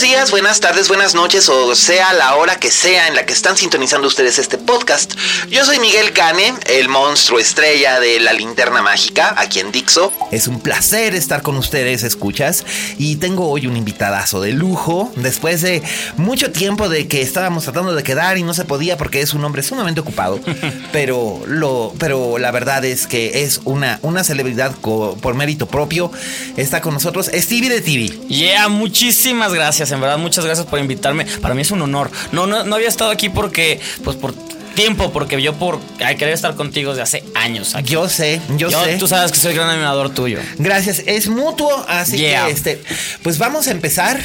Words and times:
Buenos 0.00 0.16
días, 0.16 0.30
buenas 0.30 0.60
tardes, 0.60 0.88
buenas 0.88 1.14
noches, 1.14 1.50
o 1.50 1.74
sea 1.74 2.14
la 2.14 2.34
hora 2.36 2.56
que 2.56 2.70
sea 2.70 3.08
en 3.08 3.14
la 3.14 3.26
que 3.26 3.34
están 3.34 3.58
sintonizando 3.58 4.08
ustedes 4.08 4.38
este 4.38 4.56
podcast. 4.56 5.12
Yo 5.50 5.62
soy 5.66 5.78
Miguel 5.78 6.12
Cane, 6.12 6.54
el 6.68 6.88
monstruo 6.88 7.38
estrella 7.38 8.00
de 8.00 8.18
la 8.18 8.32
linterna 8.32 8.80
mágica, 8.80 9.34
aquí 9.36 9.60
en 9.60 9.72
Dixo. 9.72 10.10
Es 10.30 10.48
un 10.48 10.60
placer 10.60 11.14
estar 11.14 11.42
con 11.42 11.56
ustedes, 11.58 12.02
escuchas. 12.02 12.64
Y 12.96 13.16
tengo 13.16 13.50
hoy 13.50 13.66
un 13.66 13.76
invitadazo 13.76 14.40
de 14.40 14.52
lujo. 14.52 15.12
Después 15.16 15.60
de 15.60 15.82
mucho 16.16 16.50
tiempo 16.50 16.88
de 16.88 17.06
que 17.06 17.20
estábamos 17.20 17.64
tratando 17.64 17.94
de 17.94 18.02
quedar 18.02 18.38
y 18.38 18.42
no 18.42 18.54
se 18.54 18.64
podía 18.64 18.96
porque 18.96 19.20
es 19.20 19.34
un 19.34 19.44
hombre 19.44 19.62
sumamente 19.62 20.00
ocupado. 20.00 20.40
pero, 20.92 21.42
lo, 21.46 21.92
pero 21.98 22.38
la 22.38 22.50
verdad 22.52 22.86
es 22.86 23.06
que 23.06 23.42
es 23.42 23.60
una, 23.64 23.98
una 24.00 24.24
celebridad 24.24 24.74
por 24.76 25.34
mérito 25.34 25.66
propio. 25.66 26.10
Está 26.56 26.80
con 26.80 26.94
nosotros 26.94 27.30
Stevie 27.34 27.68
de 27.68 27.80
TV. 27.82 28.28
Yeah, 28.28 28.68
muchísimas 28.68 29.52
gracias, 29.52 29.89
en 29.92 30.00
verdad, 30.00 30.18
muchas 30.18 30.44
gracias 30.44 30.66
por 30.66 30.78
invitarme. 30.78 31.24
Para 31.40 31.54
mí 31.54 31.62
es 31.62 31.70
un 31.70 31.82
honor. 31.82 32.10
No, 32.32 32.46
no, 32.46 32.64
no 32.64 32.74
había 32.76 32.88
estado 32.88 33.10
aquí 33.10 33.28
porque, 33.28 33.80
pues 34.04 34.16
por 34.16 34.34
tiempo, 34.74 35.10
porque 35.12 35.42
yo 35.42 35.52
por 35.54 35.80
ay, 36.04 36.16
querer 36.16 36.32
estar 36.32 36.54
contigo 36.54 36.90
desde 36.92 37.02
hace 37.02 37.24
años. 37.34 37.74
Aquí. 37.74 37.92
Yo 37.92 38.08
sé, 38.08 38.40
yo, 38.56 38.70
sé. 38.70 38.96
Tú 38.98 39.08
sabes 39.08 39.32
que 39.32 39.38
soy 39.38 39.52
gran 39.54 39.68
admirador 39.68 40.10
tuyo. 40.10 40.38
Gracias, 40.58 41.02
es 41.06 41.28
mutuo, 41.28 41.84
así 41.88 42.16
Yeah. 42.18 42.46
que 42.46 42.52
este, 42.52 42.82
pues 43.22 43.38
vamos 43.38 43.66
a 43.66 43.72
empezar. 43.72 44.20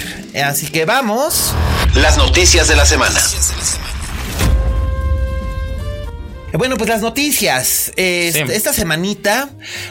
Así 0.45 0.67
que 0.67 0.86
vamos. 0.86 1.53
Las 1.95 2.17
noticias 2.17 2.67
de 2.67 2.75
la 2.75 2.86
semana. 2.86 3.19
Bueno, 6.53 6.77
pues 6.77 6.89
las 6.89 7.02
noticias. 7.02 7.91
Este, 7.97 8.45
Sí. 8.47 8.53
Esta 8.53 8.71
semanita, 8.71 9.49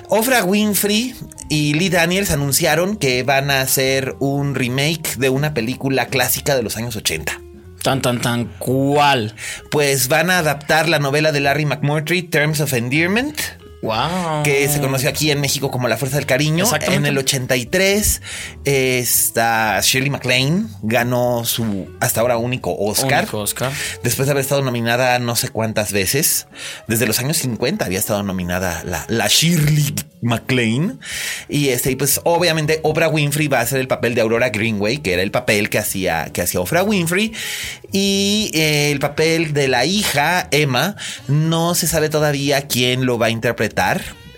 Oprah 0.08 0.44
Winfrey 0.44 1.14
y 1.48 1.74
Lee 1.74 1.90
Daniels 1.90 2.30
anunciaron 2.30 2.96
que 2.96 3.22
van 3.22 3.50
a 3.50 3.60
hacer 3.60 4.16
un 4.20 4.54
remake 4.54 5.16
de 5.16 5.28
una 5.28 5.54
película 5.54 6.06
clásica 6.06 6.56
de 6.56 6.62
los 6.62 6.76
años 6.76 6.96
80. 6.96 7.40
Tan, 7.82 8.00
tan, 8.00 8.20
tan, 8.20 8.46
¿cuál? 8.58 9.34
Pues 9.70 10.08
van 10.08 10.30
a 10.30 10.38
adaptar 10.38 10.88
la 10.88 10.98
novela 10.98 11.32
de 11.32 11.40
Larry 11.40 11.66
McMurtry, 11.66 12.22
Terms 12.22 12.60
of 12.60 12.72
Endearment. 12.72 13.38
Wow. 13.84 14.42
que 14.44 14.66
se 14.68 14.80
conoció 14.80 15.10
aquí 15.10 15.30
en 15.30 15.42
México 15.42 15.70
como 15.70 15.88
La 15.88 15.98
Fuerza 15.98 16.16
del 16.16 16.24
Cariño. 16.24 16.64
En 16.88 17.04
el 17.04 17.18
83, 17.18 18.22
esta 18.64 19.78
Shirley 19.82 20.08
MacLaine 20.08 20.68
ganó 20.82 21.44
su 21.44 21.88
hasta 22.00 22.22
ahora 22.22 22.38
único 22.38 22.74
Oscar. 22.74 23.24
Único 23.24 23.40
Oscar. 23.40 23.72
Después 24.02 24.26
de 24.26 24.32
haber 24.32 24.42
estado 24.42 24.62
nominada 24.62 25.18
no 25.18 25.36
sé 25.36 25.50
cuántas 25.50 25.92
veces. 25.92 26.46
Desde 26.88 27.06
los 27.06 27.18
años 27.18 27.36
50 27.36 27.84
había 27.84 27.98
estado 27.98 28.22
nominada 28.22 28.82
la, 28.86 29.04
la 29.08 29.28
Shirley 29.28 29.94
MacLaine. 30.22 30.98
Y 31.48 31.68
este, 31.68 31.90
y 31.90 31.96
pues 31.96 32.20
obviamente 32.24 32.80
Oprah 32.82 33.08
Winfrey 33.08 33.48
va 33.48 33.58
a 33.58 33.62
hacer 33.62 33.80
el 33.80 33.88
papel 33.88 34.14
de 34.14 34.22
Aurora 34.22 34.48
Greenway, 34.48 34.98
que 34.98 35.12
era 35.12 35.22
el 35.22 35.30
papel 35.30 35.68
que 35.68 35.78
hacía, 35.78 36.30
que 36.32 36.40
hacía 36.42 36.60
Oprah 36.60 36.82
Winfrey. 36.82 37.32
Y 37.92 38.50
eh, 38.54 38.90
el 38.90 38.98
papel 38.98 39.52
de 39.52 39.68
la 39.68 39.84
hija, 39.84 40.48
Emma, 40.50 40.96
no 41.28 41.74
se 41.74 41.86
sabe 41.86 42.08
todavía 42.08 42.66
quién 42.66 43.06
lo 43.06 43.18
va 43.18 43.26
a 43.26 43.30
interpretar. 43.30 43.73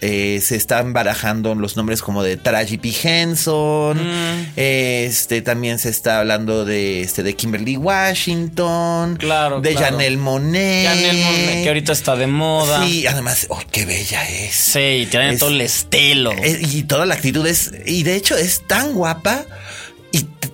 Eh, 0.03 0.41
se 0.43 0.57
están 0.57 0.93
barajando 0.93 1.55
los 1.55 1.77
nombres 1.77 2.03
como 2.03 2.23
de 2.23 2.37
Taraji 2.37 2.77
P. 2.77 2.93
Henson. 3.03 3.97
Mm. 3.97 4.53
Este 4.57 5.41
también 5.41 5.79
se 5.79 5.89
está 5.89 6.21
hablando 6.21 6.65
de 6.65 7.01
este 7.01 7.23
de 7.23 7.35
Kimberly 7.35 7.77
Washington. 7.77 9.17
Claro, 9.17 9.61
De 9.61 9.73
claro. 9.73 9.97
Janelle 9.97 10.17
Monet. 10.19 10.87
Janelle 10.87 11.25
Monáe, 11.25 11.63
que 11.63 11.69
ahorita 11.69 11.93
está 11.93 12.15
de 12.15 12.27
moda. 12.27 12.87
Sí, 12.87 13.07
además, 13.07 13.47
oh, 13.49 13.61
qué 13.71 13.87
bella 13.87 14.29
es. 14.29 14.55
Sí, 14.55 15.09
tiene 15.11 15.39
todo 15.39 15.51
el 15.51 15.63
estilo. 15.63 16.33
Y 16.45 16.83
toda 16.83 17.07
la 17.07 17.15
actitud 17.15 17.47
es. 17.47 17.73
Y 17.87 18.03
de 18.03 18.17
hecho 18.17 18.37
es 18.37 18.67
tan 18.67 18.93
guapa. 18.93 19.45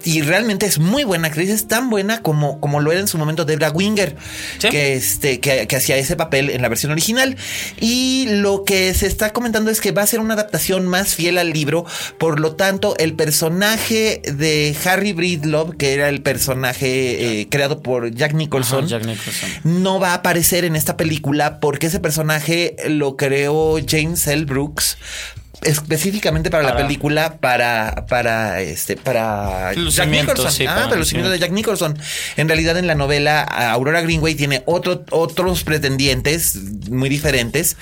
Y, 0.05 0.23
realmente 0.23 0.67
es 0.67 0.79
muy 0.79 1.05
buena 1.05 1.29
actriz, 1.29 1.51
es 1.51 1.69
tan 1.69 1.91
buena 1.91 2.23
como, 2.23 2.61
como 2.61 2.81
lo 2.81 2.91
era 2.93 3.01
en 3.01 3.09
su 3.09 3.19
momento 3.19 3.45
Debra 3.45 3.71
Winger, 3.71 4.17
Sí. 4.59 4.69
que, 4.69 4.95
este, 4.95 5.41
que, 5.41 5.67
que 5.67 5.77
hacía 5.77 5.97
ese 5.97 6.17
papel 6.17 6.51
en 6.51 6.63
la 6.63 6.69
versión 6.69 6.93
original. 6.93 7.37
Y 7.81 8.27
lo 8.29 8.65
que 8.65 8.95
se 8.95 9.07
está 9.07 9.33
comentando 9.33 9.71
es 9.71 9.81
que 9.81 9.93
va 9.93 10.03
a 10.03 10.07
ser 10.07 10.21
una 10.21 10.35
adaptación 10.35 10.87
más 10.87 11.15
fiel 11.15 11.39
al 11.39 11.51
libro. 11.51 11.85
Por 12.19 12.41
lo 12.41 12.55
tanto, 12.57 12.97
el 12.99 13.15
personaje 13.15 14.23
de 14.25 14.77
Harry 14.85 15.13
Breedlove, 15.13 15.77
que 15.77 15.95
era 15.95 16.09
el 16.09 16.23
personaje 16.23 17.41
eh, 17.41 17.49
creado 17.49 17.83
por 17.83 18.15
Jack 18.15 18.35
Nicholson, 18.35 18.81
Ajá, 18.81 18.89
Jack 18.89 19.07
Nicholson. 19.07 19.51
no 19.65 20.01
va 20.01 20.11
a 20.11 20.15
aparecer 20.15 20.65
en 20.65 20.77
esta 20.77 20.97
película 20.97 21.61
porque 21.61 21.87
ese 21.87 22.01
personaje 22.01 22.77
lo 22.89 23.17
creó 23.17 23.79
James 23.87 24.27
L. 24.27 24.45
Brooks 24.45 24.97
específicamente 25.65 26.51
para, 26.51 26.63
la 26.63 26.77
película 26.77 27.39
para 27.39 28.07
para 28.09 28.61
este 28.61 28.97
para 28.97 29.73
Jack 29.75 30.09
Nicholson. 30.09 30.53
sí, 30.53 30.67
ah 30.67 30.75
para 30.75 30.83
para 30.85 30.95
el 30.95 31.01
lucimiento 31.01 31.31
de 31.31 31.39
Jack 31.39 31.53
Nicholson. 31.53 31.99
En 32.37 32.49
realidad 32.49 32.77
en 32.77 32.87
la 32.87 32.95
novela 32.95 33.43
Aurora 33.43 34.01
Greenway 34.01 34.35
tiene 34.35 34.63
otro, 34.67 35.05
otros 35.11 35.65
pretendientes 35.65 36.57
muy 36.91 37.09
diferentes 37.09 37.77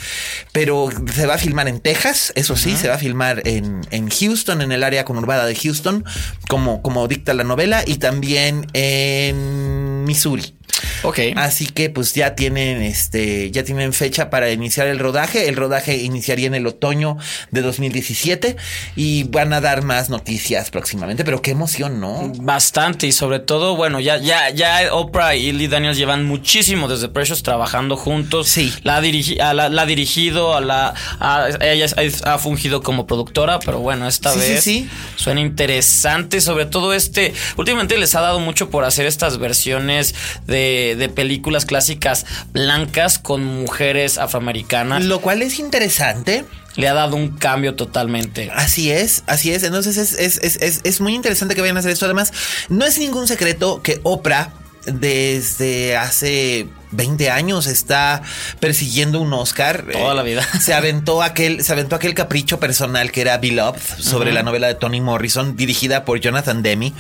pero 0.53 0.89
se 1.13 1.27
va 1.27 1.35
a 1.35 1.39
filmar 1.39 1.69
en 1.69 1.81
Texas 1.81 2.33
eso 2.35 2.57
sí 2.57 2.77
se 2.77 2.89
va 2.89 2.95
a 2.95 2.99
filmar 2.99 3.43
en, 3.47 3.81
en 3.91 4.11
Houston 4.11 4.63
en 4.63 4.73
el 4.73 4.83
área 4.83 5.05
conurbada 5.05 5.47
de 5.47 5.55
Houston 5.55 6.05
como 6.49 6.83
como 6.83 7.09
dicta 7.09 7.35
la 7.35 7.45
novela 7.45 7.83
y 7.87 7.97
también 7.97 8.67
en 8.73 10.00
Missouri 10.11 10.55
Ok. 11.03 11.19
Así 11.37 11.67
que 11.67 11.91
pues 11.91 12.15
ya 12.15 12.35
tienen 12.37 12.81
este 12.83 13.51
ya 13.51 13.65
tienen 13.65 13.93
fecha 13.93 14.31
para 14.31 14.51
iniciar 14.51 14.87
el 14.87 14.99
rodaje. 14.99 15.49
El 15.49 15.57
rodaje 15.57 15.97
iniciaría 15.97 16.47
en 16.47 16.55
el 16.55 16.67
otoño 16.67 17.17
de 17.51 17.61
2017 17.63 18.57
y 18.97 19.25
van 19.25 19.53
a 19.53 19.61
dar 19.61 19.83
más 19.83 20.09
noticias 20.11 20.71
próximamente, 20.71 21.25
pero 21.25 21.43
qué 21.43 21.51
emoción, 21.53 22.01
¿no? 22.01 22.31
Bastante 22.37 23.07
y 23.07 23.13
sobre 23.13 23.41
todo, 23.41 23.77
bueno, 23.77 23.99
ya, 24.01 24.19
ya, 24.19 24.51
ya 24.51 24.95
Oprah 24.95 25.35
y 25.37 25.53
Lee 25.53 25.67
Daniels 25.69 25.97
llevan 25.99 26.25
muchísimo 26.25 26.87
desde 26.89 27.09
Precious 27.09 27.43
trabajando 27.43 27.97
juntos. 27.97 28.49
Sí. 28.49 28.73
La 28.85 28.97
ha, 28.99 29.03
dirigi- 29.03 29.41
a 29.41 29.53
la, 29.55 29.69
la 29.71 29.83
ha 29.83 29.87
dirigido, 29.87 30.55
a 30.55 30.61
la, 30.61 30.95
a- 31.19 31.49
ella 31.63 31.87
ha 32.25 32.39
fungido 32.39 32.83
como 32.83 33.07
productora, 33.07 33.59
pero 33.59 33.81
bueno, 33.81 34.07
esta 34.07 34.33
Sí, 34.33 34.41
sí, 34.41 34.49
vez 34.53 34.65
sí. 34.65 34.89
suena 35.17 35.41
interesante. 35.41 36.41
Sobre 36.41 36.67
todo 36.67 36.95
este, 36.95 37.33
últimamente 37.57 37.99
les 37.99 38.15
ha 38.15 38.21
dado 38.21 38.39
mucho 38.41 38.71
por 38.71 38.85
hacer 38.85 39.07
estas 39.07 39.39
versiones 39.39 40.00
de, 40.47 40.97
de 40.99 41.09
películas 41.09 41.65
clásicas 41.67 42.27
blancas 42.53 43.19
con 43.19 43.45
mujeres 43.45 44.19
afroamericanas. 44.19 45.05
Lo 45.05 45.21
cual 45.21 45.43
es 45.43 45.59
interesante. 45.59 46.45
Le 46.77 46.87
ha 46.89 46.95
dado 46.95 47.17
un 47.17 47.37
cambio 47.37 47.75
totalmente. 47.75 48.51
Así 48.55 48.91
es, 48.91 49.25
así 49.27 49.53
es. 49.53 49.63
Entonces 49.65 49.97
es, 49.97 50.13
es, 50.15 50.39
es, 50.39 50.57
es, 50.63 50.81
es 50.85 51.01
muy 51.01 51.15
interesante 51.15 51.55
que 51.55 51.61
vayan 51.61 51.77
a 51.77 51.81
hacer 51.81 51.91
esto. 51.91 52.05
Además, 52.05 52.33
no 52.69 52.85
es 52.87 52.99
ningún 52.99 53.27
secreto 53.27 53.83
que 53.83 54.01
Oprah 54.05 54.53
desde 54.87 55.97
hace 55.97 56.67
20 56.93 57.31
años 57.31 57.67
está 57.67 58.23
persiguiendo 58.61 59.21
un 59.21 59.33
Oscar. 59.33 59.85
Toda 59.91 60.13
Eh, 60.13 60.17
la 60.17 60.23
vida. 60.23 60.47
Se 60.61 60.73
aventó 60.75 61.23
aquel, 61.23 61.63
se 61.65 61.73
aventó 61.73 61.97
aquel 61.97 62.15
capricho 62.15 62.59
personal 62.61 63.11
que 63.13 63.21
era 63.21 63.37
Beloved 63.39 63.81
sobre 63.99 64.33
la 64.33 64.43
novela 64.43 64.69
de 64.69 64.75
Toni 64.75 65.01
Morrison, 65.01 65.57
dirigida 65.57 66.05
por 66.05 66.21
Jonathan 66.21 66.63
Demme. 66.63 66.93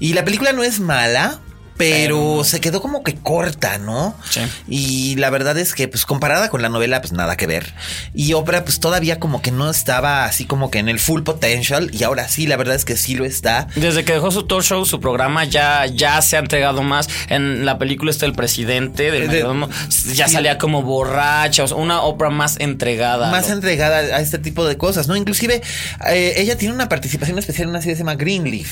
Y 0.00 0.12
la 0.12 0.24
película 0.24 0.52
no 0.52 0.62
es 0.62 0.80
mala. 0.80 1.40
Pero 1.76 2.44
se 2.44 2.60
quedó 2.60 2.80
como 2.80 3.02
que 3.02 3.14
corta, 3.16 3.78
¿no? 3.78 4.16
Sí. 4.30 4.40
Y 4.68 5.16
la 5.16 5.30
verdad 5.30 5.58
es 5.58 5.74
que, 5.74 5.88
pues 5.88 6.06
comparada 6.06 6.48
con 6.48 6.62
la 6.62 6.68
novela, 6.68 7.00
pues 7.00 7.12
nada 7.12 7.36
que 7.36 7.46
ver. 7.46 7.74
Y 8.14 8.32
Oprah, 8.34 8.64
pues 8.64 8.80
todavía 8.80 9.18
como 9.18 9.42
que 9.42 9.50
no 9.50 9.68
estaba 9.70 10.24
así 10.24 10.44
como 10.44 10.70
que 10.70 10.78
en 10.78 10.88
el 10.88 10.98
full 11.00 11.22
potential. 11.22 11.90
Y 11.92 12.04
ahora 12.04 12.28
sí, 12.28 12.46
la 12.46 12.56
verdad 12.56 12.74
es 12.76 12.84
que 12.84 12.96
sí 12.96 13.14
lo 13.16 13.24
está. 13.24 13.66
Desde 13.76 14.04
que 14.04 14.12
dejó 14.12 14.30
su 14.30 14.44
talk 14.44 14.62
show, 14.62 14.84
su 14.86 15.00
programa 15.00 15.44
ya, 15.44 15.86
ya 15.86 16.20
se 16.22 16.36
ha 16.36 16.40
entregado 16.40 16.82
más. 16.82 17.08
En 17.28 17.64
la 17.64 17.78
película 17.78 18.10
está 18.10 18.26
el 18.26 18.34
presidente 18.34 19.10
del 19.10 19.22
De- 19.22 19.26
mayordomo, 19.28 19.68
ya 20.14 20.28
salía 20.28 20.58
como 20.58 20.82
borracha, 20.82 21.64
o 21.64 21.68
sea, 21.68 21.76
una 21.76 22.00
Oprah 22.02 22.30
más 22.30 22.56
entregada. 22.60 23.30
Más 23.30 23.50
entregada 23.50 23.98
a 23.98 24.20
este 24.20 24.38
tipo 24.38 24.64
de 24.64 24.76
cosas, 24.76 25.08
¿no? 25.08 25.16
Inclusive, 25.16 25.60
eh, 26.08 26.34
ella 26.36 26.56
tiene 26.56 26.74
una 26.74 26.88
participación 26.88 27.38
especial 27.38 27.64
en 27.64 27.70
una 27.70 27.80
serie 27.80 27.94
que 27.94 27.96
se 27.96 28.02
llama 28.02 28.14
Greenleaf. 28.14 28.68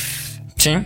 Sí, 0.56 0.76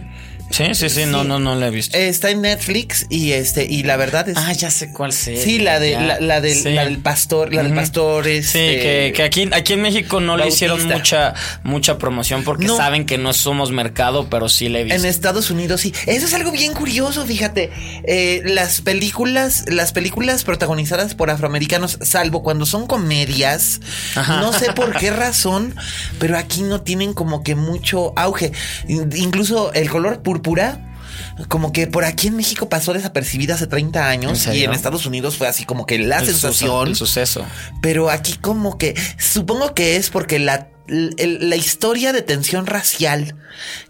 sí, 0.57 0.75
sí, 0.75 0.89
sí, 0.89 1.05
no, 1.07 1.25
no, 1.25 1.39
no 1.39 1.55
la 1.55 1.69
he 1.69 1.71
visto. 1.71 1.97
Está 1.97 2.31
en 2.31 2.43
Netflix 2.43 3.07
y 3.11 3.33
este, 3.33 3.65
y 3.65 3.83
la 3.83 3.97
verdad 3.97 4.29
es. 4.29 4.37
ah, 4.39 4.53
ya 4.53 4.71
sé 4.71 4.93
cuál 4.93 5.13
serie. 5.13 5.43
Sí, 5.43 5.59
la 5.59 5.79
de 5.81 5.91
ya. 5.93 6.01
la, 6.01 6.21
la 6.21 6.41
del, 6.41 6.55
Sí. 6.57 6.71
la 6.73 6.85
del 6.85 6.99
pastor, 6.99 7.53
la 7.53 7.63
del 7.63 7.75
pastor 7.75 8.25
Sí, 8.25 8.31
este, 8.31 8.59
que, 8.79 9.13
que 9.15 9.23
aquí, 9.23 9.49
aquí 9.53 9.73
en 9.75 9.83
México 9.83 10.21
no 10.21 10.37
le 10.37 10.49
hicieron 10.49 10.87
mucha, 10.89 11.35
mucha 11.63 11.99
promoción 11.99 12.43
porque 12.45 12.67
No. 12.67 12.77
saben 12.77 13.05
que 13.07 13.19
no 13.19 13.33
somos 13.33 13.71
mercado, 13.73 14.29
pero 14.31 14.49
sí 14.49 14.69
le 14.69 14.81
he 14.81 14.85
visto. 14.85 14.99
En 14.99 15.05
Estados 15.05 15.51
Unidos 15.51 15.81
sí. 15.83 15.93
Eso 16.07 16.27
es 16.27 16.35
algo 16.35 16.51
bien 16.53 16.73
curioso, 16.73 17.27
fíjate. 17.27 17.71
Eh, 18.05 18.43
las 18.45 18.81
películas, 18.81 19.65
las 19.69 19.93
películas 19.93 20.45
protagonizadas 20.45 21.15
por 21.15 21.31
afroamericanos, 21.31 21.99
salvo 22.03 22.43
cuando 22.43 22.65
son 22.67 22.87
comedias, 22.87 23.81
Ajá. 24.15 24.41
no 24.41 24.53
sé 24.53 24.73
por 24.73 24.97
qué 24.97 25.11
razón, 25.11 25.75
pero 26.19 26.39
aquí 26.39 26.63
no 26.63 26.81
tienen 26.81 27.13
como 27.13 27.43
que 27.43 27.55
mucho 27.55 28.13
auge. 28.17 28.53
In- 28.89 29.11
Incluso 29.17 29.73
el 29.75 29.91
color 29.91 30.23
púrpura. 30.23 30.46
Como 31.49 31.73
que 31.73 31.87
por 31.87 32.05
aquí 32.05 32.29
en 32.29 32.37
México 32.37 32.69
pasó 32.69 32.93
desapercibida 32.93 33.55
hace 33.55 33.67
30 33.67 34.01
¿En 34.01 34.21
años 34.27 34.47
y 34.47 34.65
en 34.65 34.73
Estados 34.73 35.07
Unidos 35.07 35.37
fue 35.37 35.49
así 35.49 35.65
como 35.65 35.87
que 35.87 35.99
la 35.99 36.19
El 36.21 36.27
sensación. 36.27 36.53
suceso- 36.71 36.87
el 36.87 36.97
suceso. 36.97 37.47
Pero 37.83 38.11
aquí 38.11 38.35
como 38.35 38.77
que 38.79 38.95
supongo 39.19 39.75
que 39.75 39.97
es 39.97 40.11
porque 40.11 40.39
la, 40.39 40.69
el- 40.89 41.49
la 41.49 41.57
historia 41.57 42.13
de 42.13 42.23
tensión 42.23 42.67
racial 42.67 43.35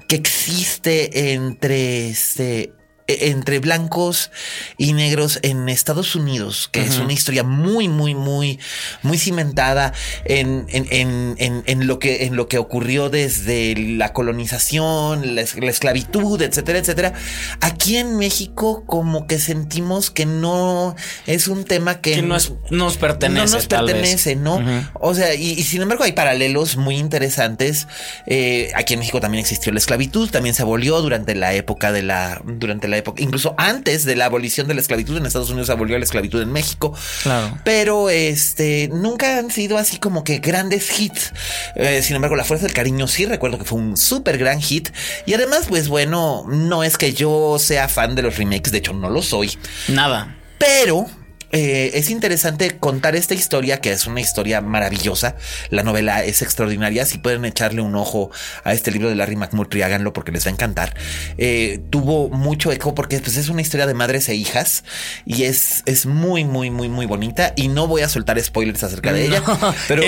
que 0.08 0.16
existe 0.16 1.32
entre 1.34 2.08
este 2.10 2.72
entre 3.08 3.58
blancos 3.60 4.30
y 4.78 4.92
negros 4.92 5.38
en 5.42 5.68
Estados 5.68 6.16
Unidos, 6.16 6.68
que 6.72 6.80
es 6.80 6.98
una 6.98 7.12
historia 7.12 7.42
muy, 7.44 7.88
muy, 7.88 8.14
muy, 8.14 8.58
muy 9.02 9.18
cimentada 9.18 9.92
en, 10.24 10.66
en, 10.70 11.34
en, 11.38 11.62
en, 11.66 11.86
lo 11.86 11.98
que, 11.98 12.24
en 12.24 12.36
lo 12.36 12.48
que 12.48 12.58
ocurrió 12.58 13.08
desde 13.10 13.74
la 13.76 14.12
colonización, 14.12 15.34
la, 15.34 15.42
es- 15.42 15.56
la 15.56 15.70
esclavitud, 15.70 16.40
etcétera, 16.42 16.78
etcétera. 16.78 17.12
Aquí 17.60 17.96
en 17.96 18.16
México 18.16 18.84
como 18.86 19.26
que 19.26 19.38
sentimos 19.38 20.10
que 20.10 20.26
no 20.26 20.94
es 21.26 21.48
un 21.48 21.64
tema 21.64 22.00
que, 22.00 22.14
Que 22.14 22.22
no 22.22 22.36
es- 22.36 22.52
nos 22.70 22.96
pertenece, 22.96 23.46
No 23.46 23.52
nos 23.56 23.68
tal 23.68 23.86
vez. 23.86 23.94
pertenece, 23.94 24.36
¿no? 24.36 24.60
O 24.94 25.14
sea, 25.14 25.34
y, 25.34 25.50
y 25.52 25.62
sin 25.62 25.82
embargo 25.82 26.04
hay 26.04 26.12
paralelos 26.12 26.76
muy 26.76 26.96
interesantes. 26.96 27.86
Eh, 28.26 28.70
aquí 28.74 28.94
en 28.94 29.00
México 29.00 29.20
también 29.20 29.40
existió 29.42 29.72
la 29.72 29.78
esclavitud, 29.78 30.30
también 30.30 30.54
se 30.54 30.62
abolió 30.62 31.00
durante 31.02 31.34
la 31.34 31.54
época 31.54 31.92
de 31.92 32.02
la, 32.02 32.40
durante 32.44 32.88
la 32.88 32.95
época, 32.96 33.22
incluso 33.22 33.54
antes 33.58 34.04
de 34.04 34.16
la 34.16 34.26
abolición 34.26 34.66
de 34.68 34.74
la 34.74 34.80
esclavitud 34.80 35.16
en 35.16 35.26
Estados 35.26 35.50
Unidos 35.50 35.66
se 35.66 35.72
abolió 35.72 35.98
la 35.98 36.04
esclavitud 36.04 36.40
en 36.40 36.52
México. 36.52 36.94
Claro. 37.22 37.58
Pero 37.64 38.10
este 38.10 38.88
nunca 38.92 39.38
han 39.38 39.50
sido 39.50 39.78
así 39.78 39.98
como 39.98 40.24
que 40.24 40.38
grandes 40.38 40.98
hits. 40.98 41.32
Eh, 41.74 42.02
sin 42.02 42.16
embargo, 42.16 42.36
La 42.36 42.44
Fuerza 42.44 42.66
del 42.66 42.74
Cariño 42.74 43.06
sí 43.06 43.26
recuerdo 43.26 43.58
que 43.58 43.64
fue 43.64 43.78
un 43.78 43.96
súper 43.96 44.38
gran 44.38 44.60
hit. 44.60 44.90
Y 45.26 45.34
además, 45.34 45.66
pues 45.68 45.88
bueno, 45.88 46.44
no 46.48 46.84
es 46.84 46.96
que 46.96 47.12
yo 47.12 47.58
sea 47.58 47.88
fan 47.88 48.14
de 48.14 48.22
los 48.22 48.36
remakes, 48.36 48.72
de 48.72 48.78
hecho 48.78 48.92
no 48.92 49.10
lo 49.10 49.22
soy. 49.22 49.56
Nada. 49.88 50.36
Pero 50.58 51.06
eh, 51.52 51.92
es 51.94 52.10
interesante 52.10 52.76
contar 52.78 53.16
esta 53.16 53.34
historia, 53.34 53.80
que 53.80 53.92
es 53.92 54.06
una 54.06 54.20
historia 54.20 54.60
maravillosa. 54.60 55.36
La 55.70 55.82
novela 55.82 56.24
es 56.24 56.42
extraordinaria. 56.42 57.06
Si 57.06 57.18
pueden 57.18 57.44
echarle 57.44 57.80
un 57.80 57.94
ojo 57.94 58.30
a 58.64 58.72
este 58.72 58.90
libro 58.90 59.08
de 59.08 59.14
Larry 59.14 59.36
McMurtry, 59.36 59.82
háganlo 59.82 60.12
porque 60.12 60.32
les 60.32 60.44
va 60.44 60.50
a 60.50 60.52
encantar. 60.52 60.94
Eh, 61.38 61.80
tuvo 61.90 62.28
mucho 62.28 62.72
eco 62.72 62.94
porque 62.94 63.18
pues, 63.20 63.36
es 63.36 63.48
una 63.48 63.62
historia 63.62 63.86
de 63.86 63.94
madres 63.94 64.28
e 64.28 64.34
hijas 64.34 64.84
y 65.24 65.44
es, 65.44 65.82
es 65.86 66.06
muy, 66.06 66.44
muy, 66.44 66.70
muy, 66.70 66.88
muy 66.88 67.06
bonita. 67.06 67.52
Y 67.56 67.68
no 67.68 67.86
voy 67.86 68.02
a 68.02 68.08
soltar 68.08 68.42
spoilers 68.42 68.82
acerca 68.82 69.12
de 69.12 69.26
ella. 69.26 69.42
No, 69.46 69.74
Pero 69.88 70.02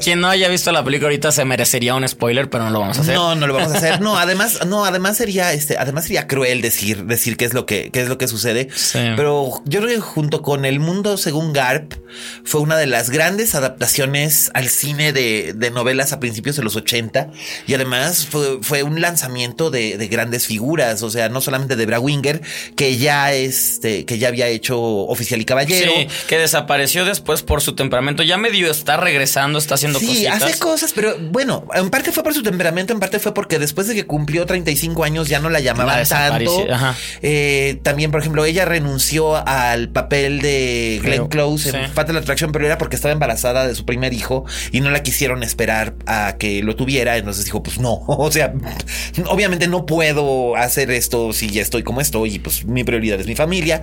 quien 0.00 0.20
no 0.20 0.28
haya 0.28 0.48
visto 0.48 0.70
la 0.72 0.84
película 0.84 1.08
ahorita 1.08 1.32
se 1.32 1.44
merecería 1.44 1.94
un 1.94 2.06
spoiler, 2.08 2.48
pero 2.48 2.64
no 2.64 2.70
lo 2.70 2.80
vamos 2.80 2.98
a 2.98 3.00
hacer. 3.02 3.14
No, 3.14 3.34
no 3.34 3.46
lo 3.46 3.54
vamos 3.54 3.72
a 3.72 3.76
hacer. 3.76 4.00
No, 4.00 4.16
además, 4.16 4.60
no, 4.66 4.84
además 4.84 5.16
sería 5.16 5.52
este, 5.52 5.76
además 5.76 6.04
sería 6.04 6.26
cruel 6.26 6.62
decir, 6.62 7.04
decir 7.04 7.36
qué 7.36 7.44
es 7.44 7.54
lo 7.54 7.66
que, 7.66 7.90
qué 7.90 8.00
es 8.00 8.08
lo 8.08 8.18
que 8.18 8.28
sucede. 8.28 8.68
Sí. 8.74 8.98
Pero 9.16 9.62
yo 9.64 9.80
creo 9.80 9.94
que 9.94 10.00
junto 10.00 10.42
con 10.42 10.64
El 10.64 10.80
Mundo 10.84 11.16
según 11.16 11.52
Garp 11.52 11.92
fue 12.44 12.60
una 12.60 12.76
de 12.76 12.86
las 12.86 13.10
grandes 13.10 13.54
adaptaciones 13.54 14.50
al 14.54 14.68
cine 14.68 15.12
de, 15.12 15.52
de 15.56 15.70
novelas 15.70 16.12
a 16.12 16.20
principios 16.20 16.54
de 16.56 16.62
los 16.62 16.76
80 16.76 17.30
y 17.66 17.74
además 17.74 18.26
fue, 18.30 18.58
fue 18.62 18.82
un 18.84 19.00
lanzamiento 19.00 19.70
de, 19.70 19.98
de 19.98 20.08
grandes 20.08 20.46
figuras. 20.46 21.02
O 21.02 21.10
sea, 21.10 21.28
no 21.28 21.40
solamente 21.40 21.74
de 21.76 21.86
Bra 21.86 21.98
Winger, 21.98 22.40
que 22.76 22.96
ya 22.98 23.32
este, 23.32 24.04
que 24.04 24.18
ya 24.18 24.28
había 24.28 24.46
hecho 24.48 24.80
Oficial 24.80 25.40
y 25.40 25.44
Caballero. 25.44 25.92
Sí, 25.96 26.08
que 26.28 26.38
desapareció 26.38 27.04
después 27.04 27.42
por 27.42 27.60
su 27.60 27.74
temperamento. 27.74 28.22
Ya 28.22 28.36
medio 28.36 28.70
está 28.70 28.96
regresando, 28.96 29.58
está 29.58 29.74
haciendo 29.74 29.98
Sí, 29.98 30.06
cositas. 30.06 30.42
hace 30.42 30.58
cosas, 30.58 30.92
pero 30.94 31.16
bueno, 31.18 31.66
en 31.74 31.90
parte 31.90 32.12
fue 32.12 32.22
por 32.22 32.34
su 32.34 32.42
temperamento, 32.42 32.92
en 32.92 33.00
parte 33.00 33.18
fue 33.18 33.34
porque 33.34 33.58
después 33.58 33.86
de 33.88 33.94
que 33.94 34.06
cumplió 34.06 34.46
35 34.46 35.04
años 35.04 35.28
ya 35.28 35.40
no 35.40 35.50
la 35.50 35.60
llamaban 35.60 35.98
La 36.00 36.04
tanto. 36.06 36.66
ajá. 36.70 36.94
Eh, 37.22 37.78
también, 37.82 38.10
por 38.10 38.20
ejemplo, 38.20 38.44
ella 38.44 38.64
renunció 38.64 39.36
al 39.46 39.88
papel 39.88 40.40
de 40.40 40.73
Glenn 41.02 41.28
Creo, 41.28 41.28
Close 41.28 41.70
en 41.70 41.86
sí. 41.86 41.92
Fatal 41.92 42.16
Attraction, 42.16 42.52
pero 42.52 42.66
era 42.66 42.78
porque 42.78 42.96
estaba 42.96 43.12
embarazada 43.12 43.66
de 43.66 43.74
su 43.74 43.84
primer 43.84 44.12
hijo 44.12 44.44
y 44.72 44.80
no 44.80 44.90
la 44.90 45.02
quisieron 45.02 45.42
esperar 45.42 45.94
a 46.06 46.36
que 46.38 46.62
lo 46.62 46.76
tuviera. 46.76 47.16
Entonces 47.16 47.44
dijo, 47.44 47.62
pues 47.62 47.78
no, 47.78 47.94
o 48.06 48.30
sea, 48.30 48.52
obviamente 49.26 49.68
no 49.68 49.86
puedo 49.86 50.56
hacer 50.56 50.90
esto 50.90 51.32
si 51.32 51.50
ya 51.50 51.62
estoy 51.62 51.82
como 51.82 52.00
estoy 52.00 52.34
y 52.36 52.38
pues 52.38 52.64
mi 52.64 52.84
prioridad 52.84 53.20
es 53.20 53.26
mi 53.26 53.34
familia. 53.34 53.82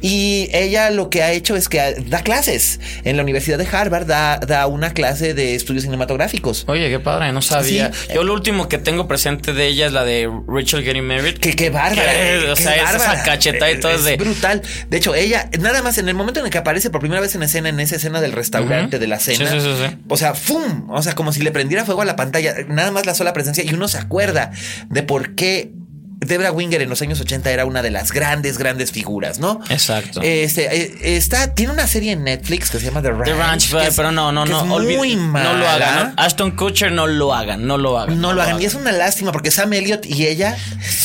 Y 0.00 0.48
ella 0.52 0.90
lo 0.90 1.10
que 1.10 1.22
ha 1.22 1.32
hecho 1.32 1.56
es 1.56 1.68
que 1.68 1.80
da 2.06 2.22
clases 2.22 2.80
en 3.04 3.16
la 3.16 3.22
Universidad 3.22 3.58
de 3.58 3.66
Harvard, 3.70 4.06
da, 4.06 4.38
da 4.38 4.66
una 4.66 4.92
clase 4.92 5.34
de 5.34 5.54
estudios 5.54 5.84
cinematográficos. 5.84 6.64
Oye, 6.68 6.88
qué 6.90 7.00
padre, 7.00 7.32
no 7.32 7.42
sabía. 7.42 7.92
Sí. 7.92 8.14
Yo 8.14 8.24
lo 8.24 8.34
último 8.34 8.68
que 8.68 8.78
tengo 8.78 9.08
presente 9.08 9.52
de 9.52 9.66
ella 9.66 9.86
es 9.86 9.92
la 9.92 10.04
de 10.04 10.30
Rachel 10.46 10.82
Getting 10.82 11.06
Married. 11.06 11.38
Que 11.38 11.54
qué 11.54 11.70
bárbara. 11.70 12.12
Que, 12.12 12.50
o 12.50 12.54
qué 12.54 12.62
sea, 12.62 12.82
bárbara. 12.84 13.14
esa 13.14 13.22
cachetada 13.22 13.70
y 13.70 13.80
todo 13.80 13.92
es 13.92 14.04
de. 14.04 14.16
brutal. 14.16 14.62
De 14.88 14.96
hecho, 14.96 15.14
ella, 15.14 15.48
nada 15.58 15.82
más 15.82 15.98
en 15.98 16.08
el 16.08 16.14
momento 16.14 16.29
en 16.38 16.46
el 16.46 16.52
que 16.52 16.58
aparece 16.58 16.90
por 16.90 17.00
primera 17.00 17.20
vez 17.20 17.34
en 17.34 17.42
escena, 17.42 17.68
en 17.68 17.80
esa 17.80 17.96
escena 17.96 18.20
del 18.20 18.32
restaurante, 18.32 18.98
de 18.98 19.06
la 19.08 19.18
cena. 19.18 19.50
Sí, 19.50 19.60
sí, 19.60 19.66
sí, 19.66 19.88
sí. 19.88 19.98
O 20.08 20.16
sea, 20.16 20.34
¡fum! 20.34 20.88
O 20.90 21.02
sea, 21.02 21.14
como 21.14 21.32
si 21.32 21.42
le 21.42 21.50
prendiera 21.50 21.84
fuego 21.84 22.02
a 22.02 22.04
la 22.04 22.16
pantalla. 22.16 22.54
Nada 22.68 22.92
más 22.92 23.06
la 23.06 23.14
sola 23.14 23.32
presencia. 23.32 23.64
Y 23.64 23.74
uno 23.74 23.88
se 23.88 23.98
acuerda 23.98 24.52
de 24.88 25.02
por 25.02 25.34
qué 25.34 25.72
Debra 26.20 26.52
Winger 26.52 26.82
en 26.82 26.88
los 26.90 27.00
años 27.02 27.20
80 27.20 27.50
era 27.50 27.64
una 27.64 27.82
de 27.82 27.90
las 27.90 28.12
grandes, 28.12 28.58
grandes 28.58 28.92
figuras, 28.92 29.38
¿no? 29.38 29.60
Exacto. 29.70 30.20
Este, 30.22 30.76
eh, 30.82 31.16
está, 31.16 31.54
tiene 31.54 31.72
una 31.72 31.86
serie 31.86 32.12
en 32.12 32.24
Netflix 32.24 32.70
que 32.70 32.78
se 32.78 32.84
llama 32.86 33.00
The 33.02 33.10
Ranch. 33.10 33.24
The 33.24 33.34
Ranch, 33.34 33.70
que 33.70 33.86
es- 33.88 33.94
pero 33.96 34.12
no, 34.12 34.30
no, 34.32 34.44
que 34.44 34.50
no. 34.50 34.80
es 34.80 34.96
muy 34.98 35.16
mala. 35.16 35.52
No 35.52 35.58
lo 35.58 35.68
hagan. 35.68 36.06
¿no? 36.08 36.22
Ashton 36.22 36.50
Kutcher, 36.52 36.92
no 36.92 37.06
lo 37.06 37.34
hagan. 37.34 37.66
No 37.66 37.78
lo 37.78 37.98
hagan. 37.98 38.20
No 38.20 38.32
lo 38.32 38.42
hagan. 38.42 38.60
Y 38.60 38.66
es 38.66 38.74
una 38.74 38.92
lástima 38.92 39.32
porque 39.32 39.50
Sam 39.50 39.72
Elliott 39.72 40.04
y 40.06 40.26
ella 40.26 40.56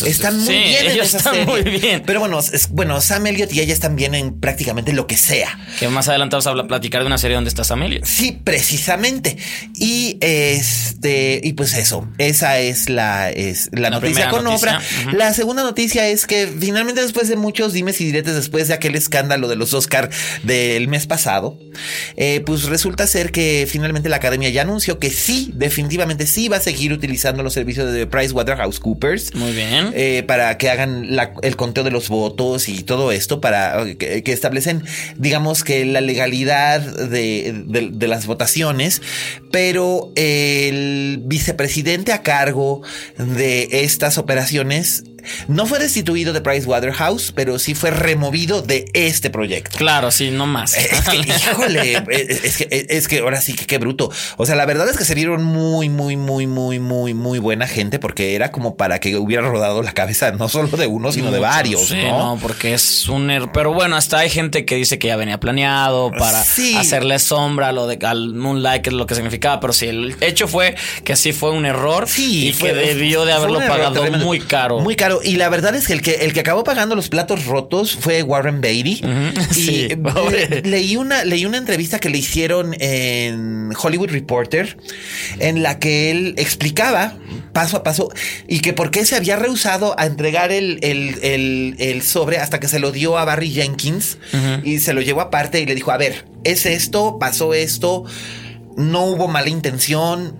están 0.05 0.37
muy 0.37 0.45
Sí, 0.47 0.53
bien 0.53 0.85
en 0.85 0.91
ellos 0.91 1.07
esa 1.07 1.17
están 1.17 1.33
serie. 1.35 1.47
muy 1.47 1.61
bien. 1.79 2.03
Pero 2.05 2.19
bueno, 2.19 2.39
es, 2.39 2.69
bueno, 2.69 2.99
Sam 3.01 3.25
Elliott 3.27 3.53
y 3.53 3.61
ella 3.61 3.73
están 3.73 3.95
bien 3.95 4.15
en 4.15 4.39
prácticamente 4.39 4.91
lo 4.93 5.07
que 5.07 5.17
sea. 5.17 5.57
Que 5.79 5.87
más 5.87 6.07
adelante 6.09 6.35
vamos 6.35 6.47
a 6.63 6.67
platicar 6.67 7.01
de 7.01 7.07
una 7.07 7.17
serie 7.17 7.35
donde 7.35 7.49
está 7.49 7.63
Sam 7.63 7.83
Elliott. 7.83 8.05
Sí, 8.05 8.39
precisamente. 8.43 9.37
Y 9.75 10.17
este, 10.21 11.39
y 11.43 11.53
pues 11.53 11.73
eso, 11.73 12.07
esa 12.17 12.59
es 12.59 12.89
la, 12.89 13.29
es 13.29 13.69
la, 13.71 13.89
La 13.89 13.89
noticia 13.91 14.29
con 14.29 14.43
noticia, 14.43 14.81
La 15.13 15.33
segunda 15.33 15.63
noticia 15.63 16.07
es 16.07 16.25
que 16.25 16.47
finalmente 16.47 17.01
después 17.01 17.27
de 17.27 17.35
muchos 17.35 17.73
dimes 17.73 17.99
y 18.01 18.05
diretes, 18.05 18.35
después 18.35 18.67
de 18.67 18.73
aquel 18.73 18.95
escándalo 18.95 19.47
de 19.47 19.55
los 19.55 19.73
Oscar 19.73 20.09
del 20.43 20.87
mes 20.87 21.07
pasado, 21.07 21.57
eh, 22.17 22.41
pues 22.45 22.63
resulta 22.63 23.07
ser 23.07 23.31
que 23.31 23.67
finalmente 23.69 24.09
la 24.09 24.15
academia 24.17 24.49
ya 24.49 24.61
anunció 24.63 24.99
que 24.99 25.09
sí, 25.09 25.51
definitivamente 25.53 26.25
sí 26.27 26.47
va 26.47 26.57
a 26.57 26.61
seguir 26.61 26.93
utilizando 26.93 27.43
los 27.43 27.53
servicios 27.53 27.91
de 27.91 28.07
PricewaterhouseCoopers. 28.07 29.33
Muy 29.35 29.51
bien. 29.53 29.91
eh, 29.93 30.23
para 30.27 30.57
que 30.57 30.69
hagan 30.69 31.15
la- 31.15 31.33
el 31.41 31.55
conteo 31.55 31.83
de 31.83 31.91
los 31.91 32.09
votos 32.09 32.69
y 32.69 32.83
todo 32.83 33.11
esto, 33.11 33.41
para 33.41 33.81
eh, 33.83 33.97
que, 33.97 34.23
que 34.23 34.31
establecen, 34.33 34.83
digamos 35.17 35.63
que 35.63 35.85
la 35.85 36.01
legalidad 36.01 36.81
de, 36.81 37.63
de- 37.67 37.89
de 37.91 38.07
las 38.07 38.25
votaciones, 38.25 39.01
pero 39.51 40.11
el 40.15 41.19
vicepresidente 41.23 42.11
a 42.11 42.21
cargo 42.23 42.81
de 43.17 43.67
estas 43.83 44.17
operaciones 44.17 45.03
no 45.47 45.65
fue 45.65 45.79
destituido 45.79 46.33
de 46.33 46.41
Price 46.41 46.65
Waterhouse, 46.67 47.31
pero 47.33 47.59
sí 47.59 47.75
fue 47.75 47.91
removido 47.91 48.61
de 48.61 48.85
este 48.93 49.29
proyecto. 49.29 49.77
Claro, 49.77 50.11
sí, 50.11 50.31
no 50.31 50.45
más. 50.45 50.75
Es 50.75 51.01
que, 51.01 51.17
híjole, 51.17 52.03
es 52.09 52.57
que, 52.57 52.85
es 52.89 53.07
que 53.07 53.19
ahora 53.19 53.41
sí 53.41 53.53
que 53.53 53.65
qué 53.65 53.77
bruto. 53.77 54.11
O 54.37 54.45
sea, 54.45 54.55
la 54.55 54.65
verdad 54.65 54.87
es 54.89 54.97
que 54.97 55.05
se 55.05 55.15
vieron 55.15 55.43
muy, 55.43 55.89
muy, 55.89 56.17
muy, 56.17 56.47
muy, 56.47 56.79
muy, 56.79 57.13
muy 57.13 57.39
buena 57.39 57.67
gente 57.67 57.99
porque 57.99 58.35
era 58.35 58.51
como 58.51 58.75
para 58.77 58.99
que 58.99 59.15
hubiera 59.17 59.41
rodado 59.47 59.81
la 59.83 59.93
cabeza 59.93 60.31
no 60.31 60.49
solo 60.49 60.67
de 60.77 60.87
uno, 60.87 61.11
sino 61.11 61.31
de 61.31 61.39
varios. 61.39 61.87
Sí, 61.87 61.95
¿no? 61.95 62.35
no, 62.35 62.41
porque 62.41 62.73
es 62.73 63.07
un 63.07 63.29
error. 63.29 63.51
Pero 63.53 63.73
bueno, 63.73 63.95
hasta 63.95 64.19
hay 64.19 64.29
gente 64.29 64.65
que 64.65 64.75
dice 64.75 64.99
que 64.99 65.07
ya 65.07 65.15
venía 65.15 65.39
planeado 65.39 66.11
para 66.11 66.43
Sí. 66.43 66.75
hacerle 66.75 67.19
sombra 67.19 67.69
a 67.69 67.71
lo 67.71 67.87
de 67.87 67.99
al 68.05 68.33
Moonlight, 68.33 68.81
que 68.83 68.89
es 68.89 68.95
lo 68.95 69.05
que 69.05 69.15
significaba. 69.15 69.59
Pero 69.59 69.73
sí, 69.73 69.87
el 69.87 70.15
hecho 70.21 70.47
fue 70.47 70.75
que 71.03 71.15
sí 71.15 71.33
fue 71.33 71.51
un 71.51 71.65
error 71.65 72.07
Sí, 72.07 72.49
y 72.49 72.53
que 72.53 72.73
debió 72.73 73.25
de 73.25 73.33
haberlo 73.33 73.59
pagado 73.59 74.03
muy 74.11 74.39
caro. 74.39 74.79
Muy 74.79 74.95
caro. 74.95 75.14
Y 75.23 75.35
la 75.37 75.49
verdad 75.49 75.75
es 75.75 75.87
que 75.87 75.93
el 75.93 76.01
que, 76.01 76.13
el 76.15 76.33
que 76.33 76.39
acabó 76.41 76.63
pagando 76.63 76.95
los 76.95 77.09
platos 77.09 77.45
rotos 77.45 77.95
fue 77.99 78.23
Warren 78.23 78.61
Beatty. 78.61 79.01
Sí, 79.51 79.87
y 79.91 79.95
le- 80.31 80.61
leí 80.63 80.95
una, 80.97 81.23
leí 81.25 81.45
una 81.45 81.57
entrevista 81.57 81.99
que 81.99 82.09
le 82.09 82.17
hicieron 82.17 82.75
en 82.79 83.71
Hollywood 83.81 84.09
Reporter 84.09 84.77
en 85.39 85.63
la 85.63 85.79
que 85.79 86.11
él 86.11 86.33
explicaba 86.37 87.17
paso 87.53 87.77
a 87.77 87.83
paso 87.83 88.09
y 88.47 88.59
que 88.59 88.73
por 88.73 88.91
qué 88.91 89.05
se 89.05 89.15
había 89.15 89.35
rehusado 89.37 89.97
a 89.99 90.05
entregar 90.05 90.51
el, 90.51 90.79
el- 90.81 91.19
el- 91.23 91.75
el 91.79 92.01
sobre 92.03 92.37
hasta 92.37 92.59
que 92.59 92.67
se 92.67 92.79
lo 92.79 92.91
dio 92.91 93.17
a 93.17 93.25
Barry 93.25 93.49
Jenkins 93.51 94.17
y 94.63 94.79
se 94.79 94.93
lo 94.93 95.01
llevó 95.01 95.21
aparte 95.21 95.59
y 95.61 95.65
le 95.65 95.75
dijo, 95.75 95.91
a 95.91 95.97
ver, 95.97 96.25
es 96.43 96.65
esto, 96.65 97.17
pasó 97.19 97.53
esto, 97.53 98.03
no 98.75 99.05
hubo 99.05 99.27
mala 99.27 99.49
intención, 99.49 100.37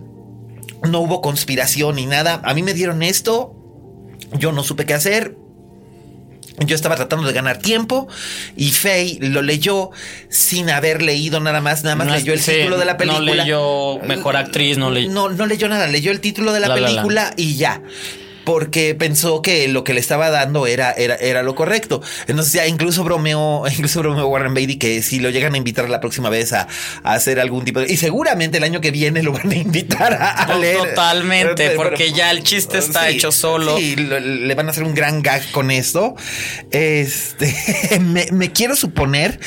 no 0.89 0.99
hubo 0.99 1.21
conspiración 1.21 1.95
ni 1.95 2.05
nada. 2.05 2.41
A 2.43 2.53
mí 2.53 2.61
me 2.63 2.73
dieron 2.73 3.01
esto, 3.01 3.54
yo 4.37 4.51
no 4.51 4.63
supe 4.63 4.85
qué 4.85 4.93
hacer. 4.93 5.35
Yo 6.59 6.73
estaba 6.73 6.95
tratando 6.95 7.27
de 7.27 7.33
ganar 7.33 7.57
tiempo 7.57 8.07
y 8.55 8.71
Faye 8.71 9.17
lo 9.19 9.41
leyó 9.41 9.89
sin 10.29 10.69
haber 10.69 11.01
leído 11.01 11.41
nada 11.41 11.59
más, 11.59 11.83
nada 11.83 11.97
más 11.97 12.07
No, 12.07 12.15
leyó 12.15 12.31
el 12.31 12.39
sí, 12.39 12.51
título 12.53 12.77
de 12.77 12.85
la 12.85 12.95
película. 12.95 13.19
No 13.35 13.35
leyó 13.43 13.97
mejor 14.07 14.37
actriz, 14.37 14.77
no 14.77 14.89
leyó. 14.89 15.11
No, 15.11 15.29
no 15.29 15.47
leyó 15.47 15.67
nada, 15.67 15.85
leyó 15.87 16.11
el 16.11 16.21
título 16.21 16.53
de 16.53 16.61
la, 16.61 16.69
La, 16.69 16.75
la, 16.75 16.81
la. 16.81 16.87
película 16.87 17.33
y 17.35 17.55
ya. 17.57 17.81
Porque 18.45 18.95
pensó 18.95 19.41
que 19.41 19.67
lo 19.67 19.83
que 19.83 19.93
le 19.93 19.99
estaba 19.99 20.29
dando 20.29 20.67
era, 20.67 20.91
era, 20.91 21.15
era 21.15 21.43
lo 21.43 21.55
correcto. 21.55 22.01
Entonces 22.27 22.53
ya 22.53 22.67
incluso 22.67 23.03
bromeó, 23.03 23.63
incluso 23.71 23.99
bromeó 23.99 24.27
Warren 24.27 24.53
Beatty 24.53 24.77
que 24.77 25.01
si 25.01 25.19
lo 25.19 25.29
llegan 25.29 25.53
a 25.55 25.57
invitar 25.57 25.89
la 25.89 25.99
próxima 25.99 26.29
vez 26.29 26.53
a, 26.53 26.67
a 27.03 27.13
hacer 27.13 27.39
algún 27.39 27.65
tipo 27.65 27.79
de... 27.79 27.91
Y 27.91 27.97
seguramente 27.97 28.57
el 28.57 28.63
año 28.63 28.81
que 28.81 28.91
viene 28.91 29.23
lo 29.23 29.33
van 29.33 29.51
a 29.51 29.55
invitar 29.55 30.13
a, 30.13 30.55
leer. 30.55 30.77
totalmente, 30.77 31.71
porque 31.71 32.13
ya 32.13 32.31
el 32.31 32.43
chiste 32.43 32.77
está 32.77 33.09
Sí, 33.09 33.17
hecho 33.17 33.31
solo. 33.31 33.77
Sí, 33.77 33.95
le 33.95 34.55
van 34.55 34.67
a 34.67 34.71
hacer 34.71 34.83
un 34.83 34.93
gran 34.93 35.21
gag 35.21 35.51
con 35.51 35.71
esto. 35.71 36.15
Este, 36.71 37.99
me, 37.99 38.27
me 38.31 38.51
quiero 38.51 38.75
suponer 38.75 39.39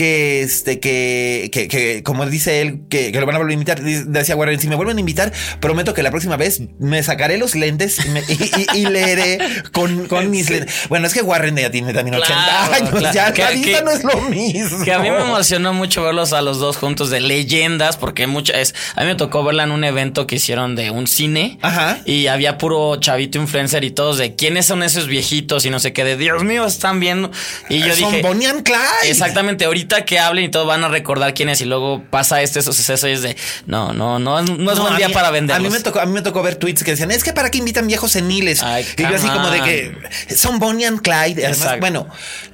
que, 0.00 0.40
este, 0.40 0.80
que, 0.80 1.50
que, 1.52 1.68
que, 1.68 2.02
como 2.02 2.24
dice 2.24 2.62
él, 2.62 2.80
que, 2.88 3.12
que 3.12 3.20
lo 3.20 3.26
van 3.26 3.34
a 3.34 3.38
volver 3.38 3.50
a 3.50 3.52
invitar. 3.52 3.82
Decía 3.82 4.34
Warren, 4.34 4.58
si 4.58 4.66
me 4.66 4.74
vuelven 4.74 4.96
a 4.96 5.00
invitar, 5.00 5.30
prometo 5.60 5.92
que 5.92 6.02
la 6.02 6.10
próxima 6.10 6.38
vez 6.38 6.62
me 6.78 7.02
sacaré 7.02 7.36
los 7.36 7.54
lentes 7.54 8.02
y, 8.02 8.08
me- 8.08 8.20
y- 8.26 8.50
y- 8.76 8.78
y 8.78 8.86
leeré 8.86 9.38
con, 9.72 10.06
con 10.06 10.30
mis 10.30 10.48
lentes. 10.48 10.74
Bueno, 10.88 11.06
es 11.06 11.12
que 11.12 11.20
Warren 11.20 11.54
ya 11.54 11.70
tiene 11.70 11.92
también 11.92 12.14
80 12.14 12.32
Claro, 12.34 12.72
años, 12.74 12.90
claro. 12.98 13.14
ya 13.14 13.28
la 13.28 13.32
que- 13.62 13.82
no 13.84 13.90
es 13.90 14.02
lo 14.04 14.20
mismo. 14.22 14.84
Que 14.86 14.92
a 14.94 15.00
mí 15.00 15.10
me 15.10 15.20
emocionó 15.20 15.74
mucho 15.74 16.02
verlos 16.02 16.32
a 16.32 16.40
los 16.40 16.58
dos 16.60 16.78
juntos 16.78 17.10
de 17.10 17.20
leyendas, 17.20 17.98
porque 17.98 18.26
mucha 18.26 18.58
es. 18.58 18.74
A 18.96 19.02
mí 19.02 19.06
me 19.08 19.16
tocó 19.16 19.44
verla 19.44 19.64
en 19.64 19.70
un 19.70 19.84
evento 19.84 20.26
que 20.26 20.36
hicieron 20.36 20.76
de 20.76 20.90
un 20.90 21.08
cine. 21.08 21.58
Ajá. 21.60 21.98
Y 22.06 22.28
había 22.28 22.56
puro 22.56 22.96
chavito 22.96 23.36
influencer 23.38 23.84
y 23.84 23.90
todos 23.90 24.16
de 24.16 24.34
quiénes 24.34 24.64
son 24.64 24.82
esos 24.82 25.08
viejitos 25.08 25.66
y 25.66 25.70
no 25.70 25.78
sé 25.78 25.92
qué, 25.92 26.04
de 26.04 26.16
Dios 26.16 26.42
mío, 26.42 26.64
están 26.64 27.00
viendo. 27.00 27.30
Y 27.68 27.80
yo 27.80 27.94
Son 27.94 28.12
dije. 28.12 28.22
Bonnie 28.22 28.46
and 28.46 28.62
Clyde. 28.62 28.80
Exactamente, 29.10 29.66
ahorita 29.66 29.89
que 30.04 30.18
hablen 30.18 30.44
y 30.46 30.48
todos 30.48 30.66
van 30.66 30.82
a 30.84 30.88
recordar 30.88 31.34
quién 31.34 31.48
es 31.48 31.60
y 31.60 31.64
luego 31.64 32.02
pasa 32.10 32.40
este 32.42 32.62
suceso 32.62 33.08
y 33.08 33.12
es 33.12 33.22
de 33.22 33.36
no, 33.66 33.92
no, 33.92 34.18
no, 34.18 34.40
no 34.42 34.72
es 34.72 34.78
No, 34.78 34.82
buen 34.82 34.94
a 34.94 34.96
día 34.96 35.08
mí- 35.08 35.14
para 35.14 35.28
A 35.28 35.30
venderlos. 35.32 35.70
mí 35.70 35.76
me 35.78 35.82
tocó, 35.82 36.00
a 36.00 36.06
mí 36.06 36.12
me 36.12 36.22
tocó 36.22 36.42
ver 36.42 36.56
tweets 36.56 36.82
que 36.84 36.92
decían, 36.92 37.10
es 37.10 37.22
que 37.24 37.32
para 37.32 37.50
qué 37.50 37.58
invitan 37.58 37.86
viejos 37.86 38.12
seniles. 38.12 38.62
Ay, 38.62 38.86
y 38.96 39.02
yo 39.02 39.08
así 39.08 39.28
como 39.28 39.50
de 39.50 39.60
que 39.62 40.34
son 40.36 40.58
Bonnie 40.58 40.86
and 40.86 41.00
Clyde. 41.02 41.44
Además, 41.46 41.80
bueno, 41.80 42.06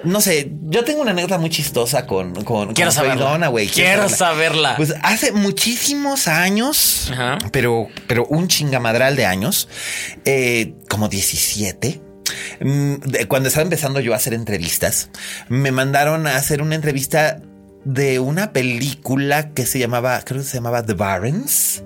no 0.05 0.21
sé, 0.21 0.50
yo 0.62 0.85
tengo 0.85 1.02
una 1.02 1.12
anécdota 1.12 1.38
muy 1.38 1.50
chistosa 1.50 2.07
con, 2.07 2.35
con, 2.45 2.73
Quiero 2.75 2.90
con. 2.93 3.69
Quiero 3.73 4.09
saberla. 4.09 4.76
Pues 4.76 4.95
hace 5.02 5.33
muchísimos 5.33 6.28
años, 6.28 7.09
Ajá. 7.12 7.38
pero, 7.52 7.88
pero 8.07 8.25
un 8.26 8.49
chingamadral 8.49 9.16
de 9.16 9.26
años, 9.26 9.69
eh, 10.25 10.75
como 10.88 11.09
17. 11.09 12.00
Mm, 12.61 12.95
Cuando 13.28 13.49
estaba 13.49 13.62
empezando 13.64 14.00
yo 14.00 14.12
a 14.12 14.16
hacer 14.16 14.35
entrevistas, 14.35 15.11
me 15.49 15.73
mandaron 15.73 16.26
a 16.26 16.37
hacer 16.37 16.62
una 16.62 16.75
entrevista 16.75 17.40
de 17.85 18.18
una 18.18 18.52
película 18.52 19.50
que 19.50 19.64
se 19.66 19.78
llamaba, 19.78 20.21
creo 20.25 20.40
que 20.40 20.47
se 20.47 20.54
llamaba 20.56 20.85
The 20.85 20.95
Barons. 20.95 21.83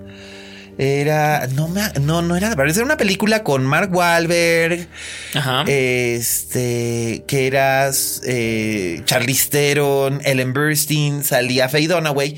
Era, 0.77 1.47
no, 1.53 1.67
me- 1.67 1.91
no, 2.01 2.21
no 2.23 2.35
era 2.35 2.49
The 2.49 2.55
Barons, 2.55 2.77
era 2.77 2.85
una 2.85 2.97
película 2.97 3.43
con 3.43 3.63
Mark 3.65 3.93
Wahlberg, 3.93 4.87
Ajá. 5.35 5.63
este, 5.67 7.23
que 7.27 7.45
era 7.47 7.91
eh, 8.25 9.01
Charlize 9.05 9.49
Theron, 9.49 10.21
Ellen 10.23 10.53
Burstyn, 10.53 11.23
salía 11.23 11.69
Faye 11.69 11.87
Dunaway. 11.87 12.35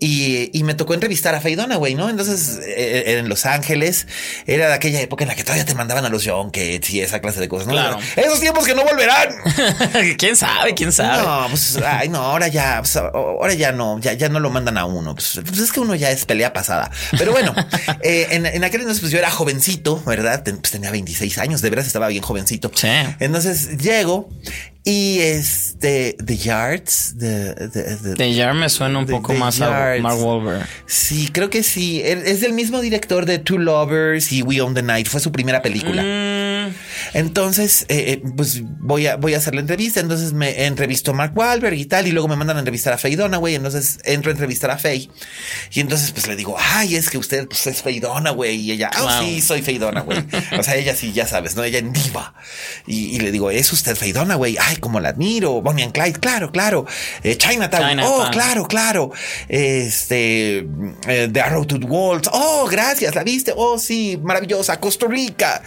Y, 0.00 0.50
y 0.58 0.64
me 0.64 0.74
tocó 0.74 0.94
entrevistar 0.94 1.34
a 1.34 1.40
Faye 1.40 1.56
Dunaway, 1.56 1.94
¿no? 1.94 2.08
Entonces, 2.08 2.58
eh, 2.66 3.18
en 3.18 3.28
Los 3.28 3.44
Ángeles, 3.44 4.06
era 4.46 4.68
de 4.68 4.74
aquella 4.74 5.00
época 5.00 5.24
en 5.24 5.28
la 5.28 5.34
que 5.34 5.44
todavía 5.44 5.66
te 5.66 5.74
mandaban 5.74 6.04
a 6.06 6.08
los 6.08 6.26
junkets 6.26 6.90
y 6.90 7.00
esa 7.00 7.20
clase 7.20 7.38
de 7.38 7.48
cosas, 7.48 7.66
¿no? 7.66 7.74
Claro. 7.74 7.98
Esos 8.16 8.40
tiempos 8.40 8.66
que 8.66 8.74
no 8.74 8.82
volverán. 8.82 9.28
¿Quién 10.18 10.36
sabe? 10.36 10.74
¿Quién 10.74 10.90
sabe? 10.90 11.22
No, 11.22 11.46
pues, 11.50 11.78
ay, 11.84 12.08
no, 12.08 12.18
ahora 12.18 12.48
ya, 12.48 12.78
pues, 12.80 12.96
ahora 12.96 13.52
ya 13.52 13.72
no, 13.72 14.00
ya, 14.00 14.14
ya 14.14 14.30
no 14.30 14.40
lo 14.40 14.48
mandan 14.48 14.78
a 14.78 14.86
uno. 14.86 15.14
Pues, 15.14 15.40
pues 15.44 15.58
es 15.58 15.70
que 15.70 15.80
uno 15.80 15.94
ya 15.94 16.10
es 16.10 16.24
pelea 16.24 16.52
pasada. 16.52 16.90
Pero 17.18 17.32
bueno, 17.32 17.54
eh, 18.02 18.28
en, 18.30 18.46
en 18.46 18.64
aquel 18.64 18.80
entonces, 18.80 19.00
pues 19.00 19.12
yo 19.12 19.18
era 19.18 19.30
jovencito, 19.30 20.02
¿verdad? 20.06 20.42
Pues, 20.42 20.72
tenía 20.72 20.90
26 20.90 21.36
años, 21.38 21.60
de 21.60 21.68
veras 21.68 21.86
estaba 21.86 22.08
bien 22.08 22.22
jovencito. 22.22 22.70
Sí. 22.74 22.88
Entonces 23.18 23.76
llego 23.78 24.30
y 24.82 25.18
este, 25.20 26.16
The 26.24 26.36
Yards, 26.38 27.18
de- 27.18 27.54
De 27.54 28.34
Jar 28.34 28.54
me 28.54 28.68
suena 28.70 28.98
un 28.98 29.06
The- 29.06 29.12
poco 29.12 29.32
The 29.34 29.38
más 29.38 29.60
a. 29.60 29.96
Mark 30.00 30.18
Wahlberg. 30.18 30.66
Sí, 30.86 31.28
creo 31.32 31.50
que 31.50 31.62
sí. 31.62 32.00
Es 32.02 32.40
del 32.40 32.54
mismo 32.54 32.80
director 32.80 33.26
de 33.26 33.38
Two 33.38 33.58
Lovers 33.58 34.32
y 34.32 34.42
We 34.42 34.60
Own 34.62 34.74
the 34.74 34.82
Night. 34.82 35.06
Fue 35.06 35.20
su 35.20 35.32
primera 35.32 35.60
película. 35.62 36.02
Mm, 36.02 36.72
Entonces, 37.14 37.82
eh, 37.88 38.22
eh, 38.22 38.22
pues 38.36 38.62
voy 38.64 39.06
a, 39.06 39.16
voy 39.16 39.34
a 39.34 39.38
hacer 39.38 39.54
la 39.54 39.60
entrevista. 39.60 40.00
Entonces 40.00 40.32
me 40.32 40.64
entrevistó 40.64 41.12
Mark 41.12 41.32
Wahlberg 41.36 41.74
y 41.74 41.84
tal. 41.84 42.06
Y 42.06 42.12
luego 42.12 42.28
me 42.28 42.36
mandan 42.36 42.56
a 42.56 42.60
entrevistar 42.60 42.92
a 42.94 42.98
Faye 42.98 43.16
Dunaway. 43.16 43.54
Entonces 43.56 43.98
entro 44.04 44.30
a 44.30 44.32
entrevistar 44.32 44.70
a 44.70 44.78
Faye. 44.78 45.10
Y 45.72 45.80
entonces, 45.80 46.12
pues 46.12 46.26
le 46.26 46.36
digo, 46.36 46.56
ay, 46.58 46.96
es 46.96 47.10
que 47.10 47.18
usted 47.18 47.46
pues, 47.48 47.66
es 47.66 47.82
Faye 47.82 48.00
Dunaway. 48.00 48.56
Y 48.56 48.72
ella, 48.72 48.90
ah, 48.94 49.18
Wow. 49.20 49.26
sí, 49.28 49.40
soy 49.42 49.60
Faye 49.62 49.78
Dunaway. 49.78 50.26
o 50.58 50.62
sea, 50.62 50.76
ella 50.76 50.94
sí, 50.96 51.12
ya 51.12 51.26
sabes, 51.26 51.54
¿no? 51.54 51.64
Ella 51.64 51.78
en 51.78 51.92
diva. 51.92 52.34
Y, 52.86 53.16
y 53.16 53.20
le 53.20 53.30
digo, 53.30 53.50
¿es 53.50 53.72
usted 53.72 53.94
Faye 53.94 54.12
Dunaway? 54.14 54.56
Ay, 54.70 54.76
como 54.76 55.00
la 55.00 55.08
admiro. 55.08 55.60
Bonnie 55.60 55.82
and 55.82 55.92
Clyde, 55.92 56.20
claro, 56.20 56.52
claro. 56.52 56.86
Eh, 57.24 57.36
Chinatown. 57.36 57.88
Chinatown. 57.88 58.28
Oh, 58.28 58.30
claro, 58.30 58.68
claro. 58.68 59.10
Este, 59.48 60.58
eh, 61.08 61.28
The 61.32 61.40
Arrow 61.40 61.64
to 61.64 61.80
the 61.80 61.86
Walls. 61.86 62.30
Oh, 62.32 62.68
gracias, 62.70 63.16
¿la 63.16 63.24
viste? 63.24 63.52
Oh, 63.56 63.78
sí, 63.78 64.18
maravillosa. 64.22 64.78
Costa 64.78 65.08
Rica. 65.08 65.60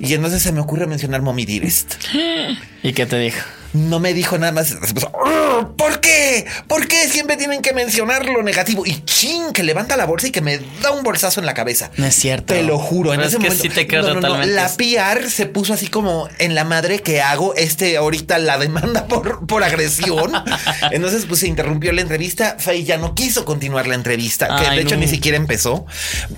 Y 0.00 0.12
entonces 0.12 0.42
se 0.42 0.50
me 0.50 0.58
ocurre 0.58 0.88
mencionar 0.88 1.22
Mommy 1.22 1.46
Dearest. 1.46 1.94
¿Y 2.82 2.92
qué 2.92 3.06
te 3.06 3.18
dijo? 3.18 3.38
No 3.72 4.00
me 4.00 4.14
dijo 4.14 4.38
nada 4.38 4.52
más. 4.52 4.68
Se 4.68 4.76
puso, 4.94 5.10
"Ugh, 5.12 5.74
¿Por 5.76 6.00
qué? 6.00 6.46
¿Por 6.68 6.86
qué 6.86 7.08
siempre 7.08 7.36
tienen 7.36 7.62
que 7.62 7.72
mencionar 7.72 8.24
lo 8.26 8.42
negativo? 8.42 8.86
Y 8.86 9.02
ching, 9.04 9.52
que 9.52 9.62
levanta 9.64 9.96
la 9.96 10.04
bolsa 10.06 10.28
y 10.28 10.30
que 10.30 10.40
me 10.40 10.58
da 10.82 10.92
un 10.92 11.02
bolsazo 11.02 11.40
en 11.40 11.46
la 11.46 11.54
cabeza. 11.54 11.90
No 11.96 12.06
es 12.06 12.14
cierto. 12.14 12.54
Te 12.54 12.62
lo 12.62 12.78
juro. 12.78 13.12
En 13.12 13.20
ese 13.20 13.32
que 13.38 13.44
momento. 13.44 13.62
sí 13.62 13.68
te 13.68 13.86
creo 13.88 14.02
No, 14.02 14.08
no, 14.08 14.14
no, 14.14 14.20
totalmente. 14.20 14.54
La 14.54 14.68
PR 14.68 15.28
se 15.30 15.46
puso 15.46 15.72
así 15.74 15.88
como 15.88 16.28
en 16.38 16.54
la 16.54 16.64
madre 16.64 17.00
que 17.00 17.20
hago. 17.22 17.54
Este 17.56 17.96
ahorita 17.96 18.38
la 18.38 18.56
demanda 18.58 19.06
por, 19.06 19.46
por 19.46 19.64
agresión. 19.64 20.32
Entonces, 20.92 21.24
pues 21.26 21.40
se 21.40 21.48
interrumpió 21.48 21.92
la 21.92 22.02
entrevista. 22.02 22.56
Faye 22.58 22.84
ya 22.84 22.96
no 22.98 23.14
quiso 23.14 23.44
continuar 23.44 23.86
la 23.88 23.94
entrevista, 23.96 24.46
que 24.58 24.66
Ay, 24.66 24.76
de 24.76 24.82
hecho 24.82 24.94
no. 24.94 25.00
ni 25.02 25.08
siquiera 25.08 25.36
empezó. 25.36 25.84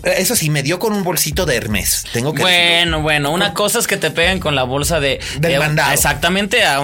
Eso 0.02 0.34
sí, 0.36 0.48
me 0.50 0.62
dio 0.62 0.78
con 0.78 0.92
un 0.94 1.04
bolsito 1.04 1.44
de 1.46 1.56
Hermes. 1.56 2.04
Tengo 2.12 2.32
que 2.32 2.42
decirlo. 2.42 2.70
Bueno, 2.70 3.02
bueno, 3.02 3.30
una 3.32 3.52
cosa 3.54 3.78
es 3.78 3.86
que 3.86 3.96
te 3.98 4.10
peguen 4.10 4.40
con 4.40 4.54
la 4.54 4.62
bolsa 4.62 4.98
de 5.00 5.20
Del 5.38 5.52
de- 5.52 5.58
mandado. 5.58 5.92
Exactamente. 5.92 6.64
a- 6.64 6.80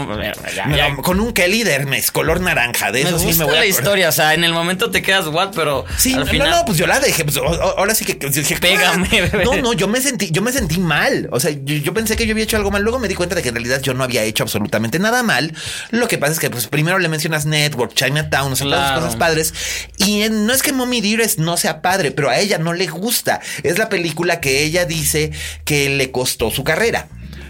ya- 0.55 0.67
Me- 0.67 0.77
ya- 0.77 0.97
con 0.97 1.21
un 1.21 1.33
Kelly 1.33 1.63
de 1.65 1.73
Hermes, 1.75 2.11
color 2.11 2.41
naranja. 2.41 2.93
De 2.93 3.03
me 3.03 3.09
eso 3.11 3.19
sí 3.19 3.33
me 3.39 3.45
voy 3.45 3.57
a 3.57 3.61
la 3.61 3.67
historia, 3.67 4.09
o 4.09 4.13
sea, 4.13 4.35
en 4.35 4.45
el 4.45 4.53
momento 4.53 4.91
te 4.91 5.03
quedas 5.03 5.27
what, 5.27 5.51
pero 5.55 5.85
Sí, 5.99 6.15
al 6.15 6.21
no, 6.21 6.27
final 6.27 6.51
no, 6.51 6.65
pues 6.65 6.79
yo 6.79 6.87
la 6.87 7.01
dejé. 7.01 7.25
Pues, 7.25 7.37
ahora 7.39 7.95
sí 7.95 8.05
que, 8.05 8.15
dije, 8.29 8.57
Pégame, 8.57 9.09
"Ah". 9.11 9.11
bebé. 9.33 9.45
No, 9.45 9.57
no, 9.57 9.73
yo 9.73 9.89
me 9.89 10.01
sentí, 10.01 10.31
yo 10.31 10.43
me 10.43 10.53
sentí 10.53 10.79
mal. 10.79 11.29
O 11.33 11.41
sea, 11.41 11.51
yo, 11.51 11.75
yo 11.77 11.93
pensé 11.95 12.17
que 12.17 12.27
yo 12.27 12.33
había 12.33 12.45
hecho 12.45 12.57
algo 12.57 12.71
mal. 12.71 12.83
Luego 12.83 12.99
me 12.99 13.09
di 13.09 13.15
cuenta 13.15 13.35
de 13.35 13.43
que 13.43 13.49
en 13.51 13.55
realidad 13.55 13.81
yo 13.83 13.95
no 13.95 14.05
había 14.05 14.23
hecho 14.23 14.43
absolutamente 14.43 14.99
nada 14.99 15.23
mal. 15.23 15.53
Lo 15.91 16.09
que 16.09 16.19
pasa 16.19 16.33
es 16.35 16.39
que, 16.41 16.51
pues, 16.51 16.67
primero 16.69 16.99
le 16.99 17.09
mencionas 17.09 17.47
Network, 17.47 17.95
Chinatown, 17.95 18.53
o 18.53 18.57
sea, 18.57 18.67
todas 18.67 18.87
Claro. 18.89 19.01
cosas 19.03 19.17
padres. 19.17 19.55
Y 19.99 20.23
en- 20.23 20.47
no 20.47 20.53
es 20.53 20.63
que 20.63 20.73
Mommy 20.73 21.01
Dearest 21.01 21.39
no 21.39 21.57
sea 21.57 21.83
padre, 21.83 22.11
pero 22.11 22.31
a 22.31 22.39
ella 22.39 22.59
no 22.59 22.73
le 22.73 22.87
gusta. 22.87 23.41
Es 23.63 23.79
la 23.79 23.89
película 23.89 24.41
que 24.41 24.63
ella 24.63 24.85
dice 24.85 25.31
que 25.65 25.89
le 25.91 26.11
costó 26.11 26.51
su 26.51 26.65
carrera. 26.65 27.09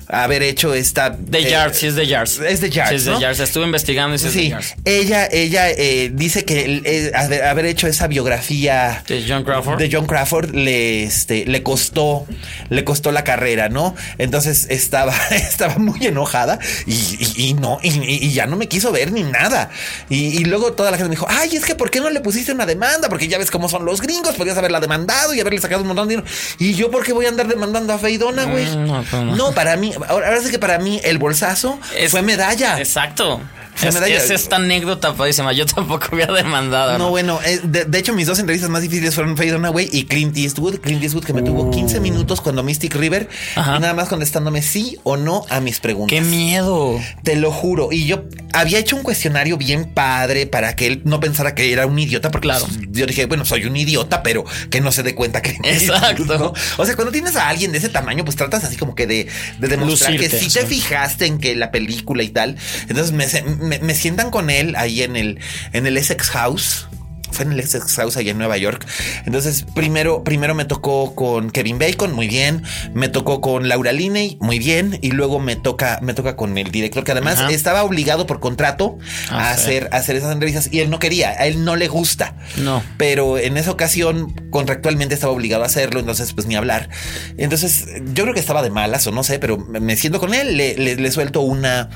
Haber 0.09 0.43
hecho 0.43 0.75
esta. 0.75 1.11
De 1.11 1.39
eh, 1.41 1.51
Yards, 1.51 1.79
sí 1.79 1.87
es 1.89 1.95
de 1.97 2.07
Yards. 2.07 2.39
Es 2.39 2.61
de 2.61 2.71
Yards, 2.71 2.91
Sí 2.91 2.97
es 2.97 3.05
de 3.05 3.11
¿no? 3.13 3.21
Yards. 3.21 3.41
Estuve 3.41 3.65
investigando 3.65 4.15
y 4.15 4.19
sí, 4.19 4.27
es 4.29 4.35
de 4.35 4.41
Sí, 4.41 4.49
Yards. 4.51 4.75
ella, 4.85 5.29
ella 5.31 5.71
eh, 5.71 6.11
dice 6.13 6.45
que 6.45 6.83
eh, 6.85 7.13
haber 7.45 7.67
hecho 7.67 7.87
esa 7.87 8.07
biografía 8.07 9.03
De 9.07 9.25
John 9.29 9.45
Crawford. 9.45 9.79
de 9.79 9.89
John 9.93 10.07
Crawford 10.07 10.55
le, 10.55 11.05
este, 11.05 11.45
le 11.47 11.63
costó, 11.63 12.27
le 12.69 12.85
costó 12.85 13.13
la 13.13 13.25
carrera, 13.25 13.69
¿no? 13.69 13.95
Entonces 14.19 14.67
estaba, 14.71 15.15
estaba 15.31 15.77
muy 15.79 16.07
enojada 16.07 16.59
y, 16.87 16.93
y- 16.95 17.33
y 17.49 17.55
no, 17.55 17.79
y, 17.83 17.89
y 18.27 18.33
ya 18.33 18.47
no 18.47 18.57
me 18.57 18.69
quiso 18.69 18.93
ver 18.93 19.13
ni 19.13 19.23
nada. 19.23 19.71
Y, 20.09 20.45
luego 20.47 20.73
toda 20.73 20.91
la 20.91 20.97
gente 20.97 21.09
me 21.09 21.15
dijo, 21.17 21.27
ay, 21.29 21.57
es 21.57 21.65
que 21.65 21.75
¿por 21.75 21.91
qué 21.91 22.01
no 22.01 22.09
le 22.11 22.21
pusiste 22.21 22.53
una 22.53 22.67
demanda? 22.67 23.09
Porque 23.09 23.27
ya 23.29 23.39
ves 23.39 23.51
cómo 23.51 23.69
son 23.69 23.85
los 23.85 24.01
gringos, 24.01 24.35
podrías 24.35 24.57
haberla 24.57 24.81
demandado 24.81 25.35
y 25.35 25.41
haberle 25.41 25.61
sacado 25.61 25.83
un 25.83 25.89
montón 25.89 26.09
de 26.09 26.15
dinero. 26.17 26.29
Y 26.59 26.75
yo, 26.75 26.91
¿por 26.91 27.05
qué 27.05 27.13
voy 27.13 27.27
a 27.27 27.29
andar 27.31 27.49
demandando 27.49 27.93
a 27.93 27.99
Feidona, 27.99 28.45
güey? 28.45 28.65
Mm, 28.67 28.87
no, 28.87 29.05
pues 29.11 29.23
no. 29.23 29.37
no, 29.37 29.53
para 29.53 29.77
mí, 29.77 29.93
ahora, 30.09 30.29
ahora 30.29 30.41
sí 30.41 30.51
que 30.51 30.59
para 30.59 30.79
mí 30.79 31.01
el 31.05 31.19
bolsazo 31.19 31.79
Es- 31.97 32.11
fue 32.11 32.23
medalla. 32.23 32.79
Exacto. 32.79 33.41
Es, 33.83 33.95
medalla. 33.95 34.17
es 34.17 34.31
esta 34.31 34.57
anécdota. 34.57 35.15
Yo 35.53 35.67
tampoco 35.67 36.07
había 36.13 36.27
demandado. 36.27 36.99
No, 36.99 37.11
bueno, 37.11 37.39
eh, 37.45 37.61
de, 37.63 37.85
de 37.85 37.99
hecho 37.99 38.13
mis 38.13 38.27
dos 38.27 38.39
entrevistas 38.39 38.71
más 38.71 38.83
difíciles 38.83 39.15
fueron 39.15 39.37
Faye 39.37 39.53
Dunaway 39.53 39.89
y 39.93 40.05
Clint 40.05 40.37
Eastwood. 40.37 40.81
Clint 40.81 41.03
Eastwood 41.03 41.25
que 41.25 41.33
me 41.33 41.43
tuvo 41.43 41.71
15 41.71 42.01
minutos 42.01 42.41
cuando 42.41 42.63
Mystic 42.63 42.95
River, 42.95 43.29
Uh. 43.57 43.61
Ajá. 43.61 43.77
y 43.77 43.81
nada 43.81 43.95
más 43.95 44.09
contestándome 44.09 44.63
sí 44.63 44.99
o 45.05 45.17
no 45.17 45.45
a 45.49 45.61
mis 45.61 45.81
preguntas. 45.81 46.15
¡Qué 46.15 46.21
miedo! 46.21 47.01
Te 47.23 47.37
lo 47.37 47.51
juro. 47.53 47.93
Y 47.93 48.07
yo 48.07 48.25
había 48.53 48.79
hecho 48.79 48.97
un 48.97 49.03
cuestionario 49.03 49.57
bien 49.57 49.93
padre 49.93 50.47
para 50.47 50.77
que 50.77 50.87
él 50.87 51.03
no 51.05 51.21
pensara 51.21 51.55
que 51.55 51.73
era 51.73 51.87
un 51.87 51.99
idiota, 51.99 52.31
porque 52.31 52.47
Claro. 52.49 52.67
pues, 52.67 52.79
yo 52.93 53.07
dije, 53.07 53.27
bueno, 53.27 53.45
soy 53.45 53.65
un 53.67 53.77
idiota, 53.77 54.23
pero 54.23 54.45
que 54.71 54.81
no 54.81 54.93
se 54.93 55.03
dé 55.03 55.15
cuenta 55.15 55.43
que... 55.43 55.51
Exacto. 55.65 56.39
¿no? 56.39 56.53
O 56.77 56.87
sea, 56.87 56.95
cuando 56.97 57.13
tienes 57.13 57.37
a 57.37 57.49
alguien 57.49 57.73
de 57.73 57.79
ese 57.79 57.89
tamaño, 57.89 58.25
pues 58.25 58.37
tratas 58.37 58.65
así 58.65 58.77
como 58.77 58.95
que 58.95 59.07
de, 59.07 59.27
de 59.59 59.69
demostrar 59.69 60.13
Lucirte, 60.13 60.37
que 60.37 60.43
sí, 60.45 60.51
sí. 60.51 60.59
te 60.61 60.67
fijaste 60.67 61.27
en 61.27 61.39
que 61.39 61.55
la 61.57 61.71
película 61.71 62.23
y 62.23 62.29
tal. 62.29 62.57
Entonces 62.89 63.13
me, 63.13 63.27
me- 63.67 63.79
me 63.81 63.95
sientan 63.95 64.31
con 64.31 64.49
él 64.51 64.75
ahí 64.77 65.03
en 65.03 65.17
el, 65.17 65.39
en 65.73 65.87
el 65.87 65.97
Essex 65.99 66.31
House. 66.31 66.87
Fue 67.33 67.45
en 67.45 67.53
el 67.53 67.61
Essex 67.61 67.97
House 67.97 68.17
allá 68.17 68.31
en 68.31 68.39
Nueva 68.39 68.57
York. 68.57 68.87
Entonces, 69.27 69.67
primero, 69.75 70.23
primero 70.25 70.55
me 70.55 70.65
tocó 70.65 71.15
con 71.15 71.51
Kevin 71.51 71.79
Bacon, 71.79 72.13
muy 72.15 72.29
bien. 72.29 72.63
Me 72.95 73.09
tocó 73.09 73.41
con 73.43 73.69
Laura 73.69 73.93
Linney, 73.93 74.39
muy 74.41 74.59
bien. 74.59 74.99
Y 75.03 75.11
luego 75.11 75.39
me 75.41 75.55
toca, 75.57 75.99
me 76.03 76.15
toca 76.15 76.35
con 76.37 76.57
el 76.57 76.71
director, 76.71 77.05
que 77.05 77.13
además 77.13 77.41
Ajá. 77.41 77.51
estaba 77.51 77.83
obligado 77.83 78.27
por 78.27 78.41
contrato 78.41 78.97
Ah, 79.29 79.51
a 79.51 79.55
sí. 79.57 79.61
hacer, 79.63 79.89
a 79.93 79.97
hacer 79.97 80.17
esas 80.17 80.33
entrevistas. 80.33 80.69
Y 80.73 80.81
él 80.81 80.89
no 80.89 80.99
quería, 80.99 81.31
a 81.31 81.47
él 81.47 81.65
no 81.65 81.75
le 81.77 81.89
gusta. 81.89 82.37
No. 82.59 82.83
Pero 82.97 83.37
en 83.39 83.57
esa 83.59 83.73
ocasión, 83.73 84.33
contractualmente 84.51 85.15
estaba 85.15 85.33
obligado 85.33 85.65
a 85.65 85.67
hacerlo, 85.67 86.01
entonces 86.01 86.33
pues 86.33 86.47
ni 86.47 86.55
hablar. 86.55 86.89
Entonces, 87.37 87.87
yo 88.15 88.23
creo 88.23 88.35
que 88.35 88.41
estaba 88.41 88.63
de 88.63 88.71
malas 88.71 89.07
o 89.09 89.11
no 89.11 89.25
sé, 89.25 89.41
pero 89.41 89.59
me 89.59 89.81
me 89.81 89.97
siento 89.97 90.21
con 90.21 90.33
él, 90.33 90.57
le, 90.57 90.77
le- 90.79 90.97
le 90.97 91.11
suelto 91.11 91.41
una, 91.41 91.91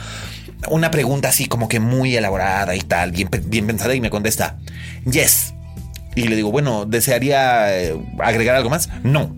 una 0.69 0.91
pregunta 0.91 1.29
así 1.29 1.47
como 1.47 1.69
que 1.69 1.81
muy 1.81 2.17
elaborada 2.17 2.75
y 2.75 2.81
tal, 2.81 3.13
bien, 3.13 3.29
pe- 3.29 3.43
bien 3.45 3.67
pensada, 3.67 3.95
y 3.95 4.01
me 4.01 4.11
contesta, 4.11 4.59
yes. 5.11 5.55
Y 6.17 6.23
le 6.25 6.35
digo, 6.35 6.51
bueno, 6.51 6.87
¿desearía 6.87 7.73
eh, 7.83 7.97
agregar 8.19 8.57
algo 8.57 8.69
más? 8.69 8.89
No. 9.05 9.37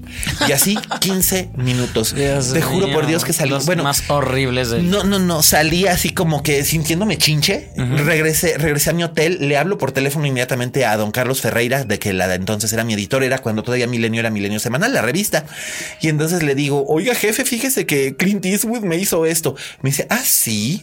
Y 0.49 0.52
así 0.52 0.79
15 1.00 1.50
minutos. 1.55 2.14
Dios 2.14 2.55
Te 2.55 2.62
juro 2.62 2.91
por 2.91 3.07
Dios 3.07 3.26
que 3.26 3.35
salí. 3.35 3.50
los 3.50 3.67
Bueno, 3.67 3.83
más 3.83 4.09
horribles 4.09 4.71
de 4.71 4.83
no, 4.83 5.05
no, 5.05 5.19
no, 5.19 5.43
salí 5.43 5.87
así 5.87 6.11
como 6.14 6.43
que 6.43 6.64
sintiéndome 6.64 7.19
chinche. 7.19 7.69
Regresé, 7.76 8.57
regresé 8.57 8.88
a 8.88 8.93
mi 8.95 9.05
hotel, 9.05 9.37
le 9.50 9.59
hablo 9.59 9.76
por 9.76 9.93
teléfono 9.93 10.25
inmediatamente 10.26 10.87
a 10.87 10.97
don 10.97 11.11
Carlos 11.11 11.43
Ferreira, 11.43 11.85
de 11.85 11.99
que 11.99 12.14
la 12.14 12.26
de 12.26 12.37
entonces 12.37 12.73
era 12.73 12.85
mi 12.85 12.95
editor, 12.95 13.23
era 13.23 13.37
cuando 13.38 13.62
todavía 13.62 13.87
Milenio 13.87 14.21
era 14.21 14.31
Milenio 14.31 14.59
Semanal, 14.59 14.95
la 14.95 15.02
revista. 15.02 15.45
Y 16.00 16.09
entonces 16.09 16.43
le 16.43 16.55
digo, 16.55 16.87
oiga 16.88 17.14
jefe, 17.14 17.45
fíjese 17.45 17.85
que 17.85 18.17
Clint 18.17 18.47
Eastwood 18.47 18.81
me 18.83 18.97
hizo 18.97 19.26
esto. 19.26 19.55
Me 19.83 19.91
dice, 19.91 20.07
ah, 20.09 20.23
sí. 20.25 20.83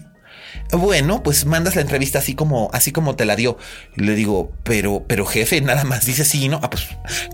Bueno, 0.72 1.24
pues 1.24 1.46
mandas 1.46 1.76
la 1.76 1.82
entrevista 1.82 2.20
así 2.20 2.36
como, 2.36 2.70
así 2.74 2.92
como 2.92 3.16
te 3.16 3.26
la 3.26 3.36
dio. 3.36 3.58
Y 3.98 4.04
le 4.04 4.14
digo, 4.16 4.52
pero, 4.64 5.04
pero 5.08 5.26
jefe, 5.26 5.62
nada 5.62 5.84
más 5.84 6.06
dice 6.06 6.24
sí, 6.26 6.48
¿no? 6.48 6.60
Ah, 6.62 6.70
pues 6.70 6.88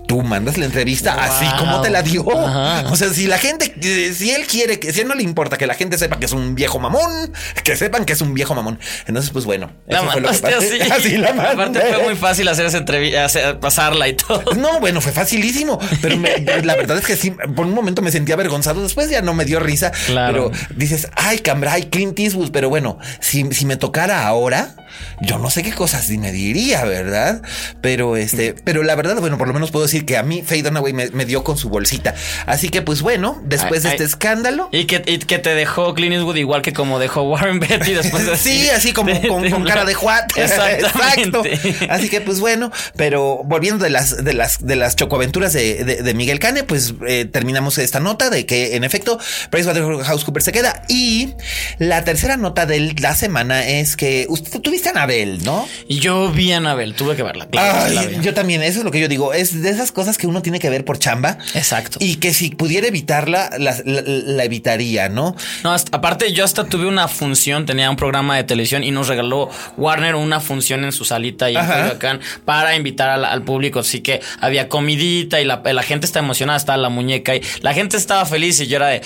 tú 0.08 0.22
mandas 0.22 0.56
la 0.58 0.64
entrevista 0.64 1.12
así 1.22 1.46
como 1.58 1.80
te 1.82 1.90
la 1.90 2.02
dio. 2.02 2.24
Ajá. 2.38 2.88
O 2.90 2.96
sea, 2.96 3.10
si 3.10 3.26
la 3.26 3.38
gente, 3.38 3.74
eh, 3.82 4.12
si 4.14 4.30
él 4.30 4.46
quiere, 4.46 4.80
que 4.80 4.92
si 4.92 5.00
a 5.00 5.02
él 5.02 5.08
no 5.08 5.14
le 5.14 5.22
importa 5.22 5.58
que 5.58 5.66
la 5.66 5.74
gente 5.74 5.98
sepa 5.98 6.18
que 6.18 6.24
es 6.26 6.32
un 6.32 6.54
viejo 6.54 6.78
mamón, 6.80 7.32
que 7.62 7.76
sepan 7.76 8.04
que 8.04 8.14
es 8.14 8.20
un 8.20 8.32
viejo 8.34 8.54
mamón. 8.54 8.78
Entonces, 9.06 9.30
pues 9.32 9.44
bueno, 9.44 9.70
La 9.86 9.98
eso 10.00 10.10
fue 10.10 10.20
lo 10.22 10.28
que 10.30 10.40
mandaste 10.42 10.56
pasó. 10.78 10.84
así. 10.96 11.06
Así 11.08 11.16
la 11.18 11.34
mandé. 11.34 11.78
Aparte 11.80 11.94
fue 11.94 12.04
muy 12.04 12.16
fácil 12.16 12.48
hacer 12.48 12.64
esa 12.66 12.78
entrevista, 12.78 13.60
pasarla 13.60 14.08
y 14.08 14.14
todo. 14.14 14.42
No, 14.56 14.80
bueno, 14.80 15.00
fue 15.00 15.12
facilísimo, 15.12 15.78
pero 16.00 16.16
me- 16.16 16.38
la 16.40 16.74
verdad 16.76 16.96
es 16.98 17.04
que 17.04 17.16
sí, 17.16 17.30
por 17.54 17.66
un 17.66 17.74
momento 17.74 18.00
me 18.02 18.10
sentí 18.10 18.32
avergonzado, 18.32 18.82
después 18.82 19.10
ya 19.10 19.20
no 19.22 19.34
me 19.34 19.44
dio 19.44 19.60
risa, 19.60 19.92
Claro. 20.06 20.50
pero 20.50 20.76
dices, 20.76 21.08
ay, 21.14 21.38
Cambrai, 21.40 21.90
Clint 21.90 22.18
Eastwood, 22.18 22.50
pero 22.50 22.68
bueno, 22.70 22.98
si, 23.20 23.44
si 23.52 23.66
me 23.66 23.76
tocara 23.76 24.26
ahora, 24.26 24.74
yo 25.20 25.38
no 25.38 25.50
sé 25.50 25.62
qué 25.62 25.72
cosas 25.72 26.08
me 26.10 26.32
diría, 26.32 26.84
¿verdad? 26.84 27.42
Pero 27.80 28.16
este, 28.16 28.54
pero 28.64 28.82
la 28.82 28.94
verdad, 28.94 29.16
bueno, 29.20 29.36
por 29.38 29.46
lo 29.48 29.54
menos 29.54 29.70
puedo 29.70 29.84
decir 29.84 30.06
que 30.06 30.16
a 30.16 30.22
mí 30.22 30.42
Faye 30.42 30.62
Dunaway 30.62 30.92
me, 30.92 31.10
me 31.10 31.24
dio 31.26 31.44
con 31.44 31.58
su 31.58 31.68
bolsita. 31.68 32.14
Así 32.46 32.68
que 32.70 32.82
pues 32.82 33.02
bueno, 33.02 33.40
después 33.44 33.82
de 33.82 33.90
este 33.90 34.04
ay. 34.04 34.08
escándalo, 34.08 34.68
Y 34.72 34.84
que, 34.86 35.02
y 35.06 35.18
que 35.18 35.38
te 35.38 35.54
dejó 35.54 35.94
Clint 35.94 36.14
Eastwood 36.14 36.36
igual 36.36 36.62
que 36.62 36.72
como 36.72 36.98
dejó 36.98 37.22
Warren 37.22 37.60
Beatty 37.60 37.92
después 37.92 38.24
de 38.26 38.36
Sí, 38.46 38.68
así 38.70 38.92
como 38.92 39.12
de- 39.12 39.28
con, 39.28 39.42
de 39.42 39.50
con 39.50 39.62
una- 39.62 39.70
cara 39.70 39.84
de 39.84 39.94
juat. 39.94 40.30
Exacto. 40.36 41.42
Así 41.90 42.08
que, 42.08 42.20
pues 42.20 42.40
bueno, 42.40 42.70
pero 42.96 43.42
volviendo 43.44 43.84
de 43.84 43.90
las, 43.90 44.24
de 44.24 44.32
las, 44.32 44.64
de 44.64 44.76
las 44.76 44.96
chocoaventuras 44.96 45.52
de, 45.52 45.84
de, 45.84 46.14
Miguel 46.14 46.38
Cane, 46.38 46.62
pues 46.64 46.94
eh, 47.06 47.24
terminamos 47.26 47.78
esta 47.78 48.00
nota 48.00 48.30
de 48.30 48.46
que 48.46 48.76
en 48.76 48.84
efecto 48.84 49.18
PricewaterhouseCoopers 49.50 50.44
se 50.44 50.52
queda. 50.52 50.82
Y 50.88 51.34
la 51.78 52.04
tercera 52.04 52.36
nota 52.36 52.66
de 52.66 52.76
la 53.00 53.14
semana 53.14 53.66
es 53.66 53.96
que 53.96 54.26
usted 54.28 54.60
tuviste 54.60 54.88
a 54.88 54.92
Anabel, 54.92 55.42
¿no? 55.44 55.68
Y 55.88 55.98
yo 56.00 56.30
vi 56.30 56.52
a 56.52 56.58
Anabel, 56.58 56.94
tuve 56.94 57.16
que 57.16 57.22
verla. 57.22 57.46
Claro, 57.48 57.92
la 57.92 58.10
yo 58.22 58.34
también, 58.34 58.62
eso 58.62 58.78
es 58.80 58.84
lo 58.84 58.90
que 58.90 59.00
yo 59.00 59.08
digo. 59.08 59.32
Es 59.32 59.62
de 59.62 59.70
esas 59.70 59.92
cosas 59.92 60.18
que 60.18 60.26
uno 60.26 60.42
tiene 60.42 60.58
que 60.58 60.70
ver 60.70 60.84
por 60.84 60.98
chamba. 60.98 61.38
Exacto. 61.54 61.98
Y 62.00 62.16
que 62.16 62.32
si 62.32 62.50
pudiera 62.50 62.86
evitarla, 62.88 63.50
la, 63.58 63.76
la- 63.84 64.02
la 64.06 64.44
evitaría, 64.44 65.08
¿no? 65.08 65.36
No, 65.64 65.72
hasta- 65.72 65.96
aparte 65.96 66.32
yo 66.32 66.44
hasta 66.44 66.64
tuve 66.64 66.86
una 66.86 67.08
función, 67.08 67.66
tenía 67.66 67.90
un 67.90 67.96
programa 67.96 68.36
de 68.36 68.44
televisión 68.44 68.84
y 68.84 68.90
nos 68.90 69.08
regaló 69.08 69.50
Warner 69.76 70.14
una 70.14 70.40
función 70.40 70.84
en 70.84 70.92
su 70.92 71.04
salita 71.04 71.50
y 71.50 71.56
en. 71.56 71.66
Coyoacán 71.66 72.20
para 72.44 72.76
invitar 72.76 73.08
al, 73.10 73.24
al 73.24 73.42
público. 73.42 73.80
Así 73.80 74.00
que 74.00 74.20
había 74.40 74.68
comidita 74.68 75.40
y 75.40 75.44
la, 75.44 75.62
la 75.64 75.82
gente 75.82 76.06
está 76.06 76.20
emocionada, 76.20 76.56
estaba 76.56 76.78
la 76.78 76.88
muñeca 76.88 77.34
y 77.36 77.42
la 77.60 77.74
gente 77.74 77.96
estaba 77.96 78.24
feliz 78.26 78.60
y 78.60 78.66
yo 78.66 78.76
era 78.76 78.88
de, 78.88 79.00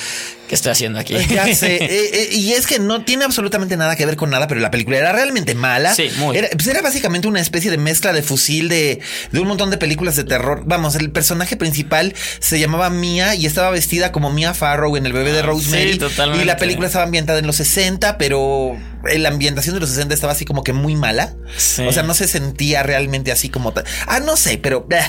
¿qué 0.48 0.54
estoy 0.54 0.72
haciendo 0.72 0.98
aquí? 0.98 1.14
Ya 1.28 1.52
sé. 1.54 1.78
Eh, 1.90 2.10
eh, 2.12 2.28
y 2.36 2.52
es 2.52 2.66
que 2.66 2.78
no 2.78 3.02
tiene 3.04 3.24
absolutamente 3.24 3.76
nada 3.76 3.79
que 3.96 4.06
ver 4.06 4.16
con 4.16 4.30
nada, 4.30 4.46
pero 4.48 4.60
la 4.60 4.70
película 4.70 4.98
era 4.98 5.12
realmente 5.12 5.54
mala. 5.54 5.94
Sí, 5.94 6.10
muy. 6.18 6.36
Era, 6.36 6.48
pues 6.52 6.66
era 6.66 6.82
básicamente 6.82 7.28
una 7.28 7.40
especie 7.40 7.70
de 7.70 7.78
mezcla 7.78 8.12
de 8.12 8.22
fusil 8.22 8.68
de, 8.68 9.00
de 9.32 9.40
un 9.40 9.48
montón 9.48 9.70
de 9.70 9.78
películas 9.78 10.16
de 10.16 10.24
terror. 10.24 10.62
Vamos, 10.66 10.94
el 10.96 11.10
personaje 11.10 11.56
principal 11.56 12.14
se 12.38 12.58
llamaba 12.60 12.90
Mia 12.90 13.34
y 13.34 13.46
estaba 13.46 13.70
vestida 13.70 14.12
como 14.12 14.30
Mia 14.32 14.54
Farrow 14.54 14.96
en 14.96 15.06
El 15.06 15.12
bebé 15.12 15.32
de 15.32 15.40
Ah, 15.40 15.42
Rosemary. 15.42 15.92
sí, 15.94 15.98
totalmente. 15.98 16.44
Y 16.44 16.46
la 16.46 16.56
película 16.56 16.86
estaba 16.86 17.04
ambientada 17.04 17.38
en 17.38 17.46
los 17.46 17.56
60, 17.56 18.18
pero 18.18 18.76
la 19.16 19.28
ambientación 19.30 19.74
de 19.74 19.80
los 19.80 19.88
60 19.90 20.14
estaba 20.14 20.32
así 20.32 20.44
como 20.44 20.62
que 20.64 20.72
muy 20.72 20.94
mala. 20.96 21.34
Sí. 21.56 21.82
O 21.86 21.92
sea, 21.92 22.02
no 22.02 22.14
se 22.14 22.28
sentía 22.28 22.82
realmente 22.82 23.32
así 23.32 23.48
como... 23.48 23.72
Ah, 24.06 24.20
no 24.20 24.36
sé, 24.36 24.58
pero... 24.58 24.86
eh, 24.90 25.00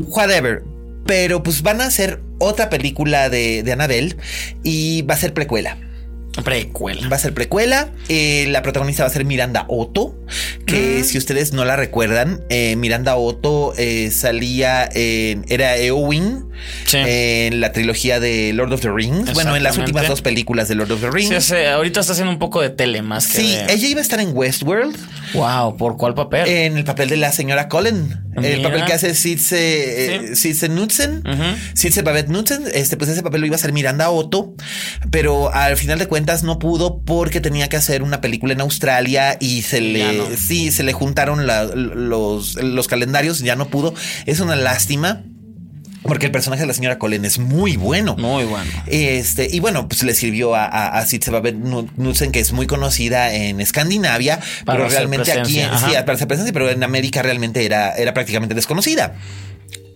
whatever. 0.00 0.62
Pero 1.06 1.42
pues 1.42 1.62
van 1.62 1.80
a 1.80 1.86
hacer 1.86 2.20
otra 2.38 2.68
película 2.68 3.28
de, 3.28 3.62
de 3.62 3.72
Annabelle 3.72 4.16
y 4.64 5.02
va 5.02 5.14
a 5.14 5.18
ser 5.18 5.32
precuela. 5.34 5.78
Precuela. 6.44 7.08
Va 7.08 7.16
a 7.16 7.18
ser 7.18 7.32
precuela. 7.34 7.90
eh, 8.08 8.46
la 8.48 8.62
protagonista 8.62 9.02
va 9.02 9.08
a 9.08 9.12
ser 9.12 9.24
Miranda 9.24 9.64
Otto, 9.68 10.14
que 10.66 11.02
si 11.04 11.18
ustedes 11.18 11.52
no 11.52 11.64
la 11.64 11.76
recuerdan, 11.76 12.42
eh, 12.50 12.76
Miranda 12.76 13.16
Otto 13.16 13.72
eh, 13.76 14.10
salía 14.10 14.88
en. 14.92 15.44
Era 15.48 15.76
Eowyn 15.76 16.44
Sí. 16.86 16.96
en 17.04 17.60
la 17.60 17.72
trilogía 17.72 18.18
de 18.18 18.52
Lord 18.54 18.72
of 18.72 18.80
the 18.80 18.90
Rings. 18.90 19.34
Bueno, 19.34 19.54
en 19.56 19.62
las 19.62 19.76
últimas 19.76 20.08
dos 20.08 20.22
películas 20.22 20.68
de 20.68 20.74
Lord 20.74 20.90
of 20.92 21.00
the 21.02 21.10
Rings. 21.10 21.44
Sí, 21.44 21.54
ahorita 21.54 22.00
está 22.00 22.12
haciendo 22.14 22.32
un 22.32 22.38
poco 22.38 22.62
de 22.62 22.70
tele 22.70 23.02
más 23.02 23.26
que 23.26 23.38
Sí, 23.38 23.48
de- 23.54 23.72
ella 23.74 23.88
iba 23.88 24.00
a 24.00 24.02
estar 24.02 24.20
en 24.20 24.30
Westworld 24.34 24.96
Wow, 25.34 25.76
¿por 25.76 25.98
cuál 25.98 26.14
papel? 26.14 26.48
en 26.48 26.76
el 26.78 26.84
papel 26.84 27.10
de 27.10 27.18
la 27.18 27.30
señora 27.32 27.68
Cullen. 27.68 28.22
El 28.42 28.60
papel 28.62 28.84
que 28.84 28.92
hace 28.92 29.14
Sidse, 29.14 30.14
eh, 30.30 30.36
Sidse 30.36 30.68
Knudsen. 30.68 31.18
Ujú. 31.26 31.42
Sidse 31.74 32.02
Babette 32.02 32.28
Knudsen. 32.28 32.64
Este, 32.74 32.96
pues 32.98 33.08
ese 33.10 33.22
papel 33.22 33.40
lo 33.40 33.46
iba 33.46 33.54
a 33.54 33.58
hacer 33.58 33.72
Miranda 33.72 34.10
Otto. 34.10 34.54
Pero 35.10 35.52
al 35.54 35.76
final 35.78 35.98
de 35.98 36.06
cuentas 36.06 36.25
no 36.42 36.58
pudo 36.58 36.98
porque 37.00 37.40
tenía 37.40 37.68
que 37.68 37.76
hacer 37.76 38.02
una 38.02 38.20
película 38.20 38.52
en 38.52 38.60
Australia 38.60 39.36
y 39.40 39.62
se 39.62 39.80
le, 39.80 40.12
no. 40.18 40.24
sí, 40.36 40.70
se 40.70 40.82
le 40.82 40.92
juntaron 40.92 41.46
la- 41.46 41.64
los, 41.64 42.56
los 42.56 42.88
calendarios. 42.88 43.38
Ya 43.40 43.56
no 43.56 43.68
pudo. 43.68 43.94
Es 44.26 44.40
una 44.40 44.56
lástima. 44.56 45.22
Porque 46.02 46.26
el 46.26 46.32
personaje 46.32 46.60
de 46.62 46.68
la 46.68 46.72
señora 46.74 46.98
Cullen 47.00 47.24
es 47.24 47.40
muy 47.40 47.76
bueno. 47.76 48.14
Muy 48.16 48.44
bueno. 48.44 48.70
Este, 48.86 49.48
y 49.50 49.58
bueno, 49.58 49.88
pues 49.88 50.04
le 50.04 50.14
sirvió 50.14 50.54
a, 50.54 50.64
a, 50.64 51.00
a 51.00 51.04
Knudsen, 51.04 52.30
que 52.30 52.38
es 52.38 52.52
muy 52.52 52.68
conocida 52.68 53.34
en 53.34 53.60
Escandinavia, 53.60 54.38
Para 54.64 54.78
pero 54.78 54.88
realmente 54.88 55.32
aquí, 55.32 55.54
presencia, 55.58 55.78
sí, 55.78 55.94
para 56.04 56.12
hacer 56.12 56.28
presencia, 56.28 56.52
pero 56.52 56.70
en 56.70 56.84
América 56.84 57.22
realmente 57.22 57.64
era, 57.64 57.90
era 57.96 58.14
prácticamente 58.14 58.54
desconocida. 58.54 59.16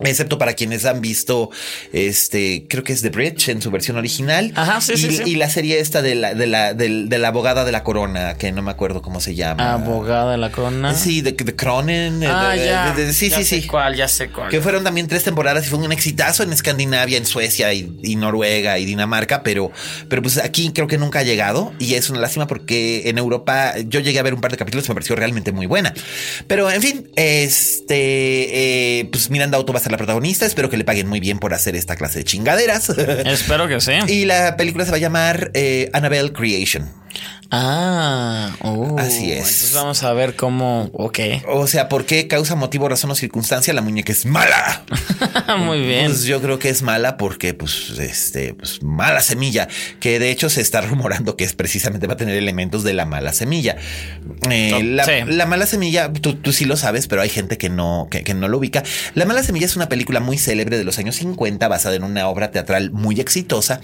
Excepto 0.03 0.37
para 0.37 0.53
quienes 0.53 0.85
han 0.85 1.01
visto, 1.01 1.49
este, 1.93 2.65
creo 2.67 2.83
que 2.83 2.93
es 2.93 3.01
The 3.01 3.09
Bridge 3.09 3.49
en 3.49 3.61
su 3.61 3.71
versión 3.71 3.97
original. 3.97 4.51
Ajá, 4.55 4.81
sí, 4.81 4.93
y, 4.93 4.97
sí, 4.97 5.11
sí. 5.17 5.23
Y 5.25 5.35
la 5.35 5.49
serie 5.49 5.79
esta 5.79 6.01
de 6.01 6.15
la, 6.15 6.33
de 6.33 6.47
la, 6.47 6.73
del- 6.73 7.09
de 7.09 7.17
la 7.19 7.29
abogada 7.29 7.65
de 7.65 7.71
la 7.71 7.83
corona, 7.83 8.35
que 8.37 8.51
no 8.51 8.61
me 8.61 8.71
acuerdo 8.71 9.01
cómo 9.01 9.19
se 9.21 9.35
llama. 9.35 9.73
Abogada 9.73 10.31
de 10.31 10.37
la 10.37 10.51
corona. 10.51 10.93
Sí, 10.95 11.21
de, 11.21 11.31
de 11.33 11.55
Cronen. 11.55 12.23
Ah, 12.23 12.51
de- 12.53 12.59
de- 12.59 12.65
ya. 12.65 12.93
de- 12.93 13.05
de- 13.07 13.13
sí, 13.13 13.29
Ya 13.29 13.37
sí, 13.37 13.43
sé 13.43 13.61
sí. 13.61 13.67
cuál, 13.67 13.95
ya 13.95 14.07
sé 14.07 14.29
cuál. 14.29 14.49
Que 14.49 14.61
fueron 14.61 14.83
también 14.83 15.07
tres 15.07 15.23
temporadas 15.23 15.65
y 15.65 15.69
fue 15.69 15.79
un 15.79 15.91
exitazo 15.91 16.43
en 16.43 16.53
Escandinavia, 16.53 17.17
en 17.17 17.25
Suecia 17.25 17.73
y, 17.73 17.91
y 18.03 18.15
Noruega 18.15 18.79
y 18.79 18.85
Dinamarca, 18.85 19.43
pero, 19.43 19.71
pero 20.09 20.21
pues 20.21 20.37
aquí 20.37 20.71
creo 20.73 20.87
que 20.87 20.97
nunca 20.97 21.19
ha 21.19 21.23
llegado 21.23 21.73
y 21.79 21.95
es 21.95 22.09
una 22.09 22.19
lástima 22.19 22.47
porque 22.47 23.09
en 23.09 23.17
Europa 23.17 23.73
yo 23.87 23.99
llegué 23.99 24.19
a 24.19 24.23
ver 24.23 24.33
un 24.33 24.41
par 24.41 24.51
de 24.51 24.57
capítulos 24.57 24.85
y 24.85 24.89
me 24.89 24.95
pareció 24.95 25.15
realmente 25.15 25.51
muy 25.51 25.65
buena. 25.65 25.93
Pero 26.47 26.69
en 26.71 26.81
fin, 26.81 27.09
este, 27.15 28.99
eh, 28.99 29.05
pues 29.11 29.29
Miranda 29.29 29.57
Otto 29.57 29.73
va 29.73 29.79
a 29.79 29.81
ser 29.91 29.97
la 29.97 29.97
protagonista, 29.97 30.45
espero 30.45 30.69
que 30.69 30.77
le 30.77 30.83
paguen 30.83 31.07
muy 31.07 31.19
bien 31.19 31.39
por 31.39 31.53
hacer 31.53 31.75
esta 31.75 31.95
clase 31.95 32.19
de 32.19 32.25
chingaderas. 32.25 32.89
Espero 33.25 33.67
que 33.67 33.79
sí. 33.81 33.93
y 34.07 34.25
la 34.25 34.57
película 34.57 34.85
se 34.85 34.91
va 34.91 34.97
a 34.97 34.99
llamar 34.99 35.51
eh, 35.53 35.89
Annabelle 35.93 36.31
Creation. 36.31 36.89
Ah, 37.53 38.55
oh, 38.61 38.97
Así 38.97 39.33
es. 39.33 39.39
Entonces 39.39 39.73
vamos 39.73 40.03
a 40.03 40.13
ver 40.13 40.37
cómo. 40.37 40.89
Ok. 40.93 41.19
O 41.49 41.67
sea, 41.67 41.89
¿por 41.89 42.05
qué 42.05 42.29
causa, 42.29 42.55
motivo, 42.55 42.87
razón 42.87 43.11
o 43.11 43.15
circunstancia 43.15 43.73
la 43.73 43.81
muñeca 43.81 44.13
es 44.13 44.25
mala? 44.25 44.85
Muy 45.59 45.81
bien. 45.81 46.05
Pues 46.05 46.23
yo 46.23 46.41
creo 46.41 46.59
que 46.59 46.69
es 46.69 46.81
mala 46.81 47.17
porque, 47.17 47.53
pues, 47.53 47.89
este, 47.99 48.53
pues, 48.53 48.81
mala 48.81 49.19
semilla, 49.19 49.67
que 49.99 50.17
de 50.17 50.31
hecho 50.31 50.49
se 50.49 50.61
está 50.61 50.79
rumorando 50.91 51.35
que 51.35 51.43
es 51.43 51.53
precisamente 51.53 52.07
va 52.07 52.13
a 52.13 52.17
tener 52.17 52.37
elementos 52.37 52.85
de 52.85 52.93
la 52.93 53.05
mala 53.05 53.33
semilla. 53.33 53.75
Eh, 54.49 54.81
la, 54.85 55.03
sí. 55.03 55.11
la 55.27 55.45
mala 55.45 55.65
semilla, 55.65 56.11
tú, 56.13 56.35
tú 56.35 56.53
sí 56.53 56.63
lo 56.63 56.77
sabes, 56.77 57.07
pero 57.07 57.21
hay 57.21 57.29
gente 57.29 57.57
que 57.57 57.69
no, 57.69 58.07
que, 58.09 58.23
que 58.23 58.33
no 58.33 58.47
lo 58.47 58.59
ubica. 58.59 58.81
La 59.13 59.25
mala 59.25 59.43
semilla 59.43 59.65
es 59.65 59.75
una 59.75 59.89
película 59.89 60.21
muy 60.21 60.37
célebre 60.37 60.77
de 60.77 60.85
los 60.85 60.99
años 60.99 61.17
50, 61.17 61.67
basada 61.67 61.95
en 61.95 62.05
una 62.05 62.29
obra 62.29 62.51
teatral 62.51 62.91
muy 62.91 63.19
exitosa, 63.19 63.81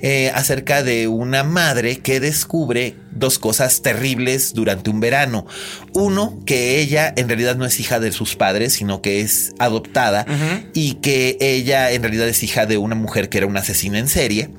eh, 0.00 0.30
acerca 0.34 0.82
de 0.82 1.08
una 1.08 1.44
madre 1.44 2.00
que 2.00 2.20
descubre 2.20 3.05
dos 3.18 3.38
cosas 3.38 3.82
terribles 3.82 4.54
durante 4.54 4.90
un 4.90 5.00
verano. 5.00 5.46
Uno, 5.92 6.38
que 6.46 6.80
ella 6.80 7.12
en 7.16 7.28
realidad 7.28 7.56
no 7.56 7.64
es 7.64 7.80
hija 7.80 8.00
de 8.00 8.12
sus 8.12 8.36
padres, 8.36 8.74
sino 8.74 9.02
que 9.02 9.20
es 9.20 9.54
adoptada 9.58 10.26
y 10.74 10.94
que 10.94 11.36
ella 11.40 11.90
en 11.92 12.02
realidad 12.02 12.28
es 12.28 12.42
hija 12.42 12.66
de 12.66 12.78
una 12.78 12.94
mujer 12.94 13.28
que 13.28 13.38
era 13.38 13.46
una 13.46 13.60
asesina 13.60 13.98
en 13.98 14.08
serie 14.08 14.50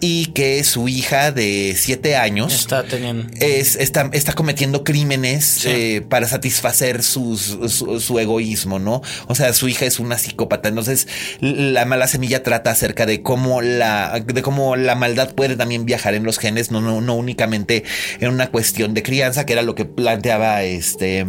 y 0.00 0.26
que 0.26 0.62
su 0.64 0.88
hija 0.88 1.32
de 1.32 1.74
siete 1.76 2.16
años 2.16 2.52
Está 2.54 2.84
teniendo. 2.84 3.26
es, 3.40 3.76
está, 3.76 4.08
está 4.12 4.32
cometiendo 4.32 4.84
crímenes 4.84 5.44
Sí. 5.44 5.68
eh, 5.70 6.00
para 6.08 6.26
satisfacer 6.26 7.02
sus- 7.02 7.58
su, 7.68 8.00
su 8.00 8.18
egoísmo, 8.18 8.78
¿no? 8.78 9.02
O 9.26 9.34
sea, 9.34 9.52
su 9.52 9.68
hija 9.68 9.84
es 9.86 9.98
una 9.98 10.18
psicópata. 10.18 10.68
Entonces, 10.68 11.06
la 11.40 11.84
mala 11.84 12.06
semilla 12.06 12.42
trata 12.42 12.70
acerca 12.70 13.06
de 13.06 13.22
cómo 13.22 13.60
la, 13.62 14.20
de 14.24 14.42
cómo 14.42 14.76
la 14.76 14.94
maldad 14.94 15.34
puede 15.34 15.56
también 15.56 15.84
viajar 15.86 16.14
en 16.14 16.24
los 16.24 16.38
genes, 16.38 16.70
no, 16.70 16.80
no, 16.80 17.00
no 17.00 17.14
únicamente 17.14 17.84
en 18.20 18.30
una 18.30 18.50
cuestión 18.50 18.94
de 18.94 19.02
crianza, 19.02 19.44
que 19.46 19.52
era 19.52 19.62
lo 19.62 19.74
que 19.74 19.84
planteaba 19.84 20.62
este. 20.62 21.26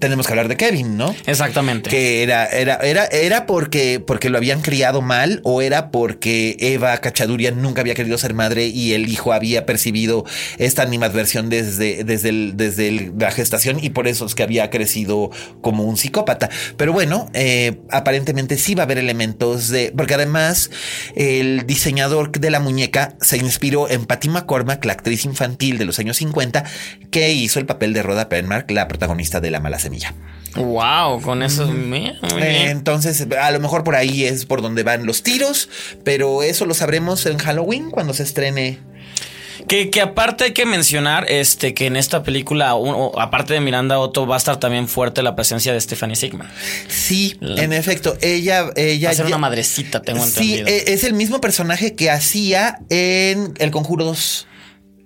Tenemos 0.00 0.26
que 0.26 0.32
hablar 0.32 0.48
de 0.48 0.56
Kevin, 0.56 0.96
¿no? 0.96 1.14
Exactamente. 1.26 1.90
Que 1.90 2.22
era, 2.22 2.46
era, 2.46 2.76
era, 2.76 3.04
era 3.06 3.46
porque, 3.46 4.00
porque 4.04 4.30
lo 4.30 4.38
habían 4.38 4.60
criado 4.62 5.02
mal 5.02 5.40
o 5.44 5.62
era 5.62 5.90
porque 5.90 6.56
Eva 6.58 6.96
Cachaduria 6.98 7.50
nunca 7.50 7.80
había 7.82 7.93
querido 7.94 8.18
ser 8.18 8.34
madre 8.34 8.66
y 8.66 8.92
el 8.92 9.08
hijo 9.08 9.32
había 9.32 9.66
percibido 9.66 10.24
esta 10.58 10.82
animadversión 10.82 11.50
desde, 11.50 12.04
desde, 12.04 12.52
desde 12.52 13.12
la 13.18 13.30
gestación 13.30 13.78
y 13.82 13.90
por 13.90 14.08
eso 14.08 14.26
es 14.26 14.34
que 14.34 14.42
había 14.42 14.70
crecido 14.70 15.30
como 15.60 15.84
un 15.84 15.96
psicópata. 15.96 16.50
Pero 16.76 16.92
bueno, 16.92 17.30
eh, 17.34 17.80
aparentemente 17.90 18.56
sí 18.58 18.74
va 18.74 18.82
a 18.82 18.86
haber 18.86 18.98
elementos 18.98 19.68
de, 19.68 19.92
porque 19.96 20.14
además 20.14 20.70
el 21.14 21.66
diseñador 21.66 22.32
de 22.32 22.50
la 22.50 22.60
muñeca 22.60 23.16
se 23.20 23.36
inspiró 23.36 23.88
en 23.88 24.06
Patty 24.06 24.28
McCormack, 24.28 24.84
la 24.84 24.92
actriz 24.92 25.24
infantil 25.24 25.78
de 25.78 25.84
los 25.84 25.98
años 25.98 26.16
50, 26.18 26.64
que 27.10 27.32
hizo 27.32 27.58
el 27.58 27.66
papel 27.66 27.92
de 27.92 28.02
Rhoda 28.02 28.28
Penmark, 28.28 28.70
la 28.70 28.88
protagonista 28.88 29.40
de 29.40 29.50
La 29.50 29.60
Mala 29.60 29.78
Semilla. 29.78 30.14
Wow, 30.56 31.20
con 31.22 31.42
eso. 31.42 31.66
muy 31.66 32.06
Eh, 32.08 32.16
bien. 32.32 32.68
Entonces, 32.68 33.26
a 33.40 33.50
lo 33.50 33.60
mejor 33.60 33.82
por 33.84 33.94
ahí 33.96 34.24
es 34.24 34.46
por 34.46 34.62
donde 34.62 34.82
van 34.82 35.04
los 35.06 35.22
tiros, 35.22 35.68
pero 36.04 36.42
eso 36.42 36.64
lo 36.66 36.74
sabremos 36.74 37.26
en 37.26 37.38
Halloween 37.38 37.90
cuando 37.90 38.14
se 38.14 38.22
estrene. 38.22 38.78
Que, 39.68 39.88
que 39.88 40.00
aparte 40.02 40.44
hay 40.44 40.52
que 40.52 40.66
mencionar 40.66 41.30
este 41.30 41.74
que 41.74 41.86
en 41.86 41.96
esta 41.96 42.22
película, 42.22 42.74
un- 42.74 43.12
aparte 43.18 43.54
de 43.54 43.60
Miranda 43.60 43.98
Otto, 43.98 44.26
va 44.26 44.34
a 44.34 44.38
estar 44.38 44.58
también 44.58 44.88
fuerte 44.88 45.22
la 45.22 45.34
presencia 45.36 45.72
de 45.72 45.80
Stephanie 45.80 46.16
Sigman. 46.16 46.48
Sí, 46.88 47.38
en 47.40 47.72
efecto, 47.72 48.18
ella, 48.20 48.66
ella 48.76 49.08
Va 49.08 49.12
a 49.12 49.16
ser 49.16 49.24
ya- 49.26 49.28
una 49.28 49.38
madrecita, 49.38 50.02
tengo 50.02 50.24
Sí, 50.26 50.56
entendido. 50.56 50.68
e- 50.68 50.92
es 50.92 51.04
el 51.04 51.14
mismo 51.14 51.40
personaje 51.40 51.94
que 51.94 52.10
hacía 52.10 52.78
en 52.90 53.54
El 53.58 53.70
Conjuro 53.70 54.04
2. 54.04 54.46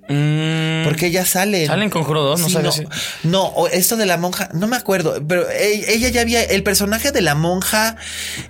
Mm, 0.08 0.84
Porque 0.84 1.06
ella 1.06 1.24
sale. 1.24 1.66
¿Sale 1.66 1.84
en 1.84 1.90
Conjuro 1.90 2.22
2? 2.22 2.40
No 2.40 2.72
Sí, 2.72 2.84
no, 3.24 3.52
esto 3.70 3.96
de 3.96 4.06
la 4.06 4.16
monja, 4.16 4.48
no 4.54 4.66
me 4.66 4.76
acuerdo, 4.76 5.22
pero 5.26 5.46
ella 5.50 6.08
ya 6.08 6.20
había, 6.22 6.42
el 6.42 6.62
personaje 6.62 7.12
de 7.12 7.20
la 7.20 7.34
monja 7.34 7.96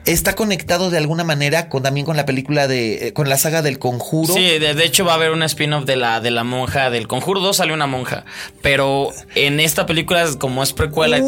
está 0.05 0.35
conectado 0.35 0.91
de 0.91 0.99
alguna 0.99 1.25
manera 1.25 1.69
con 1.69 1.83
también 1.83 2.07
con 2.07 2.17
la 2.17 2.27
película 2.27 2.69
de, 2.69 3.09
eh, 3.09 3.13
con 3.13 3.29
la 3.29 3.39
saga 3.39 3.63
del 3.63 3.79
conjuro. 3.79 4.35
Sí, 4.35 4.59
de, 4.59 4.75
de 4.75 4.85
hecho 4.85 5.05
va 5.05 5.13
a 5.13 5.15
haber 5.17 5.33
un 5.33 5.43
spin-off 5.43 5.85
de 5.85 5.97
la, 5.97 6.21
de 6.21 6.31
la 6.31 6.45
monja 6.45 6.91
del 6.91 7.09
Conjuro 7.09 7.41
2 7.41 7.57
sale 7.57 7.73
una 7.73 7.87
monja. 7.87 8.25
Pero 8.63 9.11
en 9.35 9.61
esta 9.61 9.87
película, 9.87 10.27
como 10.39 10.63
es 10.63 10.73
precuela. 10.73 11.21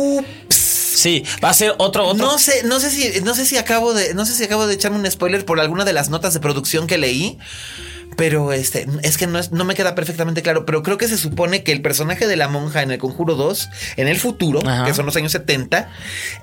Sí, 0.48 1.24
va 1.42 1.50
a 1.50 1.54
ser 1.54 1.74
otro, 1.78 2.06
otro. 2.06 2.26
No 2.26 2.38
sé, 2.38 2.62
no 2.64 2.78
sé 2.78 2.90
si, 2.90 3.20
no 3.22 3.34
sé 3.34 3.46
si 3.46 3.56
acabo 3.56 3.94
de, 3.94 4.12
no 4.14 4.26
sé 4.26 4.34
si 4.34 4.44
acabo 4.44 4.66
de 4.66 4.74
echarme 4.74 4.98
un 4.98 5.10
spoiler 5.10 5.44
por 5.44 5.60
alguna 5.60 5.84
de 5.84 5.92
las 5.92 6.10
notas 6.10 6.34
de 6.34 6.40
producción 6.40 6.86
que 6.86 6.98
leí. 6.98 7.38
Pero 8.16 8.52
este, 8.52 8.86
es 9.02 9.16
que 9.16 9.26
no, 9.26 9.38
es, 9.38 9.50
no 9.52 9.64
me 9.64 9.74
queda 9.74 9.94
perfectamente 9.94 10.42
claro, 10.42 10.66
pero 10.66 10.82
creo 10.82 10.98
que 10.98 11.08
se 11.08 11.16
supone 11.16 11.62
que 11.62 11.72
el 11.72 11.80
personaje 11.82 12.26
de 12.26 12.36
la 12.36 12.48
monja 12.48 12.82
en 12.82 12.90
el 12.90 12.98
Conjuro 12.98 13.34
2, 13.34 13.68
en 13.96 14.08
el 14.08 14.18
futuro, 14.18 14.60
Ajá. 14.66 14.84
que 14.84 14.92
son 14.94 15.06
los 15.06 15.16
años 15.16 15.32
70, 15.32 15.88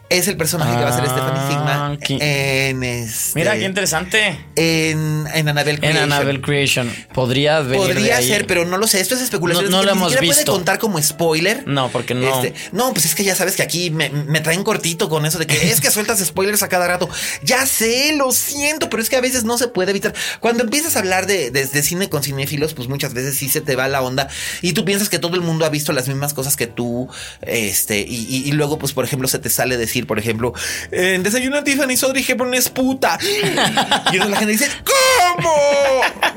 es 0.10 0.28
el 0.28 0.38
personaje 0.38 0.76
que 0.76 0.84
va 0.84 0.90
a 0.90 0.94
ser 0.96 1.06
Stephanie 1.06 1.40
Ah, 1.40 1.48
Sigma 1.50 1.98
en 2.20 2.84
este, 2.84 3.40
Mira, 3.40 3.56
qué 3.56 3.66
interesante. 3.66 4.40
en, 4.56 5.26
en 5.34 5.50
Annabelle 5.50 5.76
En 5.76 5.82
Creation. 5.82 6.04
Annabelle 6.04 6.42
Creation. 6.42 6.96
Podría 7.14 7.60
venir 7.60 7.88
de 7.88 7.94
Podría 7.94 8.18
ahí. 8.18 8.28
ser, 8.28 8.48
pero 8.48 8.66
no 8.66 8.78
lo 8.78 8.88
sé. 8.88 9.00
Esto 9.02 9.16
es 9.16 9.22
especulación. 9.22 9.66
No- 9.70 9.78
no 9.78 9.84
lo 9.84 9.92
ni 9.94 9.98
hemos 9.98 10.12
visto. 10.20 10.26
puede 10.34 10.46
contar 10.46 10.80
como 10.80 11.02
spoiler. 11.02 11.68
No, 11.68 11.90
porque 11.90 12.16
no. 12.16 12.28
Este, 12.42 12.54
no, 12.72 12.94
pues 12.94 13.06
es 13.06 13.16
que 13.16 13.24
ya 13.24 13.36
sabes 13.36 13.56
que 13.56 13.64
aquí 13.64 13.92
me, 13.92 14.10
me 14.10 14.40
traen 14.40 14.64
cortito 14.64 15.10
con 15.10 15.26
eso 15.26 15.38
de 15.38 15.46
que 15.46 15.70
es 15.72 15.82
que 15.82 15.92
sueltas 15.92 16.20
spoilers 16.26 16.64
a 16.64 16.70
cada 16.70 16.88
rato. 16.88 17.10
Ya 17.44 17.66
sé, 17.66 18.14
lo 18.16 18.32
siento, 18.32 18.90
pero 18.90 19.04
es 19.04 19.10
que 19.10 19.18
a 19.18 19.22
veces 19.22 19.44
no 19.44 19.58
se 19.58 19.68
puede 19.68 19.92
evitar. 19.92 20.14
Cuando 20.40 20.64
empiezas 20.64 20.96
a 20.96 21.00
hablar 21.00 21.28
de, 21.28 21.52
de- 21.52 21.57
de 21.66 21.84
cine 21.84 22.10
con 22.10 22.24
cinéfilos, 22.24 22.74
pues 22.74 22.88
muchas 22.88 23.14
veces 23.14 23.36
sí 23.38 23.50
se 23.50 23.62
te 23.62 23.76
va 23.76 23.88
la 23.88 24.02
onda 24.02 24.28
y 24.62 24.74
tú 24.74 24.86
piensas 24.86 25.10
que 25.10 25.20
todo 25.20 25.36
el 25.36 25.42
mundo 25.42 25.66
ha 25.66 25.70
visto 25.70 25.94
las 25.94 26.08
mismas 26.08 26.34
cosas 26.34 26.56
que 26.56 26.68
tú. 26.68 27.08
Este, 27.42 28.00
y, 28.00 28.26
y- 28.30 28.48
y 28.48 28.52
luego, 28.54 28.78
pues, 28.80 28.94
por 28.94 29.06
ejemplo, 29.06 29.28
se 29.28 29.40
te 29.40 29.50
sale 29.50 29.78
decir, 29.78 30.08
por 30.08 30.20
ejemplo, 30.20 30.54
en 30.92 31.24
Desayuno 31.24 31.58
a 31.58 31.64
Tiffany 31.64 31.96
Audrey 32.02 32.26
Hepburn 32.28 32.54
es 32.54 32.70
puta. 32.70 33.18
Y 33.22 34.16
entonces 34.16 34.30
la 34.30 34.38
gente 34.38 34.52
dice, 34.54 34.68
¿cómo? 34.84 35.54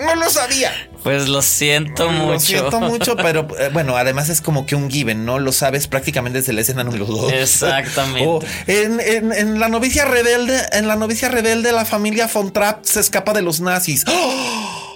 No 0.05 0.15
lo 0.17 0.31
sabía. 0.31 0.73
Pues 1.03 1.29
lo 1.29 1.41
siento 1.41 2.11
mucho. 2.11 2.33
Lo 2.33 2.41
siento 2.41 2.81
mucho, 2.81 3.17
pero 3.17 3.49
eh, 3.59 3.71
bueno, 3.73 3.97
además 3.97 4.29
es 4.29 4.41
como 4.43 4.67
que 4.67 4.75
un 4.75 4.91
given, 4.91 5.25
¿no? 5.25 5.39
Lo 5.39 5.51
sabes 5.53 5.87
prácticamente 5.87 6.39
desde 6.41 6.53
la 6.53 6.61
escena 6.61 6.85
número 6.85 7.07
dos. 7.07 7.33
Exactamente. 7.33 8.27
O 8.29 8.41
en, 8.67 9.01
en- 9.01 9.33
en 9.33 9.59
la 9.61 9.69
novicia 9.69 10.05
rebelde, 10.05 10.61
en 10.73 10.87
la 10.89 10.97
novicia 10.97 11.29
rebelde, 11.31 11.73
la 11.73 11.85
familia 11.87 12.29
von 12.33 12.53
Trapp 12.53 12.85
se 12.85 13.01
escapa 13.01 13.33
de 13.33 13.41
los 13.43 13.61
nazis. 13.61 14.05
¡Oh! 14.09 14.90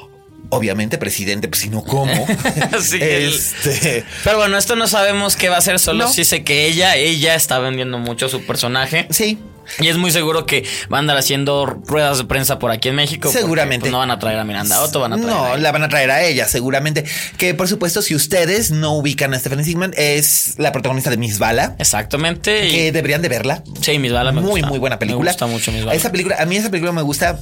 Obviamente, 0.54 0.98
presidente, 0.98 1.48
pues 1.48 1.60
si 1.62 1.68
no, 1.70 1.82
¿cómo? 1.84 2.26
Sí, 2.80 2.98
este. 3.00 4.04
Pero 4.24 4.38
bueno, 4.38 4.56
esto 4.58 4.76
no 4.76 4.86
sabemos 4.88 5.36
qué 5.36 5.48
va 5.48 5.56
a 5.58 5.60
ser, 5.60 5.78
solo 5.78 6.04
No. 6.04 6.12
sí 6.12 6.24
sé 6.24 6.44
que 6.44 6.66
ella, 6.66 6.96
ella 6.96 7.34
está 7.34 7.58
vendiendo 7.58 7.98
mucho 7.98 8.28
su 8.28 8.44
personaje. 8.44 9.06
Sí, 9.10 9.38
Y 9.80 9.88
es 9.88 9.96
muy 9.96 10.10
seguro 10.10 10.44
que 10.44 10.64
van 10.90 10.98
a 10.98 11.00
andar 11.00 11.16
haciendo 11.16 11.64
ruedas 11.64 12.18
de 12.18 12.24
prensa 12.24 12.58
por 12.58 12.70
aquí 12.70 12.90
en 12.90 12.96
México. 12.96 13.28
porque, 13.28 13.38
Seguramente. 13.38 13.80
pues, 13.84 13.92
no 13.92 13.98
van 13.98 14.10
a 14.10 14.18
traer 14.18 14.38
a 14.38 14.44
Miranda 14.44 14.82
Otto, 14.82 15.00
van 15.00 15.14
a 15.14 15.16
traer 15.16 15.30
No, 15.30 15.44
a 15.44 15.48
ella. 15.52 15.58
la 15.58 15.72
van 15.72 15.82
a 15.84 15.88
traer 15.88 16.10
a 16.10 16.22
ella, 16.22 16.46
seguramente. 16.46 17.04
Que 17.38 17.54
por 17.54 17.66
supuesto, 17.68 18.02
si 18.02 18.14
ustedes 18.14 18.70
no 18.70 18.92
ubican 18.92 19.32
a 19.32 19.38
Stephanie 19.38 19.64
Sigman, 19.64 19.94
es 19.96 20.54
la 20.58 20.70
protagonista 20.72 21.08
de 21.10 21.16
Miss 21.16 21.38
Bala. 21.38 21.76
Exactamente. 21.78 22.68
y- 22.68 22.70
Que 22.72 22.92
deberían 22.92 23.22
de 23.22 23.28
verla. 23.30 23.62
sí, 23.80 23.98
mis 23.98 24.12
balas 24.12 24.34
me 24.34 24.42
muy, 24.42 24.50
gusta. 24.60 24.66
muy 24.68 24.78
buena 24.78 24.98
película. 24.98 25.24
Me 25.24 25.30
gusta 25.30 25.46
mucho 25.46 25.72
mis 25.72 25.82
balas. 25.84 25.98
Esa 25.98 26.10
película, 26.12 26.36
a 26.38 26.44
mí 26.44 26.56
esa 26.56 26.68
película 26.70 26.92
me 26.92 27.02
gusta 27.02 27.40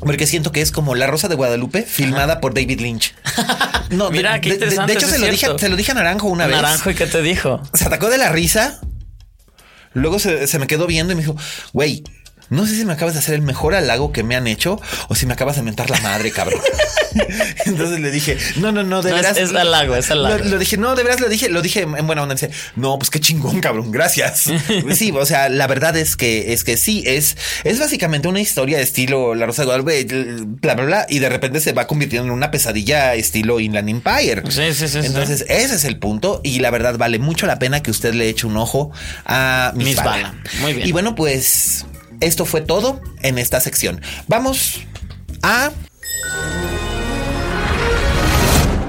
porque 0.00 0.26
siento 0.26 0.52
que 0.52 0.60
es 0.60 0.70
como 0.72 0.94
La 0.94 1.06
Rosa 1.06 1.28
de 1.28 1.34
Guadalupe, 1.34 1.82
filmada 1.82 2.40
por 2.40 2.54
David 2.54 2.80
Lynch. 2.80 3.14
No, 3.90 4.10
Mira, 4.10 4.32
de, 4.34 4.40
qué 4.40 4.48
de- 4.48 4.54
interesante, 4.56 4.92
De 4.94 4.98
hecho, 4.98 5.06
lo, 5.16 5.26
dije, 5.28 5.46
se 5.58 5.68
lo 5.68 5.76
dije 5.76 5.92
a 5.92 5.94
Naranjo 5.94 6.26
una 6.26 6.46
vez. 6.48 6.56
Naranjo, 6.56 6.90
¿y 6.90 6.94
qué 6.96 7.06
te 7.06 7.22
dijo? 7.22 7.62
Se 7.72 7.84
atacó 7.84 8.10
de 8.10 8.18
la 8.18 8.30
risa. 8.30 8.80
Luego 9.92 10.18
se, 10.18 10.48
se 10.48 10.58
me 10.58 10.66
quedó 10.66 10.88
viendo 10.88 11.12
y 11.12 11.16
me 11.16 11.22
dijo, 11.22 11.36
güey, 11.72 12.02
no 12.50 12.66
sé 12.66 12.76
si 12.76 12.84
me 12.84 12.92
acabas 12.92 13.14
de 13.14 13.20
hacer 13.20 13.34
el 13.34 13.42
mejor 13.42 13.74
halago 13.74 14.12
que 14.12 14.22
me 14.22 14.36
han 14.36 14.46
hecho 14.46 14.80
o 15.08 15.14
si 15.14 15.26
me 15.26 15.32
acabas 15.34 15.56
de 15.56 15.62
mentar 15.62 15.90
la 15.90 16.00
madre, 16.00 16.30
cabrón. 16.30 16.60
Entonces 17.64 18.00
le 18.00 18.10
dije, 18.10 18.36
no, 18.56 18.72
no, 18.72 18.82
no, 18.82 19.02
de 19.02 19.10
No, 19.10 19.16
es- 19.16 19.22
veras. 19.22 19.36
es 19.38 19.54
halago, 19.54 19.96
es 19.96 20.10
halago. 20.10 20.38
Lo, 20.38 20.44
lo 20.50 20.58
dije, 20.58 20.76
no, 20.76 20.94
de 20.94 21.02
veras 21.02 21.20
lo 21.20 21.28
dije, 21.28 21.48
lo 21.48 21.62
dije 21.62 21.82
en 21.82 22.06
buena 22.06 22.22
onda. 22.22 22.34
Dice, 22.34 22.50
no, 22.76 22.98
pues 22.98 23.10
qué 23.10 23.20
chingón, 23.20 23.60
cabrón, 23.60 23.90
gracias. 23.90 24.44
Sí, 24.96 25.10
o 25.14 25.26
sea, 25.26 25.48
la 25.48 25.66
verdad 25.66 25.96
es 25.96 26.16
que, 26.16 26.52
es 26.52 26.64
que 26.64 26.76
sí, 26.76 27.02
es, 27.06 27.36
es 27.64 27.78
básicamente 27.78 28.28
una 28.28 28.40
historia 28.40 28.76
de 28.78 28.82
estilo 28.84 29.34
La 29.34 29.46
Rosa 29.46 29.62
de 29.62 29.66
Guadalupe, 29.66 30.04
bla, 30.60 30.74
bla, 30.74 30.84
bla, 30.84 31.06
y 31.08 31.18
de 31.18 31.28
repente 31.28 31.60
se 31.60 31.72
va 31.72 31.86
convirtiendo 31.86 32.26
en 32.28 32.32
una 32.32 32.50
pesadilla 32.50 33.14
estilo 33.14 33.60
Inland 33.60 33.88
Empire. 33.88 34.42
Sí, 34.50 34.62
sí, 34.72 34.88
sí, 34.88 35.00
sí. 35.00 35.06
Entonces, 35.06 35.44
ese 35.48 35.74
es 35.74 35.84
el 35.84 35.98
punto, 35.98 36.40
y 36.44 36.60
la 36.60 36.70
verdad 36.70 36.96
vale 36.98 37.18
mucho 37.18 37.46
la 37.46 37.58
pena 37.58 37.82
que 37.82 37.90
usted 37.90 38.14
le 38.14 38.28
eche 38.28 38.46
un 38.46 38.56
ojo 38.56 38.90
a 39.24 39.72
Miss, 39.74 39.86
Miss 39.88 39.96
Bala. 39.96 40.10
Bala. 40.10 40.34
Muy 40.60 40.72
bien. 40.74 40.86
Y 40.88 40.92
bueno, 40.92 41.14
pues 41.14 41.84
esto 42.20 42.44
fue 42.44 42.60
todo 42.60 43.00
en 43.22 43.38
esta 43.38 43.60
sección. 43.60 44.00
Vamos 44.28 44.80
a 45.42 45.70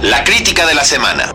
La 0.02 0.24
crítica 0.24 0.66
de 0.68 0.76
la 0.76 0.84
semana. 0.84 1.34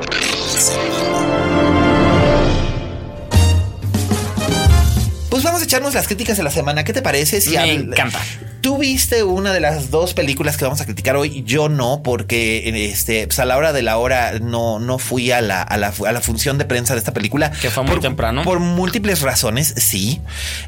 Pues 5.29 5.43
vamos 5.43 5.61
a 5.61 5.65
echarnos 5.65 5.95
las 5.95 6.07
críticas 6.07 6.37
de 6.37 6.43
la 6.45 6.51
semana. 6.51 6.85
¿Qué 6.85 6.93
te 6.93 7.03
parece? 7.03 7.41
Si 7.41 7.51
Me 7.51 7.73
encanta. 7.73 8.21
Tú 8.63 8.79
viste 8.79 9.25
una 9.25 9.53
de 9.53 9.59
las 9.59 9.91
dos 9.91 10.15
películas 10.15 10.57
que 10.57 10.63
vamos 10.65 10.81
a 10.81 10.85
criticar 10.85 11.17
hoy. 11.17 11.43
Yo 11.45 11.69
no, 11.69 12.01
porque 12.05 12.91
este, 12.93 13.27
pues 13.27 13.41
a 13.41 13.45
la 13.45 13.57
hora 13.57 13.73
de 13.73 13.83
la 13.83 13.99
hora 13.99 14.39
no, 14.41 14.79
no 14.79 14.99
fui 15.01 15.33
a 15.33 15.41
la, 15.41 15.61
a, 15.63 15.77
la, 15.77 15.93
a 16.07 16.13
la 16.13 16.21
función 16.21 16.59
de 16.59 16.65
prensa 16.65 16.95
de 16.95 17.01
esta 17.01 17.13
película. 17.13 17.51
Que 17.51 17.71
fue 17.71 17.83
muy 17.83 17.95
Por- 17.95 18.03
temprano. 18.03 18.45
Por 18.45 18.61
múltiples 18.61 19.21
razones, 19.21 19.75
sí. 19.79 20.21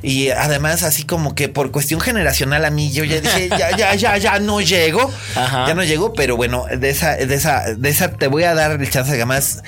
Y 0.02 0.30
además, 0.30 0.83
así 0.83 1.04
como 1.04 1.37
que 1.37 1.48
por 1.48 1.70
cuestión 1.70 2.00
generacional 2.00 2.64
a 2.64 2.70
mí, 2.70 2.90
yo 2.90 3.04
ya 3.04 3.20
dije, 3.20 3.48
ya, 3.59 3.76
ya, 3.76 3.94
ya, 3.94 4.18
ya 4.18 4.40
no 4.40 4.61
llego. 4.61 5.09
Ajá. 5.37 5.66
Ya 5.68 5.74
no 5.74 5.85
llego, 5.85 6.14
pero 6.14 6.37
bueno, 6.37 6.64
de 6.76 6.90
esa, 6.90 7.14
de 7.14 7.33
esa, 7.33 7.74
de 7.76 7.88
esa 7.88 8.11
te 8.11 8.26
voy 8.26 8.42
a 8.42 8.54
dar 8.54 8.72
el 8.72 8.90
chance 8.90 9.12
de 9.12 9.16
que 9.18 9.22
además 9.22 9.62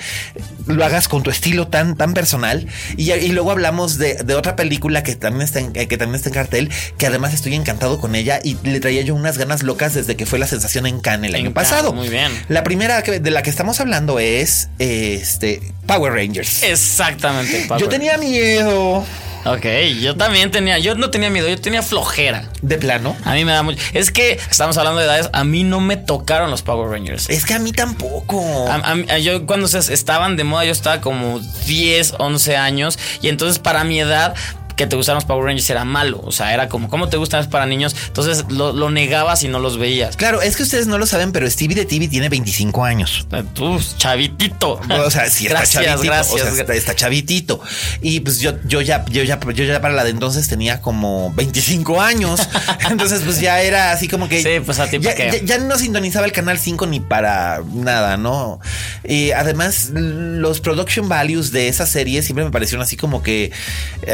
lo 0.65 0.83
hagas 0.83 1.07
con 1.07 1.23
tu 1.23 1.29
estilo 1.29 1.69
tan, 1.69 1.95
tan 1.95 2.13
personal. 2.13 2.67
Y, 2.97 3.09
y 3.13 3.29
luego 3.29 3.51
hablamos 3.51 3.97
de, 3.97 4.15
de 4.15 4.35
otra 4.35 4.57
película 4.57 5.01
que 5.01 5.15
también 5.15 5.43
está 5.43 5.59
en, 5.61 5.71
que 5.71 5.97
también 5.97 6.15
está 6.15 6.27
en 6.27 6.35
cartel, 6.35 6.69
que 6.97 7.07
además 7.07 7.33
estoy 7.33 7.55
encantado 7.55 7.99
con 8.01 8.16
ella 8.17 8.39
y 8.43 8.57
le 8.63 8.79
traía 8.79 9.01
yo 9.03 9.15
unas 9.15 9.37
ganas 9.37 9.63
locas 9.63 9.93
desde 9.93 10.15
que 10.17 10.25
fue 10.25 10.39
la 10.39 10.47
sensación 10.47 10.85
en 10.85 10.99
Cannes 10.99 11.29
el 11.29 11.35
En 11.35 11.45
año 11.47 11.53
pasado. 11.53 11.93
muy 11.93 12.09
bien. 12.09 12.31
La 12.49 12.63
primera 12.63 13.01
que- 13.03 13.19
de 13.19 13.31
la 13.31 13.41
que 13.43 13.49
estamos 13.49 13.79
hablando 13.79 14.19
es 14.19 14.69
este 14.79 15.61
Power 15.85 16.13
Rangers. 16.13 16.63
Exactamente. 16.63 17.67
Yo 17.79 17.87
tenía 17.89 18.17
miedo 18.17 19.05
Ok, 19.45 19.65
yo 20.01 20.17
también 20.17 20.51
tenía, 20.51 20.77
yo 20.77 20.95
no 20.95 21.09
tenía 21.09 21.29
miedo, 21.29 21.47
yo 21.47 21.57
tenía 21.61 21.81
flojera. 21.81 22.49
de 22.61 22.77
plano. 22.77 23.15
A 23.23 23.33
mí 23.33 23.45
me 23.45 23.53
da 23.53 23.63
mucho. 23.63 23.79
Es 23.93 24.11
que 24.11 24.37
estamos 24.49 24.77
hablando 24.77 24.99
de 24.99 25.05
edades. 25.05 25.29
A 25.31 25.45
mí 25.45 25.63
no 25.63 25.79
me 25.79 25.95
tocaron 25.95 26.51
los 26.51 26.63
Power 26.63 26.89
Rangers. 26.89 27.29
Es 27.29 27.45
que 27.45 27.53
a 27.53 27.59
mí 27.59 27.71
tampoco. 27.71 28.67
A- 28.69 28.75
a- 28.75 29.13
a- 29.13 29.17
yo 29.19 29.45
cuando 29.45 29.69
se 29.69 29.77
estaban 29.93 30.35
de 30.35 30.43
moda, 30.43 30.65
yo 30.65 30.71
estaba 30.73 30.99
como 30.99 31.39
10, 31.65 32.15
11 32.17 32.57
años. 32.57 32.99
Y 33.21 33.29
entonces 33.29 33.59
para 33.59 33.85
mi 33.85 34.01
edad, 34.01 34.33
que 34.77 34.87
te 34.87 34.95
gustaran 34.95 35.17
los 35.17 35.25
Power 35.25 35.43
Rangers 35.45 35.69
era 35.69 35.83
malo. 35.83 36.21
O 36.23 36.31
sea, 36.31 36.53
era 36.53 36.69
como, 36.69 36.87
¿cómo 36.89 37.09
te 37.09 37.17
gustan 37.17 37.41
es 37.41 37.47
para 37.47 37.65
niños? 37.65 37.95
Entonces 38.07 38.45
lo, 38.49 38.71
lo 38.71 38.89
negabas 38.89 39.43
y 39.43 39.47
no 39.49 39.59
los 39.59 39.77
veías. 39.77 40.15
Claro, 40.15 40.41
es 40.41 40.55
que 40.55 40.63
ustedes 40.63 40.87
no 40.87 40.97
lo 40.97 41.05
saben, 41.05 41.31
pero 41.31 41.49
Stevie 41.49 41.75
de 41.75 41.85
TV 41.85 42.07
tiene 42.07 42.29
25 42.29 42.83
años. 42.85 43.27
Tú, 43.53 43.79
chavitito. 43.97 44.79
O 44.89 45.11
sea, 45.11 45.29
sí 45.29 45.47
está 45.47 45.59
gracias, 45.59 45.83
chavitito. 45.83 46.13
gracias. 46.13 46.41
o 46.41 46.53
sea, 46.53 46.61
está, 46.61 46.73
está 46.75 46.95
chavitito. 46.95 47.59
Y 48.01 48.19
pues 48.21 48.39
yo, 48.39 48.53
yo 48.65 48.81
ya, 48.81 49.03
yo 49.09 49.23
ya, 49.23 49.39
yo 49.39 49.63
ya 49.65 49.81
para 49.81 49.93
la 49.93 50.03
de 50.03 50.11
entonces 50.11 50.47
tenía 50.47 50.81
como 50.81 51.33
25 51.33 52.01
años. 52.01 52.47
Entonces, 52.89 53.21
pues 53.23 53.39
ya 53.39 53.61
era 53.61 53.91
así 53.91 54.07
como 54.07 54.27
que. 54.29 54.41
Sí, 54.41 54.61
pues, 54.65 54.79
a 54.79 54.87
ti, 54.89 54.99
ya, 54.99 55.13
¿para 55.15 55.31
qué? 55.31 55.39
ya- 55.45 55.57
ya 55.57 55.63
no 55.63 55.77
sintonizaba 55.77 56.25
el 56.25 56.31
canal 56.31 56.57
5 56.59 56.85
ni 56.87 56.99
para 56.99 57.61
nada, 57.73 58.17
¿no? 58.17 58.59
Y 59.03 59.31
además, 59.31 59.89
los 59.93 60.59
production 60.61 61.09
values 61.09 61.51
de 61.51 61.67
esa 61.67 61.85
serie 61.85 62.21
siempre 62.21 62.45
me 62.45 62.51
parecieron 62.51 62.83
así 62.83 62.95
como 62.97 63.23
que. 63.23 63.51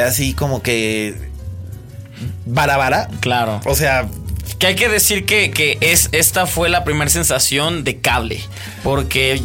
Así 0.06 0.34
como 0.34 0.53
que. 0.62 1.16
Vara, 2.46 2.78
vara. 2.78 3.08
Claro. 3.22 3.60
O 3.66 3.76
sea, 3.76 4.08
Que 4.64 4.68
hay 4.68 4.76
que 4.76 4.88
decir 4.88 5.26
que, 5.26 5.52
que 5.52 5.78
es, 5.82 6.08
esta 6.14 6.46
fue 6.48 6.70
la 6.70 6.86
primera 6.86 7.10
sensación 7.12 7.84
de 7.84 7.98
cable. 8.00 8.40
Porque 8.82 9.42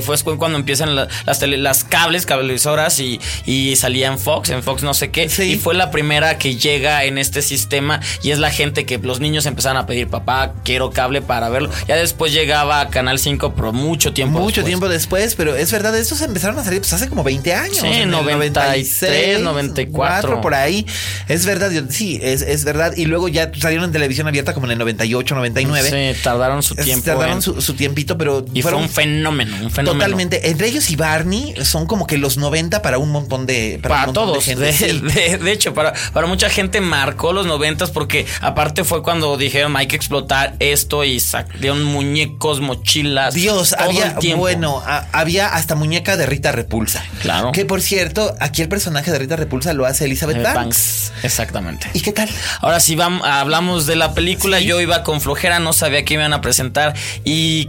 fue 0.00 0.36
cuando 0.38 0.58
empiezan 0.58 0.94
la- 0.94 1.08
las, 1.26 1.40
tele- 1.40 1.56
las 1.58 1.82
cables, 1.82 2.24
cablevisoras 2.24 3.00
y, 3.00 3.20
y 3.46 3.74
salía 3.74 4.06
en 4.06 4.16
Fox, 4.18 4.50
en 4.50 4.62
Fox 4.62 4.84
no 4.84 4.94
sé 4.94 5.10
qué. 5.10 5.28
Sí. 5.28 5.42
Y 5.54 5.56
fue 5.56 5.74
la 5.74 5.90
primera 5.90 6.38
que 6.38 6.54
llega 6.54 7.02
en 7.04 7.18
este 7.18 7.42
sistema 7.42 7.98
y 8.22 8.30
es 8.30 8.38
la 8.38 8.52
gente 8.52 8.86
que 8.86 8.98
los 8.98 9.18
niños 9.18 9.46
empezaron 9.46 9.76
a 9.76 9.86
pedir, 9.86 10.06
papá, 10.06 10.54
quiero 10.64 10.90
cable 10.90 11.20
para 11.20 11.48
verlo. 11.48 11.68
Ya 11.88 11.96
después 11.96 12.32
llegaba 12.32 12.80
a 12.80 12.90
Canal 12.90 13.18
5, 13.18 13.54
pero 13.56 13.72
mucho 13.72 14.12
tiempo 14.12 14.38
mucho 14.38 14.60
después. 14.60 14.66
tiempo 14.66 14.88
después, 14.88 15.34
pero 15.34 15.56
es 15.56 15.72
verdad, 15.72 15.98
estos 15.98 16.20
empezaron 16.20 16.56
a 16.60 16.62
salir 16.64 16.78
pues 16.80 16.92
hace 16.92 17.08
como 17.08 17.24
20 17.24 17.54
años. 17.54 17.78
Sí, 17.78 17.86
en 17.88 18.02
el 18.02 18.10
93, 18.12 19.40
94. 19.40 20.40
por 20.40 20.54
ahí. 20.54 20.86
Es 21.28 21.44
verdad, 21.44 21.72
yo- 21.72 21.82
sí, 21.90 22.20
es, 22.22 22.42
es 22.42 22.64
verdad. 22.64 22.92
Y 22.96 23.06
luego 23.06 23.26
ya 23.26 23.50
salieron 23.60 23.86
en 23.86 23.92
televisión 23.92 24.28
abierta 24.28 24.54
como 24.54 24.59
en 24.66 24.72
el 24.72 24.78
98, 24.78 25.34
99. 25.34 26.14
Sí, 26.14 26.20
tardaron 26.22 26.62
su 26.62 26.74
tiempo. 26.74 27.04
Tardaron 27.06 27.36
en- 27.36 27.42
su, 27.42 27.60
su 27.60 27.74
tiempito, 27.74 28.16
pero 28.18 28.44
y 28.52 28.62
fue 28.62 28.74
un 28.74 28.88
fenómeno, 28.88 29.56
un 29.62 29.70
fenómeno. 29.70 30.04
Totalmente. 30.04 30.48
Entre 30.50 30.66
ellos 30.68 30.90
y 30.90 30.96
Barney 30.96 31.54
son 31.64 31.86
como 31.86 32.06
que 32.06 32.18
los 32.18 32.36
90 32.36 32.82
para 32.82 32.98
un 32.98 33.10
montón 33.10 33.46
de 33.46 33.78
Para, 33.82 34.06
montón 34.06 34.26
todos. 34.26 34.44
gente, 34.44 34.62
De, 34.64 34.72
sí. 34.72 35.00
de- 35.00 35.38
de 35.38 35.52
hecho, 35.52 35.74
para, 35.74 35.92
para 36.12 36.26
mucha 36.26 36.48
gente 36.50 36.80
marcó 36.80 37.32
los 37.32 37.46
noventas 37.46 37.90
porque 37.90 38.26
aparte 38.40 38.84
fue 38.84 39.02
cuando 39.02 39.36
dijeron 39.36 39.76
hay 39.76 39.86
que 39.86 39.96
explotar 39.96 40.54
esto 40.58 41.04
y 41.04 41.20
salieron 41.20 41.82
muñecos, 41.84 42.60
mochilas. 42.60 43.34
Dios, 43.34 43.70
todo 43.70 43.88
había, 43.88 44.06
el 44.08 44.14
tiempo. 44.18 44.40
bueno, 44.40 44.82
a- 44.84 45.06
había 45.12 45.48
hasta 45.48 45.74
muñeca 45.74 46.16
de 46.16 46.26
Rita 46.26 46.52
Repulsa. 46.52 47.04
Claro. 47.22 47.52
Que 47.52 47.64
por 47.64 47.80
cierto, 47.82 48.34
aquí 48.40 48.62
el 48.62 48.68
personaje 48.68 49.10
de 49.10 49.18
Rita 49.18 49.36
Repulsa 49.36 49.72
lo 49.72 49.86
hace 49.86 50.04
Elizabeth 50.06 50.36
Eh, 50.38 50.42
Banks. 50.42 50.56
Banks. 50.56 51.12
Exactamente. 51.22 51.88
¿Y 51.94 52.00
qué 52.00 52.12
tal? 52.12 52.28
Ahora 52.60 52.80
sí 52.80 52.96
vam- 52.96 53.22
hablamos 53.24 53.86
de 53.86 53.96
la 53.96 54.14
película. 54.14 54.39
Sí. 54.40 54.66
Yo 54.66 54.80
iba 54.80 55.02
con 55.02 55.20
flojera, 55.20 55.58
no 55.58 55.72
sabía 55.72 56.04
qué 56.04 56.16
me 56.16 56.22
iban 56.22 56.32
a 56.32 56.40
presentar 56.40 56.94
y 57.24 57.68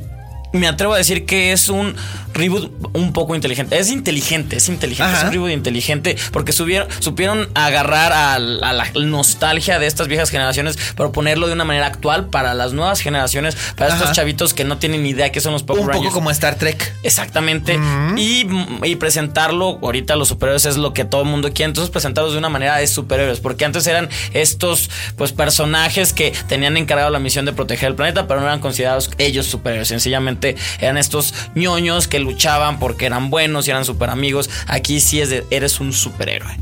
me 0.54 0.68
atrevo 0.68 0.94
a 0.94 0.98
decir 0.98 1.26
que 1.26 1.52
es 1.52 1.70
un 1.70 1.96
reboot 2.34 2.72
un 2.94 3.14
poco 3.14 3.36
inteligente. 3.36 3.78
Es 3.78 3.90
inteligente, 3.90 4.58
es 4.58 4.68
inteligente, 4.70 5.04
Ajá. 5.12 5.20
es 5.20 5.24
un 5.26 5.32
reboot 5.34 5.52
inteligente 5.52 6.16
porque 6.32 6.52
subieron, 6.52 6.88
supieron 7.00 7.50
agarrar 7.56 8.12
a, 8.14 8.40
la- 8.40 8.70
a 8.70 8.74
la 8.74 8.86
nostalgia 8.96 9.80
de 9.80 9.88
estas 9.88 10.08
viejas 10.08 10.30
generaciones, 10.30 10.78
pero 10.96 11.12
ponerlo 11.12 11.48
de 11.48 11.54
una 11.54 11.64
manera 11.66 11.88
actual 11.88 12.28
para 12.28 12.54
las 12.54 12.74
nuevas 12.74 13.02
generaciones, 13.02 13.56
para 13.76 13.94
Ajá. 13.94 13.98
estos 14.04 14.16
chavitos 14.16 14.54
que 14.54 14.64
no 14.64 14.78
tienen 14.78 15.04
ni 15.04 15.10
idea 15.10 15.32
qué 15.32 15.40
son 15.42 15.54
los 15.54 15.64
Power 15.64 15.82
Un 15.82 15.86
poco 15.88 15.94
Rangers. 15.98 16.14
como 16.14 16.32
Star 16.32 16.56
Trek. 16.56 16.94
Exactamente. 17.04 17.78
y, 18.18 18.46
y 18.84 18.96
presentarlo, 18.96 19.80
ahorita 19.82 20.16
los 20.16 20.28
superhéroes 20.30 20.66
es 20.66 20.78
lo 20.78 20.94
que 20.94 21.06
todo 21.06 21.22
el 21.22 21.28
mundo 21.28 21.50
quiere, 21.54 21.70
entonces 21.70 21.92
presentarlos 21.92 22.34
de 22.34 22.40
una 22.40 22.50
manera 22.50 22.78
de 22.78 22.88
superhéroes, 22.88 23.40
porque 23.40 23.66
antes 23.66 23.86
eran 23.88 24.10
estos 24.34 24.90
pues 25.18 25.32
personajes 25.32 26.14
que 26.14 26.34
tenían 26.48 26.78
encargado 26.78 27.10
la 27.10 27.20
misión 27.20 27.46
de 27.46 27.54
proteger 27.54 27.90
el 27.90 27.96
planeta, 27.96 28.28
pero 28.28 28.40
no 28.40 28.46
eran 28.48 28.60
considerados 28.60 29.10
ellos 29.18 29.46
superhéroes, 29.46 29.88
sencillamente 29.88 30.40
eran 30.80 30.97
estos 30.97 31.34
ñoños 31.56 32.08
que 32.08 32.19
luchaban 32.19 32.80
porque 32.80 33.06
eran 33.06 33.30
buenos 33.30 33.67
y 33.67 33.71
eran 33.71 33.86
super 33.86 34.10
amigos. 34.10 34.49
Aquí 34.67 34.99
sí 34.99 35.21
es 35.21 35.30
de, 35.30 35.45
eres 35.51 35.80
un 35.80 35.93
superhéroe. 35.93 36.58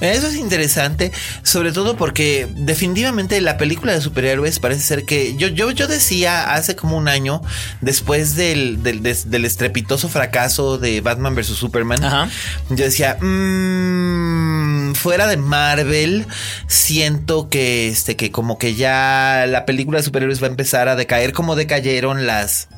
Eso 0.00 0.28
es 0.28 0.36
interesante, 0.36 1.12
sobre 1.42 1.72
todo 1.72 1.94
porque 1.96 2.48
definitivamente 2.56 3.38
la 3.42 3.58
película 3.58 3.92
de 3.92 4.00
superhéroes 4.00 4.58
parece 4.58 4.80
ser 4.80 5.04
que 5.04 5.36
yo, 5.36 5.48
yo, 5.48 5.70
yo 5.72 5.88
decía 5.88 6.54
hace 6.54 6.74
como 6.74 6.96
un 6.96 7.06
año, 7.06 7.42
después 7.82 8.34
del, 8.34 8.82
del, 8.82 9.02
des- 9.02 9.30
del 9.30 9.44
estrepitoso 9.44 10.08
fracaso 10.08 10.78
de 10.78 11.02
Batman 11.02 11.34
vs. 11.34 11.48
Superman, 11.48 12.02
Ajá. 12.02 12.28
yo 12.70 12.84
decía, 12.84 13.18
"Mm, 13.20 14.94
fuera 14.94 15.26
de 15.26 15.36
Marvel, 15.36 16.26
siento 16.66 17.48
que, 17.48 17.88
este, 17.88 18.16
que 18.16 18.30
como 18.30 18.56
que 18.58 18.74
ya 18.74 19.44
la 19.48 19.66
película 19.66 19.98
de 19.98 20.04
superhéroes 20.04 20.42
va 20.42 20.46
a 20.46 20.50
empezar 20.50 20.88
a 20.88 20.96
decaer 20.96 21.32
como 21.32 21.56
decayeron 21.56 22.26
las 22.26 22.68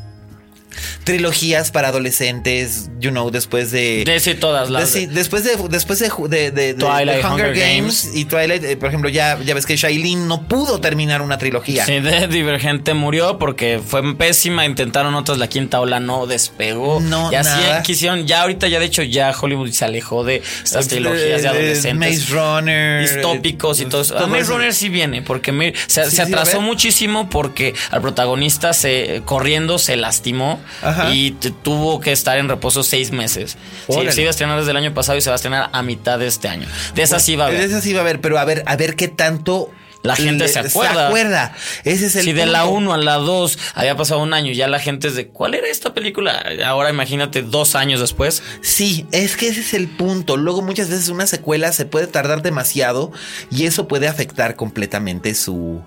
trilogías 1.05 1.71
para 1.71 1.89
adolescentes, 1.89 2.91
you 2.99 3.11
know, 3.11 3.31
después 3.31 3.71
de... 3.71 4.05
De 4.05 4.35
todas 4.35 4.71
las. 4.71 4.93
De- 4.93 5.07
después 5.09 5.45
de 5.45 5.57
después 5.69 5.99
de, 5.99 6.09
de- 6.29 6.51
de- 6.51 6.75
Twilight, 6.75 7.25
Hunger, 7.25 7.51
Hunger 7.51 7.55
Games, 7.55 8.05
Games. 8.05 8.11
y 8.15 8.25
Twilight, 8.25 8.65
eh, 8.65 8.77
por 8.77 8.89
ejemplo, 8.89 9.11
ya, 9.11 9.39
ya 9.45 9.55
ves 9.55 9.67
que 9.67 9.77
Shailene 9.77 10.27
no 10.27 10.47
pudo 10.49 10.81
terminar 10.81 11.23
una 11.23 11.39
trilogía. 11.39 11.85
Sí, 11.85 12.01
de 12.01 12.29
Divergente 12.29 12.95
murió 12.95 13.39
porque 13.39 13.81
fue 13.85 14.17
pésima. 14.17 14.65
Intentaron 14.65 15.15
otras, 15.15 15.39
la 15.39 15.49
quinta 15.49 15.81
ola 15.81 16.01
no 16.01 16.27
despegó. 16.27 17.01
No, 17.01 17.31
y 17.33 17.35
así 17.35 17.49
nada. 17.61 17.83
quisieron. 17.83 18.27
Ya 18.27 18.43
ahorita, 18.43 18.69
ya 18.69 18.79
de 18.79 18.87
hecho, 18.87 19.03
ya 19.03 19.33
Hollywood 19.39 19.71
se 19.71 19.85
alejó 19.85 20.25
de 20.25 20.43
estas 20.65 20.89
trilogías 20.89 21.43
de 21.43 21.49
Eh, 21.49 21.51
adolescentes. 21.51 22.21
Maze 22.21 22.33
Runner. 22.33 23.01
distópicos 23.03 23.81
y 23.81 23.87
todo 23.87 24.03
eso. 24.03 24.15
todo 24.15 24.25
A 24.25 24.27
Maze. 24.29 24.45
Runner 24.45 24.73
sí 24.75 24.89
viene, 24.89 25.23
porque 25.23 25.53
me- 25.53 25.75
se, 25.87 26.05
Sí, 26.05 26.11
se 26.11 26.17
sí, 26.17 26.23
atrasó 26.23 26.61
muchísimo 26.61 27.29
porque 27.29 27.75
al 27.91 28.01
protagonista 28.01 28.73
se 28.73 29.23
corriendo 29.25 29.79
se 29.79 29.97
lastimó 29.97 30.61
Ajá. 30.83 31.13
y 31.13 31.33
tuvo 31.63 32.01
que 32.01 32.13
estar 32.13 32.39
en 32.39 32.49
reposo 32.49 32.83
seis 32.83 33.11
meses. 33.11 33.57
Sí, 33.89 34.01
se 34.11 34.21
iba 34.21 34.29
a 34.29 34.31
estrenar 34.31 34.59
desde 34.59 34.71
el 34.71 34.77
año 34.77 34.95
pasado 34.95 35.19
y 35.19 35.21
se 35.21 35.31
va 35.31 35.35
a 35.35 35.37
estrenar 35.37 35.71
a 35.73 35.83
mitad 35.83 36.19
de 36.19 36.27
este 36.27 36.49
año. 36.49 36.67
De 36.95 37.03
esa 37.03 37.19
sí 37.19 37.37
va 37.37 37.45
a 37.45 37.47
haber. 37.49 37.61
De 37.61 37.67
esa 37.67 37.81
sí 37.81 37.93
va 37.93 38.01
a 38.01 38.03
haber, 38.03 38.21
pero 38.21 38.39
a 38.39 38.45
ver, 38.45 38.63
a 38.67 38.77
ver 38.77 38.97
qué 38.97 39.09
tanto 39.09 39.71
La 40.03 40.17
gente 40.17 40.49
se 40.49 40.59
acuerda. 40.59 40.95
Se 40.95 41.07
acuerda. 41.07 41.55
Ese 41.85 42.07
es 42.07 42.17
el 42.17 42.25
Si 42.25 42.33
de 42.33 42.47
la 42.47 42.65
punto. 42.65 42.77
1 42.79 42.93
a 42.95 42.99
la 42.99 43.15
2 43.17 43.59
había 43.75 43.97
pasado 43.97 44.21
un 44.21 44.35
año, 44.35 44.53
ya 44.53 44.67
la 44.67 44.81
gente 44.81 45.09
es 45.09 45.15
de 45.15 45.29
¿cuál 45.29 45.55
era 45.55 45.69
esta 45.69 45.95
película? 45.95 46.45
Ahora 46.67 46.91
imagínate 46.91 47.43
dos 47.43 47.75
años 47.75 48.01
después. 48.01 48.43
Sí, 48.63 49.07
es 49.13 49.37
que 49.37 49.49
ese 49.49 49.61
es 49.61 49.75
el 49.75 49.89
punto. 49.89 50.37
Luego 50.37 50.63
muchas 50.63 50.89
veces 50.89 51.09
una 51.09 51.27
secuela 51.27 51.73
se 51.73 51.87
puede 51.87 52.07
tardar 52.09 52.43
demasiado 52.43 53.13
y 53.51 53.67
eso 53.67 53.87
puede 53.87 54.09
afectar 54.09 54.57
completamente 54.57 55.35
su 55.35 55.83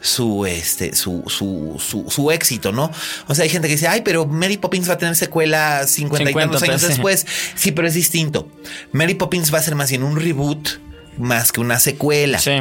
su 0.00 0.46
este 0.46 0.94
su 0.94 1.24
su 1.26 1.76
su, 1.78 2.10
su 2.10 2.30
éxito, 2.30 2.72
¿no? 2.72 2.90
O 3.26 3.34
sea, 3.34 3.42
hay 3.44 3.50
gente 3.50 3.68
que 3.68 3.74
dice, 3.74 3.88
"Ay, 3.88 4.00
pero 4.02 4.26
Mary 4.26 4.56
Poppins 4.56 4.88
va 4.88 4.94
a 4.94 4.98
tener 4.98 5.14
secuela 5.14 5.86
50 5.86 6.22
y 6.22 6.26
50, 6.28 6.50
tantos 6.52 6.62
años 6.68 6.80
sí. 6.80 6.88
después." 6.88 7.26
Sí, 7.54 7.72
pero 7.72 7.86
es 7.86 7.94
distinto. 7.94 8.48
Mary 8.92 9.14
Poppins 9.14 9.52
va 9.52 9.58
a 9.58 9.62
ser 9.62 9.74
más 9.74 9.90
bien 9.90 10.02
un 10.02 10.16
reboot 10.18 10.87
más 11.18 11.52
que 11.52 11.60
una 11.60 11.78
secuela. 11.80 12.38
Sí. 12.38 12.52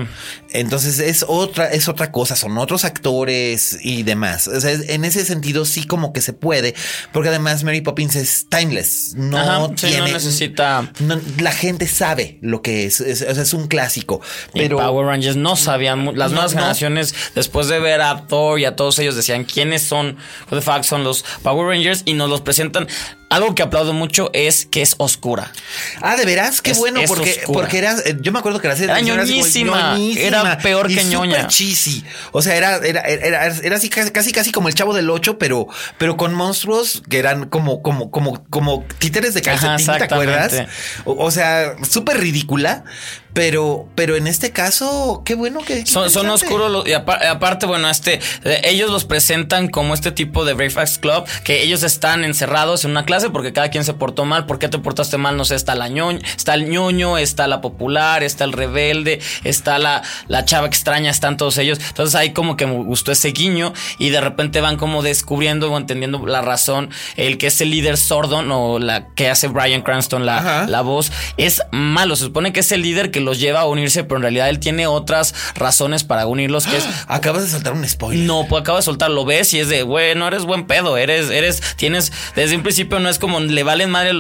Entonces 0.52 1.00
es 1.00 1.26
otra, 1.28 1.72
es 1.72 1.88
otra 1.88 2.12
cosa, 2.12 2.36
son 2.36 2.58
otros 2.58 2.86
actores 2.86 3.78
y 3.82 4.04
demás. 4.04 4.48
O 4.48 4.60
sea, 4.60 4.72
en 4.72 5.06
ese 5.06 5.26
sentido 5.26 5.66
sí 5.66 5.86
como 5.86 6.14
que 6.14 6.22
se 6.22 6.34
puede, 6.34 6.74
porque 7.14 7.30
además 7.30 7.64
Mary 7.64 7.82
Poppins 7.82 8.16
es 8.16 8.48
timeless. 8.50 9.14
No 9.16 9.38
Ajá, 9.38 9.68
sí, 9.76 9.88
tiene. 9.88 9.98
no 10.00 10.08
necesita- 10.08 10.92
no- 11.00 11.20
la 11.40 11.52
gente 11.52 11.88
sabe 11.88 12.38
lo 12.42 12.62
que 12.62 12.86
es, 12.86 13.02
es, 13.02 13.22
es 13.22 13.54
un 13.54 13.68
clásico. 13.68 14.22
Y 14.54 14.60
Pero 14.60 14.78
Power 14.78 15.06
Rangers 15.08 15.36
no 15.36 15.56
sabían, 15.56 16.06
las 16.18 16.32
No, 16.32 16.36
nuevas 16.36 16.54
generaciones, 16.54 17.14
después 17.36 17.68
de 17.68 17.80
ver 17.80 18.02
a 18.02 18.26
Thor 18.28 18.60
y 18.60 18.66
a 18.66 18.76
todos 18.76 18.98
ellos, 19.00 19.16
decían 19.16 19.44
quiénes 19.44 19.82
son, 19.84 20.18
what 20.50 20.60
the 20.60 20.62
fuck 20.62 20.84
son 20.84 21.04
los 21.04 21.24
Power 21.44 21.68
Rangers 21.68 22.02
y 22.06 22.14
nos 22.14 22.30
los 22.30 22.42
presentan. 22.42 22.88
Algo 23.30 23.54
que 23.56 23.62
aplaudo 23.62 23.92
mucho 23.92 24.30
es 24.34 24.66
que 24.66 24.82
es 24.82 24.96
oscura. 25.00 25.52
Ah, 26.02 26.16
de 26.16 26.24
veras, 26.24 26.62
qué 26.62 26.72
Es- 26.72 26.78
bueno, 26.78 27.02
es 27.02 27.10
porque, 27.10 27.32
oscura. 27.42 27.60
porque 27.60 27.78
era, 27.78 27.96
eh, 28.06 28.16
yo 28.22 28.32
me 28.32 28.40
acuerdo 28.40 28.62
que 28.62 28.70
la 28.70 28.76
serie 28.78 28.94
de 28.94 29.02
Era 29.02 29.16
ñoñísima, 29.18 29.98
era 30.18 30.58
peor 30.60 30.90
y 30.90 30.96
que 30.96 31.04
ñoña. 31.04 31.48
cheesy. 31.48 32.06
O 32.32 32.42
sea, 32.42 32.56
era, 32.56 32.78
era, 32.78 33.02
era, 33.02 33.48
era, 33.48 33.76
así 33.76 33.90
casi, 33.90 34.32
casi, 34.32 34.52
como 34.54 34.70
el 34.70 34.76
chavo 34.76 34.94
del 34.94 35.10
8, 35.10 35.38
pero, 35.38 35.68
pero 35.98 36.16
con 36.16 36.34
monstruos 36.34 37.04
que 37.10 37.20
eran 37.20 37.50
como, 37.50 37.82
como, 37.82 38.12
como, 38.12 38.46
como 38.50 38.86
títeres 38.98 39.34
de 39.34 39.42
Ajá, 39.42 39.52
calcetín, 39.52 39.86
¿te 39.88 39.92
exactamente. 39.94 40.34
acuerdas? 40.34 40.68
O, 41.04 41.26
o 41.26 41.30
sea, 41.30 41.76
súper 41.90 42.20
ridícula, 42.20 42.86
pero, 43.34 43.88
pero 43.96 44.16
en 44.16 44.26
este 44.28 44.52
caso, 44.52 45.22
qué 45.26 45.36
bueno 45.36 45.60
que. 45.62 45.86
Son, 45.86 46.10
son 46.10 46.30
oscuros 46.30 46.72
los- 46.72 46.88
y 46.88 46.94
apa- 46.94 47.20
aparte, 47.30 47.66
bueno, 47.66 47.90
este, 47.90 48.20
eh, 48.44 48.62
ellos 48.64 48.90
los 48.90 49.06
presentan 49.06 49.68
como 49.68 49.94
este 49.94 50.12
tipo 50.12 50.44
de 50.46 50.54
Breakfast 50.54 51.00
Club, 51.02 51.26
que 51.44 51.62
ellos 51.64 51.84
están 51.84 52.24
encerrados 52.24 52.84
en 52.86 52.92
una 52.92 53.06
clase 53.06 53.30
porque 53.30 53.54
cada 53.54 53.70
quien 53.70 53.84
se 53.86 53.94
portó 53.94 54.26
mal. 54.26 54.46
¿Por 54.46 54.58
qué 54.60 54.70
te 54.70 54.80
portaste 54.80 55.18
mal? 55.18 55.38
No 55.38 55.46
sé, 55.46 55.56
está 55.56 55.76
la 55.76 55.88
ñoño, 55.88 56.20
está 56.36 56.56
el 56.56 56.70
ñoño, 56.70 57.18
está 57.18 57.48
la 57.48 57.62
popular, 57.62 58.24
está 58.24 58.44
el 58.44 58.54
rebelde, 58.54 59.20
está 59.44 59.78
la, 59.78 60.02
la 60.28 60.46
chava 60.46 60.68
extraña, 60.68 61.12
están 61.12 61.38
todos 61.38 61.58
ellos. 61.60 61.80
Entonces 61.90 62.16
ahí 62.16 62.32
como 62.34 62.58
que 62.58 62.66
me 62.66 62.74
gustó 62.84 63.12
ese 63.12 63.30
guiño 63.30 63.74
y 64.00 64.10
de 64.10 64.22
repente 64.22 64.62
van 64.62 64.78
como 64.78 65.04
descubriendo 65.04 65.72
o 65.72 65.78
entendiendo 65.78 66.26
la 66.26 66.42
razón. 66.42 66.90
El 67.16 67.38
que 67.38 67.48
es 67.48 67.62
el 67.62 67.70
líder 67.72 67.98
Sordon 67.98 68.52
o 68.52 68.80
la 68.80 69.10
que 69.10 69.30
hace 69.30 69.48
Brian 69.48 69.82
Cranston 69.82 70.26
la, 70.26 70.38
Ajá. 70.38 70.68
la 70.68 70.82
voz 70.82 71.12
es 71.38 71.62
malo. 71.72 72.16
Se 72.16 72.24
supone 72.24 72.52
que 72.54 72.62
es 72.62 72.72
el 72.72 72.82
líder 72.82 73.12
que 73.12 73.27
los 73.28 73.40
lleva 73.40 73.60
a 73.62 73.66
unirse, 73.66 74.04
pero 74.04 74.18
en 74.18 74.22
realidad 74.24 74.50
él 74.50 74.60
tiene 74.60 74.88
otras 74.88 75.36
razones 75.56 76.04
para 76.04 76.26
unirlos, 76.26 76.66
que 76.66 76.78
es 76.78 76.86
Acabas 77.08 77.44
de 77.44 77.50
soltar 77.50 77.74
un 77.74 77.88
spoiler. 77.88 78.26
no, 78.26 78.46
pues 78.48 78.62
acaba 78.62 78.80
de 78.80 78.84
soltar, 78.84 79.12
lo 79.12 79.26
ves 79.26 79.54
y 79.54 79.60
es 79.60 79.70
de, 79.70 79.84
güey, 79.84 80.16
no 80.16 80.28
eres 80.28 80.44
buen 80.44 80.66
pedo, 80.66 80.98
eres, 80.98 81.30
eres, 81.30 81.62
tienes, 81.76 82.12
desde 82.36 82.56
un 82.56 82.64
principio 82.64 83.00
no 83.00 83.10
es 83.10 83.20
como 83.20 83.40
le 83.40 83.64
valen 83.64 83.90
madre 83.90 84.12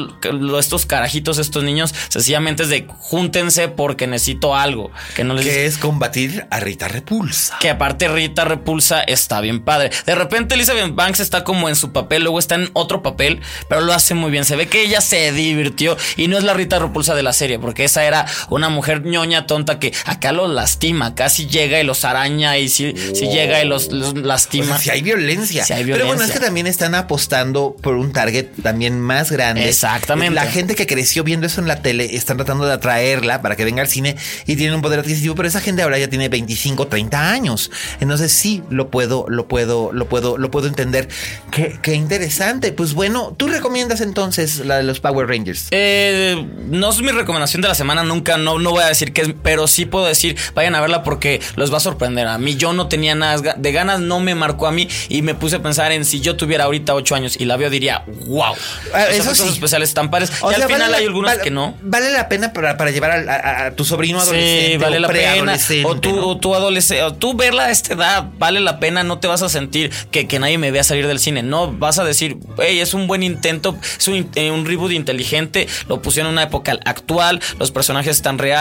estos 0.60 0.86
carajitos, 0.86 1.38
estos 1.38 1.64
niños, 1.64 1.94
sencillamente 2.10 2.64
es 2.64 2.70
de 2.70 2.86
júntense 2.88 3.70
porque 3.70 4.08
necesito 4.08 4.56
algo, 4.56 4.92
que 5.16 5.24
no 5.24 5.34
les 5.34 5.46
Que 5.46 5.66
es 5.66 5.78
combatir 5.78 6.46
a 6.52 6.60
Rita 6.60 6.88
Repulsa. 6.88 7.58
que 7.60 7.70
aparte 7.70 8.08
Rita 8.08 8.46
Repulsa 8.46 9.02
está 9.02 9.42
bien 9.42 9.64
padre. 9.64 9.92
De 10.06 10.16
repente 10.16 10.56
Elizabeth 10.56 10.94
Banks 10.94 11.20
está 11.20 11.44
como 11.44 11.70
en 11.70 11.76
su 11.76 11.92
papel, 11.92 12.24
luego 12.24 12.40
está 12.40 12.56
en 12.56 12.70
otro 12.74 13.02
papel, 13.02 13.42
pero 13.70 13.82
lo 13.82 13.94
hace 13.94 14.14
muy 14.14 14.32
bien. 14.32 14.46
Se 14.46 14.56
ve 14.56 14.68
que 14.68 14.84
ella 14.84 15.02
se 15.02 15.32
divirtió 15.32 15.98
y 16.16 16.28
no 16.28 16.38
es 16.38 16.44
la 16.44 16.54
Rita 16.54 16.80
Repulsa 16.80 17.16
de 17.16 17.24
la 17.24 17.34
serie, 17.34 17.60
porque 17.60 17.84
esa 17.86 18.04
era 18.06 18.26
una 18.50 18.70
mujer 18.70 18.87
ñoña 18.96 19.46
tonta 19.46 19.80
que 19.80 19.94
acá 20.06 20.32
los 20.32 20.50
lastima, 20.50 21.16
casi 21.16 21.48
llega 21.48 21.80
y 21.80 21.84
los 21.84 22.06
araña 22.06 22.58
y 22.58 22.70
si, 22.70 22.94
si 23.14 23.28
llega 23.28 23.64
y 23.64 23.68
los, 23.68 23.92
los 23.92 24.14
O 24.14 24.16
lastima. 24.16 24.66
sea, 24.66 24.78
si 24.80 24.90
hay 24.90 25.02
violencia. 25.02 25.66
Si 25.66 25.74
hay 25.74 25.86
Pero 25.86 26.06
bueno, 26.08 26.24
es 26.24 26.32
que 26.32 26.40
también 26.40 26.68
están 26.68 26.96
apostando 26.96 27.76
por 27.82 27.96
un 27.96 28.12
target 28.14 28.48
también 28.64 29.00
más 29.00 29.32
grande. 29.32 29.68
Exactamente. 29.68 30.34
La 30.36 30.46
gente 30.46 30.76
que 30.76 30.88
creció 30.88 31.24
viendo 31.24 31.48
eso 31.48 31.62
en 31.62 31.68
la 31.68 31.82
tele 31.82 32.16
están 32.16 32.38
tratando 32.38 32.66
de 32.66 32.74
atraerla 32.74 33.42
para 33.42 33.56
que 33.56 33.66
venga 33.66 33.82
al 33.82 33.88
cine 33.88 34.16
y 34.46 34.56
tienen 34.56 34.76
un 34.76 34.82
poder 34.82 35.00
adquisitivo, 35.00 35.36
pero 35.36 35.48
esa 35.48 35.62
gente 35.62 35.82
ahora 35.82 35.98
ya 35.98 36.10
tiene 36.10 36.30
25, 36.30 36.88
30 36.88 37.32
años. 37.32 37.72
Entonces 38.00 38.32
sí 38.32 38.64
lo 38.70 38.90
puedo, 38.90 39.26
lo 39.30 39.48
puedo, 39.48 39.92
lo 39.94 40.08
puedo, 40.08 40.38
lo 40.38 40.52
puedo 40.52 40.68
entender. 40.68 41.08
Qué, 41.52 41.78
qué 41.82 41.94
interesante. 41.94 42.72
Pues 42.72 42.94
bueno, 42.94 43.34
tú 43.38 43.48
recomiendas 43.48 44.02
entonces 44.02 44.60
la 44.66 44.78
de 44.78 44.84
los 44.84 45.00
Power 45.00 45.28
Rangers. 45.28 45.68
Eh, 45.72 46.46
no 46.70 46.90
es 46.90 47.02
mi 47.02 47.12
recomendación 47.12 47.62
de 47.62 47.68
la 47.68 47.76
semana, 47.76 48.04
nunca, 48.04 48.38
no, 48.38 48.60
no 48.60 48.72
voy 48.78 48.86
a 48.86 48.88
decir 48.90 49.14
que 49.14 49.22
es, 49.22 49.30
pero 49.44 49.68
sí 49.68 49.86
puedo 49.86 50.06
decir, 50.06 50.38
vayan 50.54 50.76
a 50.76 50.82
verla 50.82 51.04
porque 51.04 51.42
los 51.56 51.72
va 51.74 51.78
a 51.78 51.80
sorprender. 51.80 52.28
A 52.28 52.38
mí 52.38 52.56
yo 52.56 52.74
no 52.74 52.88
tenía 52.88 53.16
nada 53.16 53.56
de 53.58 53.72
ganas, 53.72 54.00
no 54.00 54.20
me 54.20 54.36
marcó 54.36 54.68
a 54.68 54.72
mí 54.72 54.88
y 55.10 55.22
me 55.22 55.34
puse 55.36 55.58
a 55.58 55.62
pensar 55.64 55.92
en 55.92 56.06
si 56.06 56.22
yo 56.22 56.36
tuviera 56.36 56.66
ahorita 56.66 56.94
ocho 56.94 57.16
años 57.16 57.36
y 57.40 57.46
la 57.46 57.58
veo, 57.58 57.70
diría, 57.70 58.04
wow. 58.28 58.54
Ah, 58.94 59.06
Los 59.08 59.10
eso 59.16 59.24
efectos 59.24 59.38
sí. 59.48 59.54
especiales 59.54 59.90
están 59.90 60.10
pares. 60.12 60.32
O 60.42 60.52
y 60.52 60.56
sea, 60.56 60.64
al 60.66 60.70
final 60.72 60.90
vale 60.92 60.98
hay 60.98 61.06
algunos 61.06 61.32
vale- 61.32 61.44
que 61.44 61.52
no. 61.52 61.76
Vale 61.82 62.12
la 62.12 62.30
pena 62.30 62.54
para, 62.54 62.78
para 62.78 62.92
llevar 62.92 63.12
a, 63.12 63.34
a- 63.34 63.66
a 63.68 63.72
tu 63.72 63.84
sobrino 63.86 64.20
adolescente. 64.20 64.72
Sí, 64.74 64.78
vale 64.78 64.98
o 64.98 65.00
la 65.00 65.08
pena. 65.08 65.58
O 65.86 65.96
tú, 66.00 66.16
¿no? 66.16 66.28
o 66.28 66.38
tú 66.38 66.56
adolescente, 66.56 67.04
o 67.04 67.14
tú 67.14 67.34
verla 67.36 67.66
a 67.66 67.72
esta 67.72 67.94
edad, 67.94 68.26
vale 68.38 68.60
la 68.60 68.80
pena, 68.80 69.04
no 69.04 69.20
te 69.20 69.28
vas 69.28 69.42
a 69.42 69.50
sentir 69.50 69.92
que, 70.12 70.28
que 70.28 70.40
nadie 70.40 70.58
me 70.58 70.72
vea 70.72 70.84
salir 70.84 71.08
del 71.08 71.20
cine. 71.20 71.44
No, 71.44 71.72
vas 71.72 72.00
a 72.00 72.04
decir, 72.04 72.38
hey, 72.60 72.80
es 72.80 72.94
un 72.94 73.08
buen 73.08 73.24
intento, 73.24 73.78
es 73.98 74.08
un, 74.08 74.30
eh, 74.36 74.52
un 74.52 74.66
reboot 74.66 74.92
inteligente, 74.92 75.68
lo 75.88 76.02
pusieron 76.02 76.30
en 76.30 76.34
una 76.34 76.44
época 76.44 76.78
actual, 76.86 77.40
los 77.60 77.72
personajes 77.72 78.16
están 78.18 78.38
reales, 78.38 78.58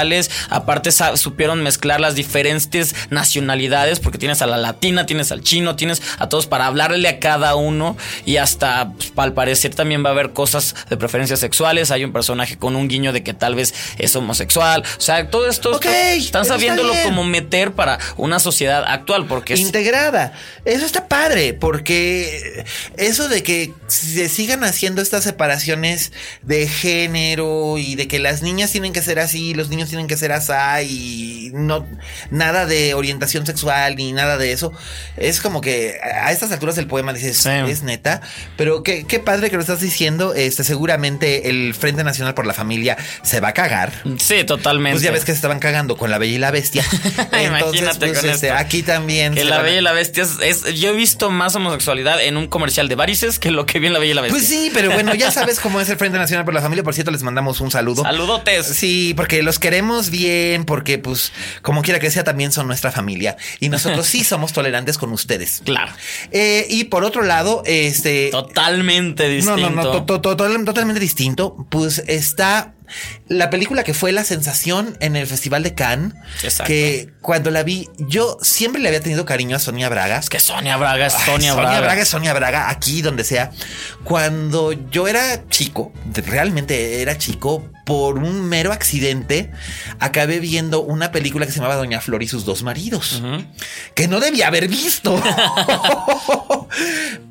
aparte 0.51 0.91
supieron 1.17 1.63
mezclar 1.63 2.01
las 2.01 2.15
diferentes 2.15 2.95
nacionalidades, 3.11 4.01
porque 4.01 4.19
tienes 4.19 4.43
a 4.43 4.47
la 4.47 4.57
latina, 4.57 5.07
tienes 5.07 5.33
al 5.33 5.43
chino, 5.43 5.77
tienes 5.77 6.03
a 6.19 6.29
todos 6.29 6.47
para 6.47 6.67
hablarle 6.67 7.09
a 7.09 7.19
cada 7.19 7.55
uno. 7.57 7.97
Y 8.25 8.37
hasta, 8.37 8.93
pues, 8.93 9.13
al 9.17 9.33
parecer 9.35 9.75
también 9.75 10.05
va 10.05 10.11
a 10.11 10.13
haber 10.13 10.33
cosas 10.33 10.75
de 10.89 10.97
preferencias 10.97 11.41
sexuales, 11.41 11.91
hay 11.91 12.05
un 12.05 12.13
personaje 12.13 12.57
con 12.59 12.77
un 12.77 12.89
guiño 12.89 13.13
de 13.13 13.23
que 13.23 13.35
tal 13.35 13.55
vez 13.55 13.75
es 13.99 14.15
homosexual, 14.15 14.83
o 14.97 15.01
sea, 15.01 15.31
todo 15.31 15.49
esto 15.49 15.73
están 15.75 15.95
está 16.19 16.45
sabiéndolo 16.45 16.93
como 17.05 17.25
meter 17.25 17.73
para 17.73 17.99
una 18.17 18.39
sociedad 18.39 18.85
actual, 18.87 19.27
porque 19.27 19.55
es- 19.55 19.61
integrada. 19.61 20.33
Eso 20.65 20.85
está 20.85 21.09
padre, 21.09 21.55
porque 21.55 22.65
eso 22.97 23.29
de 23.29 23.43
que 23.43 23.73
se 23.87 24.29
sigan 24.29 24.65
haciendo 24.65 25.01
estas 25.03 25.25
separaciones 25.25 26.13
de 26.43 26.69
género 26.69 27.79
y 27.79 27.95
de 27.95 28.09
que 28.09 28.19
las 28.19 28.43
niñas 28.43 28.71
tienen 28.73 28.93
que 28.93 29.01
ser 29.03 29.19
así, 29.19 29.55
los 29.55 29.69
niños 29.69 29.89
tienen 29.89 29.96
que 30.07 30.17
ser 30.17 30.33
así 30.33 30.53
y 30.83 31.51
no 31.55 31.87
nada 32.31 32.67
de 32.67 32.95
orientación 32.95 33.47
sexual 33.47 33.97
ni 33.97 34.13
nada 34.13 34.37
de 34.39 34.53
eso, 34.53 34.73
es 35.17 35.41
como 35.41 35.61
que 35.61 35.99
a 36.03 36.31
estas 36.33 36.53
alturas 36.53 36.77
del 36.77 36.87
poema 36.87 37.13
dices, 37.13 37.39
Sí. 37.39 37.51
es 37.69 37.83
neta, 37.83 38.21
pero 38.57 38.83
qué, 38.83 39.05
qué 39.07 39.19
padre 39.19 39.49
que 39.51 39.57
lo 39.57 39.63
estás 39.63 39.81
diciendo, 39.81 40.35
este 40.35 40.65
seguramente 40.65 41.49
el 41.49 41.75
Frente 41.75 42.05
Nacional 42.05 42.35
por 42.35 42.47
la 42.47 42.53
Familia 42.55 42.97
se 43.23 43.41
va 43.41 43.49
a 43.49 43.53
cagar. 43.55 43.93
sí, 44.19 44.45
totalmente. 44.45 44.97
Pues 44.97 45.03
ya 45.03 45.11
ves 45.11 45.25
que 45.25 45.33
se 45.33 45.37
estaban 45.37 45.59
cagando 45.59 45.97
con 45.97 46.11
la 46.11 46.19
Bella 46.19 46.35
y 46.37 46.39
la 46.39 46.51
Bestia. 46.51 46.85
Entonces, 47.33 47.47
Imagínate 47.47 47.99
pues, 48.07 48.19
con 48.21 48.31
este, 48.31 48.47
esto. 48.49 48.59
aquí 48.59 48.83
también. 48.83 49.35
que 49.35 49.45
la 49.45 49.63
Bella 49.63 49.79
y 49.79 49.83
la 49.83 49.93
Bestia 49.93 50.25
es, 50.25 50.65
es- 50.67 50.75
Yo 50.81 50.91
he 50.91 50.97
visto 50.97 51.31
más 51.31 51.55
homosexualidad 51.55 52.23
en 52.23 52.37
un 52.37 52.47
comercial 52.49 52.89
de 52.89 52.95
varices 52.95 53.39
que 53.39 53.51
lo 53.51 53.67
que 53.67 53.79
vi 53.79 53.87
en 53.89 53.93
la 53.93 53.99
Bella 53.99 54.13
y 54.13 54.15
la 54.15 54.21
Bestia. 54.23 54.39
Pues 54.39 54.49
sí, 54.49 54.71
pero 54.75 54.91
bueno, 54.93 55.15
ya 55.15 55.31
sabes 55.33 55.61
cómo 55.61 55.81
es 55.81 55.89
el 55.89 55.97
Frente 55.97 56.19
Nacional 56.19 56.45
por 56.45 56.55
la 56.55 56.61
Familia. 56.61 56.83
Por 56.85 56.95
cierto, 56.95 57.11
les 57.11 57.23
mandamos 57.23 57.61
un 57.61 57.71
saludo. 57.71 58.03
Saludotes. 58.03 58.67
Sí, 58.67 59.15
porque 59.17 59.43
los 59.43 59.59
queremos 59.59 59.86
bien, 60.11 60.65
porque 60.65 60.99
pues 60.99 61.33
como 61.63 61.83
quiera 61.83 61.99
que 62.01 62.11
sea, 62.11 62.25
también 62.25 62.53
son 62.53 62.67
nuestra 62.67 62.91
familia. 62.93 63.37
Y 63.61 63.69
nosotros 63.69 64.07
sí 64.07 64.25
somos 64.25 64.53
tolerantes 64.53 64.99
con 64.99 65.13
ustedes. 65.13 65.63
Claro. 65.65 65.93
Eh, 66.31 66.67
y 66.69 66.85
por 66.85 67.05
otro 67.05 67.23
lado, 67.23 67.63
este... 67.67 68.31
Totalmente 68.31 69.25
No, 69.25 69.35
distinto. 69.35 69.71
no, 69.71 69.71
no, 69.71 69.83
to- 69.83 70.05
to- 70.05 70.21
to- 70.21 70.37
total- 70.37 70.65
totalmente 70.65 71.01
distinto. 71.01 71.67
Pues 71.71 72.03
está 72.07 72.73
la 73.29 73.51
película 73.51 73.85
que 73.85 73.95
fue 73.95 74.13
la 74.13 74.25
sensación 74.25 74.97
en 75.01 75.17
el 75.17 75.27
Festival 75.27 75.63
de 75.63 75.75
Cannes. 75.75 76.13
Exacto. 76.43 76.65
Que 76.69 77.11
cuando 77.21 77.51
la 77.51 77.63
vi, 77.63 77.89
yo 77.99 78.39
siempre 78.43 78.81
le 78.81 78.89
había 78.89 79.01
tenido 79.01 79.25
cariño 79.25 79.57
a 79.57 79.59
Sonia 79.59 79.89
Braga. 79.89 80.19
Es 80.19 80.31
que 80.31 80.41
Sonia 80.41 80.77
Braga 80.77 81.07
es 81.07 81.15
Ay, 81.15 81.21
Sonia 81.27 81.55
Braga. 81.55 81.95
es 82.01 82.09
Sonia 82.09 82.33
Braga, 82.35 82.71
aquí 82.71 83.03
donde 83.03 83.25
sea. 83.25 83.51
Cuando 84.05 84.73
yo 84.91 85.09
era 85.09 85.49
chico, 85.49 85.93
realmente 86.15 87.03
era 87.03 87.19
chico, 87.19 87.69
por 87.85 88.19
un 88.19 88.43
mero 88.49 88.73
accidente, 88.73 89.53
acabé 90.01 90.41
viendo 90.41 90.81
una 90.83 91.13
película 91.13 91.47
que 91.47 91.53
se 91.53 91.59
llamaba 91.59 91.77
Doña 91.77 92.01
Flor 92.01 92.21
y 92.23 92.27
sus 92.29 92.45
dos 92.45 92.65
maridos, 92.65 93.23
que 93.95 94.09
no 94.09 94.19
debía 94.19 94.49
haber 94.49 94.67
visto. 94.67 95.23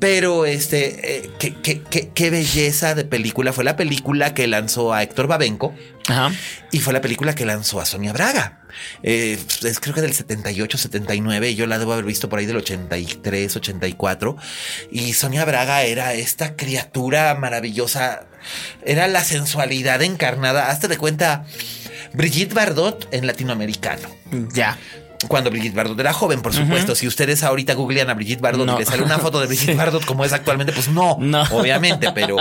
Pero 0.00 0.46
este, 0.46 1.16
eh, 1.26 1.30
qué, 1.38 1.54
qué- 1.62 1.82
qué- 1.82 2.08
qué 2.14 2.30
belleza 2.30 2.94
de 2.94 3.04
película. 3.04 3.52
Fue 3.52 3.64
la 3.64 3.76
película 3.76 4.34
que 4.34 4.46
lanzó 4.46 4.92
a 4.94 5.02
Héctor 5.02 5.26
Babel 5.26 5.45
Ajá. 6.08 6.32
Y 6.72 6.80
fue 6.80 6.92
la 6.92 7.00
película 7.00 7.34
que 7.34 7.46
lanzó 7.46 7.80
a 7.80 7.86
Sonia 7.86 8.12
Braga. 8.12 8.60
Eh, 9.02 9.38
es 9.62 9.80
creo 9.80 9.94
que 9.94 10.00
del 10.00 10.12
78, 10.12 10.78
79. 10.78 11.54
Yo 11.54 11.66
la 11.66 11.78
debo 11.78 11.92
haber 11.92 12.04
visto 12.04 12.28
por 12.28 12.38
ahí 12.38 12.46
del 12.46 12.56
83, 12.56 13.56
84. 13.56 14.36
Y 14.90 15.12
Sonia 15.14 15.44
Braga 15.44 15.82
era 15.82 16.14
esta 16.14 16.56
criatura 16.56 17.34
maravillosa. 17.34 18.26
Era 18.84 19.08
la 19.08 19.24
sensualidad 19.24 20.02
encarnada. 20.02 20.70
Hazte 20.70 20.88
de 20.88 20.98
cuenta, 20.98 21.46
Brigitte 22.12 22.54
Bardot 22.54 23.08
en 23.12 23.26
latinoamericano. 23.26 24.08
Ya. 24.52 24.78
Cuando 25.28 25.50
Brigitte 25.50 25.74
Bardot 25.74 25.98
era 25.98 26.12
joven, 26.12 26.42
por 26.42 26.52
supuesto. 26.54 26.94
Si 26.94 27.06
ustedes 27.06 27.42
ahorita 27.42 27.74
googlean 27.74 28.10
a 28.10 28.14
Brigitte 28.14 28.40
Bardot 28.40 28.66
No. 28.66 28.76
y 28.76 28.78
les 28.80 28.88
sale 28.88 29.02
una 29.02 29.18
foto 29.18 29.40
de 29.40 29.46
Brigitte 29.46 29.76
Bardot 29.76 30.04
como 30.04 30.24
es 30.24 30.32
actualmente, 30.32 30.72
pues 30.72 30.88
no, 30.88 31.16
No. 31.20 31.42
obviamente, 31.52 32.12
pero, 32.12 32.36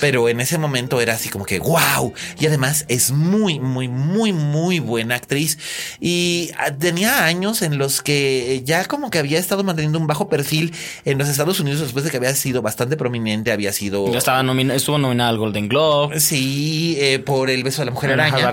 pero 0.00 0.28
en 0.28 0.40
ese 0.40 0.58
momento 0.58 1.00
era 1.00 1.14
así 1.14 1.28
como 1.28 1.44
que 1.44 1.58
wow. 1.58 2.12
Y 2.38 2.46
además 2.46 2.84
es 2.88 3.10
muy, 3.12 3.60
muy, 3.60 3.88
muy, 3.88 4.32
muy 4.32 4.80
buena 4.80 5.14
actriz. 5.14 5.58
Y 6.00 6.50
ah, 6.58 6.72
tenía 6.72 7.24
años 7.24 7.62
en 7.62 7.78
los 7.78 8.02
que 8.02 8.62
ya 8.64 8.84
como 8.86 9.10
que 9.10 9.18
había 9.18 9.38
estado 9.38 9.62
manteniendo 9.64 9.98
un 9.98 10.06
bajo 10.06 10.28
perfil 10.28 10.74
en 11.04 11.18
los 11.18 11.28
Estados 11.28 11.60
Unidos 11.60 11.80
después 11.80 12.04
de 12.04 12.10
que 12.10 12.16
había 12.16 12.34
sido 12.34 12.62
bastante 12.62 12.96
prominente, 12.96 13.52
había 13.52 13.72
sido. 13.72 14.10
Ya 14.12 14.18
estaba 14.18 14.42
nomina- 14.42 14.74
estuvo 14.74 14.98
nominada 14.98 15.30
al 15.30 15.38
Golden 15.38 15.68
Globe. 15.68 16.18
Sí, 16.20 16.96
eh, 17.00 17.18
por 17.18 17.50
el 17.50 17.62
beso 17.64 17.82
de 17.82 17.86
la 17.86 17.90
mujer 17.92 18.12
araña. 18.12 18.52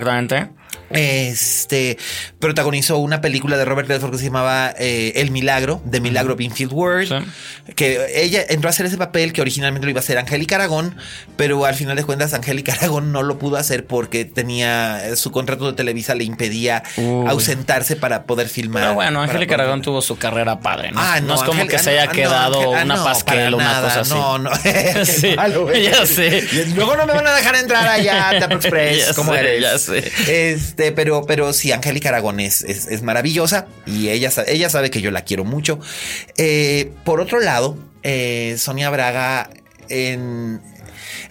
Este 0.93 1.97
protagonizó 2.39 2.97
una 2.97 3.21
película 3.21 3.57
de 3.57 3.65
Robert 3.65 3.87
Redford 3.87 4.11
que 4.11 4.17
se 4.17 4.25
llamaba 4.25 4.73
eh, 4.77 5.13
El 5.15 5.31
Milagro, 5.31 5.81
de 5.85 6.01
Milagro 6.01 6.35
Binfield. 6.35 6.73
Sí. 7.07 7.15
Que 7.75 8.21
ella 8.21 8.43
entró 8.49 8.69
a 8.69 8.71
hacer 8.71 8.85
ese 8.85 8.97
papel 8.97 9.33
que 9.33 9.41
originalmente 9.41 9.85
lo 9.85 9.91
iba 9.91 9.99
a 9.99 10.03
hacer 10.03 10.17
Angélica 10.17 10.55
Aragón, 10.55 10.95
pero 11.37 11.65
al 11.65 11.75
final 11.75 11.95
de 11.95 12.03
cuentas 12.03 12.33
Angélica 12.33 12.73
Aragón 12.79 13.11
no 13.11 13.23
lo 13.23 13.37
pudo 13.37 13.57
hacer 13.57 13.85
porque 13.85 14.25
tenía 14.25 15.07
eh, 15.07 15.15
su 15.15 15.31
contrato 15.31 15.67
de 15.67 15.73
Televisa 15.73 16.15
le 16.15 16.23
impedía 16.23 16.83
Uy. 16.97 17.27
ausentarse 17.27 17.95
para 17.95 18.23
poder 18.23 18.49
filmar. 18.49 18.83
Pero 18.83 18.95
bueno, 18.95 19.21
Angélica 19.21 19.55
Aragón 19.55 19.81
tuvo 19.81 20.01
su 20.01 20.17
carrera 20.17 20.59
padre, 20.59 20.91
¿no? 20.91 20.99
Ah, 21.01 21.19
no, 21.21 21.35
es 21.35 21.43
como 21.43 21.67
que 21.67 21.79
se 21.79 21.91
haya 21.91 22.05
no, 22.07 22.11
quedado 22.11 22.61
no, 22.61 22.69
una 22.71 22.85
no, 22.85 23.03
pasquel 23.03 23.35
para 23.35 23.55
o 23.55 23.57
una 23.57 23.81
cosa 23.81 23.99
así. 24.01 24.13
No, 24.13 24.37
no. 24.39 24.51
Sí, 25.05 25.35
malo 25.35 25.73
ya 25.73 26.05
sé. 26.05 26.43
Luego 26.75 26.95
no 26.95 27.05
me 27.05 27.13
van 27.13 27.27
a 27.27 27.33
dejar 27.33 27.55
entrar 27.55 27.87
allá 27.87 28.29
a 28.29 28.37
Express. 28.37 29.07
Ya 29.07 29.13
¿Cómo 29.13 29.33
sé, 29.33 29.39
eres? 29.39 29.61
ya 29.61 29.77
sé. 29.77 30.51
Este, 30.51 30.82
pero, 30.91 31.25
pero 31.25 31.53
sí, 31.53 31.71
Angélica 31.71 32.09
Aragón 32.09 32.39
es, 32.39 32.63
es, 32.63 33.01
maravillosa 33.01 33.67
y 33.86 34.09
ella, 34.09 34.31
ella 34.47 34.69
sabe 34.69 34.89
que 34.89 35.01
yo 35.01 35.11
la 35.11 35.23
quiero 35.23 35.45
mucho. 35.45 35.79
Eh, 36.38 36.91
por 37.03 37.21
otro 37.21 37.39
lado, 37.39 37.77
eh, 38.03 38.55
Sonia 38.57 38.89
Braga 38.89 39.49
en, 39.89 40.61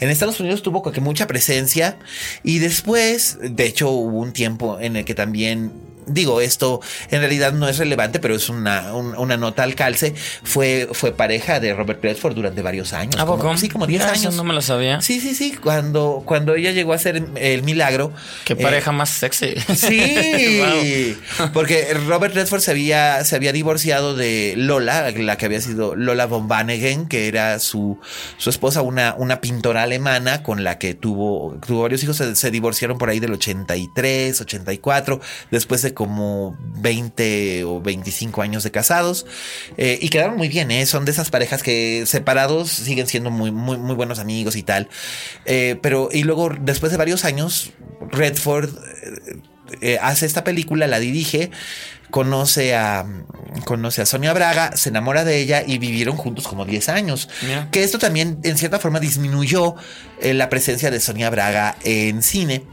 en 0.01 0.11
Estados 0.11 0.41
Unidos 0.41 0.63
tuvo 0.63 0.83
que 0.83 1.01
mucha 1.01 1.27
presencia 1.27 1.99
y 2.43 2.59
después, 2.59 3.39
de 3.41 3.67
hecho, 3.67 3.91
hubo 3.91 4.19
un 4.19 4.33
tiempo 4.33 4.79
en 4.81 4.97
el 4.97 5.05
que 5.05 5.15
también 5.15 5.92
Digo, 6.07 6.41
esto 6.41 6.81
en 7.11 7.21
realidad 7.21 7.53
no 7.53 7.69
es 7.69 7.79
relevante, 7.79 8.19
pero 8.21 8.35
es 8.35 8.49
una, 8.49 8.95
un- 8.95 9.17
una 9.17 9.37
nota 9.37 9.63
al 9.63 9.75
calce. 9.75 10.15
Fue, 10.43 10.89
fue 10.93 11.13
pareja 11.13 11.61
de 11.61 11.75
Robert 11.75 12.03
Redford 12.03 12.35
durante 12.35 12.63
varios 12.63 12.93
años. 12.93 13.17
¿A 13.21 13.25
como- 13.27 13.39
poco? 13.43 13.57
sí, 13.57 13.69
como 13.69 13.87
10 13.87 14.03
Mira, 14.03 14.13
eso 14.13 14.23
años. 14.29 14.35
no 14.37 14.45
me 14.45 14.55
lo 14.55 14.63
sabía. 14.63 15.01
Sí, 15.03 15.21
sí, 15.21 15.35
sí. 15.35 15.53
Cuando, 15.63 16.23
cuando 16.25 16.55
ella 16.55 16.73
llegó 16.73 16.93
a 16.93 16.97
hacer 16.97 17.23
el 17.37 17.63
milagro. 17.63 18.13
Qué 18.45 18.55
eh, 18.55 18.57
pareja 18.57 18.93
más 18.93 19.11
sexy. 19.11 19.55
Sí, 19.75 21.17
porque 21.53 21.95
Robert 22.07 22.35
Redford 22.35 22.61
se 22.61 22.71
había, 22.71 23.25
se 23.25 23.37
había 23.37 23.53
divorciado 23.53 24.15
de 24.17 24.55
Lola, 24.57 25.11
la 25.11 25.37
que 25.37 25.47
había 25.47 25.61
sido 25.61 25.95
Lola 25.95 26.27
von 26.27 26.49
Vanegen, 26.49 27.07
que 27.07 27.29
era 27.29 27.59
su, 27.59 27.99
su 28.39 28.51
esposa, 28.51 28.83
una, 28.83 29.15
una 29.19 29.41
pintora 29.41 29.83
alemana 29.83 30.43
con 30.43 30.65
la 30.65 30.79
que 30.79 30.95
tuvo, 30.95 31.57
tuvo 31.67 31.83
varios 31.83 32.03
hijos. 32.03 32.17
Se, 32.17 32.35
se 32.37 32.51
divorciaron 32.51 32.99
por 32.99 33.09
ahí 33.09 33.21
del 33.21 33.33
83, 33.33 34.41
84, 34.41 35.21
después 35.51 35.83
de 35.93 35.95
como 35.95 36.57
20 36.59 37.65
o 37.65 37.81
25 37.81 38.43
años 38.43 38.65
de 38.65 38.71
casados. 38.71 39.27
Eh, 39.77 39.99
y 40.01 40.09
quedaron 40.09 40.37
muy 40.37 40.49
bien, 40.49 40.71
¿eh? 40.71 40.87
Son 40.87 41.05
de 41.05 41.13
esas 41.13 41.31
parejas 41.31 41.63
que 41.63 42.05
separados 42.07 42.71
siguen 42.71 43.07
siendo 43.07 43.31
muy, 43.31 43.51
muy, 43.51 43.79
muy 43.79 43.95
buenos 43.95 44.19
amigos 44.19 44.57
y 44.57 44.63
tal. 44.63 44.89
Eh, 45.45 45.79
pero, 45.83 46.09
y 46.13 46.25
luego, 46.25 46.51
después 46.61 46.93
de 46.93 46.99
varios 46.99 47.25
años, 47.25 47.73
Redford 48.11 48.71
hace 50.03 50.27
esta 50.27 50.45
película, 50.45 50.87
la 50.87 50.99
dirige, 50.99 51.51
conoce 52.11 52.75
a, 52.75 53.07
conoce 53.65 54.03
a 54.03 54.07
Sonia 54.07 54.35
Braga, 54.35 54.77
se 54.77 54.91
enamora 54.91 55.25
de 55.25 55.39
ella 55.39 55.63
y 55.67 55.79
vivieron 55.79 56.19
juntos 56.19 56.47
como 56.47 56.67
10 56.67 56.91
años. 56.91 57.31
Que 57.71 57.83
esto 57.83 57.99
también, 57.99 58.39
en 58.43 58.59
cierta 58.59 58.79
forma, 58.79 59.01
disminuyó 59.01 59.75
la 60.21 60.51
presencia 60.51 60.91
de 60.91 61.01
Sonia 61.01 61.31
Braga 61.31 61.77
en 61.85 62.23
cine. 62.23 62.65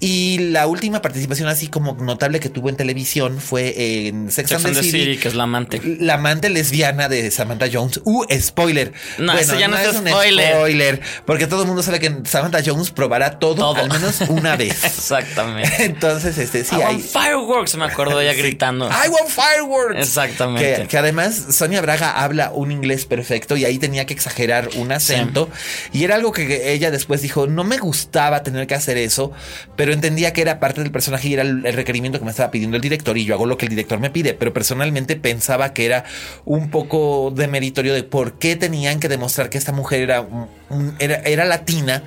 Y 0.00 0.38
la 0.38 0.66
última 0.66 1.02
participación 1.02 1.48
así 1.48 1.68
como 1.68 1.94
notable 1.94 2.38
que 2.40 2.48
tuvo 2.48 2.68
en 2.68 2.76
televisión 2.76 3.40
fue 3.40 4.06
en 4.06 4.30
Sex, 4.30 4.48
Sex 4.50 4.64
and 4.64 4.76
the 4.76 4.82
City, 4.82 5.16
que 5.16 5.28
es 5.28 5.34
la 5.34 5.44
amante. 5.44 5.80
la 6.00 6.14
amante 6.14 6.48
lesbiana 6.50 7.08
de 7.08 7.30
Samantha 7.30 7.66
Jones. 7.72 8.00
Uh, 8.04 8.24
spoiler. 8.40 8.92
No, 9.18 9.32
eso 9.36 9.58
ya 9.58 9.66
no 9.68 9.76
es 9.76 9.94
un 9.96 10.06
spoiler. 10.06 10.52
spoiler. 10.54 11.00
Porque 11.26 11.46
todo 11.46 11.62
el 11.62 11.66
mundo 11.66 11.82
sabe 11.82 11.98
que 11.98 12.14
Samantha 12.24 12.60
Jones 12.64 12.90
probará 12.90 13.38
todo, 13.38 13.56
Todo. 13.56 13.76
al 13.76 13.88
menos 13.88 14.20
una 14.28 14.54
vez. 14.56 14.84
Exactamente. 14.84 15.72
Entonces, 15.84 16.38
este 16.38 16.64
sí 16.64 16.76
I 16.76 16.82
hay. 16.82 16.94
want 16.96 17.04
fireworks, 17.04 17.74
me 17.76 17.84
acuerdo 17.84 18.20
ella 18.20 18.32
Sí. 18.38 18.40
gritando. 18.42 18.88
I 18.88 19.08
want 19.08 19.28
fireworks. 19.30 19.98
Exactamente. 20.00 20.82
Que, 20.82 20.86
que 20.88 20.98
además 20.98 21.34
Sonia 21.50 21.80
Braga 21.80 22.22
habla 22.22 22.50
un 22.52 22.70
inglés 22.70 23.04
perfecto 23.04 23.56
y 23.56 23.64
ahí 23.64 23.78
tenía 23.78 24.06
que 24.06 24.14
exagerar 24.14 24.68
un 24.76 24.92
acento. 24.92 25.50
Y 25.92 26.04
era 26.04 26.14
algo 26.14 26.30
que 26.32 26.72
ella 26.72 26.90
después 26.92 27.20
dijo, 27.22 27.46
no 27.48 27.64
me 27.64 27.78
gustaba 27.78 28.42
tener 28.42 28.66
que 28.66 28.74
hacer 28.74 28.96
eso, 28.96 29.32
pero 29.76 29.87
entendía 29.92 30.32
que 30.32 30.42
era 30.42 30.60
parte 30.60 30.82
del 30.82 30.90
personaje 30.90 31.28
y 31.28 31.34
era 31.34 31.42
el, 31.42 31.62
requerimiento 31.62 32.18
que 32.18 32.24
me 32.24 32.30
estaba 32.30 32.50
pidiendo 32.50 32.76
el 32.76 32.82
director 32.82 33.16
y 33.16 33.24
yo 33.24 33.34
hago 33.34 33.46
lo 33.46 33.56
que 33.56 33.66
el 33.66 33.70
director 33.70 33.98
me 33.98 34.10
pide. 34.10 34.34
Pero 34.34 34.52
personalmente 34.52 35.16
pensaba 35.16 35.72
que 35.72 35.86
era 35.86 36.04
un 36.44 36.70
poco 36.70 37.32
de 37.34 37.48
meritorio 37.48 37.94
de 37.94 38.02
por 38.02 38.38
qué 38.38 38.56
tenían 38.56 39.00
que 39.00 39.08
demostrar 39.08 39.50
que 39.50 39.58
esta 39.58 39.72
mujer 39.72 40.02
era, 40.02 40.26
era, 40.98 41.16
era 41.16 41.44
latina 41.44 42.02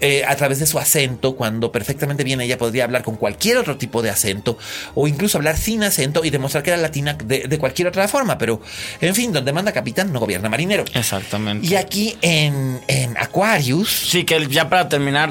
eh, 0.00 0.24
a 0.26 0.36
través 0.36 0.60
de 0.60 0.66
su 0.66 0.78
acento, 0.78 1.34
cuando 1.34 1.72
perfectamente 1.72 2.22
bien 2.24 2.40
ella 2.40 2.56
podría 2.56 2.84
hablar 2.84 3.02
con 3.02 3.16
cualquier 3.16 3.56
otro 3.58 3.76
tipo 3.76 4.00
de 4.00 4.10
acento 4.10 4.56
o 4.94 5.08
incluso 5.08 5.38
hablar 5.38 5.56
sin 5.56 5.82
acento 5.82 6.24
y 6.24 6.30
demostrar 6.30 6.62
que 6.62 6.70
era 6.70 6.80
latina 6.80 7.14
de, 7.24 7.48
de 7.48 7.58
cualquier 7.58 7.88
otra 7.88 8.06
forma. 8.06 8.38
Pero, 8.38 8.60
en 9.00 9.14
fin, 9.14 9.32
donde 9.32 9.52
manda 9.52 9.72
capitán 9.72 10.12
no 10.12 10.20
gobierna 10.20 10.48
marinero. 10.48 10.84
Exactamente. 10.94 11.66
Y 11.66 11.74
aquí 11.74 12.16
en, 12.22 12.80
en 12.86 13.16
Aquarius, 13.18 13.88
Sí, 13.90 14.24
que 14.24 14.46
ya 14.48 14.68
para 14.68 14.88
terminar, 14.88 15.30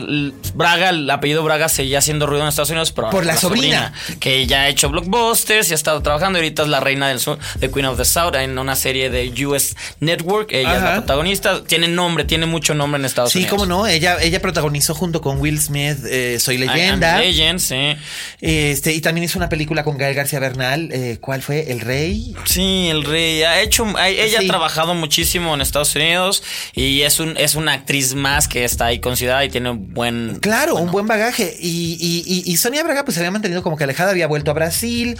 Braga, 0.53 0.89
el 0.89 1.09
apellido 1.09 1.43
Braga 1.43 1.69
seguía 1.69 1.99
haciendo 1.99 2.27
ruido 2.27 2.43
en 2.43 2.49
Estados 2.49 2.69
Unidos, 2.69 2.91
pero 2.91 3.09
Por 3.09 3.25
la 3.25 3.37
sobrina. 3.37 3.93
que 4.19 4.45
ya 4.47 4.61
ha 4.63 4.67
hecho 4.69 4.89
blockbusters 4.89 5.69
y 5.69 5.71
ha 5.71 5.75
estado 5.75 6.01
trabajando. 6.01 6.39
Ahorita 6.39 6.63
es 6.63 6.67
la 6.69 6.79
reina 6.81 7.07
del 7.07 7.19
sur, 7.19 7.39
de 7.59 7.71
Queen 7.71 7.85
of 7.85 7.97
the 7.97 8.05
South, 8.05 8.35
en 8.35 8.57
una 8.59 8.75
serie 8.75 9.09
de 9.09 9.31
US 9.45 9.75
Network. 10.01 10.51
Ella 10.51 10.75
es 10.75 10.81
la 10.83 10.93
protagonista. 10.97 11.63
Tiene 11.63 11.87
nombre, 11.87 12.25
tiene 12.25 12.45
mucho 12.45 12.66
nombre 12.73 12.99
en 12.99 13.05
Estados 13.05 13.31
sí, 13.31 13.39
Unidos. 13.39 13.53
cómo 13.53 13.65
no, 13.65 13.87
ella, 13.87 14.17
ella 14.21 14.41
protagonizó 14.41 14.93
junto 14.95 15.21
con 15.21 15.39
Will 15.39 15.59
Smith 15.59 15.97
eh, 16.09 16.37
Soy 16.39 16.55
I 16.57 16.63
Am 16.63 16.75
Leyenda. 16.75 17.19
Legend, 17.19 17.59
sí. 17.59 17.95
Este, 18.41 18.93
y 18.93 19.01
también 19.01 19.25
hizo 19.25 19.37
una 19.39 19.49
película 19.49 19.83
con 19.83 19.97
Gael 19.97 20.15
García 20.15 20.39
Bernal. 20.39 20.89
eh, 20.91 21.17
¿Cuál 21.21 21.41
fue? 21.41 21.71
El 21.71 21.79
Rey. 21.81 22.33
Sí, 22.45 22.87
el 22.89 23.03
rey 23.03 23.43
ha 23.43 23.61
hecho, 23.61 23.85
ha- 23.97 24.09
ella 24.09 24.39
Sí. 24.39 24.45
ha 24.45 24.47
trabajado 24.47 24.93
muchísimo 24.95 25.53
en 25.53 25.61
Estados 25.61 25.95
Unidos 25.95 26.43
y 26.73 27.01
es 27.01 27.19
un 27.19 27.35
es 27.37 27.55
una 27.55 27.73
actriz 27.73 28.13
más 28.13 28.47
que 28.47 28.63
está 28.65 28.85
ahí 28.87 28.99
considerada 28.99 29.43
y 29.45 29.49
tiene 29.49 29.69
un 29.71 29.93
buen 29.93 30.39
Claro, 30.41 30.75
un 30.75 30.91
buen 30.91 31.07
bagaje. 31.07 31.55
Y, 31.59 31.97
y, 31.99 32.23
y- 32.25 32.51
y 32.51 32.57
Sonia 32.57 32.83
Braga 32.83 33.03
pues 33.05 33.15
se 33.15 33.21
había 33.21 33.31
mantenido 33.31 33.63
como 33.63 33.77
que 33.77 33.83
alejada, 33.83 34.11
había 34.11 34.27
vuelto 34.27 34.51
a 34.51 34.53
Brasil, 34.53 35.17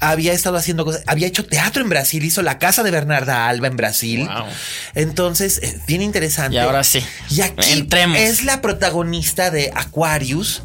había 0.00 0.32
estado 0.32 0.56
haciendo 0.56 0.84
cosas, 0.84 1.02
había 1.06 1.26
hecho 1.26 1.44
teatro 1.44 1.82
en 1.82 1.88
Brasil, 1.88 2.24
hizo 2.24 2.42
la 2.42 2.58
casa 2.58 2.82
de 2.82 2.90
Bernarda 2.90 3.48
Alba 3.48 3.66
en 3.68 3.76
Brasil. 3.76 4.26
Wow. 4.26 4.46
Entonces, 4.94 5.60
eh, 5.62 5.78
bien 5.86 6.02
interesante. 6.02 6.56
Y 6.56 6.58
ahora 6.58 6.82
sí. 6.90 7.04
Y 7.30 7.40
aquí 7.42 7.72
Entremos. 7.72 8.18
es 8.18 8.44
la 8.44 8.60
protagonista 8.60 9.50
de 9.50 9.70
Aquarius. 9.74 10.62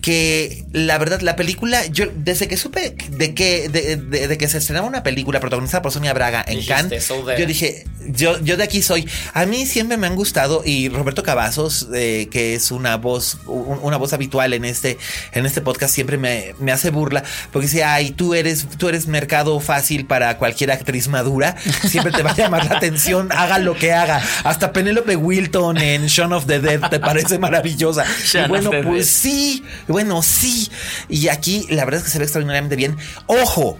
Que 0.00 0.64
la 0.72 0.96
verdad, 0.98 1.20
la 1.20 1.36
película, 1.36 1.84
yo 1.86 2.06
desde 2.14 2.48
que 2.48 2.56
supe 2.56 2.94
de 3.10 3.34
que, 3.34 3.68
de, 3.68 3.96
de- 3.96 4.28
de 4.28 4.38
que 4.38 4.48
se 4.48 4.58
estrenaba 4.58 4.86
una 4.86 5.02
película 5.02 5.40
protagonizada 5.40 5.82
por 5.82 5.92
Sonia 5.92 6.12
Braga 6.14 6.42
en 6.46 6.58
Cannes, 6.66 7.04
yo 7.38 7.46
dije, 7.46 7.84
yo, 8.08 8.40
yo 8.40 8.56
de 8.56 8.64
aquí 8.64 8.80
soy. 8.82 9.06
A 9.34 9.44
mí 9.46 9.66
siempre 9.66 9.96
me 9.98 10.06
han 10.06 10.16
gustado 10.16 10.62
y 10.64 10.88
Roberto 10.88 11.22
Cavazos, 11.22 11.88
eh, 11.94 12.28
que 12.30 12.54
es 12.54 12.70
una 12.70 12.96
voz, 12.96 13.38
un- 13.46 13.78
una 13.82 13.96
voz 13.98 14.12
habitual 14.12 14.52
en 14.54 14.64
este, 14.64 14.96
en 15.32 15.44
este 15.44 15.60
podcast, 15.60 15.94
siempre 15.94 16.16
me, 16.16 16.54
me 16.60 16.72
hace 16.72 16.90
burla 16.90 17.22
porque 17.52 17.66
dice, 17.66 17.84
ay, 17.84 18.10
tú 18.10 18.34
eres, 18.34 18.66
tú 18.78 18.88
eres 18.88 19.06
mercado 19.06 19.60
fácil 19.60 20.06
para 20.06 20.38
cualquier 20.38 20.70
actriz 20.70 21.08
madura. 21.08 21.56
Siempre 21.86 22.12
te 22.12 22.22
va 22.22 22.30
a 22.30 22.36
llamar 22.36 22.64
la 22.64 22.76
atención, 22.78 23.28
haga 23.36 23.58
lo 23.58 23.74
que 23.76 23.92
haga. 23.92 24.22
Hasta 24.44 24.72
Penélope 24.72 25.16
Wilton 25.16 25.76
en 25.78 26.06
Shaun 26.06 26.32
of 26.32 26.46
the 26.46 26.58
Dead 26.60 26.80
te 26.88 27.00
parece 27.00 27.38
maravillosa. 27.38 28.04
Y 28.46 28.48
bueno, 28.48 28.70
pues 28.84 29.06
Dead. 29.08 29.60
Bueno, 29.92 30.22
sí. 30.22 30.70
Y 31.08 31.28
aquí 31.28 31.66
la 31.70 31.84
verdad 31.84 32.00
es 32.00 32.04
que 32.04 32.10
se 32.10 32.18
ve 32.18 32.24
extraordinariamente 32.24 32.76
bien. 32.76 32.96
Ojo. 33.26 33.78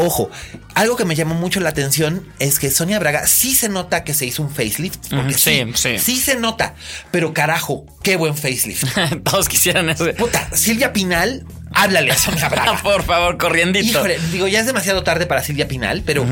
Ojo, 0.00 0.30
algo 0.76 0.94
que 0.94 1.04
me 1.04 1.16
llamó 1.16 1.34
mucho 1.34 1.58
la 1.58 1.70
atención 1.70 2.24
es 2.38 2.60
que 2.60 2.70
Sonia 2.70 3.00
Braga 3.00 3.26
sí 3.26 3.52
se 3.52 3.68
nota 3.68 4.04
que 4.04 4.14
se 4.14 4.26
hizo 4.26 4.44
un 4.44 4.48
facelift. 4.48 5.08
Porque 5.10 5.34
sí, 5.34 5.64
sí, 5.74 5.74
sí. 5.74 5.98
sí 5.98 6.20
se 6.20 6.36
nota. 6.36 6.76
Pero 7.10 7.34
carajo, 7.34 7.84
qué 8.04 8.14
buen 8.14 8.36
facelift. 8.36 8.84
Todos 9.24 9.48
quisieran 9.48 9.90
eso. 9.90 10.06
Puta, 10.14 10.54
Silvia 10.54 10.92
Pinal, 10.92 11.44
háblale 11.72 12.12
a 12.12 12.16
Sonia 12.16 12.48
Braga. 12.48 12.80
Por 12.80 13.02
favor, 13.02 13.38
corriendito. 13.38 13.88
Híjole, 13.88 14.20
digo, 14.30 14.46
ya 14.46 14.60
es 14.60 14.66
demasiado 14.66 15.02
tarde 15.02 15.26
para 15.26 15.42
Silvia 15.42 15.66
Pinal, 15.66 16.04
pero, 16.06 16.24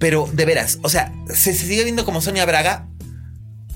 pero 0.00 0.28
de 0.32 0.44
veras, 0.44 0.80
o 0.82 0.88
sea, 0.88 1.12
se, 1.28 1.54
se 1.54 1.66
sigue 1.66 1.84
viendo 1.84 2.04
como 2.04 2.20
Sonia 2.22 2.44
Braga, 2.44 2.88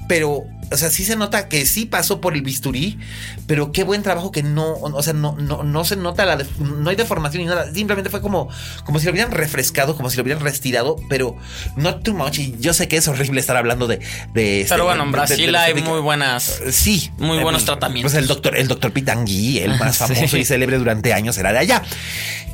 pero, 0.08 0.44
o 0.70 0.76
sea, 0.76 0.90
sí 0.90 1.04
se 1.04 1.16
nota 1.16 1.48
que 1.48 1.64
sí 1.66 1.86
pasó 1.86 2.20
por 2.20 2.34
el 2.34 2.42
bisturí, 2.42 2.98
pero 3.46 3.72
qué 3.72 3.84
buen 3.84 4.02
trabajo 4.02 4.32
que 4.32 4.42
no, 4.42 4.72
o 4.74 5.02
sea, 5.02 5.12
no, 5.12 5.36
no, 5.38 5.62
no 5.62 5.84
se 5.84 5.96
nota 5.96 6.24
la, 6.26 6.38
no 6.58 6.90
hay 6.90 6.96
deformación 6.96 7.42
ni 7.42 7.48
nada, 7.48 7.72
simplemente 7.72 8.10
fue 8.10 8.20
como, 8.20 8.48
como 8.84 8.98
si 8.98 9.06
lo 9.06 9.12
hubieran 9.12 9.30
refrescado, 9.32 9.96
como 9.96 10.10
si 10.10 10.16
lo 10.16 10.22
hubieran 10.24 10.42
restirado, 10.42 10.96
pero 11.08 11.36
not 11.76 12.02
too 12.02 12.14
much. 12.14 12.38
Y 12.38 12.56
yo 12.58 12.72
sé 12.74 12.88
que 12.88 12.96
es 12.96 13.06
horrible 13.08 13.40
estar 13.40 13.56
hablando 13.56 13.86
de, 13.86 14.00
de 14.34 14.62
este, 14.62 14.74
Pero 14.74 14.84
bueno, 14.84 15.04
en 15.04 15.12
de- 15.12 15.18
de- 15.18 15.22
de 15.22 15.26
Brasil 15.26 15.56
hay 15.56 15.74
muy 15.82 16.00
buenas. 16.00 16.60
Sí. 16.70 17.10
Muy 17.18 17.38
Eh, 17.38 17.42
buenos 17.42 17.64
tratamientos. 17.64 18.12
Pues 18.12 18.20
el 18.22 18.26
doctor, 18.28 18.56
el 18.56 18.68
doctor 18.68 18.92
Pitangui, 18.92 19.58
el 19.58 19.78
más 19.78 19.96
Sí. 19.96 20.14
famoso 20.14 20.36
y 20.36 20.44
célebre 20.44 20.78
durante 20.78 21.12
años, 21.12 21.38
era 21.38 21.52
de 21.52 21.58
allá. 21.58 21.82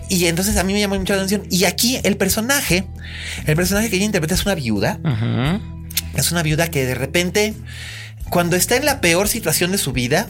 Y 0.09 0.27
entonces 0.27 0.57
a 0.59 0.65
mí 0.65 0.75
me 0.75 0.81
llamó 0.81 0.99
mucho 0.99 1.15
la 1.15 1.23
atención. 1.23 1.47
Y 1.51 1.65
aquí 1.65 1.99
el 2.03 2.17
personaje, 2.19 2.85
el 3.47 3.57
personaje 3.57 3.89
que 3.89 3.97
ella 3.97 4.05
interpreta 4.05 4.35
es 4.35 4.45
una 4.45 4.55
viuda. 4.55 4.99
Es 6.15 6.31
una 6.33 6.43
viuda 6.43 6.69
que 6.69 6.85
de 6.85 6.95
repente, 6.95 7.55
cuando 8.33 8.57
está 8.57 8.77
en 8.77 8.87
la 8.87 9.03
peor 9.03 9.29
situación 9.29 9.73
de 9.73 9.77
su 9.77 9.93
vida, 9.93 10.27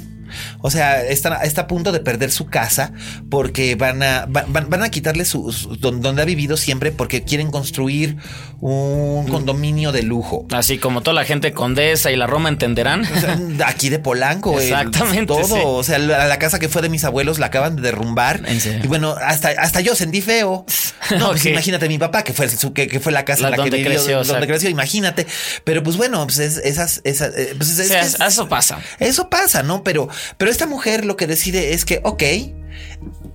o 0.61 0.71
sea, 0.71 1.03
está, 1.05 1.43
está 1.45 1.63
a 1.63 1.67
punto 1.67 1.93
de 1.93 2.01
perder 2.01 2.31
su 2.31 2.47
casa 2.47 2.93
porque 3.31 3.75
van 3.75 4.03
a, 4.03 4.27
va- 4.27 4.45
van, 4.49 4.69
van 4.71 4.83
a 4.83 4.89
quitarle 4.91 5.25
su, 5.25 5.53
su- 5.53 5.77
don- 5.77 6.01
donde 6.01 6.23
ha 6.23 6.25
vivido 6.25 6.57
siempre 6.57 6.93
porque 6.93 7.23
quieren 7.25 7.51
construir 7.51 8.17
un 8.61 9.27
condominio 9.29 9.93
de 9.93 10.03
lujo. 10.03 10.47
Así 10.53 10.79
como 10.79 11.03
toda 11.03 11.15
la 11.15 11.25
gente 11.25 11.53
condesa 11.53 12.11
y 12.13 12.17
la 12.17 12.27
Roma 12.27 12.49
entenderán. 12.49 13.03
O 13.03 13.21
sea, 13.21 13.39
aquí 13.67 13.89
de 13.89 13.99
Polanco, 13.99 14.59
el- 14.59 14.65
Exactamente, 14.65 15.27
todo. 15.27 15.45
sí. 15.45 15.61
O 15.65 15.83
sea, 15.83 15.99
la, 15.99 16.27
la 16.27 16.39
casa 16.39 16.59
que 16.59 16.69
fue 16.69 16.83
de 16.83 16.89
mis 16.89 17.05
abuelos 17.05 17.39
la 17.39 17.47
acaban 17.47 17.77
de 17.77 17.83
derrumbar. 17.83 18.43
¿En 18.47 18.61
serio? 18.61 18.81
Y 18.85 18.87
bueno, 18.87 19.15
hasta, 19.21 19.49
hasta 19.59 19.81
yo 19.81 19.95
sentí 19.95 20.21
feo. 20.21 20.65
No, 21.19 21.31
pues 21.33 21.45
imagínate 21.47 21.89
mi 21.89 21.99
papá, 21.99 22.23
que 22.23 22.33
fue, 22.33 22.49
su- 22.49 22.73
que, 22.73 22.87
que 22.87 23.01
fue 23.01 23.11
la 23.13 23.25
casa 23.25 23.43
La 23.43 23.49
en 23.49 23.51
la 23.51 23.57
que 23.57 23.63
donde 23.63 23.77
vivió, 23.79 23.91
creció, 23.93 24.13
donde 24.19 24.29
exacto. 24.33 24.47
creció, 24.47 24.71
imagínate. 24.71 25.27
Pero 25.65 25.83
pues 25.83 25.97
bueno, 25.97 26.25
pues 26.27 26.39
es- 26.39 26.59
esas, 26.59 27.01
esas, 27.05 27.35
eh, 27.37 27.55
pues 27.59 27.71
es- 27.71 27.79
O 27.81 27.83
es- 27.83 27.89
sea, 27.89 28.01
es- 28.03 28.21
eso 28.35 28.49
pasa. 28.49 28.79
eso 29.01 29.29
pasa, 29.29 29.63
¿no? 29.65 29.83
Pero, 29.83 30.09
pero 30.39 30.51
esta 30.51 30.67
mujer 30.67 31.05
lo 31.05 31.17
que 31.17 31.27
decide 31.27 31.75
es 31.75 31.85
que, 31.85 32.01
ok, 32.05 32.23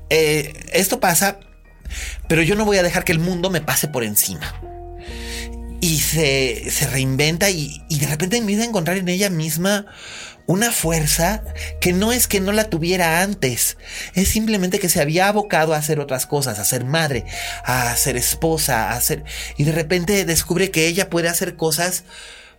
eh, 0.09 0.53
esto 0.73 0.99
pasa, 0.99 1.39
pero 2.27 2.41
yo 2.41 2.55
no 2.55 2.65
voy 2.65 2.77
a 2.77 2.83
dejar 2.83 3.03
que 3.03 3.11
el 3.11 3.19
mundo 3.19 3.49
me 3.49 3.61
pase 3.61 3.87
por 3.87 4.03
encima. 4.03 4.53
Y 5.79 5.99
se, 5.99 6.71
se 6.71 6.87
reinventa 6.87 7.49
y, 7.49 7.83
y 7.89 7.99
de 7.99 8.07
repente 8.07 8.37
empieza 8.37 8.63
a 8.63 8.67
encontrar 8.67 8.97
en 8.97 9.09
ella 9.09 9.29
misma 9.29 9.85
una 10.47 10.71
fuerza 10.71 11.43
que 11.81 11.93
no 11.93 12.11
es 12.13 12.27
que 12.27 12.39
no 12.39 12.53
la 12.53 12.69
tuviera 12.69 13.21
antes, 13.21 13.77
es 14.15 14.29
simplemente 14.29 14.79
que 14.79 14.89
se 14.89 15.01
había 15.01 15.27
abocado 15.27 15.73
a 15.73 15.77
hacer 15.77 15.99
otras 15.99 16.25
cosas, 16.25 16.57
a 16.57 16.65
ser 16.65 16.85
madre, 16.85 17.25
a 17.63 17.95
ser 17.95 18.15
esposa, 18.15 18.91
a 18.91 19.01
ser... 19.01 19.23
Y 19.57 19.65
de 19.65 19.73
repente 19.73 20.25
descubre 20.25 20.71
que 20.71 20.87
ella 20.87 21.09
puede 21.09 21.27
hacer 21.27 21.57
cosas 21.57 22.05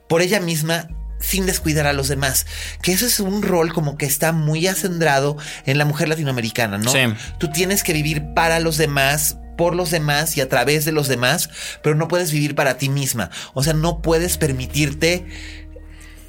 por 0.06 0.20
ella 0.20 0.38
misma 0.38 0.88
sin 1.20 1.46
descuidar 1.46 1.86
a 1.86 1.92
los 1.92 2.08
demás. 2.08 2.46
Que 2.82 2.92
eso 2.92 3.06
es 3.06 3.20
un 3.20 3.42
rol 3.42 3.72
como 3.72 3.96
que 3.96 4.06
está 4.06 4.32
muy 4.32 4.66
acendrado 4.66 5.36
en 5.66 5.78
la 5.78 5.84
mujer 5.84 6.08
latinoamericana, 6.08 6.78
¿no? 6.78 6.90
Sí. 6.90 7.00
Tú 7.38 7.50
tienes 7.50 7.82
que 7.82 7.92
vivir 7.92 8.34
para 8.34 8.60
los 8.60 8.76
demás, 8.76 9.36
por 9.56 9.74
los 9.74 9.90
demás 9.90 10.36
y 10.36 10.40
a 10.40 10.48
través 10.48 10.84
de 10.84 10.92
los 10.92 11.08
demás, 11.08 11.50
pero 11.82 11.96
no 11.96 12.08
puedes 12.08 12.32
vivir 12.32 12.54
para 12.54 12.78
ti 12.78 12.88
misma. 12.88 13.30
O 13.54 13.62
sea, 13.62 13.74
no 13.74 14.00
puedes 14.00 14.38
permitirte 14.38 15.26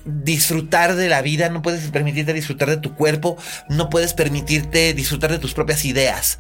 disfrutar 0.06 0.96
de 0.96 1.10
la 1.10 1.22
vida, 1.22 1.50
no 1.50 1.62
puedes 1.62 1.90
permitirte 1.92 2.34
disfrutar 2.34 2.70
de 2.70 2.78
tu 2.78 2.96
cuerpo, 2.96 3.38
no 3.70 3.90
puedes 3.90 4.14
permitirte 4.14 4.94
disfrutar 4.94 5.32
de 5.32 5.40
tus 5.40 5.54
propias 5.54 5.86
ideas. 5.86 6.40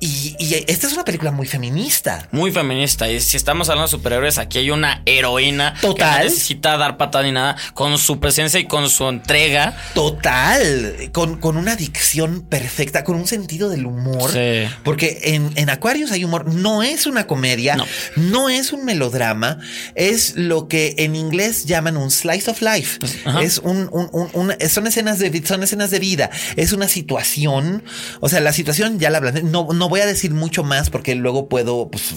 Y, 0.00 0.36
y 0.38 0.64
esta 0.68 0.86
es 0.86 0.92
una 0.92 1.04
película 1.04 1.30
muy 1.32 1.46
feminista. 1.46 2.28
Muy 2.30 2.52
feminista. 2.52 3.10
Y 3.10 3.20
si 3.20 3.36
estamos 3.36 3.68
hablando 3.68 3.88
de 3.88 3.90
superhéroes, 3.90 4.38
aquí 4.38 4.58
hay 4.58 4.70
una 4.70 5.02
heroína 5.06 5.74
Total. 5.80 5.96
que 5.96 6.18
no 6.18 6.24
necesita 6.30 6.76
dar 6.76 6.96
patada 6.96 7.24
ni 7.24 7.32
nada. 7.32 7.56
Con 7.74 7.98
su 7.98 8.20
presencia 8.20 8.60
y 8.60 8.66
con 8.66 8.88
su 8.90 9.08
entrega. 9.08 9.76
Total, 9.94 11.10
con, 11.12 11.38
con 11.40 11.56
una 11.56 11.74
dicción 11.76 12.42
perfecta, 12.42 13.04
con 13.04 13.16
un 13.16 13.26
sentido 13.26 13.68
del 13.68 13.86
humor. 13.86 14.30
Sí. 14.32 14.68
Porque 14.84 15.18
en, 15.24 15.50
en 15.56 15.70
Aquarius 15.70 16.12
hay 16.12 16.24
humor, 16.24 16.52
no 16.52 16.82
es 16.82 17.06
una 17.06 17.26
comedia, 17.26 17.76
No. 17.76 17.86
no. 18.16 18.48
es 18.48 18.72
un 18.72 18.84
melodrama, 18.84 19.58
es 19.94 20.34
lo 20.36 20.68
que 20.68 20.94
en 20.98 21.16
inglés 21.16 21.64
llaman 21.66 21.96
un 21.96 22.10
slice 22.10 22.50
of 22.50 22.62
life. 22.62 22.98
Ajá. 23.24 23.42
Es 23.42 23.58
un, 23.58 23.88
un- 23.92 24.54
son 24.68 24.86
escenas 24.86 25.18
de 25.18 25.42
son 25.46 25.62
escenas 25.62 25.90
de 25.90 25.98
vida, 25.98 26.30
es 26.56 26.72
una 26.72 26.88
situación. 26.88 27.82
O 28.20 28.28
sea, 28.28 28.40
la 28.40 28.52
situación 28.52 28.98
ya 28.98 29.10
la 29.10 29.18
hablé. 29.18 29.42
No, 29.42 29.68
no 29.72 29.87
voy 29.88 30.00
a 30.00 30.06
decir 30.06 30.32
mucho 30.32 30.64
más 30.64 30.90
porque 30.90 31.14
luego 31.14 31.48
puedo, 31.48 31.90
pues 31.90 32.14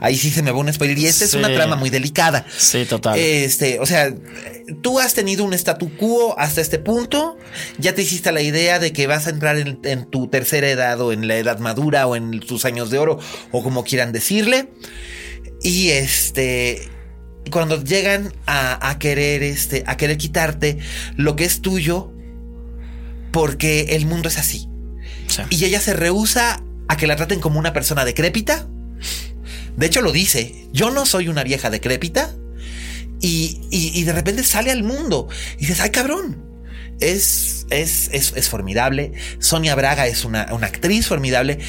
ahí 0.00 0.16
sí 0.16 0.30
se 0.30 0.42
me 0.42 0.50
va 0.50 0.58
un 0.58 0.72
spoiler. 0.72 0.98
Y 0.98 1.06
esta 1.06 1.24
es 1.24 1.34
una 1.34 1.52
trama 1.52 1.76
muy 1.76 1.90
delicada. 1.90 2.44
Sí, 2.56 2.84
total. 2.84 3.18
Este, 3.18 3.80
o 3.80 3.86
sea, 3.86 4.12
tú 4.82 4.98
has 5.00 5.14
tenido 5.14 5.44
un 5.44 5.52
statu 5.54 5.96
quo 5.96 6.38
hasta 6.38 6.60
este 6.60 6.78
punto, 6.78 7.38
ya 7.78 7.94
te 7.94 8.02
hiciste 8.02 8.32
la 8.32 8.42
idea 8.42 8.78
de 8.78 8.92
que 8.92 9.06
vas 9.06 9.26
a 9.26 9.30
entrar 9.30 9.56
en, 9.56 9.78
en 9.84 10.04
tu 10.10 10.28
tercera 10.28 10.68
edad 10.68 11.00
o 11.00 11.12
en 11.12 11.28
la 11.28 11.36
edad 11.36 11.58
madura 11.58 12.06
o 12.06 12.16
en 12.16 12.40
tus 12.40 12.64
años 12.64 12.90
de 12.90 12.98
oro 12.98 13.18
o 13.52 13.62
como 13.62 13.84
quieran 13.84 14.12
decirle. 14.12 14.68
Y 15.62 15.90
este, 15.90 16.88
cuando 17.50 17.82
llegan 17.82 18.32
a, 18.46 18.88
a 18.88 18.98
querer, 18.98 19.42
este, 19.42 19.84
a 19.86 19.96
querer 19.96 20.16
quitarte 20.16 20.78
lo 21.16 21.36
que 21.36 21.44
es 21.44 21.60
tuyo, 21.60 22.12
porque 23.32 23.88
el 23.90 24.06
mundo 24.06 24.28
es 24.28 24.38
así. 24.38 24.68
Sí. 25.26 25.42
Y 25.50 25.64
ella 25.64 25.80
se 25.80 25.92
rehúsa 25.92 26.62
a 26.90 26.96
que 26.96 27.06
la 27.06 27.14
traten 27.14 27.38
como 27.38 27.60
una 27.60 27.72
persona 27.72 28.04
decrépita. 28.04 28.66
De 29.76 29.86
hecho, 29.86 30.02
lo 30.02 30.10
dice. 30.10 30.66
Yo 30.72 30.90
no 30.90 31.06
soy 31.06 31.28
una 31.28 31.44
vieja 31.44 31.70
decrépita. 31.70 32.34
Y, 33.20 33.60
y- 33.70 33.92
y 33.94 34.02
de 34.02 34.12
repente 34.12 34.42
sale 34.42 34.72
al 34.72 34.82
mundo. 34.82 35.28
Y 35.56 35.60
dices, 35.60 35.80
ay, 35.80 35.90
cabrón. 35.90 36.44
Es, 36.98 37.64
es, 37.70 38.10
es, 38.12 38.32
es 38.34 38.48
formidable. 38.48 39.12
Sonia 39.38 39.76
Braga 39.76 40.08
es 40.08 40.24
una, 40.24 40.48
una 40.52 40.66
actriz 40.66 41.06
formidable. 41.06 41.60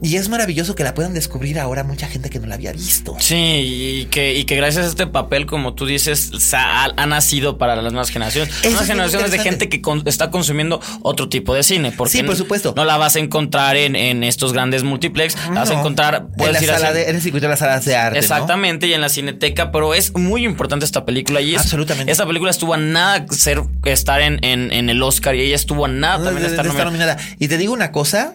Y 0.00 0.16
es 0.16 0.28
maravilloso 0.28 0.74
que 0.74 0.84
la 0.84 0.94
puedan 0.94 1.12
descubrir 1.14 1.58
ahora 1.58 1.82
mucha 1.84 2.06
gente 2.06 2.30
que 2.30 2.38
no 2.38 2.46
la 2.46 2.54
había 2.54 2.72
visto. 2.72 3.16
Sí, 3.18 3.34
y 3.34 4.04
que, 4.06 4.34
y 4.34 4.44
que 4.44 4.54
gracias 4.56 4.86
a 4.86 4.88
este 4.88 5.06
papel, 5.06 5.46
como 5.46 5.74
tú 5.74 5.86
dices, 5.86 6.30
ha, 6.54 6.84
ha 6.96 7.06
nacido 7.06 7.58
para 7.58 7.74
las 7.76 7.92
nuevas 7.92 8.10
generaciones. 8.10 8.54
Eso 8.60 8.70
Nuevas 8.70 8.86
generaciones 8.86 9.30
de 9.32 9.38
gente 9.40 9.68
que 9.68 9.80
con- 9.80 10.02
está 10.06 10.30
consumiendo 10.30 10.80
otro 11.02 11.28
tipo 11.28 11.54
de 11.54 11.62
cine. 11.62 11.92
Porque 11.92 12.12
Sí, 12.18 12.22
por 12.22 12.36
supuesto. 12.36 12.74
No 12.76 12.84
la 12.84 12.96
vas 12.96 13.16
a 13.16 13.18
encontrar 13.18 13.76
en, 13.76 13.96
en 13.96 14.22
estos 14.24 14.52
grandes 14.52 14.84
multiplex. 14.84 15.34
La 15.52 15.60
vas 15.60 15.70
a 15.70 15.74
encontrar, 15.74 16.26
en 16.28 16.32
puedes 16.36 16.54
la 16.54 16.62
ir 16.62 16.70
a 16.70 16.74
sala 16.78 16.88
cine- 16.90 16.94
de, 17.04 17.10
en 17.10 17.16
el 17.16 17.22
circuito 17.22 17.46
de 17.46 17.50
las 17.50 17.58
salas 17.58 17.84
de 17.84 17.96
arte. 17.96 18.18
¿no? 18.18 18.20
Exactamente, 18.22 18.86
y 18.86 18.92
en 18.94 19.00
la 19.00 19.08
cineteca, 19.08 19.72
pero 19.72 19.94
es 19.94 20.14
muy 20.14 20.44
importante 20.44 20.84
esta 20.84 21.04
película. 21.04 21.40
Y 21.40 21.54
es- 21.54 21.60
Absolutamente. 21.62 22.12
Esta 22.12 22.24
película 22.26 22.50
estuvo 22.50 22.74
a 22.74 22.78
nada 22.78 23.26
ser 23.30 23.62
estar 23.84 24.20
en, 24.20 24.44
en, 24.44 24.72
en 24.72 24.90
el 24.90 25.02
Oscar 25.02 25.34
y 25.34 25.40
ella 25.42 25.56
estuvo 25.56 25.86
a 25.86 25.88
nada 25.88 26.18
No, 26.18 26.24
también 26.26 26.42
de- 26.44 26.50
de 26.50 26.56
de 26.56 26.56
estar 26.56 26.66
estar 26.66 26.86
nominada. 26.86 27.14
nominada. 27.16 27.36
Y 27.40 27.48
te 27.48 27.58
digo 27.58 27.72
una 27.72 27.90
cosa, 27.90 28.34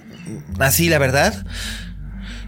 así 0.59 0.89
la 0.89 0.97
verdad. 0.99 1.45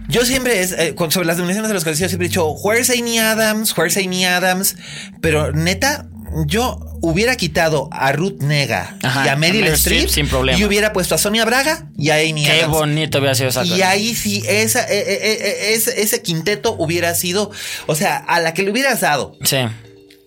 Yo 0.08 0.24
siempre, 0.24 0.62
es, 0.62 0.72
eh, 0.74 0.94
con- 0.96 1.10
sobre 1.12 1.26
las 1.26 1.38
nominaciones 1.38 1.68
de 1.70 1.74
los 1.74 1.84
que 1.84 1.96
siempre 1.96 2.16
he 2.26 2.30
dicho, 2.30 2.48
where's 2.52 2.92
Amy 2.92 3.18
Adams, 3.18 3.76
where's 3.76 3.98
Amy 3.98 4.24
Adams, 4.26 4.76
pero 5.20 5.52
neta, 5.52 6.06
yo 6.46 6.80
hubiera 7.02 7.36
quitado 7.38 7.90
a 7.92 8.12
Ruth 8.12 8.40
Nega 8.42 8.98
Ajá, 9.02 9.26
y 9.26 9.30
a 9.30 9.36
Meryl 9.36 9.66
Streep 9.68 10.08
sin 10.10 10.28
problema. 10.28 10.60
y 10.60 10.64
hubiera 10.64 10.94
puesto 10.94 11.16
a 11.16 11.18
Sonia 11.18 11.44
Braga 11.46 11.88
y 11.98 12.10
a 12.12 12.16
Amy 12.18 12.46
Qué 12.46 12.52
Adams. 12.60 12.74
bonito 12.74 13.18
hubiera 13.18 13.34
sido 13.36 13.50
esa 13.50 13.64
Y 13.66 13.82
ahí 13.82 14.14
sí, 14.14 14.44
esa, 14.48 14.82
eh, 14.84 15.00
eh, 15.08 15.20
eh, 15.42 15.74
ese, 15.74 16.00
ese 16.02 16.22
quinteto 16.22 16.76
hubiera 16.78 17.16
sido, 17.16 17.50
o 17.88 17.96
sea, 17.96 18.18
a 18.18 18.40
la 18.42 18.54
que 18.54 18.62
le 18.64 18.70
hubieras 18.72 19.02
dado. 19.02 19.38
Sí. 19.44 19.58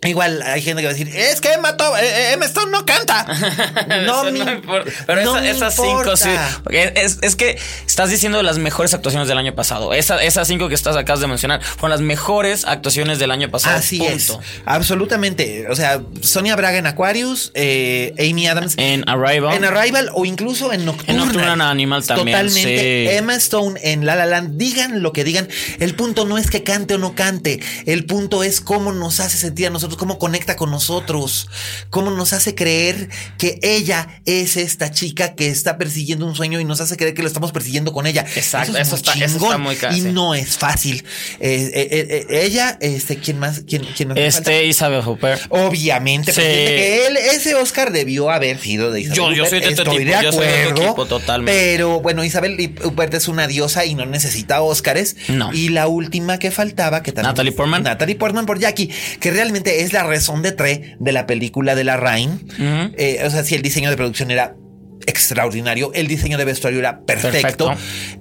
Igual 0.04 0.42
hay 0.42 0.62
gente 0.62 0.80
que 0.80 0.86
va 0.86 0.92
a 0.92 0.94
decir, 0.94 1.12
es 1.14 1.40
que 1.40 1.58
mató, 1.58 1.96
eh, 1.96 2.02
eh, 2.04 2.32
Emma 2.34 2.44
Stone 2.46 2.70
no 2.70 2.86
canta. 2.86 3.26
No, 4.06 4.22
me, 4.24 4.30
no 4.32 4.52
importa. 4.52 4.90
Pero 5.06 5.22
no 5.24 5.32
esa- 5.32 5.40
me 5.40 5.50
esas 5.50 5.74
cinco, 5.74 6.16
sí. 6.16 6.28
Es, 6.70 7.18
es 7.20 7.34
que 7.36 7.58
estás 7.86 8.08
diciendo 8.10 8.42
las 8.42 8.58
mejores 8.58 8.94
actuaciones 8.94 9.26
del 9.28 9.38
año 9.38 9.54
pasado. 9.56 9.92
Esa- 9.94 10.22
esas 10.22 10.46
cinco 10.46 10.68
que 10.68 10.74
estás 10.76 10.96
acabas 10.96 11.20
de 11.20 11.26
mencionar 11.26 11.60
fueron 11.62 11.90
las 11.90 12.00
mejores 12.00 12.64
actuaciones 12.64 13.18
del 13.18 13.32
año 13.32 13.50
pasado. 13.50 13.76
Así 13.76 14.04
es. 14.06 14.26
punto. 14.26 14.40
Absolutamente. 14.66 15.66
O 15.68 15.74
sea, 15.74 16.00
Sonia 16.22 16.54
Braga 16.54 16.78
en 16.78 16.86
Aquarius, 16.86 17.50
eh, 17.54 18.14
Amy 18.18 18.46
Adams 18.46 18.74
En 18.76 19.02
Arrival. 19.08 19.54
en 19.54 19.64
Arrival 19.64 20.10
o 20.14 20.24
incluso 20.24 20.72
en 20.72 20.84
Nocturna. 20.84 21.12
En 21.12 21.18
Nocturna 21.18 21.70
Animal 21.70 22.06
también, 22.06 22.36
Totalmente. 22.38 23.08
sí. 23.10 23.16
Emma 23.16 23.34
Stone 23.34 23.80
en 23.82 24.06
La 24.06 24.14
La 24.14 24.26
Land. 24.26 24.56
Digan 24.58 25.02
lo 25.02 25.12
que 25.12 25.24
digan. 25.24 25.48
El 25.80 25.94
punto 25.96 26.24
no 26.24 26.38
es 26.38 26.50
que 26.50 26.62
cante 26.62 26.94
o 26.94 26.98
no 26.98 27.14
cante. 27.16 27.60
El 27.84 28.04
punto 28.06 28.44
es 28.44 28.60
cómo 28.60 28.92
nos 28.92 29.18
hace 29.20 29.36
sentir 29.36 29.66
a 29.66 29.70
nosotros 29.70 29.87
nosotros, 29.88 29.98
cómo 29.98 30.18
conecta 30.18 30.56
con 30.56 30.70
nosotros, 30.70 31.48
cómo 31.90 32.10
nos 32.10 32.32
hace 32.32 32.54
creer 32.54 33.08
que 33.38 33.58
ella 33.62 34.20
es 34.24 34.56
esta 34.56 34.90
chica 34.90 35.34
que 35.34 35.48
está 35.48 35.78
persiguiendo 35.78 36.26
un 36.26 36.34
sueño 36.34 36.60
y 36.60 36.64
nos 36.64 36.80
hace 36.80 36.96
creer 36.96 37.14
que 37.14 37.22
lo 37.22 37.28
estamos 37.28 37.52
persiguiendo 37.52 37.92
con 37.92 38.06
ella. 38.06 38.24
Exacto, 38.36 38.76
es 38.76 38.86
eso 38.88 38.90
muy 38.96 38.96
está- 39.00 39.12
eso 39.14 39.24
está 39.24 39.38
chingón 39.38 39.60
muy 39.62 39.76
ca- 39.76 39.92
Y 39.92 40.00
sí. 40.02 40.08
no 40.12 40.34
es 40.34 40.56
fácil. 40.58 41.04
Eh, 41.40 41.70
eh, 41.74 42.26
eh, 42.30 42.42
ella, 42.44 42.76
este, 42.80 43.18
¿quién 43.18 43.38
más? 43.38 43.62
¿Quién, 43.66 43.82
quién 43.96 44.08
nos 44.10 44.18
falta? 44.18 44.38
Este 44.38 44.66
Isabel 44.66 45.02
Hooper. 45.02 45.38
Obviamente, 45.48 46.32
Sí. 46.32 46.40
pues, 46.40 46.46
tiene 46.46 46.66
que 46.66 47.06
él, 47.06 47.16
ese 47.16 47.54
Oscar 47.54 47.92
debió 47.92 48.30
haber 48.30 48.58
sido 48.58 48.90
de 48.90 49.00
Isabel 49.02 49.16
Yo- 49.16 49.32
yo 49.32 49.44
Huppert, 49.44 49.50
soy 49.50 49.60
de 49.60 49.68
estoy 49.68 49.96
equipo, 49.96 50.16
de 50.16 50.22
yo 50.22 50.28
acuerdo, 50.30 50.82
equipo, 50.82 51.06
totalmente. 51.06 51.52
Pero 51.52 52.00
bueno, 52.00 52.24
Isabel 52.24 52.74
Huppert 52.84 53.14
es 53.14 53.28
una 53.28 53.46
diosa 53.46 53.84
y 53.84 53.94
no 53.94 54.06
necesita 54.06 54.60
Oscars. 54.62 55.16
No. 55.28 55.52
Y 55.52 55.68
la 55.70 55.88
última 55.88 56.38
que 56.38 56.50
faltaba, 56.50 57.02
que 57.02 57.12
también. 57.12 57.30
Natalie 57.30 57.52
Portman. 57.52 57.82
Natalie 57.82 58.16
Portman 58.16 58.46
por 58.46 58.58
Jackie, 58.58 58.90
que 59.20 59.30
realmente 59.30 59.77
es 59.82 59.92
la 59.92 60.02
razón 60.02 60.42
de 60.42 60.52
tres 60.52 60.80
de 60.98 61.12
la 61.12 61.26
película 61.26 61.74
de 61.74 61.84
la 61.84 61.96
Rain. 61.96 62.46
Eh, 62.96 63.22
o 63.24 63.30
sea, 63.30 63.44
si 63.44 63.54
el 63.54 63.62
diseño 63.62 63.90
de 63.90 63.96
producción 63.96 64.30
era 64.30 64.56
extraordinario, 65.06 65.90
el 65.94 66.06
diseño 66.06 66.38
de 66.38 66.44
vestuario 66.44 66.78
era 66.80 67.00
perfecto, 67.00 67.66
Perfecto. 67.68 67.72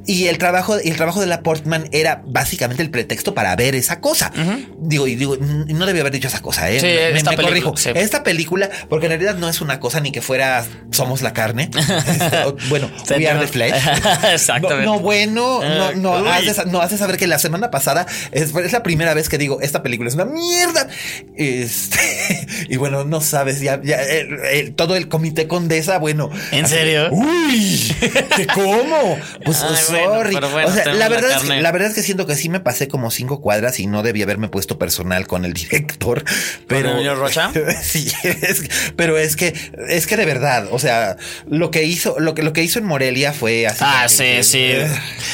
y 0.06 0.28
el 0.28 0.38
trabajo 0.38 0.78
el 0.78 0.96
trabajo 0.96 1.20
de 1.22 1.28
la 1.28 1.42
Portman 1.42 1.90
era 1.92 2.22
básicamente 2.26 2.82
el 2.84 2.90
pretexto 2.90 3.34
para 3.34 3.56
ver 3.56 3.76
esa 3.76 4.00
cosa. 4.00 4.32
Digo 4.80 5.08
y 5.08 5.16
digo 5.16 5.38
no 5.38 5.86
debía 5.86 6.02
haber 6.02 6.14
dicho 6.14 6.28
esa 6.28 6.42
cosa, 6.42 6.70
¿eh? 6.72 6.80
Sí, 6.80 6.86
me, 6.86 7.18
esta 7.18 7.32
me 7.32 7.38
película, 7.38 7.62
corrijo. 7.64 7.78
sí. 7.78 7.90
Esta 7.96 8.24
película, 8.24 8.70
porque 8.90 9.08
en 9.08 9.12
realidad 9.12 9.36
no 9.36 9.50
es 9.50 9.62
una 9.62 9.80
cosa 9.80 10.00
ni 10.00 10.12
que 10.12 10.22
fuera 10.22 10.66
somos 10.92 11.22
la 11.22 11.34
carne. 11.34 11.70
Este, 12.08 12.38
o- 12.46 12.56
bueno, 12.70 12.90
we 13.10 13.28
are 13.28 13.40
the 13.40 13.48
flesh. 13.48 13.74
Exactamente. 14.34 14.86
No, 14.86 14.96
no, 14.96 15.00
bueno, 15.00 15.60
no, 15.62 15.90
Eh, 15.92 15.94
no, 15.98 16.22
uy. 16.22 16.28
hace, 16.30 16.66
no 16.66 16.82
hace 16.82 16.98
saber 16.98 17.18
que 17.18 17.28
la 17.28 17.40
semana 17.40 17.70
pasada 17.72 18.06
es, 18.32 18.54
es 18.56 18.72
la 18.72 18.84
primera 18.84 19.14
vez 19.14 19.30
que 19.30 19.38
digo 19.38 19.60
esta 19.62 19.84
película 19.84 20.08
es 20.10 20.16
una 20.16 20.26
mierda. 20.26 20.88
Este, 21.36 22.48
y 22.70 22.78
bueno, 22.78 23.04
no 23.04 23.22
sabes, 23.22 23.60
ya, 23.62 23.82
ya 23.84 24.02
el- 24.02 24.40
el- 24.52 24.74
todo 24.76 24.96
el 24.96 25.08
comité 25.08 25.48
condesa, 25.48 25.98
bueno. 26.00 26.30
¿En 26.52 26.67
así, 26.68 26.76
serio? 26.76 27.10
Uy, 27.12 27.96
¿qué 28.36 28.48
cómo? 28.54 29.18
Pues 29.44 29.62
Ay, 29.64 29.76
bueno, 29.90 30.14
sorry. 30.16 30.36
bueno, 30.36 30.68
o 30.68 30.72
sea, 30.72 30.86
la 30.86 30.94
la 30.94 31.10
verdad, 31.10 31.32
es 31.32 31.44
que, 31.44 31.62
la 31.62 31.72
verdad 31.72 31.90
es 31.90 31.96
que 31.96 32.04
siento 32.04 32.26
que 32.28 32.36
sí 32.36 32.50
me 32.50 32.60
pasé 32.60 32.88
como 32.88 33.12
cinco 33.12 33.42
cuadras 33.42 33.80
y 33.80 33.88
no 33.88 34.04
debí 34.04 34.22
haberme 34.22 34.50
puesto 34.50 34.78
personal 34.78 35.28
con 35.28 35.46
el 35.46 35.54
director. 35.54 36.24
Pero 36.68 36.92
Emilio 36.92 37.16
Rocha? 37.16 37.52
sí, 37.82 38.12
es- 38.24 38.64
pero 38.96 39.18
es 39.18 39.36
que 39.36 39.54
es 39.88 40.08
que 40.08 40.18
de 40.18 40.26
verdad, 40.26 40.68
o 40.72 40.80
sea, 40.80 41.18
lo 41.50 41.72
que 41.72 41.84
hizo, 41.84 42.20
lo 42.20 42.34
que 42.36 42.44
lo 42.44 42.54
que 42.54 42.64
hizo 42.64 42.80
en 42.80 42.86
Morelia 42.86 43.34
fue 43.34 43.68
así. 43.68 43.80
Ah, 43.82 44.08
sí, 44.08 44.24
que- 44.24 44.44
sí. 44.44 44.68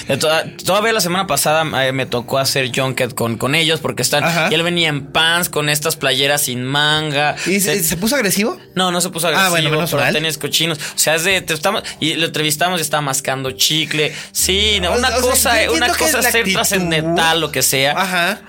De 0.07 0.17
todavía 0.17 0.93
la 0.93 1.01
semana 1.01 1.27
pasada 1.27 1.63
eh, 1.85 1.91
me 1.91 2.05
tocó 2.05 2.39
hacer 2.39 2.71
junket 2.75 3.13
con, 3.13 3.37
con 3.37 3.55
ellos 3.55 3.79
porque 3.79 4.01
están. 4.01 4.23
Ajá. 4.23 4.47
Y 4.51 4.53
él 4.55 4.63
venía 4.63 4.89
en 4.89 5.07
pants 5.07 5.49
con 5.49 5.69
estas 5.69 5.95
playeras 5.95 6.43
sin 6.43 6.63
manga. 6.63 7.35
¿Y 7.45 7.59
se, 7.59 7.97
puso 7.97 8.15
agresivo? 8.15 8.57
no, 8.75 8.91
no 8.91 9.01
se 9.01 9.09
puso 9.09 9.27
agresivo, 9.27 9.47
Ah, 9.47 9.49
bueno, 9.49 9.69
menos 9.69 9.91
pero 9.91 10.03
mal. 10.03 10.13
tenis 10.13 10.37
cochinos. 10.37 10.77
O 10.77 10.97
sea, 10.97 11.15
es 11.27 11.33
de. 11.33 11.41
te 11.41 11.53
estamos, 11.53 11.83
y 11.99 12.15
lo 12.15 12.25
entrevistamos 12.25 12.79
y 12.79 12.81
estaba 12.81 13.01
mascando 13.01 13.51
chicle. 13.51 14.13
Sí, 14.31 14.79
no, 14.81 14.93
una 14.93 15.17
o 15.17 15.21
cosa, 15.21 15.55
una 15.71 15.89
cosa 15.89 16.19
es 16.19 16.31
ser 16.31 16.51
trascendental, 16.51 17.39
lo 17.39 17.51
que 17.51 17.61
sea. 17.61 17.93
Ajá. 17.99 18.41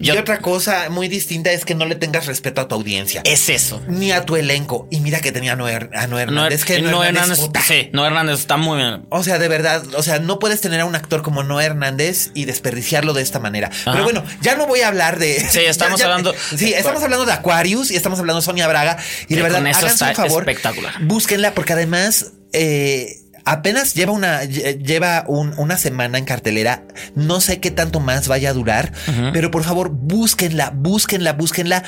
Yo- 0.00 0.14
y 0.14 0.18
otra 0.18 0.38
cosa 0.38 0.88
muy 0.90 1.08
distinta 1.08 1.52
es 1.52 1.64
que 1.64 1.74
no 1.74 1.84
le 1.84 1.94
tengas 1.94 2.26
respeto 2.26 2.60
a 2.60 2.68
tu 2.68 2.74
audiencia. 2.74 3.20
Es 3.24 3.48
eso. 3.48 3.82
Ni 3.86 4.12
a 4.12 4.24
tu 4.24 4.36
elenco. 4.36 4.88
Y 4.90 5.00
mira 5.00 5.20
que 5.20 5.30
tenía 5.30 5.52
a 5.52 5.56
Noé, 5.56 5.74
a 5.94 6.06
Noé 6.06 6.08
No, 6.08 6.18
Hernández. 6.46 6.64
que 6.64 6.80
no, 6.82 7.04
Hernández, 7.04 7.38
puta. 7.38 7.60
sí, 7.60 7.90
no 7.92 8.06
Hernández 8.06 8.40
está 8.40 8.56
muy 8.56 8.78
bien. 8.78 9.02
O 9.10 9.22
sea, 9.22 9.38
de 9.38 9.48
verdad, 9.48 9.82
o 9.94 10.02
sea, 10.02 10.18
no 10.18 10.38
puedes 10.38 10.60
tener 10.60 10.80
a 10.80 10.84
un 10.86 10.94
actor 10.94 11.22
como 11.22 11.42
Noé 11.42 11.66
Hernández 11.66 12.30
y 12.34 12.46
desperdiciarlo 12.46 13.12
de 13.12 13.22
esta 13.22 13.38
manera. 13.40 13.70
Pero 13.84 14.02
bueno, 14.04 14.24
ya 14.40 14.56
no 14.56 14.66
voy 14.66 14.80
a 14.80 14.88
hablar 14.88 15.18
de. 15.18 15.38
Sí, 15.48 15.60
estamos 15.66 16.00
hablando- 16.02 16.34
Sí, 16.56 16.72
estamos 16.72 17.02
hablando 17.02 17.26
de 17.26 17.32
Aquarius 17.32 17.90
y 17.90 17.96
estamos 17.96 18.18
hablando 18.18 18.40
de 18.40 18.44
Sonia 18.46 18.66
Braga. 18.68 18.96
Y 19.28 19.34
de 19.34 19.42
verdad, 19.42 19.64
háganse 19.66 20.04
un 20.04 20.14
favor. 20.14 20.42
espectacular. 20.42 20.94
Búsquenla 21.02 21.54
porque 21.54 21.74
además. 21.74 22.32
eh, 22.52 23.16
Apenas 23.44 23.94
lleva 23.94 24.12
una 24.12 24.44
lle- 24.44 24.78
lleva 24.82 25.24
un- 25.28 25.54
una 25.56 25.76
semana 25.78 26.18
en 26.18 26.24
cartelera. 26.24 26.82
No 27.14 27.40
sé 27.40 27.60
qué 27.60 27.70
tanto 27.70 28.00
más 28.00 28.28
vaya 28.28 28.50
a 28.50 28.52
durar, 28.52 28.92
pero 29.32 29.50
por 29.50 29.64
favor 29.64 29.90
búsquenla, 29.90 30.70
búsquenla, 30.74 31.32
búsquenla, 31.32 31.82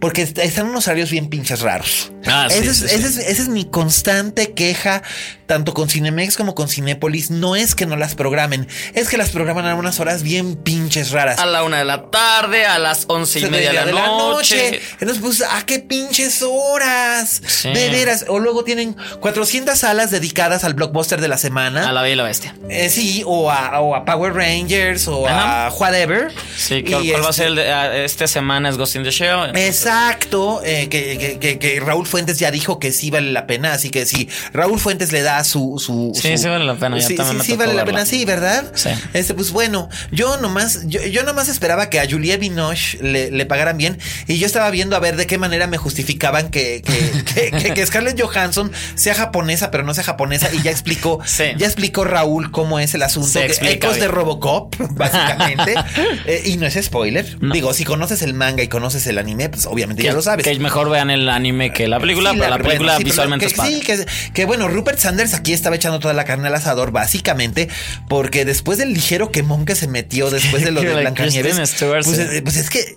porque 0.00 0.22
est- 0.22 0.38
están 0.38 0.66
unos 0.66 0.86
horarios 0.86 1.10
bien 1.10 1.28
pinches 1.28 1.60
raros. 1.60 2.12
Ah, 2.26 2.48
sí, 2.50 2.58
ese, 2.58 2.70
es, 2.70 2.76
sí, 2.78 2.88
sí. 2.88 2.94
ese 2.94 3.06
es- 3.06 3.18
esa 3.18 3.42
es 3.42 3.48
mi 3.48 3.64
constante 3.64 4.52
queja, 4.52 5.02
tanto 5.46 5.74
con 5.74 5.88
Cinemex 5.88 6.36
como 6.36 6.54
con 6.54 6.68
Cinépolis. 6.68 7.30
No 7.30 7.54
es 7.56 7.74
que 7.74 7.86
no 7.86 7.96
las 7.96 8.14
programen, 8.16 8.66
es 8.94 9.08
que 9.08 9.16
las 9.16 9.30
programan 9.30 9.66
a 9.66 9.74
unas 9.76 10.00
horas 10.00 10.22
bien 10.22 10.56
pinches 10.56 11.12
raras. 11.12 11.38
A 11.38 11.46
la 11.46 11.62
una 11.62 11.78
de 11.78 11.84
la 11.84 12.10
tarde, 12.10 12.66
a 12.66 12.78
las 12.78 13.04
once 13.08 13.38
y 13.38 13.42
Se 13.42 13.50
media 13.50 13.70
de 13.84 13.92
la, 13.92 14.06
noche. 14.06 14.80
Entonces, 15.00 15.18
pues, 15.22 15.42
¿a 15.48 15.64
qué 15.64 15.78
pinches 15.78 16.42
horas? 16.42 17.42
De 17.62 17.90
veras. 17.90 18.24
O 18.28 18.38
luego 18.38 18.64
tienen 18.64 18.96
400 19.20 19.78
salas 19.78 20.10
dedicadas 20.10 20.64
al 20.64 20.74
blockbuster 20.74 21.20
de 21.20 21.28
la 21.28 21.38
semana. 21.38 21.88
A 21.88 21.92
la 21.92 22.02
bella 22.02 22.12
y 22.12 22.16
la 22.16 22.22
bestia. 22.24 22.56
Eh, 22.68 22.88
sí, 22.90 23.22
o 23.24 23.50
a, 23.50 23.80
o 23.80 23.94
a 23.94 24.04
Power 24.04 24.32
Rangers 24.34 25.06
o 25.08 25.26
Ajá. 25.28 25.66
a 25.66 25.70
whatever. 25.72 26.32
Sí, 26.56 26.76
Y 26.76 26.82
que 26.84 26.92
cuál 26.92 27.04
va 27.22 27.26
a 27.28 27.30
este- 27.30 27.32
ser 27.34 27.46
el 27.46 27.56
de, 27.56 27.72
ah, 27.72 27.96
esta 27.96 28.26
semana 28.26 28.68
es 28.68 28.76
Ghost 28.76 28.96
in 28.96 29.04
the 29.04 29.10
Shell. 29.10 29.52
Exacto, 29.86 30.62
eh, 30.64 30.88
que, 30.88 31.16
que- 31.18 31.38
que- 31.38 31.58
que 31.58 31.80
Raúl 31.80 32.06
Fuentes 32.06 32.38
ya 32.38 32.50
dijo 32.50 32.78
que 32.78 32.90
sí 32.92 33.10
vale 33.10 33.30
la 33.32 33.46
pena, 33.46 33.72
así 33.72 33.90
que 33.90 34.04
si 34.04 34.28
Raúl 34.52 34.80
Fuentes 34.80 35.12
le 35.12 35.22
da 35.22 35.42
su... 35.44 35.76
su 35.78 36.12
Sí, 36.14 36.36
su- 36.36 36.42
sí 36.42 36.48
vale 36.48 36.64
la 36.64 36.74
pena, 36.74 37.00
Sí, 37.00 37.16
sí, 37.16 37.22
sí 37.44 37.56
vale 37.56 37.72
la 37.74 37.84
verla. 37.84 37.98
pena, 38.00 38.06
sí, 38.06 38.24
¿verdad? 38.24 38.72
Sí. 38.74 38.90
Este, 39.12 39.34
pues 39.34 39.52
bueno, 39.52 39.88
yo 40.10 40.36
nomás, 40.38 40.80
yo, 40.86 41.00
yo 41.06 41.22
nomás 41.22 41.48
esperaba 41.48 41.88
que 41.90 42.00
a 42.00 42.08
Juliette 42.10 42.40
Binoche 42.40 42.98
le, 43.00 43.30
le 43.30 43.46
pagaran 43.46 43.76
bien 43.78 43.98
y 44.26 44.38
yo 44.38 44.46
estaba 44.46 44.70
viendo 44.70 44.96
a 44.96 44.98
ver 44.98 45.16
de 45.16 45.26
qué 45.26 45.38
manera 45.38 45.66
me 45.66 45.76
justificaban 45.78 46.50
que, 46.50 46.82
que, 46.82 47.86
Scarlett 47.86 48.20
Johansson 48.20 48.72
sea 48.96 49.14
japonesa, 49.14 49.70
pero 49.70 49.84
no 49.84 49.94
sea 49.94 50.04
japonesa 50.04 50.48
y 50.52 50.62
ya 50.62 50.70
explicó, 50.72 51.20
Sí. 51.26 51.44
ya 51.56 51.66
explicó 51.66 52.04
Raúl 52.04 52.50
cómo 52.50 52.78
es 52.80 52.94
el 52.94 53.02
asunto. 53.02 53.40
Ecos 53.40 54.00
de. 54.00 54.08
Robocop, 54.08 54.74
básicamente. 54.90 55.74
Eh, 56.26 56.42
y 56.46 56.56
no 56.56 56.66
es 56.66 56.74
spoiler. 56.82 57.38
Digo, 57.52 57.72
si 57.72 57.84
conoces 57.84 58.22
el 58.22 58.34
manga 58.34 58.62
y 58.62 58.68
conoces 58.68 59.06
el 59.06 59.18
anime, 59.18 59.48
pues 59.48 59.66
obviamente 59.76 60.02
que, 60.02 60.08
ya 60.08 60.14
lo 60.14 60.22
sabes. 60.22 60.44
que 60.44 60.58
mejor 60.58 60.88
vean 60.88 61.10
el 61.10 61.28
anime 61.28 61.72
que 61.72 61.86
la 61.86 62.00
película, 62.00 62.32
Sí, 62.32 62.38
pero 62.38 62.50
la, 62.50 62.58
película 62.58 62.78
bueno, 62.78 62.98
sí, 62.98 63.04
pero 63.04 63.10
visualmente 63.10 63.46
que, 63.46 63.52
es 63.52 63.56
padre. 63.58 63.74
Sí, 63.74 63.80
que, 63.80 64.06
que 64.32 64.44
bueno, 64.46 64.68
Rupert 64.68 64.98
Sanders 64.98 65.34
aquí 65.34 65.52
estaba 65.52 65.76
echando 65.76 66.00
toda 66.00 66.14
la 66.14 66.24
carne 66.24 66.48
al 66.48 66.54
asador, 66.54 66.90
básicamente, 66.90 67.68
porque 68.08 68.44
después 68.44 68.78
del 68.78 68.94
ligero 68.94 69.30
quemón 69.30 69.66
que 69.66 69.74
se 69.74 69.86
metió 69.86 70.30
después 70.30 70.64
de 70.64 70.70
lo 70.70 70.80
de 70.80 70.94
la 70.94 71.00
Blancanieves, 71.00 71.56
Stewart 71.68 72.04
pues, 72.04 72.18
eh, 72.18 72.40
pues 72.42 72.56
es 72.56 72.70
que 72.70 72.96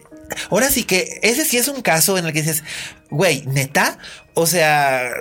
ahora 0.50 0.70
sí 0.70 0.84
que 0.84 1.20
ese 1.24 1.44
sí 1.44 1.58
es 1.58 1.68
un 1.68 1.82
caso 1.82 2.18
en 2.18 2.26
el 2.26 2.34
que 2.34 2.42
dices, 2.42 2.64
güey, 3.10 3.44
neta, 3.46 3.98
o 4.34 4.48
sea, 4.48 5.12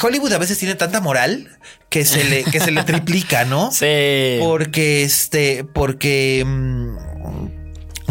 Hollywood 0.00 0.32
a 0.32 0.38
veces 0.38 0.58
tiene 0.58 0.74
tanta 0.74 1.00
moral 1.00 1.58
que 1.88 2.04
se 2.04 2.24
le, 2.24 2.44
que 2.44 2.60
se 2.60 2.70
le 2.70 2.82
triplica, 2.84 3.44
¿no? 3.44 3.70
Sí. 3.70 4.38
Porque 4.40 5.02
este, 5.04 5.64
porque. 5.64 6.44
mm, 6.44 7.63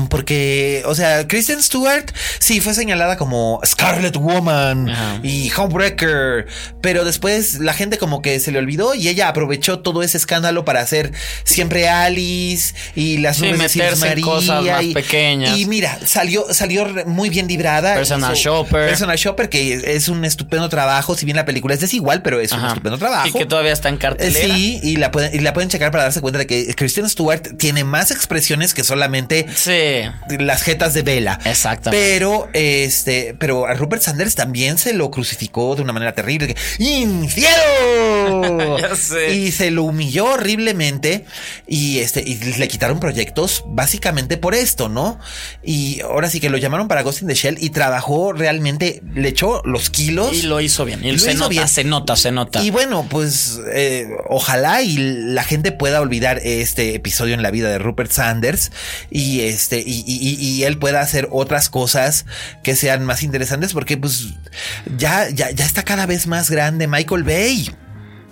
Porque, 0.10 0.82
o 0.88 0.96
sea, 0.96 1.28
Kristen 1.28 1.62
Stewart 1.62 2.12
sí 2.40 2.62
fue 2.62 2.74
señalada 2.74 3.16
como 3.16 3.62
Scarlet 3.64 4.16
Woman 4.16 4.90
Ajá. 4.90 5.20
y 5.22 5.52
Homebreaker, 5.56 6.48
pero 6.82 7.06
después 7.06 7.60
la 7.60 7.74
gente 7.74 8.00
como 8.00 8.22
que 8.24 8.40
se 8.40 8.52
le 8.52 8.58
olvidó 8.58 8.96
y 8.96 9.08
ella 9.08 9.28
aprovechó 9.28 9.80
todo 9.80 10.02
ese 10.02 10.18
escándalo 10.18 10.66
para 10.66 10.82
hacer 10.82 11.12
siempre 11.44 11.90
Alice 11.90 12.74
y 12.96 13.18
las 13.20 13.38
Sí, 13.38 13.52
nubes 13.52 13.76
en 13.76 14.22
cosas 14.22 14.64
más 14.64 14.84
y, 14.84 14.94
pequeñas. 14.94 15.58
Y 15.58 15.66
mira, 15.68 16.00
salió, 16.06 16.46
salió 16.52 16.88
muy 17.06 17.30
bien 17.30 17.48
librada. 17.48 17.94
Personal 17.94 18.36
Shopper. 18.36 18.90
Personal 18.90 19.18
Shopper, 19.18 19.50
que 19.50 19.96
es 19.96 20.08
un 20.08 20.26
estupendo 20.26 20.70
trabajo, 20.70 21.16
si 21.16 21.26
bien 21.26 21.38
la 21.38 21.46
película 21.46 21.76
es 21.76 21.82
desigual, 21.82 22.24
pero 22.24 22.40
es 22.40 22.52
un 22.52 22.66
estupendo 22.66 22.98
trabajo. 22.98 23.28
Y 23.28 23.32
que 23.32 23.46
todavía 23.46 23.74
está 23.74 23.90
en 23.90 23.98
cartelera. 23.98 24.56
Sí, 24.56 24.80
y 24.82 24.96
la, 24.96 25.12
pueden, 25.12 25.36
y 25.36 25.40
la 25.40 25.54
pueden 25.54 25.70
checar 25.70 25.92
para 25.92 26.06
darse 26.06 26.22
cuenta 26.22 26.40
de 26.40 26.48
que 26.48 26.74
Kristen 26.74 27.08
Stewart 27.08 27.58
tiene 27.58 27.84
más 27.84 28.10
expresiones 28.10 28.74
que 28.74 28.84
solamente 28.84 29.46
Sí. 29.56 29.83
Las 30.40 30.64
jetas 30.64 30.94
de 30.94 31.02
Vela. 31.02 31.40
Exactamente. 31.46 32.06
Pero, 32.06 32.50
este, 32.54 33.36
pero 33.40 33.66
a 33.66 33.74
Rupert 33.74 34.02
Sanders 34.02 34.36
también 34.36 34.78
se 34.78 34.94
lo 34.94 35.12
crucificó 35.12 35.76
de 35.76 35.82
una 35.82 35.94
manera 35.94 36.14
terrible. 36.14 36.56
¡Infiero! 36.80 37.54
Ya 38.80 38.96
sé. 38.96 39.34
Y 39.36 39.52
se 39.52 39.72
lo 39.72 39.84
humilló 39.84 40.26
horriblemente. 40.26 41.26
Y 41.68 42.00
este, 42.00 42.22
y 42.26 42.36
le 42.36 42.68
quitaron 42.68 43.00
proyectos 43.00 43.64
básicamente 43.68 44.38
por 44.38 44.56
esto, 44.56 44.90
¿no? 44.90 45.20
Y 45.64 46.02
ahora 46.02 46.30
sí 46.30 46.40
que 46.40 46.50
lo 46.50 46.58
llamaron 46.58 46.88
para 46.88 47.02
Ghost 47.02 47.22
in 47.22 47.28
the 47.28 47.36
Shell 47.36 47.58
y 47.60 47.70
trabajó 47.70 48.34
realmente, 48.34 49.02
le 49.14 49.30
echó 49.30 49.62
los 49.66 49.90
kilos. 49.90 50.34
Y 50.34 50.44
lo 50.44 50.62
hizo 50.62 50.86
bien. 50.86 51.04
Y 51.04 51.12
Lo 51.12 51.20
se 51.20 51.32
hizo 51.32 51.40
nota, 51.40 51.50
bien. 51.50 51.68
se 51.68 51.84
nota, 51.84 52.16
se 52.16 52.32
nota. 52.32 52.62
Y 52.64 52.72
bueno, 52.72 53.06
pues 53.10 53.60
eh, 53.74 54.08
ojalá 54.30 54.82
y 54.82 54.98
la 54.98 55.44
gente 55.44 55.72
pueda 55.72 56.02
olvidar 56.02 56.40
este 56.44 56.96
episodio 56.96 57.34
en 57.34 57.42
la 57.44 57.52
vida 57.52 57.70
de 57.70 57.80
Rupert 57.80 58.12
Sanders 58.12 58.72
y 59.10 59.42
este 59.42 59.73
y, 59.80 60.04
y- 60.06 60.36
y- 60.40 60.52
y 60.60 60.64
él 60.64 60.78
pueda 60.78 61.02
hacer 61.02 61.28
otras 61.32 61.70
cosas 61.70 62.26
que 62.64 62.76
sean 62.76 63.06
más 63.06 63.24
interesantes 63.24 63.74
porque 63.74 63.98
pues 63.98 64.28
ya, 64.98 65.30
ya, 65.30 65.52
ya 65.52 65.66
está 65.66 65.84
cada 65.84 66.06
vez 66.06 66.28
más 66.28 66.50
grande 66.50 66.88
Michael 66.88 67.24
Bay. 67.24 67.70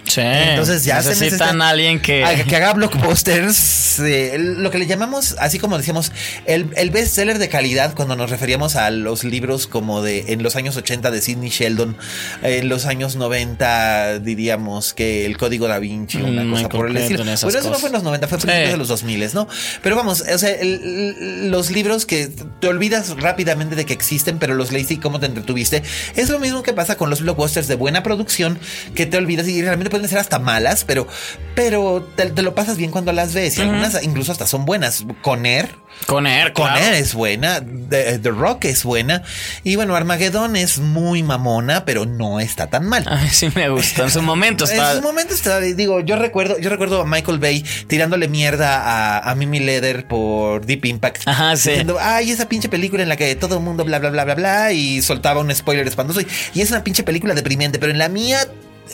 Sí. 0.08 0.22
Entonces 0.22 0.84
ya 0.84 1.02
se 1.02 1.10
necesitan 1.10 1.58
necesita- 1.58 1.66
a 1.66 1.70
alguien 1.70 2.02
que. 2.02 2.24
a- 2.26 2.44
que 2.44 2.56
haga 2.56 2.74
blockbusters, 2.74 4.00
eh, 4.00 4.36
lo 4.40 4.72
que 4.72 4.80
le 4.80 4.88
llamamos, 4.88 5.36
así 5.40 5.60
como 5.60 5.78
decíamos, 5.78 6.12
el, 6.46 6.68
el 6.76 6.90
bestseller 6.90 7.38
de 7.38 7.50
calidad 7.50 7.94
cuando 7.96 8.16
nos 8.16 8.30
referíamos 8.30 8.76
a 8.76 8.90
los 8.90 9.24
libros 9.24 9.68
como 9.68 10.02
de 10.02 10.26
en 10.34 10.44
los 10.44 10.56
años 10.56 10.76
80 10.76 11.12
de 11.12 11.22
Sidney 11.22 11.50
Sheldon, 11.50 11.96
en 12.42 12.68
los 12.68 12.86
años 12.88 13.16
90 13.16 14.20
diríamos 14.20 14.94
que 14.94 15.26
el 15.26 15.38
Código 15.38 15.68
da 15.68 15.80
Vinci, 15.80 16.18
una 16.22 16.44
Mm, 16.44 16.52
cosa 16.52 16.70
por 16.70 16.90
el 16.90 16.98
estilo. 16.98 17.24
Bueno, 17.24 17.34
eso 17.60 17.70
no 17.70 17.78
fue 17.80 17.88
en 17.90 17.94
los 17.94 18.04
90, 18.04 18.28
fue 18.28 18.40
Sí. 18.40 18.48
principios 18.48 18.72
de 18.72 18.78
los 18.78 18.88
2000, 18.88 19.34
¿no? 19.34 19.48
Pero 19.84 19.96
vamos, 19.96 20.22
o 20.22 20.38
sea, 20.38 20.50
el- 20.50 21.52
los 21.52 21.70
libros 21.72 22.06
que 22.06 22.28
te 22.60 22.68
olvidas 22.68 23.10
rápidamente 23.18 23.76
de 23.76 23.86
que 23.86 23.94
existen, 23.94 24.40
pero 24.40 24.56
los 24.56 24.72
leíste 24.72 24.96
y 24.96 24.98
cómo 24.98 25.20
te 25.20 25.28
entretuviste, 25.28 25.84
es 26.16 26.30
lo 26.30 26.40
mismo 26.40 26.64
que 26.64 26.74
pasa 26.74 26.96
con 26.98 27.10
los 27.10 27.22
blockbusters 27.22 27.68
de 27.68 27.76
buena 27.76 28.04
producción 28.04 28.58
que 28.96 29.06
te 29.06 29.18
olvidas 29.18 29.48
y 29.48 29.62
realmente 29.62 29.91
pueden 29.92 30.10
ser 30.10 30.18
hasta 30.18 30.40
malas, 30.40 30.84
pero, 30.84 31.08
pero 31.54 32.02
te, 32.16 32.32
te 32.32 32.42
lo 32.42 32.56
pasas 32.56 32.78
bien 32.78 32.90
cuando 32.90 33.12
las 33.14 33.34
ves 33.36 33.58
y 33.60 33.62
algunas 33.62 34.02
incluso 34.04 34.32
hasta 34.32 34.48
son 34.48 34.66
buenas. 34.66 35.06
Con 35.22 35.46
Air. 35.46 35.76
Con 36.08 36.26
Air, 36.26 36.54
Con 36.54 36.66
claro. 36.68 36.96
Es 36.96 37.14
buena, 37.14 37.60
The, 37.62 38.18
The 38.18 38.30
Rock 38.32 38.66
es 38.66 38.84
buena 38.84 39.22
y 39.64 39.76
bueno, 39.76 39.96
Armageddon 39.96 40.56
es 40.56 40.80
muy 40.80 41.22
mamona, 41.22 41.86
pero 41.86 42.06
no 42.08 42.40
está 42.40 42.68
tan 42.68 42.88
mal. 42.88 43.04
A 43.08 43.18
mí 43.18 43.30
sí 43.30 43.50
me 43.54 43.70
gusta. 43.70 44.04
En 44.04 44.10
su 44.10 44.22
momento 44.24 44.64
En 44.70 44.72
está. 44.72 44.94
sus 44.94 45.02
momentos 45.04 45.36
estaba- 45.36 45.60
digo, 45.60 46.00
yo 46.00 46.16
recuerdo, 46.16 46.58
yo 46.60 46.70
recuerdo 46.72 47.02
a 47.02 47.06
Michael 47.06 47.38
Bay 47.40 47.64
tirándole 47.88 48.28
mierda 48.30 48.82
a, 48.82 49.30
a 49.30 49.36
Mimi 49.36 49.60
Leather 49.60 50.08
por 50.08 50.66
Deep 50.66 50.86
Impact. 50.86 51.28
Ajá, 51.28 51.56
sí. 51.58 51.70
Diciendo, 51.70 51.98
ay, 52.02 52.32
esa 52.32 52.48
pinche 52.50 52.70
película 52.70 53.04
en 53.04 53.10
la 53.10 53.18
que 53.18 53.36
todo 53.36 53.58
el 53.58 53.64
mundo 53.64 53.84
bla 53.84 54.00
bla 54.00 54.10
bla 54.10 54.24
bla 54.24 54.36
bla 54.36 54.72
y 54.72 55.02
soltaba 55.02 55.42
un 55.42 55.54
spoiler 55.54 55.86
espantoso. 55.88 56.22
Y, 56.22 56.28
y 56.56 56.62
es 56.62 56.72
una 56.72 56.84
pinche 56.84 57.04
película 57.04 57.36
deprimente, 57.36 57.78
pero 57.78 57.92
en 57.92 57.98
la 58.00 58.08
mía. 58.10 58.48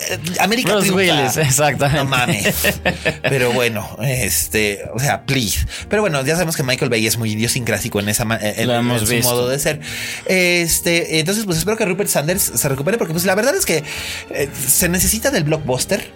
Eh, 0.10 0.18
América 0.39 0.74
Bruce 0.74 0.91
triunfa. 0.91 1.16
Willis, 1.18 1.38
exactamente. 1.38 2.04
No 2.04 2.10
mames. 2.10 2.80
Pero 3.24 3.52
bueno, 3.54 3.98
este, 4.02 4.82
o 4.93 5.00
sea, 5.00 5.24
please. 5.24 5.66
Pero 5.89 6.02
bueno, 6.02 6.24
ya 6.26 6.34
sabemos 6.34 6.56
que 6.56 6.64
Michael 6.64 6.89
Bay 6.89 7.06
es 7.08 7.18
muy 7.18 7.32
idiosincrásico 7.32 8.00
en 8.00 8.10
esa 8.10 8.24
en, 8.24 8.70
en 8.70 8.70
hemos 8.72 9.02
su 9.02 9.08
visto. 9.08 9.30
modo 9.30 9.48
de 9.50 9.60
ser. 9.60 9.80
Este, 10.26 11.20
entonces, 11.20 11.45
pues 11.45 11.58
espero 11.58 11.78
que 11.78 11.86
Rupert 11.86 12.10
Sanders 12.10 12.52
se 12.56 12.70
recupere, 12.70 12.98
porque 12.98 13.14
pues 13.14 13.26
la 13.26 13.36
verdad 13.36 13.56
es 13.56 13.66
que 13.66 13.84
eh, 14.32 14.50
se 14.68 14.89
necesita 14.89 15.32
del 15.32 15.43
blockbuster 15.43 16.12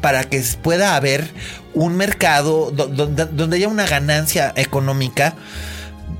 para 0.00 0.24
que 0.24 0.42
pueda 0.62 0.96
haber 0.96 1.28
un 1.74 1.96
mercado 1.96 2.70
do- 2.70 2.88
donde, 2.88 3.24
donde 3.26 3.56
haya 3.56 3.68
una 3.68 3.86
ganancia 3.86 4.52
económica 4.56 5.34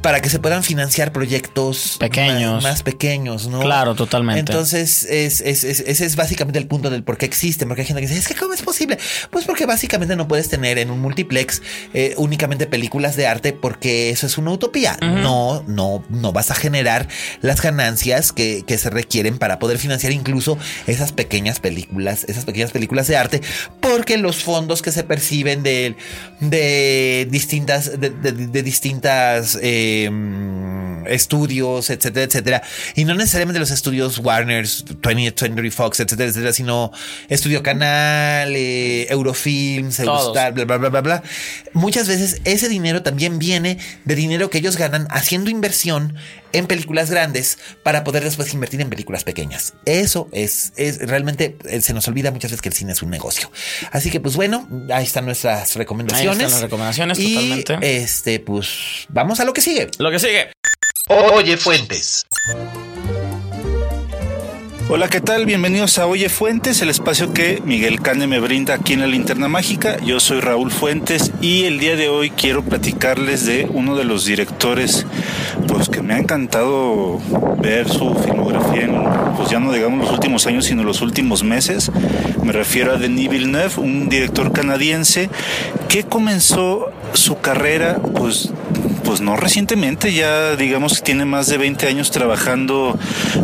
para 0.02 0.20
que 0.20 0.30
se 0.30 0.38
puedan 0.38 0.62
financiar 0.62 1.12
proyectos 1.12 1.96
Pequeños. 1.98 2.54
más, 2.54 2.62
más 2.62 2.82
pequeños, 2.82 3.48
¿no? 3.48 3.60
Claro, 3.60 3.94
totalmente. 3.94 4.40
Entonces, 4.40 5.04
es, 5.04 5.40
es- 5.40 5.64
es- 5.64 5.80
ese 5.80 6.04
es 6.06 6.16
básicamente 6.16 6.58
el 6.58 6.66
punto 6.66 6.88
del 6.90 7.02
por 7.02 7.18
qué 7.18 7.26
existen, 7.26 7.68
porque 7.68 7.82
hay 7.82 7.86
gente 7.86 8.00
que 8.02 8.06
dice, 8.08 8.18
es 8.20 8.28
que 8.28 8.34
¿cómo 8.34 8.54
es 8.54 8.62
posible? 8.62 8.98
Pues 9.30 9.44
porque 9.44 9.66
básicamente 9.66 10.14
no 10.16 10.28
puedes 10.28 10.48
tener 10.48 10.78
en 10.78 10.90
un 10.90 11.00
multiplex 11.00 11.62
eh, 11.94 12.14
únicamente 12.16 12.66
películas 12.66 13.16
de 13.16 13.26
arte 13.26 13.52
porque 13.52 14.10
eso 14.10 14.26
es 14.26 14.38
una 14.38 14.52
utopía. 14.52 14.96
No, 15.02 15.64
no, 15.66 16.04
no 16.10 16.32
vas 16.32 16.50
a 16.50 16.54
generar 16.54 17.08
las 17.40 17.60
ganancias 17.60 18.32
que, 18.32 18.62
que 18.66 18.78
se 18.78 18.90
requieren 18.90 19.38
para 19.38 19.58
poder 19.58 19.78
financiar 19.78 20.12
incluso 20.12 20.58
esas 20.86 21.12
pequeñas 21.12 21.60
películas, 21.60 22.24
esas 22.28 22.44
pequeñas 22.44 22.70
películas 22.70 23.06
de 23.08 23.16
arte, 23.16 23.42
porque 23.80 24.16
los 24.16 24.42
fondos 24.42 24.82
que 24.82 24.92
se 24.92 25.02
perciben 25.02 25.62
de, 25.62 25.96
de 26.40 27.26
distintas, 27.30 27.98
de, 28.00 28.10
de- 28.10 28.32
de 28.32 28.62
distintas 28.62 29.58
eh, 29.62 29.87
mm, 30.10 31.06
estudios, 31.06 31.90
etcétera, 31.90 32.26
etcétera, 32.26 32.62
y 32.94 33.04
no 33.04 33.14
necesariamente 33.14 33.58
los 33.58 33.70
estudios 33.70 34.18
Warner's, 34.18 34.84
20th 34.84 35.38
Century 35.38 35.70
Fox, 35.70 36.00
etcétera, 36.00 36.28
etcétera, 36.28 36.52
sino 36.52 36.92
Estudio 37.28 37.62
Canal, 37.62 38.54
eh, 38.54 39.06
Eurofilms. 39.10 40.00
Eurostar, 40.00 40.52
bla, 40.52 40.64
bla, 40.64 40.76
bla, 40.78 40.88
bla, 40.88 41.00
bla. 41.00 41.22
Muchas 41.72 42.08
veces 42.08 42.40
ese 42.44 42.68
dinero 42.68 43.02
también 43.02 43.38
viene 43.38 43.78
de 44.04 44.14
dinero 44.14 44.50
que 44.50 44.58
ellos 44.58 44.76
ganan 44.76 45.06
haciendo 45.10 45.50
inversión 45.50 46.14
en 46.52 46.66
películas 46.66 47.10
grandes 47.10 47.58
para 47.82 48.04
poder 48.04 48.24
después 48.24 48.52
invertir 48.54 48.80
en 48.80 48.90
películas 48.90 49.24
pequeñas. 49.24 49.74
Eso 49.84 50.28
es, 50.32 50.72
es 50.76 50.98
realmente 50.98 51.56
eh, 51.64 51.80
se 51.80 51.92
nos 51.92 52.08
olvida 52.08 52.30
muchas 52.30 52.50
veces 52.50 52.62
que 52.62 52.68
el 52.68 52.74
cine 52.74 52.92
es 52.92 53.02
un 53.02 53.10
negocio. 53.10 53.50
Así 53.90 54.10
que 54.10 54.20
pues 54.20 54.36
bueno, 54.36 54.68
ahí 54.92 55.04
están 55.04 55.24
nuestras 55.24 55.76
recomendaciones. 55.76 56.38
Ahí 56.38 56.44
están 56.44 56.50
las 56.50 56.62
recomendaciones, 56.62 57.18
Y, 57.18 57.34
totalmente. 57.34 58.02
Este, 58.02 58.40
pues 58.40 59.06
vamos 59.08 59.40
a 59.40 59.44
lo 59.44 59.52
que 59.52 59.60
sigue. 59.60 59.88
Lo 59.98 60.10
que 60.10 60.18
sigue. 60.18 60.52
Oye 61.08 61.56
Fuentes. 61.56 62.26
Hola, 64.90 65.08
¿qué 65.10 65.20
tal? 65.20 65.44
Bienvenidos 65.44 65.98
a 65.98 66.06
Oye 66.06 66.30
Fuentes, 66.30 66.80
el 66.80 66.88
espacio 66.88 67.34
que 67.34 67.60
Miguel 67.62 68.00
Cane 68.00 68.26
me 68.26 68.40
brinda 68.40 68.72
aquí 68.72 68.94
en 68.94 69.00
la 69.00 69.06
Linterna 69.06 69.46
Mágica. 69.46 69.98
Yo 69.98 70.18
soy 70.18 70.40
Raúl 70.40 70.70
Fuentes 70.70 71.30
y 71.42 71.64
el 71.64 71.78
día 71.78 71.94
de 71.94 72.08
hoy 72.08 72.30
quiero 72.30 72.62
platicarles 72.62 73.44
de 73.44 73.68
uno 73.70 73.96
de 73.96 74.04
los 74.04 74.24
directores 74.24 75.04
pues 75.66 75.90
que 75.90 76.00
me 76.00 76.14
ha 76.14 76.18
encantado 76.18 77.20
ver 77.58 77.86
su 77.86 78.14
filmografía 78.14 78.84
en 78.84 79.04
pues 79.36 79.50
ya 79.50 79.60
no 79.60 79.72
digamos 79.72 80.06
los 80.06 80.10
últimos 80.10 80.46
años, 80.46 80.64
sino 80.64 80.82
los 80.84 81.02
últimos 81.02 81.44
meses. 81.44 81.92
Me 82.42 82.52
refiero 82.52 82.92
a 82.92 82.96
Denis 82.96 83.28
Villeneuve, 83.28 83.74
un 83.76 84.08
director 84.08 84.52
canadiense 84.52 85.28
que 85.90 86.04
comenzó 86.04 86.90
su 87.12 87.38
carrera 87.40 87.98
pues 88.14 88.52
pues 89.08 89.22
no 89.22 89.38
recientemente, 89.38 90.12
ya 90.12 90.54
digamos 90.54 90.96
que 90.96 91.00
tiene 91.00 91.24
más 91.24 91.46
de 91.46 91.56
20 91.56 91.86
años 91.86 92.10
trabajando 92.10 92.98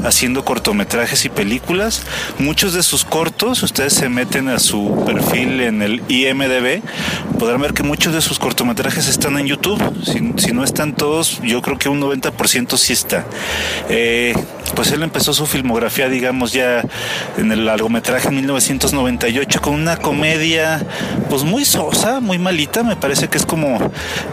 haciendo 0.04 0.44
cortometrajes 0.44 1.24
y 1.24 1.30
películas. 1.30 2.02
Muchos 2.38 2.74
de 2.74 2.82
sus 2.82 3.06
cortos, 3.06 3.62
ustedes 3.62 3.94
se 3.94 4.10
meten 4.10 4.50
a 4.50 4.58
su 4.58 5.02
perfil 5.06 5.62
en 5.62 5.80
el 5.80 6.02
IMDB, 6.08 6.82
podrán 7.38 7.62
ver 7.62 7.72
que 7.72 7.82
muchos 7.82 8.12
de 8.12 8.20
sus 8.20 8.38
cortometrajes 8.38 9.08
están 9.08 9.38
en 9.38 9.46
YouTube. 9.46 9.80
Si, 10.04 10.52
no 10.52 10.64
están 10.64 10.94
todos, 10.94 11.40
yo 11.42 11.62
creo 11.62 11.78
que 11.78 11.88
un 11.88 11.98
90% 11.98 12.76
sí 12.76 12.92
está. 12.92 13.24
Eh, 13.88 14.34
pues 14.74 14.90
él 14.92 15.02
empezó 15.02 15.32
su 15.32 15.46
filmografía, 15.46 16.08
digamos, 16.08 16.52
ya 16.52 16.84
en 17.36 17.52
el 17.52 17.66
largometraje 17.66 18.28
en 18.28 18.36
1998 18.36 19.60
con 19.60 19.74
una 19.74 19.96
comedia 19.96 20.84
pues 21.28 21.44
muy 21.44 21.64
sosa, 21.64 22.20
muy 22.20 22.38
malita, 22.38 22.82
me 22.82 22.96
parece 22.96 23.28
que 23.28 23.38
es 23.38 23.46
como 23.46 23.78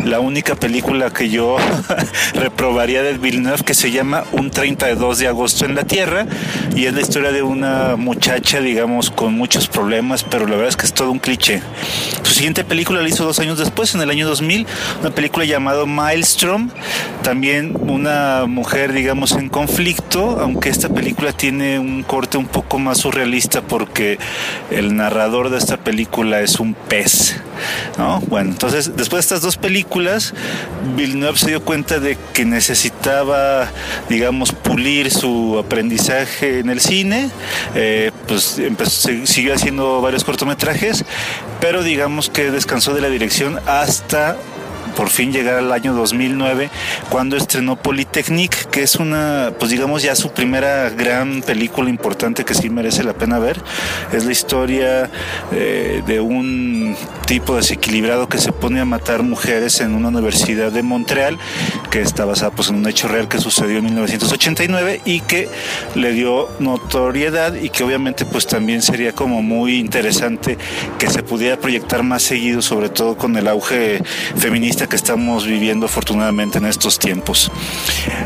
la 0.03 0.19
única 0.19 0.55
película 0.55 1.11
que 1.11 1.29
yo 1.29 1.57
reprobaría 2.34 3.03
de 3.03 3.17
Villeneuve 3.17 3.63
que 3.63 3.73
se 3.73 3.91
llama 3.91 4.23
Un 4.32 4.51
32 4.51 5.19
de 5.19 5.27
agosto 5.27 5.65
en 5.65 5.75
la 5.75 5.84
Tierra 5.84 6.25
y 6.75 6.86
es 6.86 6.93
la 6.93 7.01
historia 7.01 7.32
de 7.32 7.43
una 7.43 7.95
muchacha, 7.95 8.59
digamos, 8.59 9.11
con 9.11 9.34
muchos 9.34 9.67
problemas, 9.67 10.23
pero 10.23 10.45
la 10.45 10.51
verdad 10.51 10.69
es 10.69 10.77
que 10.77 10.86
es 10.86 10.93
todo 10.93 11.11
un 11.11 11.19
cliché. 11.19 11.61
Su 12.23 12.34
siguiente 12.34 12.63
película 12.63 13.01
la 13.01 13.09
hizo 13.09 13.23
dos 13.23 13.39
años 13.39 13.57
después, 13.57 13.93
en 13.95 14.01
el 14.01 14.09
año 14.09 14.27
2000, 14.27 14.65
una 15.01 15.11
película 15.11 15.45
llamada 15.45 15.86
Maelstrom, 15.86 16.69
también 17.23 17.75
una 17.79 18.45
mujer, 18.47 18.93
digamos, 18.93 19.32
en 19.34 19.49
conflicto, 19.49 20.20
aunque 20.22 20.69
esta 20.69 20.89
película 20.89 21.34
tiene 21.34 21.80
un 21.80 22.03
corte 22.03 22.38
un 22.38 22.47
poco 22.47 22.80
más 22.80 22.99
surrealista 22.99 23.61
porque 23.61 24.19
el 24.69 24.95
narrador 24.95 25.49
de 25.49 25.57
esta 25.57 25.78
película 25.78 26.41
es 26.41 26.59
un 26.59 26.74
pez. 26.74 27.39
¿no? 27.97 28.19
Bueno, 28.22 28.51
entonces 28.51 28.95
después 28.95 29.24
de 29.24 29.36
estas 29.36 29.41
dos 29.41 29.57
películas, 29.57 30.34
Villeneuve 30.95 31.38
se 31.38 31.47
dio 31.47 31.63
cuenta 31.63 31.99
de 31.99 32.17
que 32.34 32.45
necesitaba, 32.45 33.69
digamos, 34.09 34.51
pulir 34.51 35.11
su 35.11 35.57
aprendizaje 35.59 36.59
en 36.59 36.69
el 36.69 36.80
cine, 36.80 37.30
eh, 37.76 38.11
pues 38.28 38.59
empezó, 38.59 39.09
siguió 39.26 39.53
haciendo 39.53 40.01
varios 40.01 40.24
cortometrajes, 40.24 41.05
pero 41.59 41.84
digamos 41.84 42.30
que 42.30 42.51
descansó 42.51 42.93
de 42.93 43.01
la 43.01 43.09
dirección 43.09 43.59
hasta 43.67 44.38
por 44.91 45.09
fin 45.09 45.31
llegar 45.31 45.55
al 45.55 45.71
año 45.71 45.93
2009 45.93 46.69
cuando 47.09 47.37
estrenó 47.37 47.75
Polytechnique 47.75 48.57
que 48.71 48.83
es 48.83 48.95
una 48.95 49.53
pues 49.59 49.71
digamos 49.71 50.03
ya 50.03 50.15
su 50.15 50.31
primera 50.31 50.89
gran 50.89 51.41
película 51.41 51.89
importante 51.89 52.45
que 52.45 52.53
sí 52.53 52.69
merece 52.69 53.03
la 53.03 53.13
pena 53.13 53.39
ver. 53.39 53.61
Es 54.11 54.25
la 54.25 54.31
historia 54.31 55.09
eh, 55.51 56.03
de 56.05 56.19
un 56.19 56.95
tipo 57.25 57.55
desequilibrado 57.55 58.27
que 58.27 58.37
se 58.37 58.51
pone 58.51 58.79
a 58.79 58.85
matar 58.85 59.23
mujeres 59.23 59.79
en 59.81 59.95
una 59.95 60.09
universidad 60.09 60.71
de 60.71 60.83
Montreal 60.83 61.37
que 61.89 62.01
está 62.01 62.25
basada 62.25 62.51
pues 62.51 62.69
en 62.69 62.75
un 62.75 62.87
hecho 62.87 63.07
real 63.07 63.27
que 63.27 63.39
sucedió 63.39 63.77
en 63.77 63.85
1989 63.85 65.01
y 65.05 65.21
que 65.21 65.49
le 65.95 66.11
dio 66.11 66.49
notoriedad 66.59 67.53
y 67.53 67.69
que 67.69 67.83
obviamente 67.83 68.25
pues 68.25 68.47
también 68.47 68.81
sería 68.81 69.13
como 69.13 69.41
muy 69.41 69.77
interesante 69.79 70.57
que 70.97 71.09
se 71.09 71.23
pudiera 71.23 71.57
proyectar 71.57 72.03
más 72.03 72.23
seguido 72.23 72.61
sobre 72.61 72.89
todo 72.89 73.17
con 73.17 73.35
el 73.37 73.47
auge 73.47 74.01
feminista 74.35 74.80
que 74.88 74.95
estamos 74.95 75.45
viviendo 75.45 75.86
afortunadamente 75.86 76.57
en 76.57 76.65
estos 76.65 76.99
tiempos. 76.99 77.51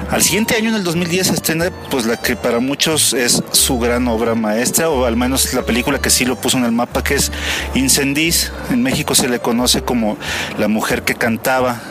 Al 0.10 0.22
siguiente 0.22 0.56
año, 0.56 0.70
en 0.70 0.76
el 0.76 0.84
2010, 0.84 1.30
estrena 1.30 1.72
pues 1.90 2.06
la 2.06 2.18
que 2.18 2.36
para 2.36 2.60
muchos 2.60 3.14
es 3.14 3.44
su 3.52 3.80
gran 3.80 4.08
obra 4.08 4.36
maestra, 4.36 4.90
o 4.90 5.06
al 5.06 5.16
menos 5.16 5.54
la 5.54 5.64
película 5.64 6.00
que 6.00 6.10
sí 6.10 6.26
lo 6.26 6.36
puso 6.36 6.58
en 6.58 6.66
el 6.66 6.72
mapa, 6.72 7.04
que 7.04 7.16
es 7.16 7.32
Incendies. 7.74 8.52
En 8.70 8.82
México 8.82 9.16
se 9.16 9.28
le 9.28 9.40
conoce 9.40 9.82
como 9.82 10.18
La 10.58 10.68
mujer 10.68 11.04
que 11.04 11.16
cantaba. 11.16 11.82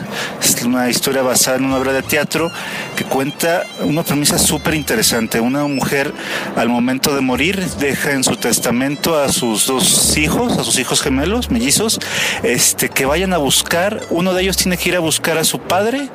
Es 0.41 0.61
una 0.63 0.89
historia 0.89 1.21
basada 1.21 1.57
en 1.57 1.65
una 1.65 1.77
obra 1.77 1.93
de 1.93 2.01
teatro 2.01 2.51
que 2.95 3.03
cuenta 3.03 3.63
una 3.81 4.03
premisa 4.03 4.37
súper 4.37 4.73
interesante. 4.73 5.39
Una 5.39 5.65
mujer 5.67 6.13
al 6.55 6.69
momento 6.69 7.13
de 7.13 7.21
morir 7.21 7.63
deja 7.79 8.11
en 8.11 8.23
su 8.23 8.37
testamento 8.37 9.19
a 9.19 9.31
sus 9.31 9.67
dos 9.67 10.17
hijos, 10.17 10.57
a 10.57 10.63
sus 10.63 10.79
hijos 10.79 11.01
gemelos, 11.01 11.51
mellizos, 11.51 11.99
este, 12.43 12.89
que 12.89 13.05
vayan 13.05 13.33
a 13.33 13.37
buscar. 13.37 14.01
Uno 14.09 14.33
de 14.33 14.43
ellos 14.43 14.54
tiene 14.55 14.77
que 14.77 14.89
ir 14.89 14.95
a 14.95 14.99
buscar 14.99 15.37
a 15.37 15.43
su 15.43 15.59
padre 15.59 16.09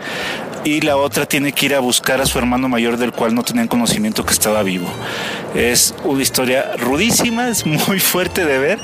y 0.65 0.81
la 0.81 0.97
otra 0.97 1.27
tiene 1.27 1.53
que 1.53 1.67
ir 1.67 1.75
a 1.75 1.81
buscar 1.81 2.21
a 2.21 2.27
su 2.27 2.39
hermano 2.39 2.69
mayor 2.69 2.97
del 2.97 3.13
cual 3.13 3.35
no 3.35 3.43
tenían 3.43 3.69
conocimiento 3.69 4.25
que 4.25 4.33
estaba 4.33 4.63
vivo. 4.63 4.89
Es 5.55 5.95
una 6.05 6.23
historia 6.23 6.77
rudísima, 6.77 7.49
es 7.49 7.67
muy 7.67 7.99
fuerte 7.99 8.45
de 8.45 8.59
ver 8.59 8.79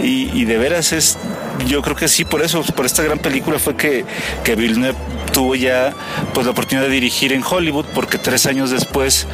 y, 0.00 0.30
y 0.32 0.44
de 0.44 0.58
veras 0.58 0.92
es, 0.92 1.18
yo 1.66 1.82
creo 1.82 1.96
que 1.96 2.08
sí, 2.08 2.24
por 2.24 2.42
eso, 2.42 2.62
por 2.62 2.86
esta 2.86 3.02
gran 3.02 3.18
película 3.18 3.58
fue 3.58 3.76
que, 3.76 4.04
que 4.44 4.54
Villeneuve 4.54 4.98
tuvo 5.32 5.54
ya 5.54 5.92
pues 6.34 6.46
la 6.46 6.52
oportunidad 6.52 6.86
de 6.86 6.92
dirigir 6.92 7.32
en 7.32 7.42
Hollywood 7.48 7.86
porque 7.94 8.18
tres 8.18 8.46
años 8.46 8.70
después 8.70 9.26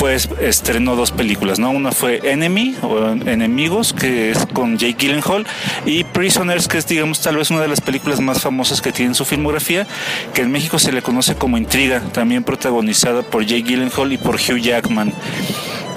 pues 0.00 0.30
estrenó 0.40 0.96
dos 0.96 1.12
películas, 1.12 1.58
¿no? 1.58 1.70
Una 1.70 1.92
fue 1.92 2.20
Enemy 2.24 2.74
o 2.80 3.08
Enemigos, 3.08 3.92
que 3.92 4.30
es 4.30 4.46
con 4.46 4.78
Jake 4.78 4.96
Gyllenhaal, 4.98 5.46
y 5.84 6.04
Prisoners, 6.04 6.68
que 6.68 6.78
es, 6.78 6.86
digamos, 6.86 7.20
tal 7.20 7.36
vez 7.36 7.50
una 7.50 7.60
de 7.60 7.68
las 7.68 7.82
películas 7.82 8.18
más 8.18 8.40
famosas 8.40 8.80
que 8.80 8.92
tiene 8.92 9.10
en 9.10 9.14
su 9.14 9.26
filmografía, 9.26 9.86
que 10.32 10.40
en 10.40 10.50
México 10.50 10.78
se 10.78 10.90
le 10.90 11.02
conoce 11.02 11.34
como 11.34 11.58
Intriga, 11.58 12.00
también 12.12 12.44
protagonizada 12.44 13.20
por 13.20 13.44
Jake 13.44 13.62
Gyllenhaal 13.62 14.10
y 14.14 14.16
por 14.16 14.36
Hugh 14.36 14.62
Jackman. 14.62 15.12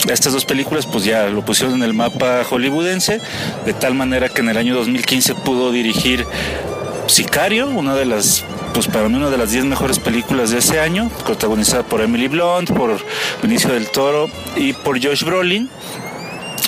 Estas 0.09 0.33
dos 0.33 0.43
películas 0.43 0.85
pues 0.85 1.05
ya 1.05 1.29
lo 1.29 1.45
pusieron 1.45 1.75
en 1.75 1.83
el 1.83 1.93
mapa 1.93 2.43
hollywoodense, 2.43 3.21
de 3.65 3.73
tal 3.73 3.93
manera 3.93 4.27
que 4.27 4.41
en 4.41 4.49
el 4.49 4.57
año 4.57 4.75
2015 4.75 5.33
pudo 5.35 5.71
dirigir 5.71 6.25
Sicario, 7.07 7.67
una 7.67 7.95
de 7.95 8.05
las 8.05 8.43
pues 8.73 8.87
para 8.87 9.07
mí 9.07 9.15
una 9.15 9.29
de 9.29 9.37
las 9.37 9.51
10 9.51 9.65
mejores 9.65 9.99
películas 9.99 10.49
de 10.49 10.57
ese 10.57 10.79
año, 10.79 11.09
protagonizada 11.25 11.83
por 11.83 12.01
Emily 12.01 12.27
Blunt, 12.27 12.71
por 12.71 12.97
Benicio 13.41 13.71
del 13.71 13.89
Toro 13.89 14.29
y 14.55 14.73
por 14.73 15.01
Josh 15.01 15.23
Brolin. 15.23 15.69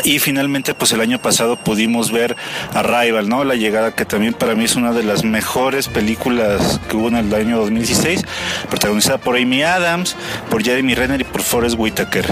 Y 0.06 0.20
finalmente, 0.20 0.76
pues 0.76 0.92
el 0.92 1.02
año 1.02 1.20
pasado 1.20 1.58
pudimos 1.58 2.12
ver 2.12 2.36
Arrival, 2.76 3.28
¿no? 3.28 3.44
La 3.44 3.56
llegada 3.56 3.96
que 3.96 4.06
también 4.06 4.36
para 4.36 4.54
mí 4.54 4.66
es 4.66 4.76
una 4.76 4.94
de 4.94 5.02
las 5.02 5.24
mejores 5.24 5.88
películas 5.88 6.80
que 6.88 6.96
hubo 6.96 7.08
en 7.08 7.16
el 7.16 7.34
año 7.34 7.58
2016, 7.58 8.22
protagonizada 8.70 9.18
por 9.18 9.36
Amy 9.36 9.64
Adams, 9.64 10.16
por 10.52 10.64
Jeremy 10.64 10.94
Renner 10.94 11.22
y 11.22 11.24
por 11.24 11.42
Forrest 11.42 11.76
Whitaker. 11.80 12.24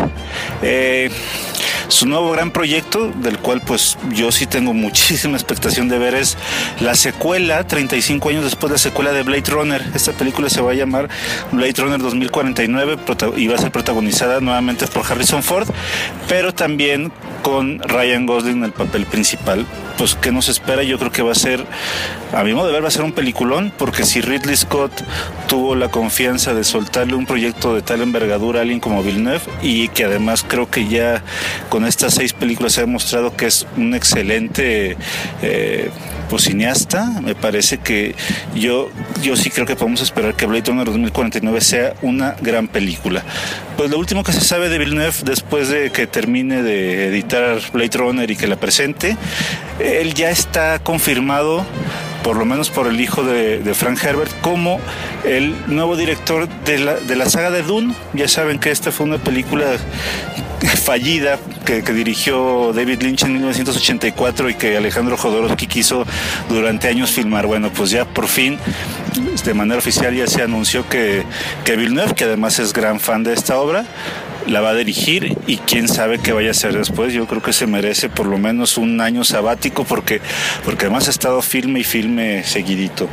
Eh, 0.61 1.09
su 1.87 2.05
nuevo 2.05 2.31
gran 2.31 2.51
proyecto, 2.51 3.11
del 3.15 3.39
cual 3.39 3.61
pues 3.61 3.97
yo 4.11 4.31
sí 4.31 4.45
tengo 4.45 4.73
muchísima 4.73 5.35
expectación 5.35 5.89
de 5.89 5.97
ver, 5.97 6.15
es 6.15 6.37
la 6.79 6.95
secuela, 6.95 7.65
35 7.65 8.29
años 8.29 8.43
después 8.43 8.69
de 8.69 8.75
la 8.75 8.79
secuela 8.79 9.11
de 9.13 9.23
Blade 9.23 9.49
Runner. 9.49 9.83
Esta 9.93 10.11
película 10.13 10.49
se 10.49 10.61
va 10.61 10.71
a 10.71 10.75
llamar 10.75 11.09
Blade 11.51 11.73
Runner 11.77 11.99
2049 11.99 12.97
y 13.37 13.47
va 13.47 13.55
a 13.55 13.57
ser 13.57 13.71
protagonizada 13.71 14.39
nuevamente 14.39 14.85
por 14.87 15.05
Harrison 15.05 15.43
Ford, 15.43 15.67
pero 16.27 16.53
también 16.53 17.11
con 17.41 17.62
Ryan 17.87 18.25
Gosling 18.25 18.57
en 18.57 18.63
el 18.65 18.71
papel 18.71 19.05
principal. 19.05 19.65
Pues, 19.97 20.15
¿qué 20.15 20.31
nos 20.31 20.49
espera? 20.49 20.83
Yo 20.83 20.97
creo 20.97 21.11
que 21.11 21.21
va 21.21 21.31
a 21.31 21.35
ser, 21.35 21.65
a 22.33 22.43
mi 22.43 22.53
modo 22.53 22.67
de 22.67 22.73
ver, 22.73 22.83
va 22.83 22.87
a 22.87 22.91
ser 22.91 23.03
un 23.03 23.11
peliculón, 23.11 23.71
porque 23.77 24.03
si 24.03 24.21
Ridley 24.21 24.55
Scott 24.55 24.91
tuvo 25.47 25.75
la 25.75 25.89
confianza 25.89 26.53
de 26.53 26.63
soltarle 26.63 27.15
un 27.15 27.25
proyecto 27.25 27.75
de 27.75 27.81
tal 27.81 28.01
envergadura 28.01 28.59
a 28.59 28.61
alguien 28.63 28.79
como 28.79 29.03
Villeneuve, 29.03 29.43
y 29.61 29.87
que 29.89 30.05
además 30.05 30.45
creo 30.47 30.69
que 30.69 30.87
ya 30.87 31.23
con 31.69 31.85
estas 31.85 32.15
seis 32.15 32.33
películas 32.33 32.73
se 32.73 32.81
ha 32.81 32.85
demostrado 32.85 33.35
que 33.35 33.45
es 33.45 33.67
un 33.77 33.93
excelente 33.93 34.97
eh, 35.41 35.91
pues, 36.29 36.45
cineasta, 36.45 37.21
me 37.21 37.35
parece 37.35 37.77
que 37.77 38.15
yo, 38.55 38.89
yo 39.21 39.35
sí 39.35 39.49
creo 39.49 39.67
que 39.67 39.75
podemos 39.75 40.01
esperar 40.01 40.35
que 40.35 40.45
Blade 40.45 40.63
Runner 40.65 40.85
2049 40.85 41.61
sea 41.61 41.93
una 42.01 42.35
gran 42.41 42.67
película. 42.67 43.23
Pues 43.77 43.89
lo 43.89 43.97
último 43.97 44.23
que 44.23 44.33
se 44.33 44.41
sabe 44.41 44.69
de 44.69 44.77
Villeneuve 44.77 45.15
después 45.25 45.69
de 45.69 45.91
que 45.91 46.07
termine 46.07 46.63
de 46.63 47.07
editar 47.07 47.52
Blade 47.71 47.97
Runner 47.97 48.29
y 48.29 48.35
que 48.35 48.47
la 48.47 48.55
presente, 48.55 49.17
él 49.79 50.13
ya 50.13 50.29
está 50.29 50.79
confirmado 50.79 51.65
por 52.23 52.37
lo 52.37 52.45
menos 52.45 52.69
por 52.69 52.87
el 52.87 52.99
hijo 53.01 53.23
de, 53.23 53.59
de, 53.59 53.73
Frank 53.73 54.01
Herbert, 54.01 54.31
como 54.41 54.79
el 55.25 55.55
nuevo 55.67 55.97
director 55.97 56.47
de 56.63 56.79
la, 56.79 56.93
de 56.95 57.15
la 57.15 57.29
saga 57.29 57.51
de 57.51 57.61
Dune. 57.63 57.93
Ya 58.13 58.27
saben 58.27 58.59
que 58.59 58.71
esta 58.71 58.91
fue 58.91 59.05
una 59.05 59.17
película 59.17 59.65
fallida 60.83 61.37
que, 61.65 61.83
que, 61.83 61.93
dirigió 61.93 62.71
David 62.73 63.01
Lynch 63.01 63.23
en 63.23 63.33
1984 63.33 64.49
y 64.49 64.55
que 64.55 64.77
Alejandro 64.77 65.17
Jodorowsky 65.17 65.67
quiso 65.67 66.05
durante 66.49 66.87
años 66.87 67.11
filmar. 67.11 67.45
Bueno, 67.45 67.69
pues 67.71 67.89
ya 67.89 68.05
por 68.05 68.27
fin, 68.27 68.57
de 69.43 69.53
manera 69.53 69.77
oficial, 69.77 70.15
ya 70.15 70.27
se 70.27 70.41
anunció 70.41 70.87
que, 70.87 71.23
que 71.65 71.75
Villeneuve, 71.75 72.15
que 72.15 72.23
además 72.23 72.59
es 72.59 72.71
gran 72.71 72.99
fan 72.99 73.23
de 73.23 73.33
esta 73.33 73.57
obra, 73.59 73.85
la 74.47 74.61
va 74.61 74.69
a 74.69 74.75
dirigir 74.75 75.37
y 75.47 75.57
quién 75.57 75.87
sabe 75.87 76.19
qué 76.19 76.33
vaya 76.33 76.49
a 76.49 76.51
hacer 76.51 76.77
después. 76.77 77.13
Yo 77.13 77.27
creo 77.27 77.41
que 77.41 77.53
se 77.53 77.67
merece 77.67 78.09
por 78.09 78.25
lo 78.25 78.37
menos 78.37 78.77
un 78.77 79.01
año 79.01 79.23
sabático 79.23 79.83
porque, 79.83 80.21
porque 80.63 80.85
además 80.85 81.07
ha 81.07 81.11
estado 81.11 81.41
filme 81.41 81.79
y 81.79 81.83
filme 81.83 82.43
seguidito. 82.43 83.09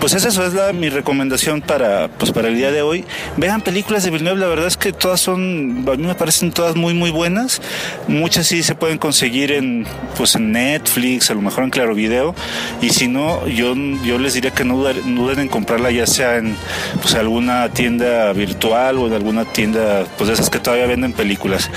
Pues 0.00 0.12
esa 0.12 0.28
es 0.28 0.52
la, 0.52 0.72
mi 0.72 0.90
recomendación 0.90 1.62
para, 1.62 2.08
pues 2.08 2.30
para 2.30 2.48
el 2.48 2.56
día 2.56 2.70
de 2.70 2.82
hoy. 2.82 3.04
Vean 3.36 3.62
películas 3.62 4.04
de 4.04 4.10
Villeneuve, 4.10 4.38
la 4.38 4.48
verdad 4.48 4.66
es 4.66 4.76
que 4.76 4.92
todas 4.92 5.20
son, 5.20 5.84
a 5.90 5.96
mí 5.96 6.06
me 6.06 6.14
parecen 6.14 6.52
todas 6.52 6.76
muy 6.76 6.92
muy 6.92 7.10
buenas. 7.10 7.62
Muchas 8.06 8.46
sí 8.46 8.62
se 8.62 8.74
pueden 8.74 8.98
conseguir 8.98 9.52
en, 9.52 9.86
pues 10.16 10.34
en 10.34 10.52
Netflix, 10.52 11.30
a 11.30 11.34
lo 11.34 11.40
mejor 11.40 11.64
en 11.64 11.70
Claro 11.70 11.94
Video. 11.94 12.34
Y 12.82 12.90
si 12.90 13.08
no, 13.08 13.46
yo, 13.46 13.74
yo 14.04 14.18
les 14.18 14.34
diría 14.34 14.50
que 14.50 14.64
no 14.64 14.76
duden, 14.76 15.14
no 15.14 15.22
duden 15.22 15.40
en 15.40 15.48
comprarla 15.48 15.90
ya 15.90 16.06
sea 16.06 16.36
en 16.36 16.56
pues, 17.00 17.14
alguna 17.14 17.68
tienda 17.70 18.32
virtual 18.32 18.98
o 18.98 19.06
en 19.06 19.14
alguna 19.14 19.44
tienda 19.44 20.04
pues 20.18 20.28
de 20.28 20.34
esas 20.34 20.50
que 20.50 20.58
todavía 20.58 20.86
venden 20.86 21.12
películas. 21.12 21.70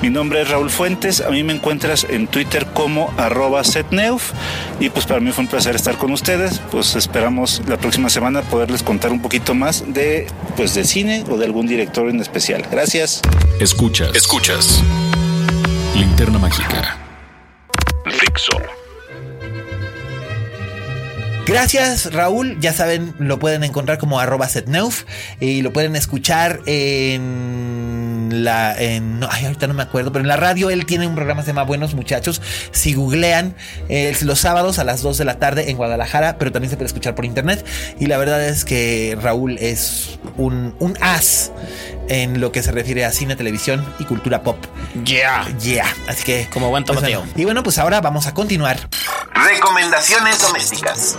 Mi 0.00 0.10
nombre 0.10 0.42
es 0.42 0.48
Raúl 0.48 0.70
Fuentes, 0.70 1.20
a 1.20 1.30
mí 1.30 1.42
me 1.42 1.52
encuentras 1.52 2.06
en 2.08 2.26
Twitter 2.26 2.66
como 2.72 3.12
arroba 3.16 3.62
setneuf 3.64 4.32
y 4.80 4.90
pues 4.90 5.06
para 5.06 5.20
mí 5.20 5.32
fue 5.32 5.44
un 5.44 5.50
placer 5.50 5.74
estar 5.76 5.96
con 5.96 6.12
ustedes. 6.12 6.60
Pues 6.70 6.96
esperamos 6.96 7.62
la 7.66 7.76
próxima 7.76 8.08
semana 8.08 8.42
poderles 8.42 8.82
contar 8.82 9.12
un 9.12 9.20
poquito 9.20 9.54
más 9.54 9.84
de 9.86 10.26
pues 10.56 10.74
de 10.74 10.84
cine 10.84 11.24
o 11.30 11.36
de 11.36 11.46
algún 11.46 11.66
director 11.66 12.08
en 12.08 12.20
especial. 12.20 12.66
Gracias. 12.70 13.22
Escuchas. 13.60 14.14
Escuchas. 14.14 14.82
Linterna 15.94 16.38
mágica. 16.38 16.98
Fixo. 18.06 18.58
Gracias, 21.46 22.12
Raúl. 22.12 22.58
Ya 22.58 22.72
saben, 22.72 23.14
lo 23.18 23.38
pueden 23.38 23.64
encontrar 23.64 23.98
como 23.98 24.18
arroba 24.18 24.48
setneuf 24.48 25.04
y 25.40 25.60
lo 25.60 25.72
pueden 25.74 25.94
escuchar 25.94 26.60
en 26.64 28.03
la. 28.42 28.74
En, 28.76 29.20
no, 29.20 29.28
ay, 29.30 29.44
ahorita 29.44 29.66
no 29.66 29.74
me 29.74 29.82
acuerdo, 29.82 30.10
pero 30.12 30.22
en 30.22 30.28
la 30.28 30.36
radio 30.36 30.70
él 30.70 30.86
tiene 30.86 31.06
un 31.06 31.14
programa 31.14 31.42
que 31.42 31.46
se 31.46 31.50
llama 31.52 31.62
Buenos 31.62 31.94
Muchachos. 31.94 32.42
Si 32.72 32.94
googlean 32.94 33.54
eh, 33.88 34.16
los 34.22 34.40
sábados 34.40 34.78
a 34.78 34.84
las 34.84 35.02
2 35.02 35.18
de 35.18 35.24
la 35.24 35.38
tarde 35.38 35.70
en 35.70 35.76
Guadalajara, 35.76 36.36
pero 36.38 36.52
también 36.52 36.70
se 36.70 36.76
puede 36.76 36.86
escuchar 36.86 37.14
por 37.14 37.24
internet. 37.24 37.64
Y 38.00 38.06
la 38.06 38.18
verdad 38.18 38.44
es 38.44 38.64
que 38.64 39.16
Raúl 39.20 39.58
es 39.58 40.18
un, 40.36 40.74
un 40.80 40.96
as 41.00 41.52
en 42.08 42.40
lo 42.40 42.52
que 42.52 42.62
se 42.62 42.72
refiere 42.72 43.04
a 43.04 43.12
cine, 43.12 43.36
televisión 43.36 43.84
y 43.98 44.04
cultura 44.04 44.42
pop. 44.42 44.56
Yeah. 45.04 45.46
Yeah. 45.58 45.86
Así 46.08 46.24
que. 46.24 46.48
Como 46.52 46.70
buen 46.70 46.84
pues, 46.84 46.96
tomateo. 46.96 47.20
bueno. 47.20 47.32
Y 47.36 47.44
bueno, 47.44 47.62
pues 47.62 47.78
ahora 47.78 48.00
vamos 48.00 48.26
a 48.26 48.34
continuar. 48.34 48.78
Recomendaciones 49.34 50.40
domésticas. 50.40 51.16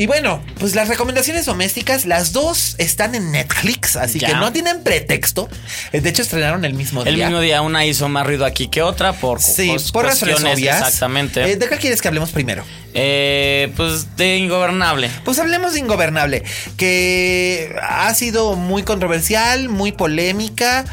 Y 0.00 0.06
bueno, 0.06 0.42
pues 0.58 0.74
las 0.74 0.88
recomendaciones 0.88 1.44
domésticas, 1.44 2.06
las 2.06 2.32
dos 2.32 2.74
están 2.78 3.14
en 3.14 3.32
Netflix, 3.32 3.96
así 3.96 4.18
Ya. 4.18 4.28
que 4.28 4.34
no 4.36 4.50
tienen 4.50 4.82
pretexto. 4.82 5.46
Eh, 5.92 6.00
De 6.00 6.08
hecho, 6.08 6.22
estrenaron 6.22 6.64
el 6.64 6.72
mismo 6.72 7.02
El 7.02 7.16
día. 7.16 7.26
mismo 7.26 7.42
día 7.42 7.60
una 7.60 7.84
hizo 7.84 8.08
más 8.08 8.26
ruido 8.26 8.46
aquí 8.46 8.68
que 8.68 8.80
otra 8.80 9.12
por, 9.12 9.42
Sí, 9.42 9.68
pues, 9.68 9.92
por 9.92 10.06
razones 10.06 10.42
obvias. 10.42 10.78
Exactamente. 10.78 11.42
Eh, 11.42 11.56
¿De 11.56 11.68
qué 11.68 11.76
quieres 11.76 12.00
que 12.00 12.08
hablemos 12.08 12.30
primero? 12.30 12.64
Eh, 12.94 13.70
pues 13.76 14.16
de 14.16 14.38
ingobernable. 14.38 15.10
Pues 15.22 15.38
hablemos 15.38 15.74
de 15.74 15.80
Ingobernable, 15.80 16.44
que 16.78 17.76
ha 17.82 18.12
sido 18.14 18.56
muy 18.56 18.82
controversial, 18.82 19.68
muy 19.68 19.92
polémica, 19.92 20.86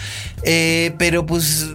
eh, 0.43 0.91
pero 0.99 1.26
pues 1.26 1.66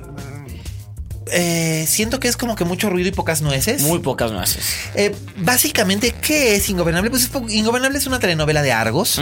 eh, 1.32 1.86
siento 1.88 2.20
que 2.20 2.28
es 2.28 2.36
como 2.36 2.54
que 2.56 2.64
mucho 2.64 2.90
ruido 2.90 3.08
y 3.08 3.12
pocas 3.12 3.42
nueces. 3.42 3.82
Muy 3.82 3.98
pocas 4.00 4.30
nueces. 4.32 4.64
Eh, 4.94 5.14
básicamente, 5.38 6.14
¿qué 6.20 6.54
es 6.56 6.68
Ingobernable? 6.68 7.10
Pues 7.10 7.24
es 7.24 7.30
Ingobernable 7.54 7.98
es 7.98 8.06
una 8.06 8.18
telenovela 8.18 8.62
de 8.62 8.72
Argos. 8.72 9.20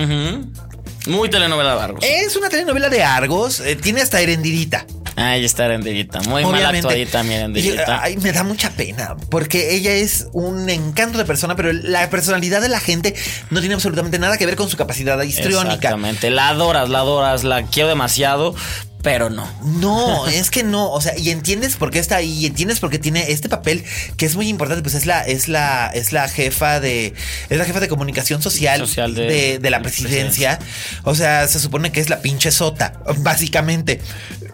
Muy 1.06 1.30
telenovela 1.30 1.74
de 1.74 1.80
Argos. 1.80 2.04
Es 2.04 2.36
una 2.36 2.48
telenovela 2.48 2.88
de 2.88 3.02
Argos, 3.02 3.60
eh, 3.60 3.76
tiene 3.76 4.02
hasta 4.02 4.20
Herendirita. 4.20 4.86
Ahí 5.16 5.44
está 5.44 5.66
Erendirita. 5.66 6.20
Muy 6.22 6.42
mal 6.42 6.54
Obviamente. 6.54 6.86
actuadita 6.86 7.22
mi 7.22 7.30
Y, 7.30 7.34
Erendirita. 7.34 8.02
ay, 8.02 8.16
me 8.18 8.32
da 8.32 8.42
mucha 8.42 8.70
pena 8.70 9.16
porque 9.28 9.74
ella 9.74 9.92
es 9.92 10.28
un 10.32 10.68
encanto 10.70 11.18
de 11.18 11.24
persona, 11.24 11.56
pero 11.56 11.72
la 11.72 12.08
personalidad 12.10 12.60
de 12.60 12.68
la 12.68 12.80
gente 12.80 13.14
no 13.50 13.60
tiene 13.60 13.74
absolutamente 13.74 14.18
nada 14.18 14.38
que 14.38 14.46
ver 14.46 14.56
con 14.56 14.68
su 14.70 14.76
capacidad 14.76 15.20
histriónica. 15.22 15.74
Exactamente. 15.74 16.30
La 16.30 16.48
adoras, 16.48 16.88
la 16.88 17.00
adoras, 17.00 17.44
la 17.44 17.64
quiero 17.66 17.88
demasiado, 17.88 18.54
pero 19.02 19.30
no. 19.30 19.48
No, 19.64 20.26
es 20.26 20.50
que 20.50 20.62
no, 20.62 20.90
o 20.90 21.00
sea, 21.00 21.16
y 21.18 21.30
entiendes 21.30 21.76
por 21.76 21.90
qué 21.90 21.98
está 21.98 22.16
ahí, 22.16 22.30
y 22.32 22.46
entiendes 22.46 22.80
por 22.80 22.90
qué 22.90 22.98
tiene 22.98 23.30
este 23.30 23.48
papel 23.48 23.84
que 24.16 24.26
es 24.26 24.36
muy 24.36 24.48
importante, 24.48 24.82
pues 24.82 24.94
es 24.94 25.06
la, 25.06 25.22
es 25.22 25.48
la, 25.48 25.86
es 25.94 26.12
la 26.12 26.28
jefa 26.28 26.80
de, 26.80 27.14
es 27.48 27.58
la 27.58 27.64
jefa 27.64 27.80
de 27.80 27.88
comunicación 27.88 28.42
social, 28.42 28.78
Social 28.80 29.14
de- 29.14 29.24
de, 29.24 29.58
de 29.58 29.70
la 29.70 29.78
de 29.78 29.84
presidencia. 29.84 30.58
O 31.04 31.14
sea, 31.14 31.48
se 31.48 31.58
supone 31.60 31.92
que 31.92 32.00
es 32.00 32.10
la 32.10 32.20
pinche 32.20 32.50
sota, 32.50 33.00
básicamente. 33.18 34.00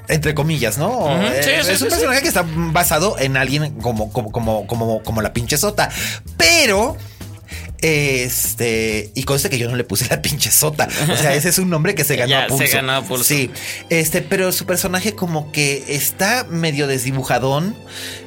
Entre 0.08 0.34
comillas, 0.34 0.78
¿no? 0.78 1.10
Eh, 1.20 1.40
sí, 1.42 1.50
sí, 1.64 1.72
es 1.72 1.82
un 1.82 1.88
sí, 1.88 1.94
personaje 1.94 2.22
que 2.22 2.28
está 2.28 2.44
basado 2.46 3.18
en 3.18 3.36
alguien 3.36 3.72
como, 3.80 4.12
como, 4.12 4.30
como, 4.30 4.66
como, 4.68 5.02
como 5.02 5.20
la 5.22 5.32
pinche 5.32 5.58
sota. 5.58 5.90
Pero 6.36 6.96
este, 7.80 9.10
y 9.14 9.22
conste 9.24 9.50
que 9.50 9.58
yo 9.58 9.68
no 9.70 9.76
le 9.76 9.84
puse 9.84 10.06
la 10.08 10.22
pinche 10.22 10.50
sota. 10.50 10.88
O 11.10 11.16
sea, 11.16 11.34
ese 11.34 11.48
es 11.48 11.58
un 11.58 11.70
nombre 11.70 11.94
que 11.94 12.04
se 12.04 12.16
ganó 12.16 12.30
Ya, 12.30 12.40
a 12.44 12.48
se 12.48 12.54
pulso. 12.56 12.76
ganó 12.76 12.92
a 12.92 13.02
pulso. 13.04 13.24
Sí. 13.24 13.50
Este, 13.90 14.22
pero 14.22 14.52
su 14.52 14.66
personaje 14.66 15.14
como 15.14 15.52
que 15.52 15.84
está 15.88 16.44
medio 16.48 16.86
desdibujadón. 16.86 17.76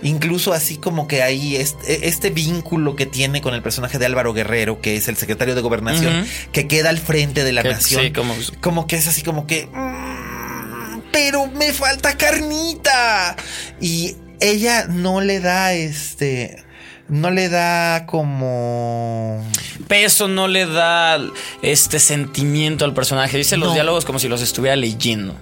Incluso 0.04 0.54
así 0.54 0.78
como 0.78 1.08
que 1.08 1.22
hay 1.24 1.56
este, 1.58 2.08
este 2.08 2.30
vínculo 2.30 2.96
que 2.96 3.06
tiene 3.06 3.42
con 3.42 3.54
el 3.54 3.62
personaje 3.62 3.98
de 4.00 4.06
Álvaro 4.06 4.34
Guerrero, 4.34 4.82
que 4.82 4.96
es 4.96 5.08
el 5.08 5.18
secretario 5.18 5.56
de 5.56 5.62
gobernación, 5.62 6.26
que 6.52 6.68
queda 6.68 6.90
al 6.90 7.00
frente 7.00 7.44
de 7.44 7.52
la 7.54 7.64
Que- 7.64 7.70
nación. 7.70 8.02
sí, 8.04 8.12
como- 8.12 8.36
como 8.62 8.88
que 8.88 8.96
es 8.96 9.08
así 9.08 9.22
como 9.24 9.46
que. 9.48 9.68
"Mm, 9.68 11.02
pero 11.12 11.48
me 11.48 11.74
falta 11.74 12.18
carnita. 12.18 13.36
Y 13.82 14.16
ella 14.40 14.86
no 14.88 15.22
le 15.22 15.40
da 15.40 15.74
este. 15.74 16.64
No 17.10 17.32
le 17.32 17.50
da 17.50 18.06
como. 18.06 19.44
Peso 19.88 20.28
no 20.28 20.48
le 20.48 20.68
da 20.68 21.20
este 21.62 22.00
sentimiento 22.00 22.86
al 22.86 22.94
personaje. 22.94 23.38
Dice 23.38 23.58
los 23.58 23.74
diálogos 23.74 24.06
como 24.06 24.20
si 24.20 24.28
los 24.28 24.42
estuviera 24.42 24.76
leyendo. 24.76 25.36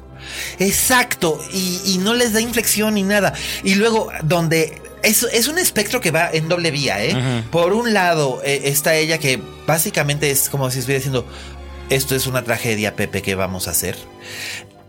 Exacto. 0.60 1.40
Y, 1.54 1.82
y 1.86 1.98
no 1.98 2.14
les 2.14 2.34
da 2.34 2.42
inflexión 2.42 2.94
ni 2.94 3.04
nada. 3.04 3.34
Y 3.64 3.76
luego, 3.76 4.10
donde. 4.24 4.82
Es, 5.04 5.24
es 5.24 5.48
un 5.48 5.60
espectro 5.60 6.02
que 6.02 6.10
va 6.10 6.30
en 6.32 6.50
doble 6.50 6.72
vía, 6.72 7.04
¿eh? 7.04 7.44
Por 7.52 7.74
un 7.74 7.94
lado, 7.94 8.42
eh, 8.44 8.62
está 8.66 8.96
ella 8.96 9.20
que 9.20 9.40
básicamente 9.68 10.32
es 10.32 10.50
como 10.50 10.72
si 10.72 10.80
estuviera 10.80 11.00
diciendo: 11.00 11.28
Esto 11.90 12.16
es 12.16 12.26
una 12.28 12.44
tragedia, 12.44 12.96
Pepe, 12.96 13.22
¿qué 13.22 13.36
vamos 13.36 13.68
a 13.68 13.72
hacer? 13.72 13.96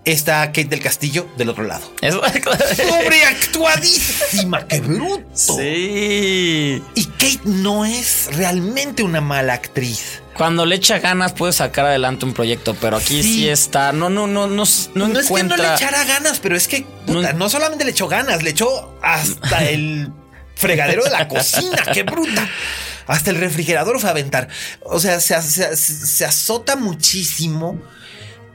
Está 0.04 0.46
Kate 0.46 0.64
del 0.66 0.80
Castillo 0.80 1.28
del 1.36 1.50
otro 1.50 1.64
lado. 1.64 1.84
Sobreactuadísima, 2.76 4.66
qué 4.66 4.80
bruto. 4.80 5.24
sí. 5.34 6.82
Y 6.94 7.04
Kate 7.04 7.40
no 7.44 7.84
es 7.84 8.28
realmente 8.32 9.02
una 9.02 9.20
mala 9.20 9.54
actriz. 9.54 10.22
Cuando 10.36 10.64
le 10.64 10.76
echa 10.76 10.98
ganas 11.00 11.32
puede 11.32 11.52
sacar 11.52 11.84
adelante 11.86 12.24
un 12.24 12.32
proyecto, 12.32 12.74
pero 12.80 12.96
aquí 12.96 13.22
sí, 13.22 13.34
Sí. 13.34 13.48
está. 13.48 13.92
No, 13.92 14.08
no, 14.08 14.26
no, 14.26 14.46
no, 14.46 14.64
no, 14.94 15.08
No, 15.08 15.18
es 15.20 15.28
que 15.30 15.42
no 15.42 15.56
le 15.56 15.74
echara 15.74 16.04
ganas, 16.04 16.38
pero 16.38 16.56
es 16.56 16.68
que 16.68 16.86
puta, 17.06 17.32
No- 17.32 17.38
no, 17.38 17.48
solamente 17.48 17.84
le 17.84 17.90
echó 17.90 18.06
ganas, 18.08 18.42
le 18.42 18.50
echó 18.50 18.98
hasta 19.02 19.64
el 19.68 20.12
fregadero 20.54 21.04
de 21.04 21.10
la 21.10 21.26
cocina, 21.28 21.82
qué 21.92 22.04
bruta. 22.04 22.48
Hasta 23.06 23.30
el 23.30 23.36
refrigerador 23.38 23.98
fue 24.00 24.08
a 24.08 24.12
aventar. 24.12 24.48
O 24.82 25.00
sea, 25.00 25.18
se, 25.20 25.40
se- 25.42 25.76
se 25.76 26.24
azota 26.24 26.76
muchísimo 26.76 27.80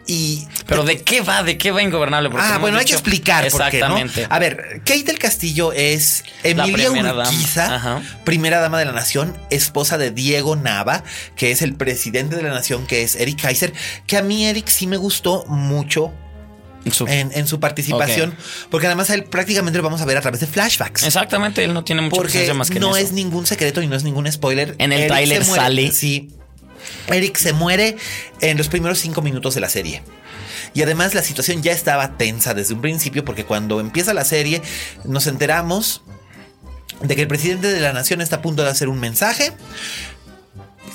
y 0.06 0.46
Pero 0.68 0.84
¿de 0.84 1.02
qué 1.02 1.22
va? 1.22 1.44
¿De 1.44 1.58
qué 1.58 1.72
va 1.72 1.82
Ingobernable? 1.82 2.30
Porque 2.30 2.46
ah, 2.46 2.58
bueno, 2.58 2.78
hay 2.78 2.84
que 2.86 2.94
dicho- 2.94 2.98
explicar 2.98 3.48
por 3.50 3.70
qué, 3.70 3.80
¿no? 3.80 3.98
Exactamente. 3.98 4.28
A 4.30 4.40
ver, 4.40 4.82
Kate 4.86 5.04
del 5.04 5.18
Castillo 5.20 5.72
es 5.74 6.24
Emilia 6.44 6.90
primera. 6.90 7.14
Urquiza, 7.16 8.02
primera 8.26 8.60
dama 8.60 8.80
de 8.80 8.86
la 8.86 8.92
nación, 8.92 9.38
esposa 9.50 9.98
de 9.98 10.12
Diego 10.12 10.56
Nava, 10.56 11.04
que 11.36 11.52
es 11.52 11.62
el 11.62 11.76
presidente 11.76 12.36
de 12.36 12.44
la 12.44 12.50
nación, 12.50 12.86
que 12.88 13.04
es 13.04 13.16
Eric 13.16 13.42
Kaiser, 13.42 13.74
que 14.08 14.18
a 14.18 14.22
mí 14.22 14.46
Eric 14.46 14.68
sí 14.68 14.88
me 14.88 14.98
gustó 14.98 15.46
mucho 15.48 16.12
Su- 16.92 17.08
en, 17.08 17.32
en 17.34 17.48
su 17.48 17.62
participación, 17.62 18.36
porque 18.70 18.88
además 18.88 19.10
él 19.10 19.24
prácticamente 19.24 19.78
lo 19.78 19.84
vamos 19.84 20.02
a 20.02 20.06
ver 20.06 20.18
a 20.18 20.22
través 20.22 20.42
de 20.42 20.48
flashbacks. 20.48 21.04
Exactamente, 21.04 21.64
él 21.64 21.74
no 21.74 21.86
tiene 21.86 22.02
mucha 22.02 22.16
Porque 22.18 22.54
más 22.54 22.70
que 22.70 22.82
no 22.82 22.98
eso. 22.98 23.06
es 23.08 23.14
ningún 23.14 23.46
secreto 23.46 23.82
y 23.82 23.88
no 23.88 23.96
es 23.96 24.04
ningún 24.04 24.30
spoiler. 24.30 24.76
En 24.80 24.92
el 24.92 25.04
Eric 25.10 25.44
muere- 25.46 25.46
sale. 25.46 25.92
Sí. 25.94 26.30
Eric 27.08 27.38
se 27.38 27.54
muere 27.54 27.98
en 28.42 28.58
los 28.58 28.68
primeros 28.68 29.00
cinco 29.00 29.22
minutos 29.22 29.56
de 29.56 29.62
la 29.62 29.70
serie. 29.70 30.04
Y 30.74 30.82
además 30.82 31.14
la 31.14 31.22
situación 31.22 31.62
ya 31.62 31.72
estaba 31.72 32.18
tensa 32.18 32.54
desde 32.54 32.74
un 32.74 32.82
principio 32.82 33.24
porque 33.24 33.46
cuando 33.46 33.80
empieza 33.80 34.14
la 34.14 34.26
serie 34.26 34.62
nos 35.04 35.28
enteramos 35.28 36.04
de 37.02 37.16
que 37.16 37.22
el 37.24 37.28
presidente 37.28 37.68
de 37.68 37.80
la 37.80 37.94
nación 37.94 38.22
está 38.22 38.38
a 38.38 38.42
punto 38.42 38.64
de 38.64 38.70
hacer 38.70 38.88
un 38.88 39.00
mensaje 39.00 39.52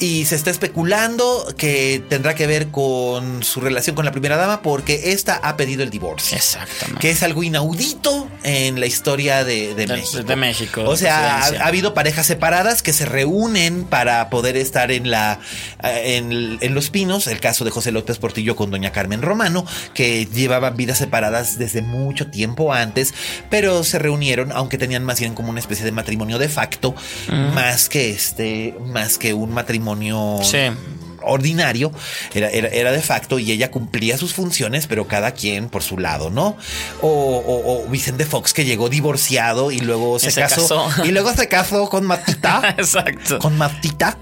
y 0.01 0.24
se 0.26 0.36
está 0.36 0.51
especulando 0.51 1.53
que 1.57 2.03
tendrá 2.09 2.34
que 2.34 2.46
ver 2.46 2.68
con 2.68 3.42
su 3.42 3.61
relación 3.61 3.96
con 3.96 4.05
la 4.05 4.12
primera 4.12 4.36
dama 4.36 4.62
porque 4.62 5.12
esta 5.12 5.36
ha 5.36 5.57
pedido 5.57 5.82
el 5.82 5.90
divorcio. 5.90 6.36
Exactamente. 6.36 7.01
Que 7.01 7.11
es 7.11 7.22
algo 7.22 7.42
inaudito 7.42 8.28
en 8.44 8.78
la 8.78 8.86
historia 8.86 9.42
de, 9.44 9.74
de 9.74 9.86
De- 9.86 9.94
México. 9.96 10.22
de 10.22 10.36
México, 10.36 10.84
O 10.86 10.96
sea, 10.96 11.40
ha, 11.42 11.66
habido 11.66 11.94
parejas 11.94 12.26
separadas 12.26 12.82
que 12.82 12.92
se 12.92 13.07
reúnen 13.07 13.84
para 13.84 14.30
poder 14.30 14.57
estar 14.57 14.92
en 14.92 15.11
la 15.11 15.40
eh, 15.82 16.16
en, 16.18 16.59
en 16.61 16.74
Los 16.74 16.90
Pinos. 16.90 17.26
El 17.26 17.40
caso 17.40 17.64
de 17.64 17.70
José 17.72 17.90
López 17.90 18.18
Portillo 18.18 18.55
con 18.55 18.70
doña 18.70 18.92
Carmen 18.92 19.22
Romano, 19.22 19.66
que 19.94 20.26
llevaban 20.26 20.76
vidas 20.76 20.99
separadas 20.99 21.59
desde 21.59 21.82
mucho 21.82 22.28
tiempo 22.28 22.72
antes, 22.72 23.14
pero 23.51 23.82
se 23.82 23.99
reunieron, 23.99 24.53
aunque 24.53 24.78
tenían 24.78 25.03
más 25.05 25.18
bien 25.18 25.34
como 25.34 25.51
una 25.51 25.61
especie 25.61 25.84
de 25.84 25.90
matrimonio 25.92 26.38
de 26.38 26.49
facto, 26.49 26.94
más 27.55 27.88
que 27.88 28.11
este, 28.11 28.74
más 28.86 29.18
que 29.18 29.34
un 29.34 29.51
matrimonio 29.53 29.88
Sí. 30.43 30.59
ordinario, 31.22 31.93
era, 32.34 32.49
era, 32.49 32.68
era 32.68 32.93
de 32.93 33.03
facto 33.03 33.39
y 33.39 33.51
ella 33.53 33.70
cumplía 33.70 34.16
sus 34.16 34.32
funciones, 34.32 34.86
pero 34.86 35.07
cada 35.09 35.32
quien 35.32 35.68
por 35.68 35.82
su 35.82 35.99
lado, 35.99 36.30
¿no? 36.30 36.57
O, 37.03 37.09
o- 37.09 37.84
o 37.84 37.89
Vicente 37.89 38.24
Fox 38.24 38.53
que 38.55 38.64
llegó 38.64 38.89
divorciado 38.89 39.70
y 39.70 39.80
luego 39.80 40.18
se, 40.18 40.30
se 40.30 40.41
casó, 40.41 40.62
casó. 40.86 41.05
y 41.05 41.11
luego 41.11 41.32
se 41.34 41.49
casó 41.49 41.89
con 41.91 42.07
Matita, 42.07 42.74
Exacto. 42.78 43.39
con 43.41 43.59
Matita. 43.59 44.16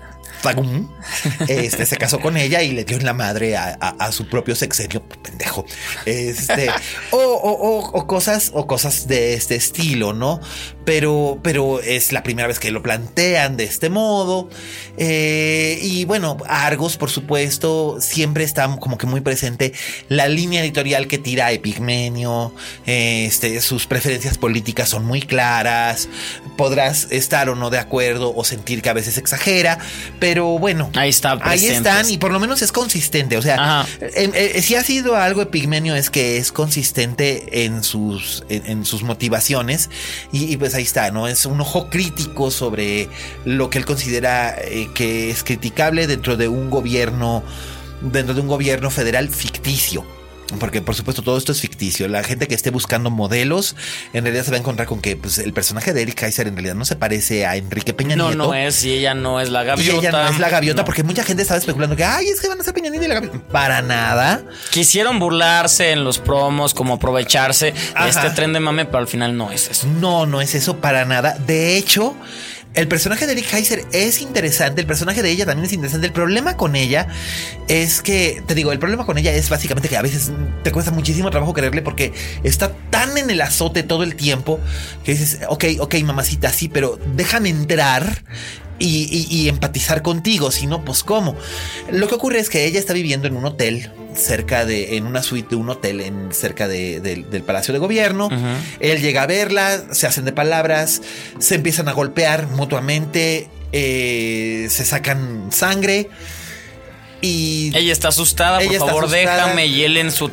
Este 1.49 1.87
se 1.87 1.97
casó 1.97 2.21
con 2.21 2.37
ella 2.37 2.63
y 2.63 2.71
le 2.73 2.85
dio 2.85 2.97
en 2.99 3.05
la 3.05 3.15
madre 3.15 3.57
a, 3.57 3.77
a- 3.81 3.97
a 3.99 4.13
su 4.13 4.29
propio 4.29 4.55
sexenio, 4.55 5.03
pendejo. 5.23 5.65
Este, 6.05 6.71
o, 7.11 7.17
o- 7.17 7.79
o- 7.79 7.91
o 7.99 8.07
cosas, 8.07 8.51
o 8.55 8.67
cosas 8.67 9.09
de 9.09 9.35
este 9.35 9.57
estilo, 9.57 10.13
¿no? 10.13 10.41
Pero, 10.87 11.39
pero 11.43 11.81
es 11.81 12.13
la 12.13 12.23
primera 12.23 12.49
vez 12.49 12.59
que 12.61 12.71
lo 12.71 12.83
plantean 12.83 13.57
de 13.57 13.65
este 13.65 13.91
modo. 13.91 14.49
Eh, 14.97 15.79
y 15.83 16.05
bueno, 16.05 16.39
Argos, 16.49 16.97
por 16.97 17.11
supuesto, 17.11 17.99
siempre 18.01 18.45
está 18.45 18.75
como 18.79 18.97
que 18.97 19.07
muy 19.07 19.21
presente 19.21 19.73
la 20.09 20.29
línea 20.29 20.63
editorial 20.63 21.09
que 21.09 21.19
tira 21.19 21.51
Epigmenio. 21.51 22.55
Este, 22.87 23.61
sus 23.61 23.87
preferencias 23.87 24.39
políticas 24.39 24.89
son 24.89 25.05
muy 25.05 25.23
claras. 25.23 26.09
Podrás 26.57 27.09
estar 27.11 27.51
o 27.51 27.57
no 27.57 27.69
de 27.69 27.79
acuerdo 27.79 28.33
o 28.35 28.45
sentir 28.45 28.81
que 28.81 28.89
a 28.89 28.95
veces 28.95 29.19
exagera, 29.19 29.79
pero 30.21 30.59
bueno, 30.59 30.91
Ahí 30.95 31.11
está 31.11 31.39
Ahí 31.43 31.67
están 31.67 32.09
y 32.09 32.19
por 32.19 32.31
lo 32.31 32.39
menos 32.39 32.63
es 32.63 32.71
consistente. 32.71 33.37
O 33.37 33.43
sea, 33.43 33.85
eh, 34.01 34.53
eh, 34.55 34.63
si 34.63 34.77
ha 34.77 34.85
sido 34.85 35.17
algo 35.17 35.43
Epigmenio 35.43 35.97
es 35.97 36.11
que 36.11 36.39
es 36.39 36.53
consistente 36.53 37.65
en 37.65 37.83
sus, 37.83 38.45
en, 38.49 38.67
en 38.67 38.85
sus 38.85 39.03
motivaciones 39.03 39.91
y, 40.31 40.45
y 40.53 40.57
pues 40.57 40.76
ahí 40.77 40.85
está, 40.85 41.11
¿no? 41.11 41.27
Es 41.27 41.47
un 41.47 41.61
ojo 41.61 41.89
crítico 41.91 42.51
sobre 42.51 43.09
lo 43.45 43.71
que 43.71 43.79
él 43.79 43.85
considera 43.85 44.55
eh, 44.59 44.89
que 44.95 45.31
es 45.31 45.43
criticable 45.43 46.07
dentro 46.07 46.37
de 46.37 46.49
un 46.49 46.71
gobierno, 46.71 47.43
dentro 48.01 48.35
de 48.35 48.41
un 48.41 48.49
gobierno 48.49 48.91
federal 48.91 49.29
ficticio. 49.29 50.16
Porque 50.61 50.81
por 50.81 50.95
supuesto 50.95 51.23
todo 51.23 51.37
esto 51.39 51.53
es 51.53 51.61
ficticio. 51.61 52.07
La 52.09 52.23
gente 52.23 52.47
que 52.47 52.55
esté 52.55 52.71
buscando 52.71 53.11
modelos 53.11 53.75
en 54.13 54.23
realidad 54.25 54.45
se 54.45 54.51
va 54.53 54.57
a 54.57 54.61
encontrar 54.61 54.87
con 54.87 55.01
que 55.01 55.17
pues, 55.17 55.39
el 55.39 55.53
personaje 55.53 55.93
de 55.93 56.03
Eric 56.03 56.21
Kaiser 56.21 56.47
en 56.47 56.55
realidad 56.55 56.75
no 56.77 56.85
se 56.85 56.95
parece 56.97 57.47
a 57.47 57.57
Enrique 57.57 57.93
Peña 57.93 58.15
No, 58.15 58.29
Nieto. 58.29 58.45
no 58.45 58.55
es, 58.55 58.85
y 58.85 58.93
ella 58.93 59.15
no 59.15 59.41
es 59.41 59.51
la 59.51 59.65
Y 59.65 59.67
gaviota. 59.67 59.99
ella 59.99 60.13
no 60.13 60.29
es 60.29 60.39
la 60.39 60.49
gaviota 60.49 60.83
No. 60.83 60.85
porque 60.87 61.03
mucha 61.03 61.25
gente 61.25 61.43
estaba 61.43 61.59
especulando 61.59 61.97
que, 61.97 62.05
ay, 62.05 62.29
es 62.29 62.41
que 62.41 62.49
van 62.49 62.61
a 62.61 62.65
ser 62.65 62.75
Peña 62.75 62.91
Nieto 62.91 63.05
y 63.05 63.09
la 63.09 63.15
gaviota. 63.17 63.39
Para 63.51 63.83
nada. 63.83 64.45
Quisieron 64.71 65.19
burlarse 65.19 65.91
en 65.91 66.05
los 66.05 66.19
promos, 66.19 66.75
como 66.75 66.95
aprovecharse 66.95 67.73
de 67.73 68.09
este 68.09 68.31
tren 68.31 68.53
de 68.53 68.61
mame, 68.61 68.85
pero 68.87 68.99
al 68.99 69.09
final 69.09 69.37
no 69.37 69.51
es 69.51 69.69
eso. 69.69 69.87
No, 70.01 70.27
no 70.27 70.41
es 70.41 70.55
eso 70.55 70.77
para 70.79 71.05
nada. 71.05 71.37
De 71.47 71.77
hecho, 71.77 72.15
el 72.75 72.89
personaje 72.89 73.27
de 73.27 73.33
Eric 73.33 73.53
Heiser 73.53 73.85
es 73.93 74.21
interesante, 74.21 74.83
el 74.83 74.87
personaje 74.87 75.23
de 75.23 75.31
ella 75.31 75.47
también 75.47 75.65
es 75.65 75.73
interesante. 75.73 76.07
El 76.07 76.13
problema 76.13 76.57
con 76.57 76.77
ella 76.77 77.09
es 77.69 78.03
que, 78.03 78.43
te 78.47 78.55
digo, 78.55 78.71
el 78.71 78.79
problema 78.79 79.07
con 79.07 79.17
ella 79.17 79.33
es 79.33 79.49
básicamente 79.49 79.89
que 79.89 79.97
a 79.97 80.03
veces 80.03 80.31
te 80.63 80.73
cuesta 80.73 80.91
muchísimo 80.91 81.31
trabajo 81.31 81.55
quererle 81.55 81.81
porque 81.83 82.13
está 82.43 82.73
tan 82.91 83.17
en 83.17 83.31
el 83.31 83.41
azote 83.41 83.83
todo 83.83 84.03
el 84.03 84.15
tiempo 84.15 84.61
que 85.05 85.13
dices, 85.13 85.41
ok, 85.49 85.65
ok, 85.81 85.95
mamacita, 86.05 86.53
sí, 86.53 86.69
pero 86.69 86.99
déjame 87.17 87.49
entrar 87.49 88.25
y, 88.79 89.09
y- 89.11 89.27
y 89.43 89.49
empatizar 89.49 90.03
contigo, 90.03 90.51
sino 90.51 90.85
pues 90.85 91.03
cómo. 91.03 91.37
Lo 91.91 92.09
que 92.09 92.15
ocurre 92.15 92.39
es 92.41 92.51
que 92.51 92.65
ella 92.67 92.79
está 92.79 92.93
viviendo 92.93 93.27
en 93.29 93.37
un 93.37 93.45
hotel 93.47 93.91
cerca 94.15 94.65
de, 94.65 94.97
en 94.97 95.07
una 95.07 95.23
suite 95.23 95.51
de 95.51 95.57
un 95.57 95.69
hotel 95.69 96.01
en 96.01 96.33
cerca 96.33 96.69
de- 96.69 97.01
del- 97.01 97.29
del 97.31 97.43
Palacio 97.43 97.73
de 97.75 97.79
Gobierno. 97.81 98.29
Él 98.81 99.01
llega 99.01 99.23
a 99.23 99.27
verla, 99.27 99.83
se 99.93 100.07
hacen 100.07 100.25
de 100.25 100.33
palabras, 100.33 101.03
se 101.39 101.55
empiezan 101.55 101.89
a 101.89 101.93
golpear 101.93 102.47
mutuamente, 102.49 103.49
eh, 103.73 104.67
se 104.71 104.85
sacan 104.85 105.49
sangre. 105.53 106.09
Y 107.23 107.73
Ella 107.75 107.93
está 107.93 108.09
asustada, 108.09 108.61
Ella 108.61 108.79
por 108.79 108.89
favor, 108.89 109.05
asustada. 109.07 109.37
déjame. 109.45 109.67
Y 109.67 109.85
él, 109.85 109.97
en 109.97 110.13
su 110.13 110.31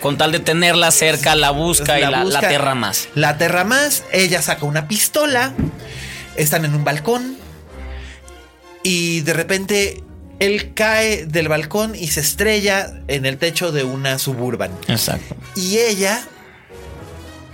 con 0.00 0.18
tal 0.18 0.32
de 0.32 0.38
tenerla 0.40 0.90
cerca, 0.90 1.34
la 1.34 1.50
busca 1.50 1.98
y 1.98 2.02
la, 2.02 2.10
la 2.10 2.22
busca, 2.24 2.38
aterra 2.40 2.74
más. 2.74 3.08
La 3.14 3.30
aterra 3.30 3.64
más. 3.64 4.04
Ella 4.12 4.42
saca 4.42 4.66
una 4.66 4.86
pistola. 4.86 5.54
Están 6.36 6.64
en 6.66 6.74
un 6.74 6.84
balcón. 6.84 7.36
Y 8.88 9.20
de 9.22 9.32
repente 9.32 10.02
él 10.38 10.72
cae 10.74 11.26
del 11.26 11.48
balcón 11.48 11.94
y 11.96 12.08
se 12.08 12.20
estrella 12.20 12.92
en 13.08 13.26
el 13.26 13.36
techo 13.38 13.72
de 13.72 13.82
una 13.84 14.18
suburban. 14.18 14.70
Exacto. 14.86 15.34
Y 15.56 15.78
ella. 15.78 16.26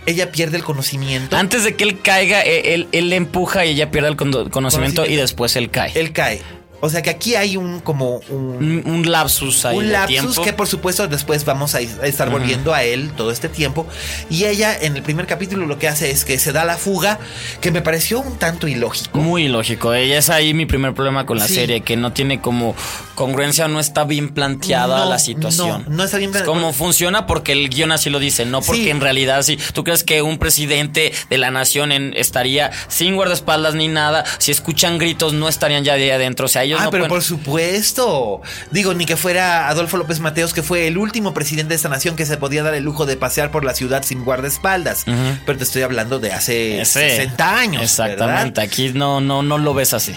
Ella 0.05 0.33
pierde 0.33 0.57
el 0.57 0.64
conocimiento. 0.64 1.37
Antes 1.37 1.62
de 1.62 1.76
que 1.76 1.85
él 1.85 2.01
caiga, 2.01 2.43
e- 2.43 2.74
él, 2.74 2.89
él 2.91 3.09
le 3.09 3.14
empuja 3.16 3.64
y 3.64 3.70
ella 3.70 3.91
pierde 3.93 4.09
el 4.09 4.16
cono- 4.16 4.51
conocimiento 4.51 5.03
y 5.03 5.14
Conocimiento. 5.14 5.22
después 5.22 5.55
él 5.57 5.70
cae. 5.70 5.93
Él 5.95 6.12
cae. 6.12 6.41
O 6.85 6.91
sea 6.91 7.01
que 7.01 7.11
aquí 7.11 7.37
hay 7.37 7.57
un 7.57 7.78
como 7.78 8.16
un, 8.28 8.83
un, 8.85 8.93
un 8.93 9.11
lapsus 9.12 9.64
ahí 9.64 9.76
un 9.78 9.87
de 9.87 9.93
lapsus 9.93 10.09
tiempo. 10.20 10.43
que 10.43 10.53
por 10.53 10.66
supuesto 10.66 11.07
después 11.07 11.45
vamos 11.45 11.76
a 11.76 11.80
estar 11.80 12.28
volviendo 12.28 12.74
a 12.74 12.83
él 12.83 13.12
todo 13.16 13.30
este 13.30 13.49
tiempo 13.49 13.87
y 14.28 14.47
ella 14.47 14.76
en 14.76 14.97
el 14.97 15.03
primer 15.05 15.26
capítulo 15.28 15.66
lo 15.66 15.78
que 15.78 15.87
hace 15.87 16.11
es 16.11 16.24
que 16.24 16.41
se 16.41 16.51
da 16.51 16.64
la 16.64 16.76
fuga 16.76 17.20
que 17.61 17.70
me 17.70 17.83
pareció 17.83 18.20
un 18.20 18.37
tanto 18.37 18.66
ilógico 18.66 19.16
Muy 19.18 19.47
lógico. 19.47 19.95
Ella 19.95 20.18
es 20.18 20.28
ahí 20.28 20.55
mi 20.55 20.66
primer 20.66 20.93
problema 20.93 21.24
con 21.24 21.39
la 21.39 21.47
Sí. 21.47 21.55
serie, 21.55 21.83
que 21.83 21.97
no 21.97 22.12
tiene 22.12 22.41
como 22.41 22.74
congruencia, 23.14 23.68
no 23.68 23.78
está 23.78 24.03
bien 24.03 24.30
planteada 24.30 25.05
No, 25.05 25.11
la 25.11 25.18
situación. 25.20 25.85
no, 25.89 25.97
no 25.99 26.05
está 26.05 26.18
bien 26.18 26.30
Es 26.30 26.39
plan- 26.39 26.47
como 26.47 26.72
funciona 26.72 27.26
porque 27.28 27.53
el 27.53 27.68
guion 27.68 27.93
así 27.93 28.11
lo 28.11 28.18
dice, 28.18 28.45
no 28.45 28.61
porque 28.61 28.83
Sí. 28.85 28.91
en 28.91 29.01
realidad 29.01 29.43
sí. 29.43 29.57
¿Tú 29.72 29.85
crees 29.85 30.03
que 30.03 30.22
un 30.22 30.39
presidente 30.39 31.12
de 31.30 31.39
la 31.39 31.53
nación 31.53 31.93
en- 31.93 32.12
estaría 32.16 32.72
sin 32.89 33.14
guardaespaldas 33.14 33.74
ni 33.76 33.87
nada? 33.87 34.24
Si 34.39 34.51
escuchan 34.51 34.99
gritos, 34.99 35.33
no 35.33 35.49
estarían 35.49 35.85
ya 35.85 35.95
de 35.95 36.05
ahí 36.05 36.11
adentro. 36.11 36.47
O 36.47 36.49
sea, 36.49 36.62
ellos 36.72 36.80
Ah, 36.82 36.84
no 36.86 36.90
pero 36.90 37.02
pueden- 37.04 37.10
por 37.10 37.22
supuesto. 37.22 38.40
Digo, 38.70 38.94
ni 38.94 39.06
que 39.06 39.16
fuera 39.16 39.68
Adolfo 39.68 39.96
López 39.96 40.20
Mateos, 40.20 40.52
que 40.52 40.62
fue 40.62 40.86
el 40.88 40.98
último 40.98 41.32
presidente 41.34 41.70
de 41.70 41.74
esta 41.76 41.88
nación 41.88 42.16
que 42.16 42.26
se 42.26 42.36
podía 42.36 42.62
dar 42.62 42.74
el 42.74 42.84
lujo 42.84 43.06
de 43.06 43.16
pasear 43.16 43.50
por 43.50 43.64
la 43.64 43.74
ciudad 43.74 44.02
sin 44.02 44.24
guardaespaldas. 44.24 45.04
Pero 45.46 45.58
te 45.58 45.64
estoy 45.64 45.82
hablando 45.82 46.18
de 46.18 46.32
hace 46.32 46.80
Ese. 46.80 47.10
60 47.10 47.58
años. 47.58 47.82
Exactamente. 47.82 48.24
¿verdad? 48.50 48.58
Aquí 48.58 48.90
no, 48.94 49.20
no, 49.20 49.42
no 49.42 49.58
lo 49.58 49.74
ves 49.74 49.94
así. 49.94 50.14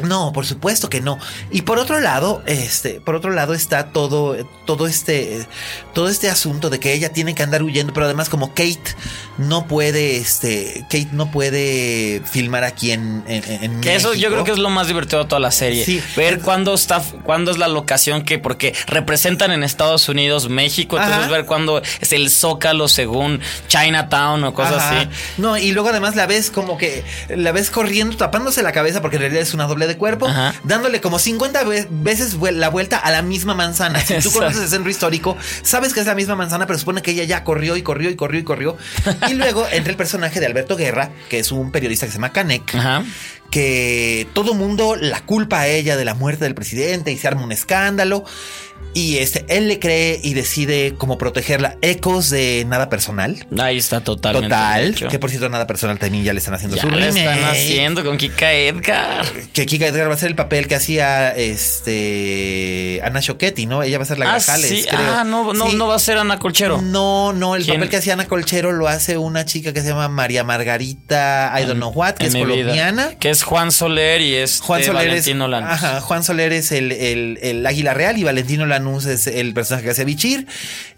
No, 0.00 0.32
por 0.32 0.46
supuesto 0.46 0.88
que 0.88 1.00
no. 1.00 1.18
Y 1.50 1.62
por 1.62 1.78
otro 1.78 2.00
lado, 2.00 2.42
este, 2.46 3.00
por 3.00 3.14
otro 3.14 3.30
lado 3.30 3.54
está 3.54 3.86
todo, 3.86 4.36
todo 4.64 4.86
este, 4.86 5.46
todo 5.94 6.08
este 6.08 6.28
asunto 6.30 6.70
de 6.70 6.80
que 6.80 6.92
ella 6.92 7.12
tiene 7.12 7.34
que 7.34 7.42
andar 7.42 7.62
huyendo, 7.62 7.92
pero 7.92 8.06
además 8.06 8.28
como 8.28 8.48
Kate 8.50 8.80
no 9.38 9.66
puede, 9.66 10.16
este, 10.16 10.80
Kate 10.90 11.08
no 11.12 11.30
puede 11.30 12.22
filmar 12.30 12.64
aquí 12.64 12.92
en, 12.92 13.22
en, 13.26 13.64
en 13.64 13.80
Que 13.80 13.94
eso 13.94 14.14
yo 14.14 14.30
creo 14.30 14.44
que 14.44 14.52
es 14.52 14.58
lo 14.58 14.70
más 14.70 14.86
divertido 14.86 15.22
de 15.22 15.28
toda 15.28 15.40
la 15.40 15.50
serie. 15.50 15.84
Sí. 15.84 16.02
Ver 16.16 16.40
cuándo 16.40 16.74
está, 16.74 17.02
cuándo 17.22 17.50
es 17.50 17.58
la 17.58 17.68
locación 17.68 18.22
que, 18.24 18.38
porque 18.38 18.74
representan 18.86 19.52
en 19.52 19.62
Estados 19.62 20.08
Unidos, 20.08 20.48
México, 20.48 20.96
entonces 20.96 21.24
Ajá. 21.24 21.32
ver 21.32 21.46
cuándo 21.46 21.82
es 22.00 22.12
el 22.12 22.30
Zócalo 22.30 22.88
según 22.88 23.40
Chinatown 23.68 24.44
o 24.44 24.54
cosas 24.54 24.78
Ajá. 24.78 25.00
así. 25.00 25.08
No, 25.38 25.56
y 25.56 25.72
luego 25.72 25.90
además 25.90 26.16
la 26.16 26.26
ves 26.26 26.50
como 26.50 26.78
que 26.78 27.04
la 27.28 27.52
ves 27.52 27.70
corriendo, 27.70 28.16
tapándose 28.16 28.62
la 28.62 28.72
cabeza 28.72 29.00
porque 29.00 29.16
en 29.16 29.22
realidad 29.22 29.42
es 29.42 29.54
una 29.54 29.66
doble 29.66 29.81
de 29.86 29.96
cuerpo, 29.96 30.26
Ajá. 30.28 30.54
dándole 30.64 31.00
como 31.00 31.18
50 31.18 31.64
ve- 31.64 31.86
veces 31.90 32.36
la 32.52 32.68
vuelta 32.70 32.96
a 32.98 33.10
la 33.10 33.22
misma 33.22 33.54
manzana. 33.54 34.00
Si 34.00 34.18
tú 34.20 34.30
conoces 34.32 34.62
el 34.62 34.68
centro 34.68 34.90
histórico, 34.90 35.36
sabes 35.62 35.92
que 35.94 36.00
es 36.00 36.06
la 36.06 36.14
misma 36.14 36.34
manzana, 36.36 36.66
pero 36.66 36.78
supone 36.78 37.02
que 37.02 37.12
ella 37.12 37.24
ya 37.24 37.44
corrió 37.44 37.76
y 37.76 37.82
corrió 37.82 38.10
y 38.10 38.16
corrió 38.16 38.40
y 38.40 38.44
corrió. 38.44 38.76
Y 39.28 39.34
luego 39.34 39.66
entra 39.70 39.90
el 39.90 39.96
personaje 39.96 40.40
de 40.40 40.46
Alberto 40.46 40.76
Guerra, 40.76 41.10
que 41.28 41.38
es 41.38 41.52
un 41.52 41.70
periodista 41.72 42.06
que 42.06 42.12
se 42.12 42.18
llama 42.18 42.32
Canek. 42.32 42.74
Ajá. 42.74 43.04
que 43.50 44.26
todo 44.32 44.54
mundo 44.54 44.96
la 44.96 45.20
culpa 45.26 45.60
a 45.60 45.66
ella 45.66 45.96
de 45.98 46.06
la 46.06 46.14
muerte 46.14 46.44
del 46.44 46.54
presidente 46.54 47.12
y 47.12 47.18
se 47.18 47.28
arma 47.28 47.42
un 47.44 47.52
escándalo. 47.52 48.24
Y 48.94 49.18
este, 49.18 49.44
él 49.48 49.68
le 49.68 49.78
cree 49.78 50.20
y 50.22 50.34
decide 50.34 50.94
como 50.98 51.16
protegerla. 51.18 51.76
Ecos 51.80 52.28
de 52.30 52.64
nada 52.68 52.88
personal. 52.90 53.46
Ahí 53.58 53.78
está 53.78 54.02
totalmente. 54.02 54.48
Total. 54.48 54.88
hecho. 54.90 55.08
Que 55.08 55.18
por 55.18 55.30
cierto, 55.30 55.48
nada 55.48 55.66
personal 55.66 55.98
también 55.98 56.24
ya 56.24 56.32
le 56.32 56.38
están 56.40 56.54
haciendo 56.54 56.76
ya 56.76 56.82
su 56.82 56.90
le 56.90 56.96
remake. 57.06 57.18
están 57.18 57.44
haciendo 57.44 58.04
con 58.04 58.18
Kika 58.18 58.52
Edgar. 58.52 59.24
Que 59.52 59.64
Kika 59.66 59.86
Edgar 59.86 60.10
va 60.10 60.14
a 60.14 60.18
ser 60.18 60.28
el 60.28 60.34
papel 60.36 60.68
que 60.68 60.74
hacía 60.74 61.30
este 61.30 63.00
Ana 63.04 63.20
Choquetti, 63.20 63.66
¿no? 63.66 63.82
Ella 63.82 63.98
va 63.98 64.04
a 64.04 64.06
ser 64.06 64.18
la 64.18 64.34
Ah, 64.34 64.40
sí. 64.40 64.84
creo. 64.88 65.00
Ah, 65.00 65.24
no, 65.24 65.52
no, 65.52 65.70
Sí. 65.70 65.76
no 65.76 65.86
va 65.88 65.94
a 65.96 65.98
ser 65.98 66.18
Ana 66.18 66.38
Colchero. 66.38 66.80
No, 66.82 67.32
no, 67.32 67.54
el 67.56 67.64
¿Quién? 67.64 67.76
papel 67.76 67.90
que 67.90 67.96
hacía 67.96 68.12
Ana 68.14 68.26
Colchero 68.26 68.72
lo 68.72 68.88
hace 68.88 69.18
una 69.18 69.44
chica 69.44 69.72
que 69.72 69.80
se 69.82 69.88
llama 69.88 70.08
María 70.08 70.44
Margarita, 70.44 71.52
I 71.58 71.64
don't 71.64 71.76
know 71.76 71.90
what, 71.90 72.14
que 72.14 72.24
En 72.24 72.28
es 72.28 72.34
mi 72.34 72.44
vida. 72.44 72.54
colombiana. 72.56 73.10
Que 73.18 73.30
es 73.30 73.42
Juan 73.42 73.72
Soler 73.72 74.20
y 74.20 74.34
es 74.34 74.60
Juan 74.60 74.82
Soler 74.82 75.02
es, 75.02 75.08
Valentino 75.10 75.48
Lanús. 75.48 75.70
ajá, 75.70 76.00
Juan 76.00 76.22
Soler 76.24 76.52
es 76.52 76.72
el, 76.72 76.92
el- 76.92 77.38
el 77.42 77.66
águila 77.66 77.94
real 77.94 78.18
y 78.18 78.24
Valentino 78.24 78.66
Es 78.90 79.26
el 79.26 79.54
personaje 79.54 79.84
que 79.84 79.90
hace 79.90 80.04
Bichir. 80.04 80.46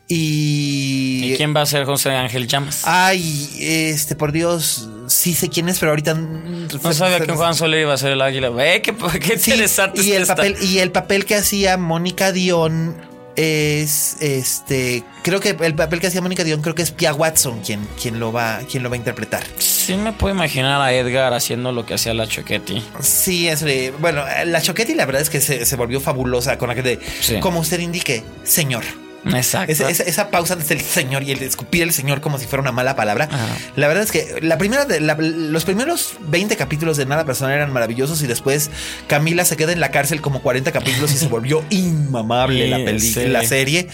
Y. 0.09 1.33
¿Y 1.33 1.37
quién 1.37 1.55
va 1.57 1.63
a 1.63 1.67
ser 1.67 1.85
José 1.85 2.11
Ángel 2.11 2.47
Llamas? 2.47 2.83
Ay, 2.85 3.49
este, 3.59 4.15
por 4.17 4.33
Dios, 4.33 4.89
sí 5.07 5.35
sé 5.35 5.49
quién 5.49 5.69
es, 5.69 5.79
pero 5.79 5.91
ahorita. 5.93 6.15
no 6.15 6.93
sabía 6.93 7.21
que 7.21 7.33
Juan 7.33 7.55
Soler 7.55 7.81
iba 7.83 7.95
a 7.95 7.99
ser 7.99 8.13
el 8.13 8.21
águila. 8.21 8.51
Eh, 8.59 8.83
qué, 8.83 8.95
qué 9.21 9.39
Sí, 9.39 9.53
interesante 9.53 10.03
y 10.03 10.13
el 10.13 10.27
papel 10.27 10.57
Y 10.61 10.79
el 10.79 10.91
papel 10.91 11.25
que 11.25 11.37
hacía 11.37 11.77
Mónica 11.79 12.33
Dion 12.33 13.14
es 13.37 14.17
este. 14.21 15.05
Creo 15.23 15.41
que 15.41 15.57
el 15.61 15.75
papel 15.75 16.01
que 16.01 16.07
hacía 16.07 16.21
Mónica 16.21 16.45
Dion, 16.45 16.63
creo 16.63 16.75
que 16.75 16.83
es 16.83 16.91
Pia 16.91 17.13
Watson 17.15 17.61
quien, 17.61 17.87
quien, 18.01 18.21
lo, 18.21 18.33
va, 18.33 18.61
quien 18.71 18.83
lo 18.83 18.91
va 18.91 18.95
a 18.95 18.99
interpretar. 18.99 19.43
Sí 19.59 19.95
me 19.97 20.13
puedo 20.13 20.35
imaginar 20.35 20.81
a 20.81 20.93
Edgar 20.93 21.33
haciendo 21.35 21.73
lo 21.73 21.85
que 21.87 21.95
hacía 21.95 22.15
la 22.15 22.27
Choquetti. 22.27 22.83
Sí, 23.01 23.49
es 23.49 23.65
bueno, 24.01 24.25
la 24.47 24.61
Choquetti 24.61 24.95
la 24.95 25.07
verdad 25.07 25.23
es 25.23 25.31
que 25.31 25.41
se, 25.41 25.65
se 25.65 25.77
volvió 25.77 26.01
fabulosa 26.01 26.59
con 26.59 26.69
la 26.69 26.75
que 26.75 26.83
de, 26.83 27.01
Sí. 27.21 27.41
como 27.41 27.61
usted 27.61 27.81
indique, 27.81 28.23
señor. 28.45 28.85
Exacto. 29.27 29.73
Esa, 29.89 30.31
pausa 30.31 30.55
antes 30.55 30.69
del 30.69 30.81
señor 30.81 31.23
y 31.23 31.33
el 31.33 31.43
escupir 31.43 31.83
el 31.83 31.93
señor 31.93 32.21
como 32.21 32.39
si 32.39 32.47
fuera 32.47 32.61
una 32.63 32.73
mala 32.73 32.97
palabra. 32.97 33.29
Ajá. 33.31 33.47
La 33.77 33.89
verdad 33.89 34.03
es 34.05 34.11
que 34.13 34.39
la 34.43 34.59
primera 34.59 34.85
de- 34.85 35.01
la- 35.01 35.17
los 35.19 35.65
primeros 35.65 36.15
20 36.29 36.57
capítulos 36.57 36.97
de 36.97 37.07
Nada 37.07 37.25
Personal 37.25 37.55
eran 37.55 37.73
maravillosos 37.73 38.23
y 38.23 38.27
después 38.27 38.71
Camila 39.07 39.45
se 39.45 39.57
queda 39.57 39.73
en 39.73 39.81
la 39.81 39.91
cárcel 39.91 40.21
como 40.21 40.43
40 40.43 40.73
capítulos 40.73 41.13
y 41.13 41.17
se 41.17 41.29
volvió 41.29 41.65
inmamable 41.71 42.69
la 42.69 42.77
película, 42.79 43.25
sí. 43.25 43.29
la 43.31 43.45
serie. 43.45 43.89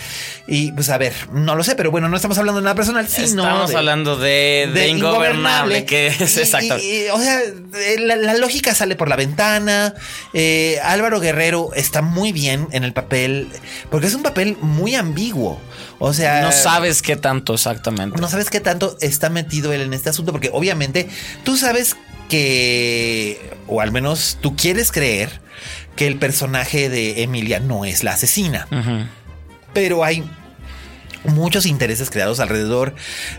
Y 0.47 0.73
pues 0.73 0.89
a 0.91 0.99
ver, 0.99 1.13
no 1.33 1.55
lo 1.55 1.63
sé, 1.63 1.77
pero 1.77 1.91
bueno, 1.91 2.09
no 2.09 2.17
estamos 2.17 2.37
hablando 2.39 2.61
de 2.61 2.65
nada 2.65 2.75
personal, 2.75 3.07
sino 3.07 3.43
Estamos 3.45 3.71
de- 3.71 3.77
hablando 3.77 4.17
de, 4.17 4.69
de 4.75 4.89
ingobernable, 4.89 5.85
que 5.85 6.09
es 6.09 6.37
Y- 6.37 6.41
exacto. 6.41 6.77
y- 6.79 7.05
y, 7.05 7.09
o 7.13 7.19
sea, 7.21 7.41
eh, 7.41 7.97
la, 8.01 8.17
la 8.17 8.35
lógica 8.35 8.75
sale 8.75 8.97
por 8.97 9.09
la 9.09 9.17
ventana. 9.17 9.95
Eh, 10.35 10.79
Álvaro 10.83 11.21
Guerrero 11.21 11.71
está 11.75 12.03
muy 12.03 12.33
bien 12.33 12.67
en 12.73 12.83
el 12.85 12.93
papel, 12.93 13.49
porque 13.91 14.07
es 14.09 14.15
un 14.15 14.23
papel 14.23 14.57
muy 14.61 14.95
ambiguo. 14.97 15.20
O 15.99 16.13
sea, 16.13 16.43
no 16.43 16.53
sabes 16.53 17.03
qué 17.03 17.17
tanto 17.17 17.55
exactamente. 17.55 18.21
no 18.21 18.29
sabes 18.29 18.51
qué 18.51 18.61
tanto 18.61 18.97
está 19.01 19.29
metido 19.29 19.73
él 19.73 19.83
en 19.83 19.93
este 19.93 20.09
asunto, 20.11 20.33
porque 20.33 20.51
obviamente 20.53 21.09
tú 21.45 21.57
sabes 21.57 21.97
que, 22.29 23.53
o 23.67 23.81
al 23.81 23.93
menos 23.93 24.39
tú 24.41 24.57
quieres 24.57 24.93
creer 24.93 25.41
que 25.97 26.07
el 26.07 26.19
personaje 26.19 26.89
de 26.89 27.23
Emilia 27.23 27.61
no 27.61 27.85
es 27.85 28.05
la 28.05 28.13
asesina, 28.13 28.67
pero 29.75 30.05
hay 30.05 30.25
muchos 31.25 31.67
intereses 31.67 32.11
creados 32.11 32.41
alrededor 32.41 32.95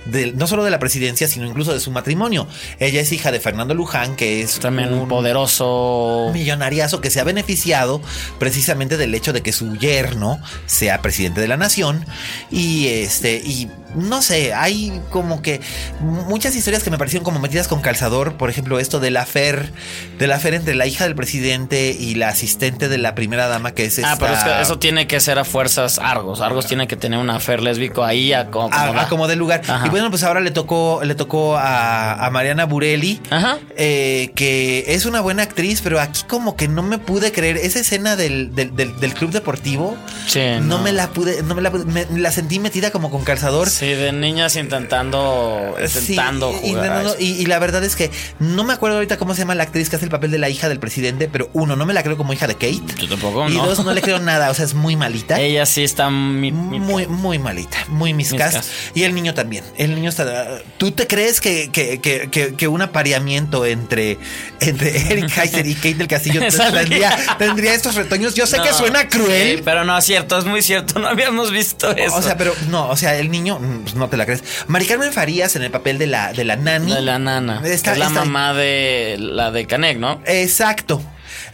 de 0.05 0.31
no 0.33 0.47
solo 0.47 0.63
de 0.63 0.71
la 0.71 0.79
presidencia, 0.79 1.27
sino 1.27 1.45
incluso 1.45 1.73
de 1.73 1.79
su 1.79 1.91
matrimonio. 1.91 2.47
Ella 2.79 3.01
es 3.01 3.11
hija 3.11 3.31
de 3.31 3.39
Fernando 3.39 3.73
Luján, 3.73 4.15
que 4.15 4.41
es 4.41 4.59
También 4.59 4.93
un 4.93 5.07
poderoso. 5.07 6.29
millonariazo 6.33 7.01
que 7.01 7.09
se 7.09 7.19
ha 7.19 7.23
beneficiado 7.23 8.01
precisamente 8.39 8.97
del 8.97 9.13
hecho 9.15 9.33
de 9.33 9.41
que 9.41 9.51
su 9.51 9.75
yerno 9.75 10.39
sea 10.65 11.01
presidente 11.01 11.41
de 11.41 11.47
la 11.47 11.57
nación 11.57 12.05
y 12.49 12.87
este 12.87 13.41
y 13.43 13.69
no 13.95 14.21
sé, 14.21 14.53
hay 14.53 15.01
como 15.09 15.41
que 15.41 15.61
muchas 15.99 16.55
historias 16.55 16.83
que 16.83 16.89
me 16.91 16.97
parecieron 16.97 17.23
como 17.23 17.39
metidas 17.39 17.67
con 17.67 17.81
calzador, 17.81 18.35
por 18.37 18.49
ejemplo, 18.49 18.79
esto 18.79 18.99
de 18.99 19.11
la 19.11 19.25
fer 19.25 19.71
de 20.19 20.27
la 20.27 20.39
fer 20.39 20.53
entre 20.53 20.75
la 20.75 20.85
hija 20.87 21.03
del 21.05 21.15
presidente 21.15 21.95
y 21.97 22.15
la 22.15 22.29
asistente 22.29 22.87
de 22.89 22.97
la 22.97 23.15
primera 23.15 23.47
dama 23.47 23.71
que 23.73 23.85
es 23.85 23.99
Ah, 24.03 24.15
pero 24.19 24.33
es 24.33 24.39
esta- 24.39 24.57
que 24.57 24.61
eso 24.63 24.79
tiene 24.79 25.07
que 25.07 25.19
ser 25.19 25.39
a 25.39 25.45
fuerzas 25.45 25.99
Argos. 25.99 26.41
Argos 26.41 26.65
tiene 26.67 26.87
que 26.87 26.95
tener 26.95 27.19
una 27.19 27.39
fer 27.39 27.61
lésbico 27.61 28.03
ahí 28.03 28.33
a 28.33 28.47
como, 28.49 28.73
a, 28.73 29.01
a 29.01 29.07
como 29.09 29.27
de 29.27 29.35
lugar. 29.35 29.61
Ajá. 29.67 29.85
Y 29.87 29.89
bueno, 29.89 30.09
pues 30.09 30.23
ahora 30.23 30.39
le 30.39 30.51
tocó, 30.51 31.01
le 31.03 31.15
tocó 31.15 31.57
a, 31.57 32.25
a 32.25 32.29
Mariana 32.29 32.65
Burelli, 32.65 33.19
Ajá. 33.29 33.57
eh, 33.77 34.31
que 34.35 34.85
es 34.87 35.05
una 35.05 35.21
buena 35.21 35.43
actriz, 35.43 35.81
pero 35.81 35.99
aquí 35.99 36.21
como 36.27 36.55
que 36.55 36.67
no 36.67 36.83
me 36.83 36.97
pude 36.97 37.31
creer. 37.31 37.57
Esa 37.57 37.79
escena 37.79 38.15
del, 38.15 38.53
del, 38.55 38.75
del- 38.75 38.99
del 38.99 39.13
club 39.13 39.31
deportivo, 39.31 39.97
Sí, 40.27 40.39
no. 40.61 40.77
no. 40.77 40.79
me 40.79 40.91
la 40.91 41.07
pude, 41.09 41.43
no 41.43 41.55
me 41.55 41.61
la 41.61 41.71
pude- 41.71 41.85
me- 41.85 42.19
la 42.19 42.31
sentí 42.31 42.59
metida 42.59 42.91
como 42.91 43.09
con 43.11 43.23
calzador. 43.23 43.69
Sí. 43.69 43.80
Sí, 43.81 43.87
de 43.95 44.11
niñas 44.11 44.55
intentando, 44.55 45.75
intentando 45.83 46.51
Sí, 46.51 46.69
jugar. 46.69 46.85
intentando- 46.85 47.15
y, 47.19 47.25
y 47.41 47.45
la 47.47 47.57
verdad 47.59 47.83
es 47.83 47.95
que 47.95 48.11
no 48.39 48.63
me 48.63 48.73
acuerdo 48.73 48.97
ahorita 48.97 49.17
cómo 49.17 49.33
se 49.33 49.39
llama 49.39 49.55
la 49.55 49.63
actriz 49.63 49.89
que 49.89 49.95
hace 49.95 50.05
el 50.05 50.11
papel 50.11 50.29
de 50.31 50.37
la 50.37 50.49
hija 50.49 50.69
del 50.69 50.79
presidente, 50.79 51.27
pero 51.31 51.49
uno, 51.53 51.75
no 51.75 51.85
me 51.85 51.93
la 51.93 52.03
creo 52.03 52.15
como 52.15 52.31
hija 52.31 52.45
de 52.47 52.53
Kate. 52.53 52.79
Yo 52.99 53.09
tampoco, 53.09 53.49
y 53.49 53.55
no. 53.55 53.65
dos, 53.65 53.83
no 53.83 53.91
le 53.93 54.01
creo 54.01 54.19
nada, 54.19 54.51
o 54.51 54.53
sea, 54.53 54.65
es 54.65 54.73
muy 54.75 54.95
malita. 54.95 55.39
Ella 55.41 55.65
sí 55.65 55.83
está 55.83 56.09
mi- 56.09 56.51
mi- 56.51 56.79
muy, 56.79 57.07
muy 57.07 57.39
malita, 57.39 57.77
muy 57.87 58.13
miscas. 58.13 58.53
Miscas. 58.53 58.71
Y 58.93 59.03
el 59.03 59.15
niño 59.15 59.33
también. 59.33 59.63
El 59.77 59.95
niño 59.95 60.09
está. 60.09 60.59
¿Tú 60.77 60.91
te 60.91 61.07
crees 61.07 61.41
que, 61.41 61.69
que, 61.71 61.99
que, 61.99 62.29
que, 62.55 62.67
un 62.67 62.81
apareamiento 62.83 63.65
entre, 63.65 64.19
entre 64.59 64.95
Eric 65.11 65.35
Heiser 65.37 65.65
y 65.65 65.73
Kate 65.75 65.95
del 65.95 66.07
Castillo 66.07 66.39
tendría, 66.71 67.17
tendría 67.39 67.73
estos 67.73 67.95
retoños? 67.95 68.35
Yo 68.35 68.45
sé 68.45 68.59
que 68.61 68.71
suena 68.73 69.07
cruel. 69.09 69.57
sí, 69.57 69.61
pero 69.65 69.83
no 69.85 69.97
es 69.97 70.05
cierto, 70.05 70.37
es 70.37 70.45
muy 70.45 70.61
cierto. 70.61 70.99
No 70.99 71.07
habíamos 71.07 71.51
visto 71.51 71.89
eso. 71.95 72.15
O 72.15 72.21
sea, 72.21 72.37
pero 72.37 72.53
no, 72.69 72.89
o 72.89 72.95
sea, 72.95 73.17
el 73.17 73.31
niño, 73.31 73.59
pues, 73.79 73.95
no 73.95 74.09
te 74.09 74.17
la 74.17 74.25
crees. 74.25 74.43
Mari 74.67 74.85
Carmen 74.85 75.11
Farías 75.13 75.55
en 75.55 75.63
el 75.63 75.71
papel 75.71 75.97
de 75.97 76.07
la, 76.07 76.33
de 76.33 76.43
la 76.43 76.55
nani. 76.55 76.93
de 76.93 77.01
la 77.01 77.19
nana. 77.19 77.61
Está- 77.65 77.93
es 77.93 77.97
la 77.97 78.09
mamá 78.09 78.53
de 78.53 79.17
la 79.19 79.51
de 79.51 79.65
Canek, 79.67 79.97
¿no? 79.97 80.21
Exacto. 80.25 81.01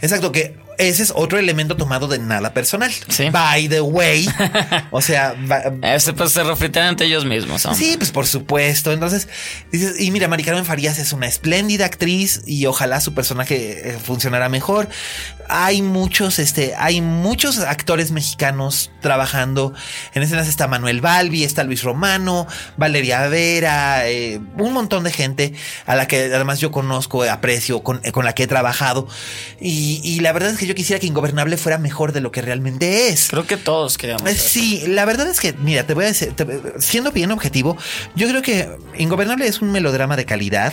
Exacto, 0.00 0.32
que 0.32 0.56
ese 0.78 1.02
es 1.02 1.12
otro 1.14 1.38
elemento 1.38 1.76
tomado 1.76 2.06
de 2.08 2.18
nada 2.18 2.54
personal. 2.54 2.92
Sí. 3.08 3.30
By 3.30 3.68
the 3.68 3.80
way. 3.80 4.28
o 4.90 5.00
sea, 5.02 5.34
Este 5.82 6.12
pues 6.12 6.32
se 6.32 6.44
refritean 6.44 6.88
entre 6.88 7.08
ellos 7.08 7.24
mismos. 7.24 7.66
hombre. 7.66 7.84
Sí, 7.84 7.96
pues 7.96 8.10
por 8.12 8.26
supuesto. 8.26 8.92
Entonces, 8.92 9.28
dices, 9.72 10.00
y 10.00 10.10
mira, 10.12 10.28
Mari 10.28 10.44
Carmen 10.44 10.64
Farías 10.64 10.98
es 10.98 11.12
una 11.12 11.26
espléndida 11.26 11.84
actriz 11.84 12.42
y 12.46 12.66
ojalá 12.66 13.00
su 13.00 13.12
personaje 13.12 13.90
eh, 13.90 13.98
funcionara 13.98 14.48
mejor. 14.48 14.88
Hay 15.50 15.82
muchos, 15.82 16.38
este, 16.38 16.74
hay 16.76 17.00
muchos 17.00 17.58
actores 17.58 18.10
mexicanos 18.12 18.90
trabajando. 19.00 19.72
En 20.14 20.22
escenas 20.22 20.46
está 20.46 20.68
Manuel 20.68 21.00
Balbi, 21.00 21.42
está 21.42 21.64
Luis 21.64 21.82
Romano, 21.82 22.46
Valeria 22.76 23.26
Vera, 23.28 24.08
eh, 24.08 24.40
un 24.58 24.72
montón 24.74 25.04
de 25.04 25.10
gente 25.10 25.54
a 25.86 25.96
la 25.96 26.06
que 26.06 26.24
además 26.34 26.60
yo 26.60 26.70
conozco, 26.70 27.24
aprecio, 27.24 27.82
con, 27.82 28.00
eh, 28.04 28.12
con 28.12 28.24
la 28.24 28.34
que 28.34 28.44
he 28.44 28.46
trabajado. 28.46 29.08
Y, 29.60 30.00
y 30.04 30.20
la 30.20 30.32
verdad 30.32 30.50
es 30.50 30.58
que 30.58 30.67
yo 30.68 30.74
quisiera 30.74 31.00
que 31.00 31.06
Ingobernable 31.06 31.56
fuera 31.56 31.78
mejor 31.78 32.12
de 32.12 32.20
lo 32.20 32.30
que 32.30 32.42
realmente 32.42 33.08
es. 33.08 33.28
Creo 33.30 33.46
que 33.46 33.56
todos 33.56 33.98
queríamos. 33.98 34.22
Eh, 34.28 34.30
eso. 34.32 34.48
Sí, 34.48 34.84
la 34.86 35.04
verdad 35.04 35.26
es 35.28 35.40
que, 35.40 35.52
mira, 35.54 35.84
te 35.86 35.94
voy 35.94 36.04
a 36.04 36.08
decir, 36.08 36.32
te- 36.34 36.46
siendo 36.80 37.10
bien 37.10 37.30
objetivo, 37.32 37.76
yo 38.14 38.28
creo 38.28 38.42
que 38.42 38.68
Ingobernable 38.98 39.46
es 39.46 39.60
un 39.60 39.72
melodrama 39.72 40.16
de 40.16 40.24
calidad 40.26 40.72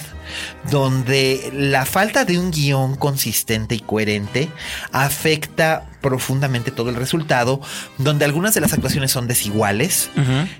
donde 0.70 1.50
la 1.54 1.86
falta 1.86 2.26
de 2.26 2.38
un 2.38 2.52
guion 2.52 2.96
consistente 2.96 3.76
y 3.76 3.80
coherente 3.80 4.50
afecta 4.92 5.90
profundamente 6.02 6.72
todo 6.72 6.90
el 6.90 6.96
resultado, 6.96 7.62
donde 7.98 8.26
algunas 8.26 8.54
de 8.54 8.62
las 8.62 8.74
actuaciones 8.74 9.12
son 9.12 9.28
desiguales, 9.28 10.10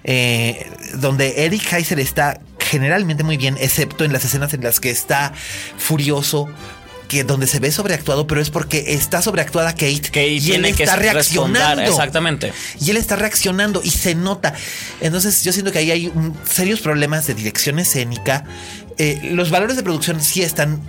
eh, 0.04 0.72
donde 0.96 1.46
Eric 1.46 1.72
Heiser 1.72 2.00
está 2.00 2.40
generalmente 2.60 3.24
muy 3.24 3.38
bien, 3.38 3.58
excepto 3.60 4.06
en 4.06 4.14
las 4.14 4.26
escenas 4.26 4.54
en 4.54 4.64
las 4.64 4.80
que 4.80 4.90
está 4.90 5.34
furioso. 5.78 6.48
Que 7.08 7.24
donde 7.24 7.48
se 7.48 7.60
ve 7.60 7.72
sobreactuado, 7.72 8.26
pero 8.28 8.42
es 8.42 8.50
porque 8.50 8.94
está 8.94 9.22
sobreactuada 9.22 9.74
Kate, 9.74 10.02
Que 10.12 10.28
y 10.28 10.52
él 10.54 10.66
está 10.66 10.96
reaccionando. 10.96 11.84
Exactamente. 11.84 12.52
Y 12.82 12.90
él 12.92 12.98
está 12.98 13.16
reaccionando 13.16 13.82
y 13.84 13.92
se 13.92 14.16
nota. 14.16 14.54
Entonces 15.02 15.44
yo 15.44 15.52
siento 15.52 15.72
que 15.72 15.80
ahí 15.80 15.92
hay 15.92 16.08
un- 16.08 16.36
serios 16.50 16.80
problemas 16.82 17.28
de 17.28 17.34
dirección 17.36 17.78
escénica. 17.80 18.46
Eh, 18.98 19.20
los 19.34 19.50
valores 19.52 19.76
de 19.76 19.84
producción 19.84 20.22
sí 20.22 20.42
están 20.42 20.82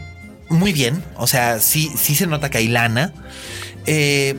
muy 0.49 0.73
bien. 0.73 1.03
O 1.17 1.27
sea, 1.27 1.59
sí, 1.61 1.91
sí 2.01 2.15
se 2.15 2.27
nota 2.27 2.51
que 2.51 2.59
hay 2.59 2.69
lana. 2.69 3.13
Eh, 3.87 4.37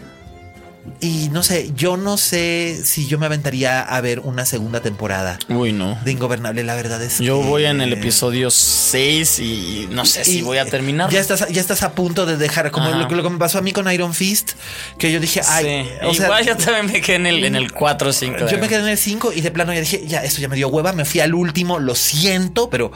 y 1.00 1.30
no 1.32 1.44
sé, 1.44 1.72
yo 1.76 1.98
no 1.98 2.18
sé 2.18 2.80
si 2.84 3.08
yo 3.08 3.20
me 3.20 3.26
aventaría 3.26 3.82
a 3.82 4.02
ver 4.02 4.20
una 4.20 4.46
segunda 4.46 4.82
temporada 4.82 5.38
Uy, 5.50 5.72
no. 5.74 5.98
de 6.04 6.12
Ingobernable. 6.12 6.64
La 6.64 6.76
verdad 6.76 7.02
es 7.04 7.20
Yo 7.20 7.40
que- 7.42 7.48
voy 7.48 7.66
en 7.66 7.82
el 7.82 7.94
episodio 7.94 8.50
6 8.50 9.40
y 9.40 9.88
no 9.92 10.06
sé 10.06 10.24
si 10.26 10.42
voy 10.42 10.58
a 10.58 10.66
terminar. 10.66 11.10
Ya 11.10 11.20
estás, 11.20 11.48
ya 11.50 11.62
estás 11.62 11.84
a 11.84 11.92
punto 11.94 12.26
de 12.26 12.38
dejar, 12.38 12.72
como 12.72 12.90
lo, 12.90 13.08
que- 13.08 13.16
lo 13.16 13.24
que 13.24 13.30
me 13.30 13.38
pasó 13.38 13.58
a 13.58 13.62
mí 13.62 13.72
con 13.72 13.92
Iron 13.92 14.14
Fist, 14.14 14.52
que 14.98 15.12
yo 15.12 15.20
dije, 15.20 15.42
ay, 15.48 15.66
Sí. 15.66 15.90
o 16.06 16.14
sea, 16.14 16.26
Igual 16.26 16.46
yo 16.46 16.58
también 16.58 16.86
me 16.88 17.02
quedé 17.02 17.16
en 17.18 17.26
el, 17.28 17.44
en 17.44 17.56
el 17.56 17.72
4 17.72 18.10
o 18.10 18.14
5. 18.14 18.48
Yo 18.50 18.58
me 18.58 18.68
quedé 18.68 18.80
en 18.82 18.88
el 18.90 18.98
5 18.98 19.32
y 19.34 19.42
de 19.42 19.52
plano 19.52 19.74
ya 19.74 19.80
dije, 19.82 20.04
ya, 20.08 20.24
esto 20.24 20.42
ya 20.42 20.48
me 20.48 20.56
dio 20.56 20.68
hueva, 20.70 20.94
me 20.94 21.06
fui 21.06 21.20
al 21.20 21.34
último, 21.34 21.80
lo 21.80 21.96
siento, 21.96 22.70
pero... 22.70 22.92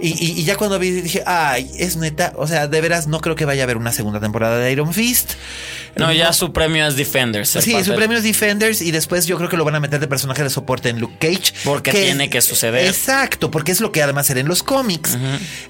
Y, 0.00 0.08
y- 0.08 0.40
y 0.40 0.44
ya 0.44 0.56
cuando 0.56 0.78
vi 0.78 0.90
dije, 0.90 1.22
ay, 1.26 1.70
es 1.78 1.96
neta, 1.96 2.32
o 2.36 2.46
sea, 2.46 2.66
de 2.68 2.80
veras 2.80 3.06
no 3.06 3.20
creo 3.20 3.36
que 3.36 3.44
vaya 3.44 3.62
a 3.62 3.64
haber 3.64 3.76
una 3.76 3.92
segunda 3.92 4.20
temporada 4.20 4.58
de 4.58 4.72
Iron 4.72 4.92
Fist. 4.94 5.32
No, 5.96 6.10
ya 6.12 6.32
su 6.32 6.52
premio 6.52 6.86
es 6.86 6.96
Defenders. 7.32 7.48
Sí, 7.64 7.70
su 7.84 7.94
premio 7.96 8.18
es 8.18 8.24
Defenders 8.24 8.82
y 8.82 8.90
después 8.90 9.26
yo 9.26 9.36
creo 9.36 9.48
que 9.48 9.56
lo 9.56 9.64
van 9.64 9.74
a 9.74 9.80
meter 9.80 10.00
de 10.00 10.06
personaje 10.08 10.42
de 10.42 10.50
soporte 10.50 10.88
en 10.88 11.00
Luke 11.00 11.16
Cage. 11.18 11.52
Porque 11.64 11.90
tiene 11.92 12.30
que 12.30 12.40
suceder. 12.42 12.86
Exacto, 12.86 13.50
porque 13.50 13.72
es 13.72 13.80
lo 13.80 13.92
que 13.92 14.02
además 14.02 14.28
era 14.30 14.40
en 14.40 14.48
los 14.48 14.62
cómics. 14.62 15.16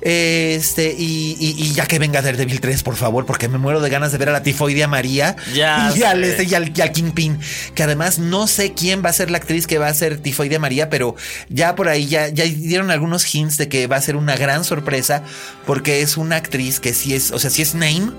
Este, 0.00 0.94
y, 0.98 1.36
y- 1.38 1.54
y 1.62 1.72
ya 1.74 1.86
que 1.86 1.98
venga 1.98 2.22
Daredevil 2.22 2.60
3, 2.60 2.82
por 2.82 2.96
favor, 2.96 3.26
porque 3.26 3.48
me 3.48 3.58
muero 3.58 3.80
de 3.80 3.90
ganas 3.90 4.12
de 4.12 4.18
ver 4.18 4.28
a 4.28 4.32
la 4.32 4.42
tifoidea 4.42 4.88
María. 4.88 5.36
Ya 5.54 5.92
Y 5.96 6.02
al, 6.02 6.24
este, 6.24 6.44
y 6.44 6.54
al, 6.54 6.72
y 6.76 6.80
al 6.80 6.92
Kingpin. 6.92 7.38
Que 7.74 7.82
además 7.82 8.18
no 8.18 8.46
sé 8.46 8.72
quién 8.74 9.04
va 9.04 9.10
a 9.10 9.12
ser 9.12 9.30
la 9.30 9.38
actriz 9.38 9.66
que 9.66 9.78
va 9.78 9.88
a 9.88 9.94
ser 9.94 10.18
tifoidea 10.18 10.58
María, 10.58 10.90
pero 10.90 11.14
ya 11.48 11.74
por 11.74 11.88
ahí 11.88 12.06
ya, 12.06 12.28
ya 12.28 12.44
dieron 12.44 12.90
algunos 12.90 13.32
hints 13.34 13.56
de 13.56 13.68
que 13.68 13.86
va 13.86 13.96
a 13.96 14.02
ser 14.02 14.16
una 14.16 14.36
gran 14.36 14.64
sorpresa, 14.64 15.22
porque 15.66 16.02
es 16.02 16.16
una 16.16 16.36
actriz 16.36 16.80
que 16.80 16.92
sí 16.94 17.14
es, 17.14 17.30
o 17.30 17.38
sea, 17.38 17.50
sí 17.50 17.62
es 17.62 17.74
name. 17.74 18.10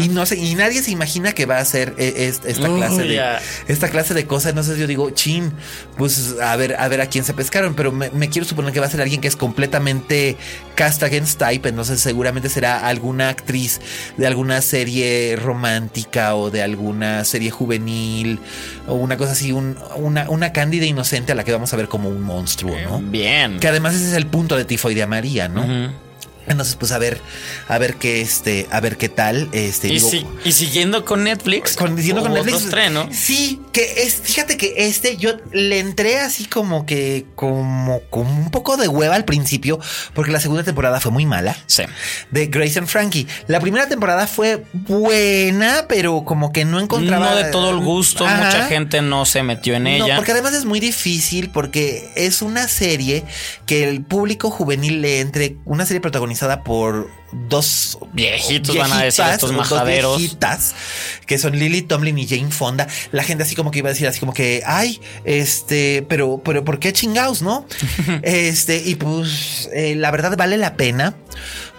Y 0.00 0.08
no 0.08 0.26
sé, 0.26 0.36
y 0.36 0.54
nadie 0.56 0.82
se 0.82 0.90
imagina 0.90 1.32
que 1.32 1.46
va 1.46 1.56
a 1.58 1.64
ser 1.64 1.94
eh, 1.96 2.28
es- 2.28 2.40
esta 2.44 2.68
clase 2.76 3.02
de 3.02 3.14
ya. 3.14 3.40
esta 3.68 3.88
clase 3.88 4.14
de 4.14 4.26
cosas. 4.26 4.50
Entonces 4.50 4.78
yo 4.78 4.86
digo, 4.86 5.10
chin, 5.10 5.52
pues 5.96 6.36
a 6.42 6.56
ver, 6.56 6.76
a 6.78 6.88
ver 6.88 7.00
a 7.00 7.06
quién 7.06 7.24
se 7.24 7.34
pescaron, 7.34 7.74
pero 7.74 7.92
me, 7.92 8.10
me 8.10 8.28
quiero 8.28 8.46
suponer 8.46 8.72
que 8.72 8.80
va 8.80 8.86
a 8.86 8.90
ser 8.90 9.00
alguien 9.00 9.20
que 9.20 9.28
es 9.28 9.36
completamente 9.36 10.36
cast 10.74 11.02
against 11.02 11.38
type. 11.38 11.68
Entonces 11.68 12.00
seguramente 12.00 12.48
será 12.48 12.86
alguna 12.86 13.28
actriz 13.28 13.80
de 14.16 14.26
alguna 14.26 14.60
serie 14.62 15.36
romántica 15.36 16.34
o 16.34 16.50
de 16.50 16.62
alguna 16.62 17.24
serie 17.24 17.50
juvenil 17.50 18.38
o 18.86 18.94
una 18.94 19.16
cosa 19.16 19.32
así, 19.32 19.52
un- 19.52 19.76
una, 19.96 20.28
una 20.30 20.52
cándida 20.52 20.84
inocente 20.86 21.32
a 21.32 21.34
la 21.34 21.44
que 21.44 21.52
vamos 21.52 21.72
a 21.72 21.76
ver 21.76 21.88
como 21.88 22.08
un 22.08 22.22
monstruo, 22.22 22.74
¿no? 22.84 23.00
Bien. 23.00 23.58
Que 23.60 23.68
además 23.68 23.94
ese 23.94 24.06
es 24.08 24.14
el 24.14 24.26
punto 24.26 24.56
de 24.56 24.64
Tifoidea 24.64 25.06
María, 25.06 25.48
¿no? 25.48 26.00
Entonces, 26.46 26.74
pues 26.76 26.90
a 26.92 26.98
ver, 26.98 27.20
a 27.68 27.78
ver 27.78 27.96
qué 27.96 28.20
este, 28.20 28.66
a 28.72 28.80
ver 28.80 28.96
qué 28.96 29.08
tal. 29.08 29.48
Este, 29.52 29.88
Y, 29.88 29.92
digo, 29.94 30.10
si- 30.10 30.26
y 30.44 30.52
siguiendo 30.52 31.04
con 31.04 31.22
Netflix. 31.24 31.76
con, 31.76 31.94
diciendo 31.94 32.22
con 32.22 32.32
Netflix. 32.32 32.56
otro 32.56 32.66
estreno. 32.68 33.08
Sí, 33.12 33.60
que 33.72 34.02
es, 34.04 34.16
fíjate 34.16 34.56
que 34.56 34.74
este 34.78 35.16
yo 35.16 35.32
le 35.52 35.78
entré 35.78 36.18
así 36.18 36.46
como 36.46 36.86
que, 36.86 37.26
como, 37.36 38.00
como 38.10 38.30
un 38.30 38.50
poco 38.50 38.76
de 38.76 38.88
hueva 38.88 39.14
al 39.16 39.24
principio, 39.24 39.78
porque 40.14 40.32
la 40.32 40.40
segunda 40.40 40.64
temporada 40.64 40.98
fue 41.00 41.12
muy 41.12 41.26
mala. 41.26 41.56
Sí. 41.66 41.84
De 42.30 42.46
Grace 42.46 42.78
and 42.78 42.88
Frankie. 42.88 43.26
La 43.46 43.60
primera 43.60 43.88
temporada 43.88 44.26
fue 44.26 44.64
buena, 44.72 45.86
pero 45.88 46.24
como 46.24 46.52
que 46.52 46.64
no 46.64 46.80
encontraba. 46.80 47.30
No 47.30 47.36
de 47.36 47.44
todo 47.44 47.70
el 47.70 47.78
gusto, 47.78 48.26
Ajá. 48.26 48.44
mucha 48.46 48.66
gente 48.66 49.02
no 49.02 49.24
se 49.24 49.42
metió 49.42 49.74
en 49.74 49.84
No, 49.84 49.90
ella. 49.90 50.16
porque 50.16 50.32
además 50.32 50.54
es 50.54 50.64
muy 50.64 50.80
difícil 50.80 51.50
porque 51.50 52.10
es 52.16 52.42
una 52.42 52.66
serie 52.68 53.24
que 53.66 53.88
el 53.88 54.02
público 54.02 54.50
juvenil 54.50 55.00
le 55.02 55.20
entre, 55.20 55.56
una 55.64 55.86
serie 55.86 56.00
protagonizada 56.30 56.62
por 56.62 57.10
dos 57.32 57.98
Viejitos 58.12 58.76
van 58.76 58.92
a 58.92 59.02
decir 59.02 59.24
estos 59.24 59.50
dos 59.50 59.58
majaderos. 59.58 60.18
viejitas, 60.18 60.74
que 61.26 61.38
son 61.38 61.58
Lily 61.58 61.82
Tomlin 61.82 62.18
y 62.18 62.26
Jane 62.26 62.50
Fonda. 62.50 62.86
La 63.12 63.22
gente 63.22 63.44
así 63.44 63.54
como 63.54 63.70
que 63.70 63.80
iba 63.80 63.88
a 63.88 63.92
decir 63.92 64.06
así 64.06 64.20
como 64.20 64.32
que, 64.32 64.62
ay, 64.66 65.00
este, 65.24 66.04
pero, 66.08 66.40
pero 66.44 66.64
¿por 66.64 66.78
qué 66.78 66.92
chingados, 66.92 67.42
no? 67.42 67.66
este, 68.22 68.82
y 68.84 68.94
pues 68.96 69.68
eh, 69.72 69.94
la 69.96 70.10
verdad 70.10 70.36
vale 70.36 70.56
la 70.56 70.76
pena. 70.76 71.14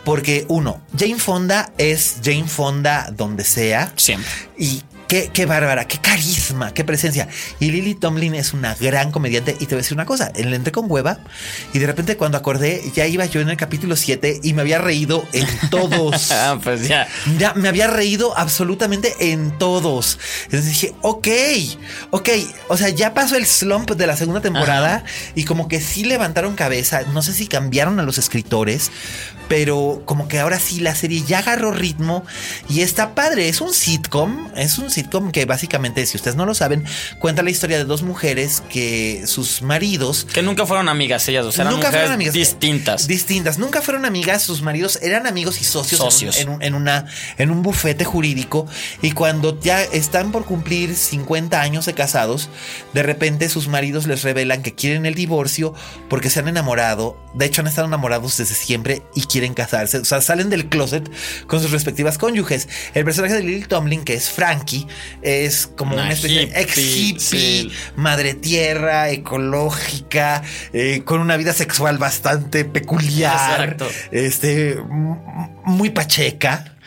Porque 0.04 0.46
uno, 0.48 0.82
Jane 0.98 1.20
Fonda 1.20 1.72
es 1.78 2.18
Jane 2.24 2.48
Fonda 2.48 3.14
donde 3.16 3.44
sea. 3.44 3.94
Siempre. 3.98 4.32
Y 4.58 4.82
qué, 5.12 5.30
qué 5.34 5.46
bárbara, 5.46 5.86
qué 5.90 5.98
carisma, 5.98 6.74
qué 6.74 6.86
presencia. 6.86 7.28
Y 7.60 7.70
Lily 7.70 7.96
Tomlin 7.96 8.34
es 8.34 8.54
una 8.54 8.76
gran 8.76 9.12
comediante. 9.12 9.58
Y 9.60 9.66
te 9.66 9.76
voy 9.76 9.80
a 9.80 9.82
decir 9.84 9.94
una 9.94 10.06
cosa, 10.06 10.32
le 10.34 10.56
entré 10.56 10.72
con 10.72 10.90
hueva 10.90 11.20
y 11.74 11.80
de 11.80 11.86
repente 11.86 12.16
cuando 12.16 12.38
acordé 12.38 12.82
ya 12.96 13.06
iba 13.08 13.26
yo 13.26 13.42
en 13.42 13.50
el 13.50 13.58
capítulo 13.58 13.98
7 13.98 14.40
y 14.42 14.54
me 14.54 14.62
había 14.62 14.78
reído 14.78 15.26
en 15.34 15.48
todos. 15.70 16.32
Ah, 16.44 16.58
pues 16.64 16.88
ya. 16.88 17.08
Ya 17.38 17.54
me 17.54 17.68
había 17.68 17.88
reído 17.88 18.38
absolutamente 18.38 19.14
en 19.20 19.58
todos. 19.58 20.18
Entonces 20.46 20.70
dije, 20.70 20.96
ok, 21.02 21.28
ok. 22.12 22.30
O 22.70 22.78
sea, 22.78 22.90
ya 22.90 23.14
pasó 23.14 23.36
el 23.36 23.46
slump 23.46 23.92
de 23.92 24.08
la 24.08 24.16
segunda 24.16 24.40
temporada 24.40 25.04
y 25.36 25.44
como 25.44 25.68
que 25.68 25.82
sí 25.82 26.06
levantaron 26.06 26.56
cabeza. 26.56 27.02
No 27.14 27.22
sé 27.22 27.34
si 27.34 27.48
cambiaron 27.48 28.00
a 28.00 28.04
los 28.04 28.18
escritores, 28.18 28.92
pero 29.52 30.02
como 30.06 30.30
que 30.30 30.40
ahora 30.40 30.62
sí 30.62 30.80
la 30.80 30.96
serie 30.96 31.24
ya 31.28 31.40
agarró 31.40 31.74
ritmo 31.74 32.24
y 32.70 32.84
está 32.84 33.14
padre. 33.16 33.50
Es 33.50 33.60
un 33.60 33.74
sitcom, 33.74 34.50
es 34.56 34.78
un 34.78 34.90
sitcom 34.90 35.30
que 35.34 35.44
básicamente, 35.44 36.06
si 36.06 36.16
ustedes 36.16 36.38
no 36.38 36.46
lo 36.46 36.56
saben, 36.56 36.86
cuenta 37.20 37.44
la 37.44 37.50
historia 37.50 37.78
de 37.78 37.84
dos 37.84 38.02
mujeres 38.02 38.64
que 38.70 39.24
sus 39.26 39.62
maridos 39.62 40.26
Que 40.34 40.42
nunca 40.42 40.66
fueron 40.66 40.88
amigas 40.88 41.28
ellas 41.28 41.44
dos, 41.44 41.56
eran 41.56 41.68
nunca 41.74 41.88
mujeres 41.88 42.00
fueron 42.00 42.14
amigas. 42.14 42.34
distintas. 42.34 43.08
Distintas. 43.10 43.58
Nunca 43.58 43.82
fueron 43.82 44.06
amigas. 44.06 44.42
Sus 44.42 44.62
maridos 44.62 44.98
eran 45.02 45.28
amigos 45.28 45.60
y 45.60 45.66
socios, 45.66 46.00
Socios. 46.00 46.38
En, 46.38 46.48
un, 46.48 46.64
en 46.64 46.74
una, 46.74 47.08
en 47.38 47.52
un 47.52 47.62
bufete 47.62 48.06
jurídico. 48.06 48.68
Y 49.02 49.12
cuando 49.12 49.60
ya 49.60 49.84
están 49.84 50.32
por 50.32 50.46
cumplir 50.46 50.96
50 50.96 51.60
años 51.60 51.86
de 51.86 51.94
casados, 51.94 52.48
de 52.94 53.04
repente 53.04 53.50
sus 53.50 53.68
maridos 53.68 54.08
les 54.08 54.24
revelan 54.24 54.64
que 54.64 54.76
quieren 54.76 55.06
el 55.06 55.16
divorcio 55.16 55.74
porque 56.08 56.30
se 56.30 56.40
han 56.40 56.48
enamorado. 56.48 57.18
De 57.34 57.46
hecho, 57.46 57.60
han 57.60 57.68
estado 57.68 57.88
enamorados 57.88 58.38
desde 58.38 58.56
siempre 58.56 59.02
y 59.14 59.24
quieren 59.24 59.41
casarse. 59.54 59.98
O 59.98 60.06
sea, 60.06 60.22
salen 60.22 60.50
del 60.50 60.68
closet 60.68 61.10
con 61.48 61.62
sus 61.62 61.72
respectivas 61.72 62.18
cónyuges. 62.18 62.68
El 62.94 63.06
personaje 63.06 63.34
de 63.36 63.44
Lily 63.44 63.64
Tomlin, 63.64 64.04
que 64.04 64.14
es 64.14 64.30
Frankie, 64.30 64.88
es 65.22 65.68
como 65.68 65.94
Una 65.94 66.04
una 66.04 66.14
especie 66.14 66.48
de 66.48 66.62
ex 66.62 66.78
hippie, 66.78 67.20
sí. 67.20 67.72
madre 67.96 68.34
tierra, 68.34 69.10
ecológica, 69.10 70.44
eh, 70.74 71.04
con 71.04 71.20
una 71.20 71.38
vida 71.38 71.54
sexual 71.54 71.98
bastante 71.98 72.66
peculiar. 72.66 73.62
Exacto. 73.62 73.88
Este, 74.12 74.78
muy 75.66 75.90
pacheca. 75.90 76.78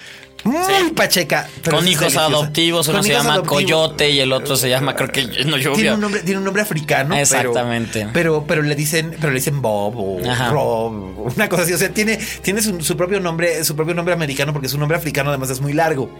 Muy 0.44 0.90
pacheca. 0.94 1.48
con 1.68 1.86
hijos 1.88 2.16
adoptivos, 2.16 2.88
uno 2.88 2.98
Con 2.98 3.04
se 3.04 3.12
hijos 3.12 3.24
llama. 3.24 3.42
Coyote 3.42 4.10
y 4.10 4.20
el 4.20 4.32
otro 4.32 4.56
se 4.56 4.68
llama, 4.68 4.94
creo 4.94 5.08
que 5.08 5.22
no 5.24 5.32
Tiene 5.32 5.60
lluvia. 5.62 5.94
un 5.94 6.00
nombre, 6.00 6.20
tiene 6.22 6.38
un 6.38 6.44
nombre 6.44 6.62
africano. 6.62 7.16
Exactamente. 7.16 8.08
Pero, 8.12 8.44
pero, 8.46 8.62
le 8.62 8.74
dicen, 8.74 9.16
pero 9.20 9.30
le 9.30 9.36
dicen 9.36 9.62
Bob 9.62 9.94
o 9.96 10.30
Ajá. 10.30 10.50
Rob, 10.50 11.32
una 11.34 11.48
cosa 11.48 11.62
así. 11.62 11.72
O 11.72 11.78
sea, 11.78 11.88
tiene, 11.88 12.18
tiene 12.42 12.62
su, 12.62 12.80
su 12.82 12.96
propio 12.96 13.20
nombre, 13.20 13.64
su 13.64 13.74
propio 13.74 13.94
nombre 13.94 14.14
americano, 14.14 14.52
porque 14.52 14.68
su 14.68 14.78
nombre 14.78 14.98
africano 14.98 15.30
además 15.30 15.50
es 15.50 15.60
muy 15.60 15.72
largo. 15.72 16.10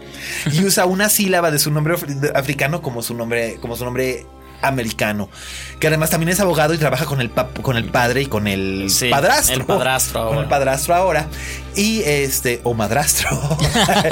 Y 0.51 0.63
usa 0.65 0.85
una 0.85 1.09
sílaba 1.09 1.51
de 1.51 1.59
su 1.59 1.71
nombre 1.71 1.95
africano 2.33 2.81
como 2.81 3.01
su 3.03 3.13
nombre, 3.13 3.57
como 3.61 3.75
su 3.75 3.85
nombre 3.85 4.25
americano. 4.67 5.29
Que 5.79 5.87
además 5.87 6.09
también 6.09 6.29
es 6.29 6.39
abogado 6.39 6.73
y 6.73 6.77
trabaja 6.77 7.05
con 7.05 7.19
el 7.21 7.29
con 7.31 7.75
el 7.77 7.85
padre 7.85 8.21
y 8.23 8.25
con 8.27 8.47
el 8.47 8.89
Sí, 8.89 9.09
padrastro. 9.09 9.55
el 9.55 9.65
padrastro 9.65 10.19
Con 10.21 10.27
ahora. 10.29 10.41
el 10.41 10.47
padrastro 10.47 10.95
ahora. 10.95 11.27
Y 11.75 12.01
este, 12.03 12.61
o 12.63 12.73
madrastro. 12.73 13.29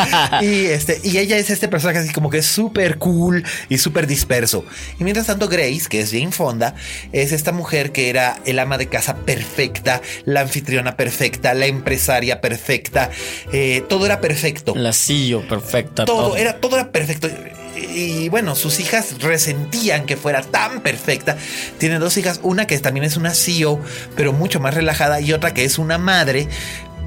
y 0.41 0.65
este, 0.65 0.99
y 1.03 1.17
ella 1.17 1.37
es 1.37 1.49
este 1.49 1.67
personaje 1.69 1.99
así 1.99 2.11
como 2.13 2.29
que 2.29 2.39
es 2.39 2.45
súper 2.45 2.97
cool 2.97 3.43
y 3.69 3.77
súper 3.77 4.07
disperso. 4.07 4.65
Y 4.99 5.03
mientras 5.03 5.27
tanto, 5.27 5.47
Grace, 5.47 5.83
que 5.89 6.01
es 6.01 6.11
Jane 6.11 6.31
Fonda, 6.31 6.75
es 7.13 7.31
esta 7.31 7.51
mujer 7.53 7.91
que 7.91 8.09
era 8.09 8.37
el 8.45 8.59
ama 8.59 8.77
de 8.77 8.87
casa 8.87 9.15
perfecta, 9.15 10.01
la 10.25 10.41
anfitriona 10.41 10.97
perfecta, 10.97 11.53
la 11.53 11.65
empresaria 11.67 12.41
perfecta. 12.41 13.09
eh, 13.53 13.83
todo 13.87 14.05
era 14.05 14.19
perfecto. 14.19 14.73
La 14.75 14.91
sillo 14.93 15.47
perfecta. 15.47 16.03
todo, 16.05 16.29
todo. 16.29 16.37
era, 16.37 16.59
todo 16.59 16.75
era 16.75 16.91
perfecto. 16.91 17.29
Y 17.75 18.29
bueno, 18.29 18.55
sus 18.55 18.79
hijas 18.79 19.15
resentían 19.19 20.05
que 20.05 20.17
fuera 20.17 20.41
tan 20.41 20.81
perfecta. 20.81 21.37
Tiene 21.77 21.99
dos 21.99 22.17
hijas, 22.17 22.39
una 22.43 22.67
que 22.67 22.77
también 22.79 23.03
es 23.03 23.17
una 23.17 23.33
CEO, 23.33 23.79
pero 24.15 24.33
mucho 24.33 24.59
más 24.59 24.73
relajada, 24.73 25.21
y 25.21 25.33
otra 25.33 25.53
que 25.53 25.63
es 25.63 25.77
una 25.77 25.97
madre, 25.97 26.47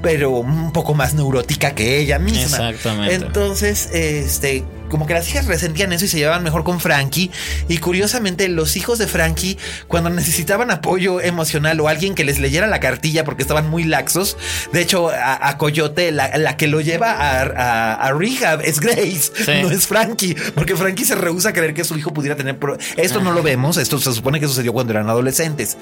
pero 0.01 0.31
un 0.31 0.71
poco 0.73 0.93
más 0.93 1.13
neurótica 1.13 1.73
que 1.73 1.99
ella 1.99 2.19
misma. 2.19 2.69
Exactamente. 2.69 3.15
Entonces, 3.15 3.89
este, 3.93 4.63
como 4.89 5.05
que 5.07 5.13
las 5.13 5.27
hijas 5.29 5.45
resentían 5.45 5.91
eso 5.93 6.05
y 6.05 6.07
se 6.07 6.17
llevaban 6.17 6.43
mejor 6.43 6.63
con 6.63 6.79
Frankie. 6.79 7.31
Y 7.67 7.77
curiosamente, 7.79 8.47
los 8.49 8.75
hijos 8.77 8.99
de 8.99 9.07
Frankie, 9.07 9.57
cuando 9.87 10.09
necesitaban 10.09 10.71
apoyo 10.71 11.21
emocional 11.21 11.79
o 11.79 11.87
alguien 11.87 12.15
que 12.15 12.23
les 12.23 12.39
leyera 12.39 12.67
la 12.67 12.79
cartilla 12.79 13.23
porque 13.23 13.41
estaban 13.41 13.69
muy 13.69 13.83
laxos, 13.83 14.37
de 14.73 14.81
hecho, 14.81 15.09
a, 15.09 15.49
a 15.49 15.57
Coyote, 15.57 16.11
la, 16.11 16.37
la 16.37 16.57
que 16.57 16.67
lo 16.67 16.81
lleva 16.81 17.11
a, 17.11 17.41
a- 17.41 17.93
a 18.07 18.13
rehab 18.13 18.61
es 18.63 18.79
Grace, 18.79 19.31
Sí. 19.45 19.51
no 19.61 19.71
es 19.71 19.87
Frankie, 19.87 20.35
porque 20.55 20.75
Frankie 20.75 21.05
se 21.05 21.15
rehúsa 21.15 21.49
a 21.49 21.53
creer 21.53 21.73
que 21.73 21.83
su 21.83 21.97
hijo 21.97 22.13
pudiera 22.13 22.35
tener. 22.35 22.57
pro- 22.57 22.77
Esto 22.97 23.21
no 23.21 23.31
lo 23.31 23.43
vemos, 23.43 23.77
esto 23.77 23.99
se 23.99 24.13
supone 24.13 24.39
que 24.39 24.47
sucedió 24.47 24.73
cuando 24.73 24.93
eran 24.93 25.09
adolescentes. 25.09 25.77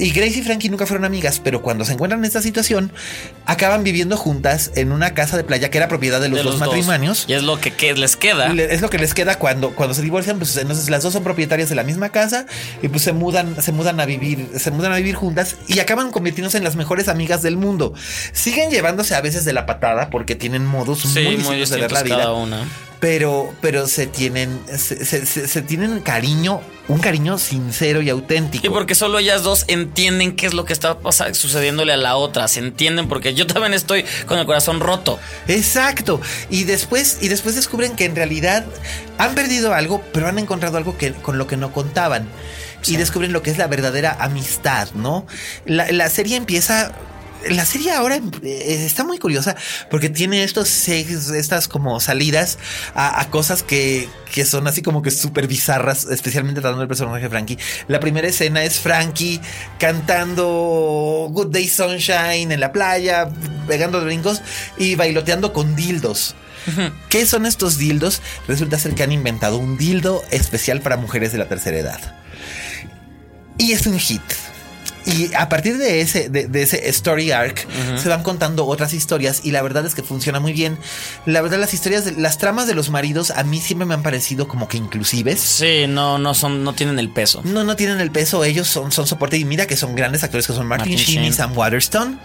Y 0.00 0.10
Grace 0.12 0.38
y 0.38 0.42
Frankie 0.42 0.68
nunca 0.68 0.86
fueron 0.86 1.04
amigas, 1.04 1.40
pero 1.42 1.60
cuando 1.60 1.84
se 1.84 1.92
encuentran 1.92 2.20
en 2.20 2.24
esta 2.24 2.40
situación, 2.40 2.92
acaban 3.46 3.82
viviendo 3.82 4.16
juntas 4.16 4.70
en 4.76 4.92
una 4.92 5.12
casa 5.12 5.36
de 5.36 5.42
playa 5.42 5.70
que 5.70 5.78
era 5.78 5.88
propiedad 5.88 6.20
de 6.20 6.28
los 6.28 6.38
de 6.38 6.44
dos 6.44 6.60
matrimonios. 6.60 7.24
Y 7.26 7.32
es 7.32 7.42
lo 7.42 7.60
que, 7.60 7.72
que 7.72 7.92
les 7.94 8.14
queda. 8.16 8.27
Es 8.58 8.80
lo 8.80 8.90
que 8.90 8.98
les 8.98 9.14
queda 9.14 9.38
cuando, 9.38 9.74
cuando 9.74 9.94
se 9.94 10.02
divorcian, 10.02 10.38
pues 10.38 10.56
entonces 10.56 10.88
las 10.90 11.02
dos 11.02 11.12
son 11.12 11.24
propietarias 11.24 11.68
de 11.68 11.74
la 11.74 11.82
misma 11.82 12.10
casa 12.10 12.46
y 12.82 12.88
pues 12.88 13.02
se 13.02 13.12
mudan, 13.12 13.60
se 13.62 13.72
mudan 13.72 14.00
a 14.00 14.06
vivir, 14.06 14.48
se 14.56 14.70
mudan 14.70 14.92
a 14.92 14.96
vivir 14.96 15.14
juntas 15.14 15.56
y 15.66 15.78
acaban 15.80 16.10
convirtiéndose 16.10 16.58
en 16.58 16.64
las 16.64 16.76
mejores 16.76 17.08
amigas 17.08 17.42
del 17.42 17.56
mundo. 17.56 17.94
Siguen 18.32 18.70
llevándose 18.70 19.14
a 19.14 19.20
veces 19.20 19.44
de 19.44 19.52
la 19.52 19.66
patada 19.66 20.10
porque 20.10 20.34
tienen 20.34 20.66
modos 20.66 21.00
sí, 21.00 21.08
muy 21.08 21.36
muy 21.38 21.56
distintos 21.56 21.70
de 21.70 21.80
ver 21.80 21.92
la 21.92 22.02
vida 22.02 22.16
cada 22.18 22.32
una. 22.32 22.64
Pero, 23.00 23.54
pero 23.60 23.86
se 23.86 24.06
tienen, 24.06 24.60
se, 24.66 25.04
se- 25.04 25.24
se- 25.26 25.46
se 25.46 25.62
tienen 25.62 26.00
cariño, 26.00 26.60
un 26.88 26.98
cariño 27.00 27.38
sincero 27.38 28.02
y 28.02 28.10
auténtico. 28.10 28.66
Y 28.66 28.70
porque 28.70 28.94
solo 28.94 29.18
ellas 29.18 29.42
dos 29.42 29.64
entienden 29.68 30.34
qué 30.34 30.46
es 30.46 30.54
lo 30.54 30.64
que 30.64 30.72
está 30.72 30.96
sucediéndole 31.32 31.92
a 31.92 31.96
la 31.96 32.16
otra. 32.16 32.48
Se 32.48 32.60
entienden 32.60 33.08
porque 33.08 33.34
yo 33.34 33.46
también 33.46 33.74
estoy 33.74 34.04
con 34.26 34.38
el 34.38 34.46
corazón 34.46 34.80
roto. 34.80 35.18
Exacto. 35.46 36.20
Y 36.50 36.64
después, 36.64 37.18
y 37.20 37.28
después 37.28 37.54
descubren 37.54 37.94
que 37.94 38.04
en 38.06 38.16
realidad 38.16 38.64
han 39.18 39.34
perdido 39.34 39.74
algo, 39.74 40.02
pero 40.12 40.26
han 40.26 40.38
encontrado 40.38 40.76
algo 40.76 40.96
que, 40.98 41.12
con 41.12 41.38
lo 41.38 41.46
que 41.46 41.56
no 41.56 41.72
contaban. 41.72 42.26
Y 42.86 42.96
descubren 42.96 43.32
lo 43.32 43.42
que 43.42 43.50
es 43.50 43.58
la 43.58 43.66
verdadera 43.66 44.16
amistad, 44.20 44.88
¿no? 44.94 45.26
La, 45.66 45.90
la 45.92 46.08
serie 46.10 46.36
empieza. 46.36 46.92
La 47.50 47.64
serie 47.64 47.92
ahora 47.92 48.16
eh, 48.42 48.84
está 48.84 49.04
muy 49.04 49.18
curiosa 49.18 49.56
porque 49.90 50.08
tiene 50.08 50.42
estos 50.44 50.88
estas 50.88 51.68
como 51.68 52.00
salidas 52.00 52.58
a, 52.94 53.20
a 53.20 53.30
cosas 53.30 53.62
que, 53.62 54.08
que 54.32 54.44
son 54.44 54.66
así 54.66 54.82
como 54.82 55.02
que 55.02 55.10
súper 55.10 55.46
bizarras, 55.46 56.06
especialmente 56.10 56.60
tratando 56.60 56.80
del 56.80 56.88
personaje 56.88 57.22
de 57.22 57.28
Frankie. 57.28 57.58
La 57.86 58.00
primera 58.00 58.28
escena 58.28 58.64
es 58.64 58.80
Frankie 58.80 59.40
cantando 59.78 61.28
Good 61.30 61.48
Day 61.48 61.68
Sunshine 61.68 62.52
en 62.52 62.60
la 62.60 62.72
playa, 62.72 63.28
pegando 63.66 64.04
brincos 64.04 64.42
y 64.76 64.94
bailoteando 64.94 65.52
con 65.52 65.76
dildos. 65.76 66.34
¿Qué 67.08 67.24
son 67.24 67.46
estos 67.46 67.78
dildos? 67.78 68.20
Resulta 68.46 68.78
ser 68.78 68.94
que 68.94 69.02
han 69.02 69.12
inventado 69.12 69.56
un 69.56 69.78
dildo 69.78 70.22
especial 70.30 70.82
para 70.82 70.98
mujeres 70.98 71.32
de 71.32 71.38
la 71.38 71.48
tercera 71.48 71.78
edad. 71.78 72.16
Y 73.56 73.72
es 73.72 73.86
un 73.86 73.98
hit. 73.98 74.22
Y 75.16 75.34
a 75.34 75.48
partir 75.48 75.78
de 75.78 76.00
ese, 76.00 76.28
de, 76.28 76.46
de 76.48 76.62
ese 76.62 76.88
story 76.90 77.30
arc, 77.32 77.66
se 77.96 78.08
van 78.08 78.22
contando 78.22 78.66
otras 78.66 78.92
historias 78.92 79.40
y 79.44 79.50
la 79.52 79.62
verdad 79.62 79.86
es 79.86 79.94
que 79.94 80.02
funciona 80.02 80.38
muy 80.40 80.52
bien. 80.52 80.78
La 81.26 81.40
verdad, 81.40 81.58
las 81.58 81.72
historias, 81.74 82.04
de- 82.04 82.12
las 82.12 82.38
tramas 82.38 82.66
de 82.66 82.74
los 82.74 82.90
maridos 82.90 83.30
a 83.30 83.42
mí 83.44 83.60
siempre 83.60 83.86
me 83.86 83.94
han 83.94 84.02
parecido 84.02 84.48
como 84.48 84.68
que 84.68 84.76
inclusives. 84.76 85.40
Sí, 85.40 85.86
no, 85.88 86.18
no 86.18 86.34
son, 86.34 86.62
no 86.64 86.74
tienen 86.74 86.98
el 86.98 87.10
peso. 87.10 87.40
No, 87.44 87.64
no 87.64 87.74
tienen 87.76 88.00
el 88.00 88.10
peso, 88.10 88.44
ellos 88.44 88.68
son, 88.68 88.92
son 88.92 89.06
soporte 89.06 89.36
y 89.38 89.44
mira 89.44 89.66
que 89.66 89.76
son 89.76 89.94
grandes 89.94 90.22
actores 90.24 90.46
que 90.46 90.52
son 90.52 90.66
Martin, 90.66 90.92
Martin 90.94 91.06
Sheen 91.14 91.24
y. 91.24 91.32
Sam 91.32 91.56
Waterston. 91.56 92.20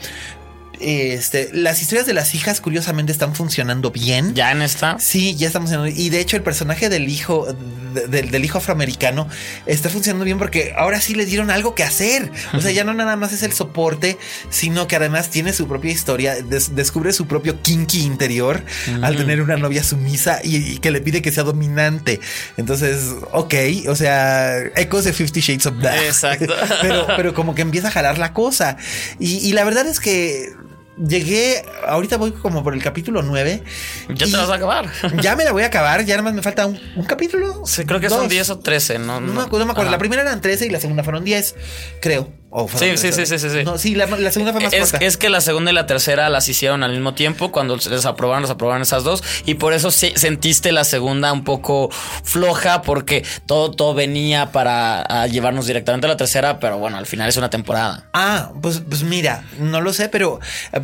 Este, 0.80 1.50
las 1.54 1.82
historias 1.82 2.06
de 2.06 2.14
las 2.14 2.36
hijas 2.36 2.60
curiosamente 2.60 3.12
están 3.12 3.36
funcionando 3.36 3.92
bien. 3.92 4.34
Ya 4.34 4.52
en 4.52 4.62
esta. 4.62 4.98
Sí, 5.00 5.36
ya 5.36 5.48
estamos 5.48 5.72
en... 5.72 5.86
Y 5.88 6.10
de 6.10 6.20
hecho 6.20 6.36
el 6.36 6.44
personaje 6.44 6.90
del 6.90 7.08
hijo, 7.08 7.48
de- 7.94 8.08
del- 8.08 8.32
del 8.32 8.44
hijo 8.44 8.58
afroamericano 8.58 9.28
está 9.66 9.90
funcionando 9.90 10.26
bien 10.26 10.40
porque 10.40 10.74
ahora 10.76 11.00
sí 11.00 11.16
le 11.16 11.26
dieron 11.26 11.52
algo 11.52 11.74
que 11.76 11.84
hacer. 11.84 12.32
O 12.54 12.60
sea, 12.60 12.72
ya 12.72 12.84
no 12.84 12.94
nada 12.94 13.16
más 13.16 13.32
es 13.34 13.44
el 13.44 13.54
soporte, 13.54 14.18
sino 14.50 14.88
que 14.88 14.96
además 14.98 15.30
tiene 15.30 15.54
su 15.54 15.68
propia 15.68 15.92
historia, 15.92 16.36
des- 16.42 16.76
descubre 16.76 17.14
su 17.14 17.28
propio 17.28 17.62
kinky 17.62 18.02
interior 18.04 18.64
al 19.02 19.16
tener 19.16 19.42
una 19.42 19.56
novia 19.58 19.84
sumisa 19.84 20.40
y, 20.44 20.58
y 20.58 20.78
que 20.80 20.92
le 20.92 21.00
pide 21.02 21.22
que 21.22 21.32
sea 21.32 21.44
dominante. 21.44 22.20
Entonces, 22.58 23.04
ok, 23.32 23.54
o 23.88 23.96
sea, 23.96 24.58
ecos 24.76 25.04
de 25.06 25.14
Fifty 25.14 25.40
Shades 25.40 25.66
of 25.68 25.78
Black. 25.78 26.02
Exacto. 26.04 26.54
pero, 26.82 27.08
pero 27.16 27.34
como 27.34 27.56
que 27.56 27.62
empieza 27.62 27.88
a 27.88 27.92
jalar 27.92 28.18
la 28.18 28.34
cosa. 28.34 28.76
Y, 29.20 29.38
y 29.38 29.54
la 29.54 29.64
verdad 29.64 29.88
es 29.88 30.00
que... 30.00 30.52
Llegué, 30.98 31.66
ahorita 31.88 32.18
voy 32.18 32.32
como 32.32 32.64
por 32.64 32.74
el 32.74 32.84
capítulo 32.84 33.24
9. 33.24 33.64
Ya 34.10 34.26
te 34.28 34.38
vas 34.38 34.50
a 34.50 34.56
acabar. 34.56 34.90
Ya 35.22 35.36
me 35.36 35.44
la 35.44 35.52
voy 35.52 35.64
a 35.64 35.68
acabar, 35.68 36.06
ya 36.06 36.16
nada 36.16 36.24
más 36.24 36.34
me 36.34 36.42
falta 36.42 36.68
un, 36.68 36.80
un 36.96 37.06
capítulo. 37.06 37.64
Sí, 37.66 37.84
creo 37.86 38.00
que 38.00 38.10
son 38.10 38.22
Dos. 38.22 38.30
10 38.30 38.50
o 38.52 38.60
13, 38.60 39.00
¿no? 39.00 39.20
No, 39.20 39.34
me 39.34 39.42
acuerdo, 39.42 39.60
no 39.60 39.66
me 39.66 39.72
acuerdo. 39.72 39.92
La 39.92 39.98
primera 39.98 40.22
eran 40.22 40.40
13 40.42 40.68
y 40.68 40.70
la 40.70 40.80
segunda 40.80 41.04
fueron 41.04 41.24
10, 41.24 41.56
creo. 42.02 42.30
Sí, 42.78 42.98
sí, 42.98 43.10
13. 43.10 43.26
sí, 43.26 43.40
sí, 43.40 43.50
sí. 43.50 43.64
No, 43.64 43.78
sí, 43.78 43.96
la, 43.96 44.06
la 44.06 44.32
segunda 44.32 44.52
fue 44.54 44.62
más 44.62 44.74
Es, 44.74 44.92
corta. 44.92 45.06
es 45.06 45.18
que 45.18 45.30
la 45.30 45.42
segunda 45.42 45.72
y 45.72 45.74
la 45.74 45.86
tercera 45.86 46.30
las 46.30 46.48
hicieron 46.48 46.84
al 46.84 46.92
mismo 46.92 47.14
tiempo. 47.14 47.52
Cuando 47.52 47.76
les 47.76 48.06
aprobaron, 48.06 48.44
les 48.44 48.52
aprobaron 48.52 48.82
esas 48.82 49.04
dos. 49.04 49.24
Y 49.46 49.56
por 49.56 49.74
eso 49.74 49.92
sí 49.92 50.14
sentiste 50.16 50.72
la 50.72 50.84
segunda 50.84 51.32
un 51.34 51.44
poco 51.44 51.90
floja, 52.24 52.82
porque 52.82 53.26
todo, 53.46 53.72
todo 53.72 53.94
venía 53.94 54.52
para 54.52 55.28
llevarnos 55.28 55.66
directamente 55.68 56.08
a 56.08 56.10
la 56.10 56.18
tercera. 56.18 56.60
Pero 56.60 56.78
bueno, 56.78 56.98
al 56.98 57.06
final 57.06 57.30
es 57.30 57.38
una 57.38 57.50
temporada. 57.50 58.10
Ah, 58.14 58.52
pues, 58.62 58.82
pues 58.88 59.04
mira, 59.04 59.44
no 59.60 59.82
lo 59.82 59.94
sé, 59.94 60.10
pero 60.10 60.40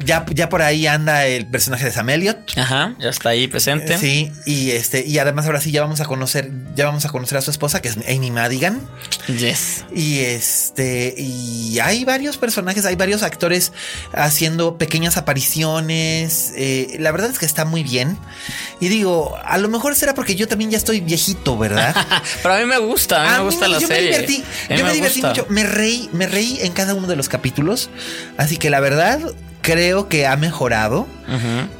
ya, 0.05 0.25
ya 0.33 0.49
por 0.49 0.61
ahí 0.61 0.87
anda 0.87 1.25
el 1.27 1.45
personaje 1.47 1.85
de 1.85 1.91
Sam 1.91 2.09
Elliott. 2.09 2.57
Ajá, 2.57 2.95
ya 2.99 3.09
está 3.09 3.29
ahí 3.29 3.47
presente. 3.47 3.97
Sí, 3.97 4.31
y 4.45 4.71
este, 4.71 5.05
y 5.05 5.19
además 5.19 5.45
ahora 5.45 5.61
sí 5.61 5.71
ya 5.71 5.81
vamos 5.81 6.01
a 6.01 6.05
conocer, 6.05 6.49
ya 6.75 6.85
vamos 6.85 7.05
a 7.05 7.09
conocer 7.09 7.37
a 7.37 7.41
su 7.41 7.51
esposa, 7.51 7.81
que 7.81 7.89
es 7.89 7.97
Amy 8.07 8.31
Madigan. 8.31 8.81
Yes. 9.27 9.85
Y 9.93 10.19
este, 10.19 11.13
y, 11.17 11.58
y 11.59 11.79
hay 11.79 12.05
varios 12.05 12.37
personajes, 12.37 12.85
hay 12.85 12.95
varios 12.95 13.23
actores 13.23 13.73
haciendo 14.13 14.77
pequeñas 14.77 15.17
apariciones. 15.17 16.53
eh, 16.55 16.95
la 16.99 17.11
verdad 17.11 17.29
es 17.29 17.39
que 17.39 17.45
está 17.45 17.65
muy 17.65 17.83
bien. 17.83 18.17
Y 18.79 18.87
digo, 18.87 19.37
a 19.43 19.57
lo 19.57 19.67
mejor 19.67 19.95
será 19.95 20.13
porque 20.13 20.35
yo 20.35 20.47
también 20.47 20.71
ya 20.71 20.77
estoy 20.77 21.01
viejito, 21.01 21.57
¿verdad? 21.57 21.95
Pero 22.43 22.55
a 22.55 22.59
mí 22.59 22.65
me 22.65 22.77
gusta, 22.77 23.23
a 23.23 23.31
mí 23.31 23.37
me 23.39 23.43
gusta 23.43 23.67
la 23.67 23.79
yo 23.79 23.87
serie. 23.87 24.11
Me 24.11 24.17
divertí, 24.17 24.43
mí 24.69 24.77
yo 24.77 24.85
me, 24.85 24.93
divertí 24.93 25.21
mucho. 25.21 25.45
Me 25.49 25.63
reí, 25.63 26.09
me 26.13 26.27
reí 26.27 26.59
en 26.61 26.71
cada 26.71 26.93
uno 26.93 27.07
de 27.07 27.15
los 27.15 27.29
capítulos. 27.29 27.89
Así 28.37 28.57
que 28.57 28.69
la 28.69 28.79
verdad, 28.79 29.19
creo 29.61 30.07
que 30.07 30.27
ha 30.27 30.35
mejorado. 30.37 31.07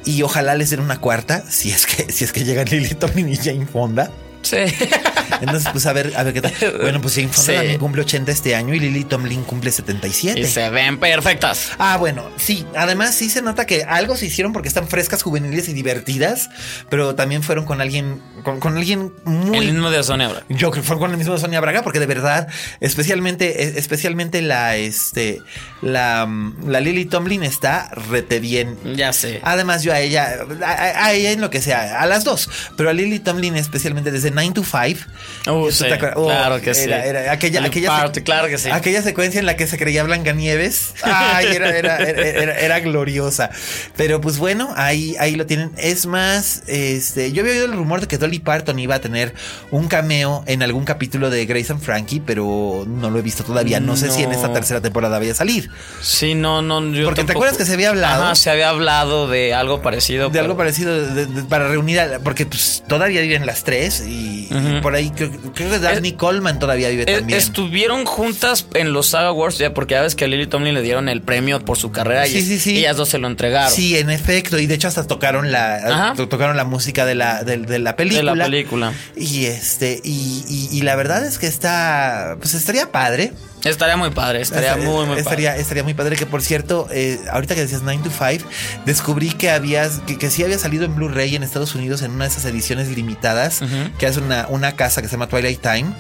Y 0.06 0.22
ojalá 0.22 0.56
les 0.56 0.70
den 0.70 0.80
una 0.80 1.00
cuarta, 1.00 1.44
si 1.50 1.72
es 1.72 1.86
que, 1.86 2.12
si 2.12 2.24
es 2.24 2.32
que 2.32 2.44
llegan 2.44 2.68
Lily 2.68 2.96
Tomlin 2.96 3.30
y 3.34 3.38
Jane 3.38 3.66
Fonda. 3.66 4.12
Sí. 4.50 4.58
Entonces, 5.42 5.70
pues 5.72 5.86
a 5.86 5.94
ver, 5.94 6.14
a 6.18 6.24
ver 6.24 6.34
qué 6.34 6.42
tal. 6.42 6.54
Bueno, 6.82 7.00
pues 7.02 7.16
Jane 7.16 7.28
Fonda 7.30 7.52
Sí. 7.52 7.54
también 7.58 7.80
cumple 7.80 8.02
80 8.02 8.32
este 8.32 8.56
año 8.56 8.74
y 8.74 8.80
Lily 8.80 9.04
Tomlin 9.06 9.44
cumple 9.44 9.72
77. 9.72 10.40
y 10.40 10.46
se 10.46 10.70
ven 10.70 11.00
perfectas. 11.00 11.72
Ah, 11.78 11.98
bueno, 11.98 12.30
sí. 12.38 12.66
Además, 12.76 13.16
sí 13.16 13.30
se 13.30 13.42
nota 13.42 13.66
que 13.66 13.84
algo 13.84 14.18
se 14.18 14.26
hicieron 14.26 14.52
porque 14.54 14.68
están 14.68 14.88
frescas, 14.88 15.22
juveniles 15.24 15.70
y 15.70 15.74
divertidas, 15.74 16.50
pero 16.90 17.16
también 17.16 17.44
fueron 17.44 17.66
con 17.66 17.80
alguien, 17.80 18.22
con, 18.44 18.60
con 18.60 18.76
alguien 18.78 19.14
muy. 19.24 19.58
El 19.58 19.72
mismo 19.74 19.90
de 19.92 20.04
Sonia 20.04 20.28
Braga. 20.30 20.46
Yo 20.50 20.72
creo 20.72 20.72
que 20.72 20.82
fue 20.82 20.98
con 20.98 21.12
el 21.12 21.18
mismo 21.18 21.34
de 21.36 21.40
Sonia 21.40 21.62
Braga, 21.62 21.84
porque 21.84 22.00
de 22.00 22.06
verdad, 22.08 22.48
especialmente, 22.82 23.64
eh, 23.64 23.74
especialmente 23.78 24.42
la, 24.42 24.76
este, 24.76 25.42
la, 25.82 26.26
mm, 26.26 26.70
la 26.70 26.80
Lily 26.80 27.06
Tomlin 27.06 27.44
está 27.44 27.90
rete 28.10 28.40
bien. 28.40 28.78
Ya 28.96 29.14
sé. 29.14 29.40
Además, 29.44 29.84
yo 29.84 29.94
a 29.94 30.00
ella, 30.00 30.40
a, 30.64 30.66
a- 30.72 31.06
a 31.06 31.14
ella 31.14 31.32
en 31.32 31.40
lo 31.42 31.50
que 31.50 31.62
sea, 31.62 32.02
a 32.02 32.06
las 32.08 32.24
dos, 32.24 32.50
pero 32.76 32.90
a 32.90 32.94
Lily 32.94 33.20
Tomlin 33.20 33.56
especialmente 33.56 34.12
desde 34.12 34.32
9 34.48 34.52
to 34.54 34.64
5. 34.64 35.00
Uh, 35.48 35.66
¿tú 35.68 35.72
sí? 35.72 35.86
Oh, 36.16 36.26
claro 36.28 36.62
que 36.62 36.74
sí. 36.74 36.84
era- 36.90 37.32
aquella, 37.32 37.60
El 37.60 37.66
aquella, 37.66 37.90
party, 37.90 38.22
claro 38.22 38.48
que 38.48 38.58
sí. 38.58 38.70
aquella 38.70 39.02
secuencia 39.02 39.40
en 39.40 39.46
la 39.46 39.56
que 39.56 39.68
se 39.68 39.78
creía 39.78 40.04
Blancanieves. 40.04 40.94
Ay, 41.04 41.48
era, 41.56 41.70
era, 41.78 41.98
era, 41.98 42.22
era- 42.22 42.60
era 42.60 42.80
gloriosa. 42.80 43.50
Pero 43.96 44.22
pues 44.22 44.38
bueno, 44.38 44.74
ahí, 44.76 45.16
ahí 45.20 45.36
lo 45.36 45.46
tienen. 45.46 45.72
Es 45.78 46.06
más, 46.06 46.64
este, 46.68 47.32
yo 47.32 47.42
había 47.42 47.54
oído 47.54 47.66
el 47.66 47.74
rumor 47.74 48.02
de 48.02 48.08
que 48.08 48.18
Dolly 48.18 48.40
Parton 48.40 48.80
iba 48.80 48.96
a 48.96 49.00
tener 49.02 49.34
un 49.72 49.88
cameo 49.88 50.44
en 50.48 50.64
algún 50.64 50.86
capítulo 50.86 51.30
de 51.30 51.46
Grace 51.46 51.72
and 51.72 51.82
Frankie, 51.82 52.22
pero 52.26 52.86
no 52.88 53.10
lo 53.10 53.20
he 53.20 53.22
visto 53.22 53.44
todavía. 53.44 53.80
No, 53.80 53.98
sé 53.98 54.10
si 54.12 54.24
en 54.24 54.32
esta 54.32 54.52
tercera 54.54 54.82
temporada 54.82 55.20
vaya 55.20 55.32
a 55.32 55.36
salir. 55.36 55.70
Sí, 56.02 56.36
no, 56.36 56.62
no. 56.62 56.80
Yo 56.94 57.06
Porque 57.06 57.24
te 57.24 57.32
acuerdas 57.34 57.58
que 57.58 57.66
se 57.66 57.74
había 57.74 57.90
hablado. 57.90 58.24
Ajá, 58.26 58.36
se 58.36 58.50
había 58.50 58.70
hablado 58.70 59.28
de 59.28 59.54
algo 59.54 59.82
parecido. 59.82 60.26
De 60.26 60.32
pero- 60.32 60.46
algo 60.46 60.58
parecido 60.58 61.14
de- 61.14 61.26
de- 61.26 61.44
para 61.44 61.68
reunir 61.68 62.00
a, 62.00 62.20
porque 62.20 62.46
pues 62.46 62.84
todavía 62.88 63.22
viven 63.22 63.46
las 63.46 63.64
tres 63.64 64.04
y, 64.08 64.29
y 64.30 64.80
por 64.82 64.96
ahí 64.96 65.10
creo, 65.12 65.32
creo 65.54 65.70
que 65.72 65.80
Daphne 65.80 66.16
Coleman 66.16 66.60
todavía 66.60 66.90
vive 66.90 67.06
también. 67.06 67.38
Estuvieron 67.38 68.06
juntas 68.06 68.66
en 68.74 68.94
los 68.94 69.08
Saga 69.08 69.30
Awards, 69.30 69.58
ya 69.58 69.74
porque 69.74 69.94
ya 69.96 70.02
ves 70.02 70.16
que 70.16 70.26
a 70.26 70.28
Lily 70.28 70.48
Tomlin 70.48 70.74
le 70.74 70.82
dieron 70.82 71.10
el 71.10 71.22
premio 71.22 71.60
por 71.64 71.78
su 71.78 71.92
carrera 71.92 72.28
y 72.28 72.32
Sí, 72.32 72.42
sí, 72.42 72.60
sí. 72.60 72.78
ellas 72.80 72.98
dos 72.98 73.10
se 73.10 73.18
lo 73.18 73.28
entregaron. 73.28 73.72
Sí, 73.72 73.98
en 73.98 74.10
efecto, 74.10 74.60
y 74.60 74.68
de 74.68 74.76
hecho 74.76 74.88
hasta 74.88 75.06
tocaron 75.08 75.52
la 75.52 75.76
Ajá. 75.76 76.14
to- 76.16 76.28
tocaron 76.30 76.56
la 76.58 76.64
música 76.66 77.06
de 77.06 77.16
la 77.16 77.44
de, 77.44 77.58
de 77.58 77.80
la 77.80 77.96
película. 77.96 78.32
De 78.32 78.38
la 78.38 78.46
película. 78.46 78.94
Y 79.16 79.46
este 79.46 80.00
y, 80.04 80.44
y- 80.48 80.70
y 80.78 80.82
la 80.82 80.96
verdad 80.96 81.26
es 81.26 81.38
que 81.40 81.48
está 81.48 82.36
pues 82.40 82.54
estaría 82.54 82.92
padre. 82.92 83.34
Estaría 83.64 83.98
muy 83.98 84.10
padre, 84.12 84.42
estaría 84.42 84.70
Estaría- 84.70 84.90
muy, 84.90 85.06
muy 85.06 85.18
estaría, 85.18 85.50
padre. 85.50 85.62
estaría 85.62 85.84
muy 85.84 85.94
padre 85.94 86.16
que 86.16 86.26
por 86.26 86.42
cierto, 86.42 86.88
eh, 86.92 87.20
ahorita 87.32 87.56
que 87.56 87.62
decías 87.62 87.82
9 87.84 88.02
to 88.04 88.10
5, 88.10 88.46
descubrí 88.86 89.32
que 89.32 89.50
habías, 89.52 90.00
que, 90.08 90.18
que 90.18 90.30
sí 90.30 90.44
había 90.44 90.58
salido 90.58 90.86
en 90.86 90.96
Blu-ray 90.96 91.36
en 91.36 91.44
Estados 91.44 91.76
Unidos 91.76 92.02
en 92.02 92.12
una 92.12 92.24
de 92.26 92.32
esas 92.32 92.46
ediciones 92.46 92.88
limitadas, 92.88 93.62
que 93.98 94.06
es 94.08 94.18
una, 94.18 94.48
una 94.50 94.76
casa 94.78 95.02
que 95.02 95.08
se 95.08 95.14
llama 95.14 95.28
Twilight 95.28 95.62
Time. 95.62 95.94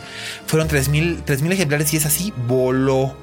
Fueron 0.47 0.67
3000 0.69 1.23
3000 1.25 1.51
ejemplares 1.51 1.93
y 1.93 1.97
es 1.97 2.05
así, 2.05 2.33
voló. 2.47 3.15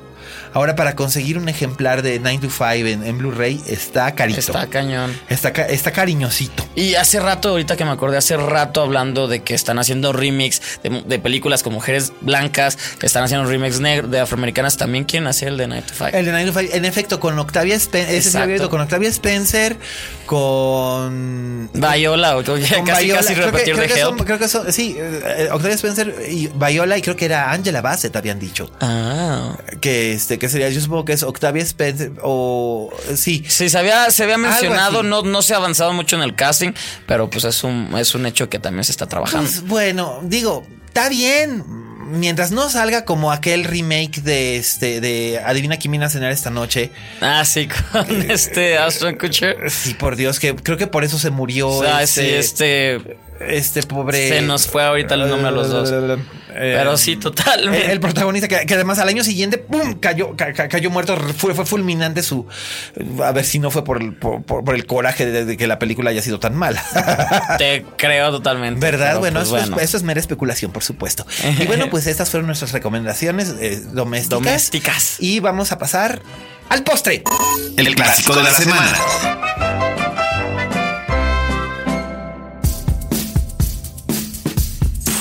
Ahora 0.56 0.74
para 0.74 0.96
conseguir 0.96 1.36
un 1.36 1.50
ejemplar 1.50 2.00
de 2.00 2.18
9 2.18 2.38
to 2.40 2.48
5 2.48 2.64
en, 2.88 3.04
en 3.06 3.18
Blu-ray 3.18 3.60
está 3.66 4.14
carito. 4.14 4.40
Está 4.40 4.66
cañón. 4.68 5.14
Está, 5.28 5.50
está 5.50 5.92
cariñosito. 5.92 6.66
Y 6.74 6.94
hace 6.94 7.20
rato, 7.20 7.50
ahorita 7.50 7.76
que 7.76 7.84
me 7.84 7.90
acordé, 7.90 8.16
hace 8.16 8.38
rato 8.38 8.80
hablando 8.80 9.28
de 9.28 9.42
que 9.42 9.54
están 9.54 9.78
haciendo 9.78 10.14
remix 10.14 10.62
de, 10.82 11.02
de 11.06 11.18
películas 11.18 11.62
con 11.62 11.74
mujeres 11.74 12.14
blancas, 12.22 12.78
que 12.98 13.04
están 13.04 13.22
haciendo 13.22 13.46
remix 13.50 13.80
negros 13.80 14.10
de 14.10 14.18
afroamericanas, 14.18 14.78
también 14.78 15.04
quieren 15.04 15.26
hacer 15.26 15.48
el 15.48 15.58
de 15.58 15.66
Night 15.68 15.84
to 15.88 15.92
Five. 15.92 16.18
El 16.18 16.24
de 16.24 16.30
9 16.32 16.50
to 16.52 16.58
5, 16.60 16.74
en 16.74 16.84
efecto, 16.86 17.20
con 17.20 17.38
Octavia 17.38 17.74
Spencer, 17.76 18.66
con 18.70 18.80
Octavia 18.80 19.10
Spencer, 19.10 19.76
con 20.26 21.70
Viola, 21.74 22.36
o 22.38 22.42
casi, 22.42 22.74
con 22.74 22.84
casi 22.86 23.04
Viola. 23.04 23.20
Creo 23.22 23.36
que- 23.36 23.44
repetir 23.44 23.74
creo 23.74 23.88
de 23.88 23.94
que 23.94 24.00
son- 24.00 24.16
Help. 24.16 24.26
creo 24.26 24.38
que 24.38 24.48
son, 24.48 24.72
sí, 24.72 24.96
eh, 24.98 25.48
Octavia 25.52 25.74
Spencer 25.74 26.14
y 26.30 26.48
Viola, 26.48 26.98
y 26.98 27.02
creo 27.02 27.16
que 27.16 27.24
era 27.26 27.50
Angela 27.52 27.80
Bassett, 27.80 28.14
habían 28.16 28.38
dicho. 28.38 28.70
Ah. 28.80 29.56
Que 29.80 30.12
este, 30.12 30.38
que 30.38 30.45
sería, 30.48 30.68
yo 30.68 30.80
supongo 30.80 31.04
que 31.04 31.12
es 31.12 31.22
Octavia 31.22 31.62
Spencer, 31.62 32.12
o 32.22 32.90
sí. 33.14 33.44
Sí, 33.48 33.68
se 33.68 33.78
había, 33.78 34.10
se 34.10 34.24
había 34.24 34.38
mencionado, 34.38 35.02
no, 35.02 35.22
no 35.22 35.42
se 35.42 35.54
ha 35.54 35.56
avanzado 35.56 35.92
mucho 35.92 36.16
en 36.16 36.22
el 36.22 36.34
casting, 36.34 36.72
pero 37.06 37.28
pues 37.30 37.44
es 37.44 37.64
un, 37.64 37.90
es 37.98 38.14
un 38.14 38.26
hecho 38.26 38.48
que 38.48 38.58
también 38.58 38.84
se 38.84 38.92
está 38.92 39.06
trabajando. 39.06 39.48
Pues 39.48 39.62
bueno, 39.66 40.20
digo, 40.22 40.66
está 40.86 41.08
bien. 41.08 41.64
Mientras 42.08 42.52
no 42.52 42.70
salga 42.70 43.04
como 43.04 43.32
aquel 43.32 43.64
remake 43.64 44.22
de 44.22 44.56
este, 44.56 45.00
de 45.00 45.40
Adivina 45.44 45.76
quién 45.76 45.90
viene 45.90 46.06
a 46.06 46.08
cenar 46.08 46.30
esta 46.30 46.50
noche. 46.50 46.92
ah, 47.20 47.44
sí, 47.44 47.68
con 47.92 48.30
este 48.30 48.78
Ashton 48.78 49.16
Kutcher. 49.16 49.70
Sí, 49.70 49.94
por 49.94 50.14
Dios, 50.14 50.38
que 50.38 50.54
creo 50.54 50.76
que 50.76 50.86
por 50.86 51.02
eso 51.02 51.18
se 51.18 51.30
murió 51.30 51.68
O 51.68 51.82
sea, 51.82 52.02
este, 52.02 52.22
sí, 52.22 52.34
este 52.34 53.18
este 53.40 53.82
pobre. 53.82 54.28
se 54.28 54.40
nos 54.42 54.66
fue 54.66 54.82
ahorita 54.84 55.14
el 55.14 55.28
nombre 55.28 55.48
a 55.48 55.50
los 55.50 55.68
dos. 55.68 55.90
Eh, 56.58 56.74
Pero 56.78 56.96
sí, 56.96 57.16
total. 57.16 57.68
El, 57.74 57.90
el 57.90 58.00
protagonista 58.00 58.48
que, 58.48 58.64
que 58.64 58.74
además 58.74 58.98
al 58.98 59.08
año 59.08 59.22
siguiente 59.22 59.58
¡pum! 59.58 59.94
cayó 60.00 60.34
ca- 60.36 60.54
ca- 60.54 60.68
cayó 60.68 60.90
muerto 60.90 61.14
fue 61.36 61.52
fue 61.54 61.66
fulminante 61.66 62.22
su 62.22 62.46
a 63.22 63.32
ver 63.32 63.44
si 63.44 63.58
no 63.58 63.70
fue 63.70 63.84
por 63.84 64.00
el, 64.00 64.14
por, 64.14 64.42
el 64.74 64.86
coraje 64.86 65.26
de, 65.26 65.44
de 65.44 65.56
que 65.58 65.66
la 65.66 65.78
película 65.78 66.08
haya 66.10 66.22
sido 66.22 66.40
tan 66.40 66.54
mala 66.56 66.82
Te 67.58 67.84
creo 67.98 68.30
totalmente. 68.30 68.80
verdad 68.80 69.08
pero, 69.08 69.20
bueno, 69.20 69.40
pues, 69.40 69.48
eso, 69.48 69.56
bueno. 69.58 69.76
Es, 69.76 69.82
eso 69.82 69.96
es 69.98 70.02
mera 70.02 70.18
especulación 70.18 70.72
por 70.72 70.82
supuesto 70.82 71.26
y 71.60 71.66
bueno 71.66 71.90
pues 71.90 72.06
estas 72.06 72.30
fueron 72.30 72.46
nuestras 72.46 72.72
recomendaciones 72.72 73.54
eh, 73.60 73.82
domésticas 73.92 74.30
Domésticas. 74.42 75.16
y 75.20 75.40
vamos 75.40 75.72
a 75.72 75.78
pasar 75.78 76.22
al 76.70 76.82
postre 76.84 77.22
El 77.76 77.94
clásico 77.94 78.34
de 78.34 78.42
la 78.44 78.50
semana. 78.50 79.95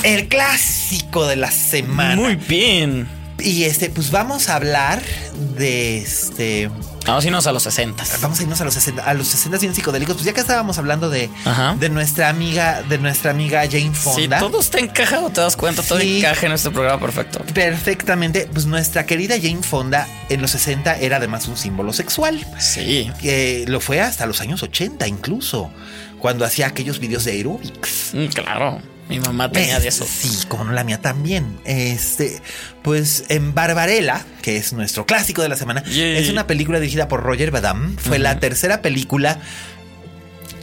El 0.06 0.28
clásico 0.28 1.26
de 1.26 1.36
la 1.36 1.50
semana 1.50 2.16
Muy 2.16 2.36
bien. 2.36 3.06
y 3.38 3.64
este 3.64 3.90
pues 3.90 4.10
vamos 4.10 4.48
a 4.48 4.56
hablar 4.56 5.02
de 5.56 5.98
este 5.98 6.70
Vamos 7.06 7.22
a 7.22 7.28
irnos 7.28 7.46
a 7.46 7.52
los 7.52 7.62
60. 7.62 8.02
Vamos 8.20 8.40
a 8.40 8.42
irnos 8.42 8.60
a 8.60 8.64
los 8.64 8.74
60, 8.74 9.04
a 9.04 9.14
los 9.14 9.28
60 9.28 9.58
bien 9.58 9.72
psicodélicos. 9.76 10.16
Pues 10.16 10.26
ya 10.26 10.32
que 10.32 10.40
estábamos 10.40 10.76
hablando 10.78 11.08
de, 11.08 11.30
Ajá. 11.44 11.76
de 11.78 11.88
nuestra 11.88 12.28
amiga, 12.28 12.82
de 12.82 12.98
nuestra 12.98 13.30
amiga 13.30 13.60
Jane 13.62 13.92
Sí, 13.94 14.22
Fonda. 14.24 14.40
todo 14.40 14.58
está 14.58 14.80
encajado, 14.80 15.30
te 15.30 15.40
das 15.40 15.56
cuenta, 15.56 15.84
todo 15.84 16.00
Sí. 16.00 16.18
encaja 16.18 16.46
en 16.46 16.52
este 16.52 16.68
programa 16.72 16.98
perfecto. 16.98 17.44
Perfectamente. 17.54 18.48
Pues 18.52 18.66
nuestra 18.66 19.06
querida 19.06 19.36
Jane 19.40 19.62
Fonda 19.62 20.08
en 20.30 20.42
los 20.42 20.50
60 20.50 20.98
era 20.98 21.18
además 21.18 21.46
un 21.46 21.56
símbolo 21.56 21.92
sexual. 21.92 22.44
Sí. 22.58 23.08
Que 23.20 23.64
lo 23.68 23.78
fue 23.80 24.00
hasta 24.00 24.26
los 24.26 24.40
años 24.40 24.64
80 24.64 25.06
incluso. 25.06 25.70
Cuando 26.18 26.44
hacía 26.44 26.66
aquellos 26.66 26.98
videos 26.98 27.24
de 27.24 27.30
aerobics. 27.32 28.14
Mm, 28.14 28.26
Claro. 28.34 28.82
Mi 29.08 29.20
mamá 29.20 29.50
tenía 29.52 29.76
Es- 29.76 29.82
de 29.82 29.88
eso. 29.88 30.04
Sí, 30.04 30.46
como 30.48 30.64
no 30.64 30.72
la 30.72 30.82
mía 30.84 31.00
también. 31.00 31.58
Este, 31.64 32.40
pues 32.82 33.24
en 33.28 33.54
Barbarella, 33.54 34.24
que 34.42 34.56
es 34.56 34.72
nuestro 34.72 35.06
clásico 35.06 35.42
de 35.42 35.48
la 35.48 35.56
semana, 35.56 35.84
Yay. 35.84 36.16
es 36.18 36.28
una 36.28 36.46
película 36.46 36.80
dirigida 36.80 37.06
por 37.08 37.22
Roger 37.22 37.50
Badam. 37.52 37.96
Fue 37.96 38.18
la 38.18 38.40
tercera 38.40 38.82
película 38.82 39.38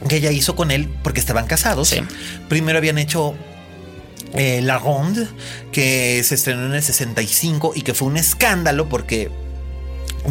que 0.08 0.16
ella 0.16 0.30
hizo 0.30 0.56
con 0.56 0.70
él 0.70 0.88
porque 1.02 1.20
estaban 1.20 1.46
casados. 1.46 1.88
Sí. 1.88 2.00
Primero 2.50 2.76
habían 2.78 2.98
hecho 2.98 3.34
eh, 4.34 4.60
La 4.62 4.78
Ronde, 4.78 5.26
que 5.72 6.22
se 6.24 6.34
estrenó 6.34 6.66
en 6.66 6.74
el 6.74 6.82
65 6.82 7.72
y 7.74 7.80
que 7.82 7.94
fue 7.94 8.08
un 8.08 8.16
escándalo 8.18 8.88
porque 8.90 9.30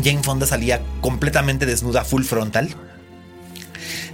Jane 0.03 0.21
Fonda 0.21 0.45
salía 0.45 0.81
completamente 1.01 1.65
desnuda, 1.65 2.03
full 2.03 2.23
frontal. 2.23 2.75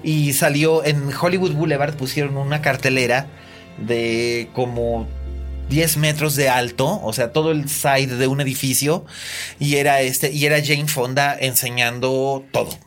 Y 0.04 0.32
salió 0.34 0.86
en 0.86 1.12
Hollywood 1.14 1.52
Boulevard, 1.54 1.96
pusieron 1.96 2.38
una 2.38 2.62
cartelera 2.62 3.28
de 3.86 4.50
como 4.54 5.08
10 5.70 5.98
metros 5.98 6.36
de 6.36 6.50
alto, 6.50 7.00
o 7.04 7.14
sea, 7.14 7.32
todo 7.32 7.52
el 7.52 7.70
side 7.70 8.18
de 8.18 8.28
un 8.28 8.42
edificio, 8.42 9.06
y 9.60 9.76
era 9.76 10.02
este, 10.02 10.32
y 10.32 10.46
era 10.46 10.64
Jane 10.64 10.88
Fonda 10.88 11.38
enseñando 11.40 12.44
todo. 12.52 12.78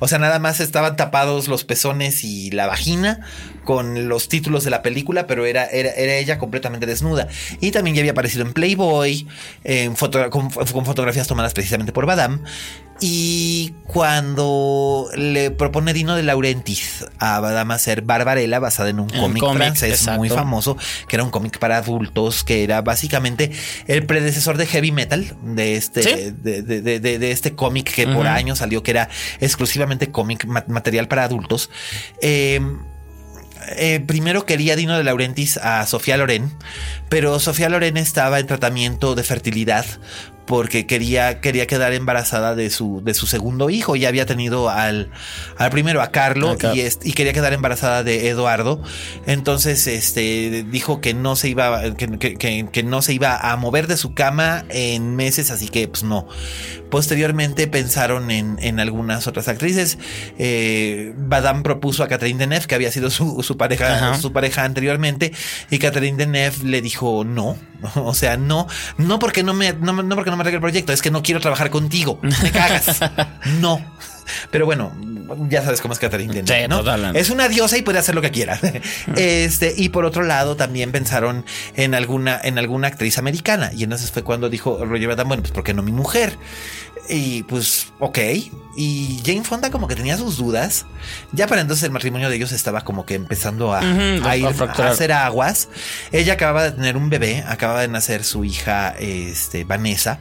O 0.00 0.08
sea, 0.08 0.18
nada 0.18 0.40
más 0.40 0.58
estaban 0.58 0.96
tapados 0.96 1.46
los 1.46 1.62
pezones 1.62 2.24
y 2.24 2.50
la 2.50 2.66
vagina 2.66 3.20
con 3.64 4.08
los 4.08 4.28
títulos 4.28 4.64
de 4.64 4.70
la 4.70 4.82
película, 4.82 5.26
pero 5.26 5.46
era, 5.46 5.64
era, 5.66 5.90
era 5.90 6.14
ella 6.14 6.38
completamente 6.38 6.86
desnuda. 6.86 7.28
Y 7.60 7.70
también 7.70 7.96
ya 7.96 8.00
había 8.02 8.12
aparecido 8.12 8.44
en 8.46 8.52
Playboy, 8.52 9.26
en 9.64 9.96
foto- 9.96 10.30
con, 10.30 10.50
con 10.50 10.84
fotografías 10.86 11.26
tomadas 11.26 11.54
precisamente 11.54 11.92
por 11.92 12.06
Badam. 12.06 12.42
Y 13.00 13.74
cuando 13.86 15.08
le 15.16 15.50
propone 15.50 15.92
Dino 15.92 16.14
de 16.14 16.22
Laurentiis 16.22 17.04
a 17.18 17.40
Badam 17.40 17.72
hacer 17.72 18.02
Barbarella, 18.02 18.60
basada 18.60 18.88
en 18.90 19.00
un 19.00 19.08
cómic 19.08 19.42
francés 19.42 20.06
muy 20.16 20.28
exacto. 20.28 20.34
famoso, 20.44 20.76
que 21.08 21.16
era 21.16 21.24
un 21.24 21.30
cómic 21.30 21.58
para 21.58 21.78
adultos, 21.78 22.44
que 22.44 22.62
era 22.62 22.82
básicamente 22.82 23.50
el 23.88 24.06
predecesor 24.06 24.56
de 24.58 24.66
Heavy 24.66 24.92
Metal, 24.92 25.36
de 25.42 25.74
este, 25.74 26.02
Sí. 26.04 26.10
de, 26.40 26.62
de- 26.62 27.18
de- 27.18 27.30
este 27.32 27.54
cómic 27.56 27.92
que 27.92 28.06
por 28.06 28.28
años 28.28 28.58
salió, 28.58 28.84
que 28.84 28.92
era 28.92 29.08
exclusivamente 29.40 30.12
cómic, 30.12 30.44
ma- 30.46 30.64
material 30.68 31.08
para 31.08 31.24
adultos. 31.24 31.70
Eh, 32.22 32.60
eh, 33.68 34.00
primero 34.06 34.46
quería 34.46 34.76
Dino 34.76 34.96
de 34.96 35.04
Laurentiis 35.04 35.56
a 35.58 35.86
Sofía 35.86 36.16
Loren, 36.16 36.50
pero 37.08 37.38
Sofía 37.40 37.68
Loren 37.68 37.96
estaba 37.96 38.40
en 38.40 38.46
tratamiento 38.46 39.14
de 39.14 39.22
fertilidad 39.22 39.86
porque 40.46 40.86
quería, 40.86 41.40
quería 41.40 41.66
quedar 41.66 41.92
embarazada 41.94 42.54
de 42.54 42.68
su, 42.70 43.00
de 43.04 43.14
su 43.14 43.26
segundo 43.26 43.70
hijo. 43.70 43.96
Ya 43.96 44.08
había 44.08 44.26
tenido 44.26 44.68
al, 44.68 45.10
al 45.56 45.70
primero, 45.70 46.02
a 46.02 46.10
Carlo, 46.10 46.50
A 46.50 46.56
Car- 46.58 46.76
y, 46.76 46.82
y 47.02 47.12
quería 47.12 47.32
quedar 47.32 47.52
embarazada 47.52 48.02
de 48.04 48.28
Eduardo. 48.28 48.82
Entonces, 49.26 49.86
este, 49.86 50.64
dijo 50.70 51.00
que 51.00 51.14
no 51.14 51.36
se 51.36 51.48
iba, 51.48 51.80
que, 51.94 52.18
que- 52.18 52.34
que- 52.36 52.68
que 52.70 52.82
no 52.82 53.00
se 53.02 53.14
iba 53.14 53.36
a 53.36 53.56
mover 53.56 53.86
de 53.86 53.96
su 53.96 54.14
cama 54.14 54.64
en 54.68 55.16
meses, 55.16 55.50
así 55.50 55.68
que 55.68 55.88
pues 55.88 56.02
no. 56.02 56.28
Posteriormente 56.90 57.66
pensaron 57.66 58.30
en, 58.30 58.56
en 58.60 58.78
algunas 58.78 59.26
otras 59.26 59.48
actrices. 59.48 59.98
Eh, 60.38 61.12
Badam 61.16 61.62
propuso 61.62 62.04
a 62.04 62.08
Catherine 62.08 62.38
Deneuve, 62.38 62.66
que 62.66 62.74
había 62.74 62.92
sido 62.92 63.10
su, 63.10 63.42
su 63.42 63.56
pareja, 63.56 63.94
Ajá. 63.94 64.18
su 64.18 64.32
pareja 64.32 64.64
anteriormente, 64.64 65.32
y 65.70 65.78
Catherine 65.78 66.16
Deneuve 66.18 66.64
le 66.64 66.82
dijo 66.82 67.24
no. 67.24 67.56
O 67.96 68.14
sea, 68.14 68.36
no, 68.36 68.66
no 68.96 69.18
porque 69.18 69.42
no 69.42 69.52
me, 69.54 69.72
no, 69.74 69.92
no 69.92 70.14
porque 70.14 70.30
no 70.34 70.38
me 70.38 70.42
arregle 70.42 70.56
el 70.56 70.62
proyecto, 70.62 70.92
es 70.92 71.00
que 71.00 71.10
no 71.10 71.22
quiero 71.22 71.40
trabajar 71.40 71.70
contigo. 71.70 72.18
Me 72.22 72.50
cagas. 72.50 73.00
no. 73.60 73.80
Pero 74.50 74.66
bueno, 74.66 74.92
ya 75.48 75.62
sabes 75.62 75.80
cómo 75.80 75.94
es 75.94 76.00
Catherine 76.00 76.32
Deneuve, 76.32 76.62
Sí, 76.62 76.68
¿no? 76.68 76.78
totalmente. 76.78 77.18
Es 77.20 77.30
una 77.30 77.48
diosa 77.48 77.76
y 77.78 77.82
puede 77.82 77.98
hacer 77.98 78.14
lo 78.14 78.22
que 78.22 78.30
quiera. 78.30 78.58
este, 79.16 79.74
y 79.76 79.88
por 79.90 80.04
otro 80.04 80.22
lado, 80.22 80.56
también 80.56 80.92
pensaron 80.92 81.44
en 81.76 81.94
alguna, 81.94 82.40
en 82.42 82.58
alguna 82.58 82.88
actriz 82.88 83.18
americana. 83.18 83.70
Y 83.74 83.84
entonces 83.84 84.10
fue 84.10 84.22
cuando 84.22 84.48
dijo 84.48 84.84
Roger 84.84 85.08
Badam, 85.08 85.28
bueno, 85.28 85.42
pues 85.42 85.52
¿por 85.52 85.64
qué 85.64 85.74
no 85.74 85.82
mi 85.82 85.92
mujer? 85.92 86.38
Y 87.08 87.42
pues, 87.42 87.92
ok. 87.98 88.18
Y 88.76 89.20
Jane 89.24 89.44
Fonda 89.44 89.70
como 89.70 89.86
que 89.88 89.94
tenía 89.94 90.16
sus 90.16 90.38
dudas. 90.38 90.86
Ya 91.32 91.46
para 91.46 91.60
entonces 91.60 91.84
el 91.84 91.90
matrimonio 91.90 92.30
de 92.30 92.36
ellos 92.36 92.50
estaba 92.52 92.80
como 92.80 93.04
que 93.04 93.14
empezando 93.14 93.74
a, 93.74 93.80
a 93.80 94.30
a 94.30 94.36
ir 94.36 94.46
a 94.46 94.88
hacer 94.88 95.12
aguas. 95.12 95.68
Ella 96.12 96.32
acababa 96.32 96.64
de 96.64 96.72
tener 96.72 96.96
un 96.96 97.10
bebé, 97.10 97.44
acababa 97.46 97.82
de 97.82 97.88
nacer 97.88 98.24
su 98.24 98.44
hija, 98.44 98.94
este, 98.98 99.64
Vanessa. 99.64 100.18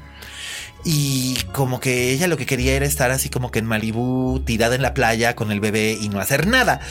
Y 0.85 1.35
como 1.53 1.79
que 1.79 2.11
ella 2.11 2.27
lo 2.27 2.37
que 2.37 2.45
quería 2.45 2.73
era 2.73 2.85
estar 2.85 3.11
así 3.11 3.29
como 3.29 3.51
que 3.51 3.59
en 3.59 3.65
Malibú, 3.65 4.41
tirada 4.45 4.75
en 4.75 4.81
la 4.81 4.93
playa 4.93 5.35
con 5.35 5.51
el 5.51 5.59
bebé 5.59 5.97
y 5.99 6.09
no 6.09 6.19
hacer 6.19 6.47
nada. 6.47 6.81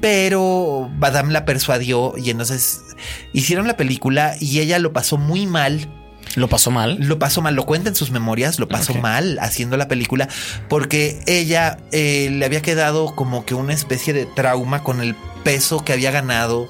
Pero 0.00 0.90
Badam 0.98 1.30
la 1.30 1.44
persuadió 1.44 2.14
y 2.18 2.30
entonces 2.30 2.82
hicieron 3.32 3.66
la 3.66 3.76
película 3.76 4.34
y 4.40 4.58
ella 4.58 4.78
lo 4.78 4.92
pasó 4.92 5.16
muy 5.16 5.46
mal. 5.46 5.88
Lo 6.34 6.48
pasó 6.48 6.70
mal. 6.70 6.96
Lo 7.00 7.18
pasó 7.18 7.42
mal, 7.42 7.54
lo 7.54 7.66
cuenta 7.66 7.88
en 7.88 7.94
sus 7.94 8.10
memorias, 8.10 8.58
lo 8.58 8.68
pasó 8.68 8.94
mal 8.94 9.38
haciendo 9.40 9.76
la 9.76 9.86
película 9.88 10.28
porque 10.68 11.20
ella 11.26 11.78
eh, 11.92 12.30
le 12.32 12.44
había 12.44 12.62
quedado 12.62 13.14
como 13.14 13.44
que 13.44 13.54
una 13.54 13.74
especie 13.74 14.12
de 14.12 14.26
trauma 14.26 14.82
con 14.82 15.00
el 15.00 15.14
peso 15.44 15.84
que 15.84 15.92
había 15.92 16.10
ganado 16.10 16.68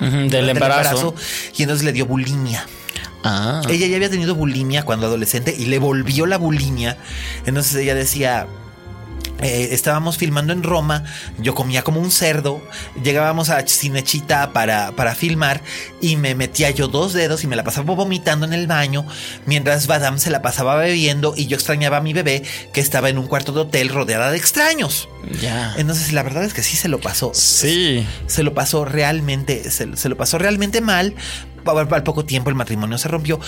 del 0.00 0.34
el 0.34 0.48
embarazo. 0.50 1.14
y 1.56 1.62
entonces 1.62 1.84
le 1.84 1.92
dio 1.92 2.06
bulimia. 2.06 2.66
Ah. 3.24 3.62
Ella 3.68 3.86
ya 3.86 3.96
había 3.96 4.10
tenido 4.10 4.34
bulimia 4.34 4.84
cuando 4.84 5.06
adolescente 5.06 5.54
y 5.56 5.66
le 5.66 5.78
volvió 5.78 6.26
la 6.26 6.38
bulimia. 6.38 6.96
Entonces 7.46 7.74
ella 7.76 7.94
decía, 7.94 8.46
eh, 9.40 9.70
estábamos 9.72 10.18
filmando 10.18 10.52
en 10.52 10.62
Roma, 10.62 11.02
yo 11.38 11.54
comía 11.54 11.82
como 11.82 12.00
un 12.00 12.12
cerdo, 12.12 12.62
llegábamos 13.02 13.50
a 13.50 13.66
Cinechita 13.66 14.52
para, 14.52 14.92
para 14.92 15.16
filmar 15.16 15.62
y 16.00 16.14
me 16.16 16.34
metía 16.36 16.70
yo 16.70 16.86
dos 16.86 17.12
dedos 17.12 17.42
y 17.42 17.48
me 17.48 17.56
la 17.56 17.64
pasaba 17.64 17.92
vomitando 17.94 18.46
en 18.46 18.52
el 18.52 18.68
baño, 18.68 19.04
mientras 19.46 19.88
Badam 19.88 20.18
se 20.18 20.30
la 20.30 20.42
pasaba 20.42 20.76
bebiendo 20.76 21.34
y 21.36 21.46
yo 21.46 21.56
extrañaba 21.56 21.96
a 21.96 22.00
mi 22.00 22.12
bebé 22.12 22.44
que 22.72 22.80
estaba 22.80 23.08
en 23.08 23.18
un 23.18 23.26
cuarto 23.26 23.52
de 23.52 23.60
hotel 23.60 23.88
rodeada 23.88 24.30
de 24.30 24.36
extraños. 24.36 25.08
Ya. 25.40 25.74
Entonces 25.76 26.12
la 26.12 26.22
verdad 26.22 26.44
es 26.44 26.54
que 26.54 26.62
sí 26.62 26.76
se 26.76 26.88
lo 26.88 27.00
pasó 27.00 27.32
Sí. 27.34 28.06
se 28.26 28.42
lo 28.44 28.54
pasó 28.54 28.84
realmente, 28.84 29.68
se, 29.70 29.96
se 29.96 30.08
lo 30.08 30.16
pasó 30.16 30.38
realmente 30.38 30.80
mal. 30.80 31.14
Al, 31.66 32.02
poco 32.02 32.24
tiempo 32.24 32.50
el 32.50 32.56
matrimonio 32.56 32.98
se 32.98 33.08
rompió. 33.08 33.40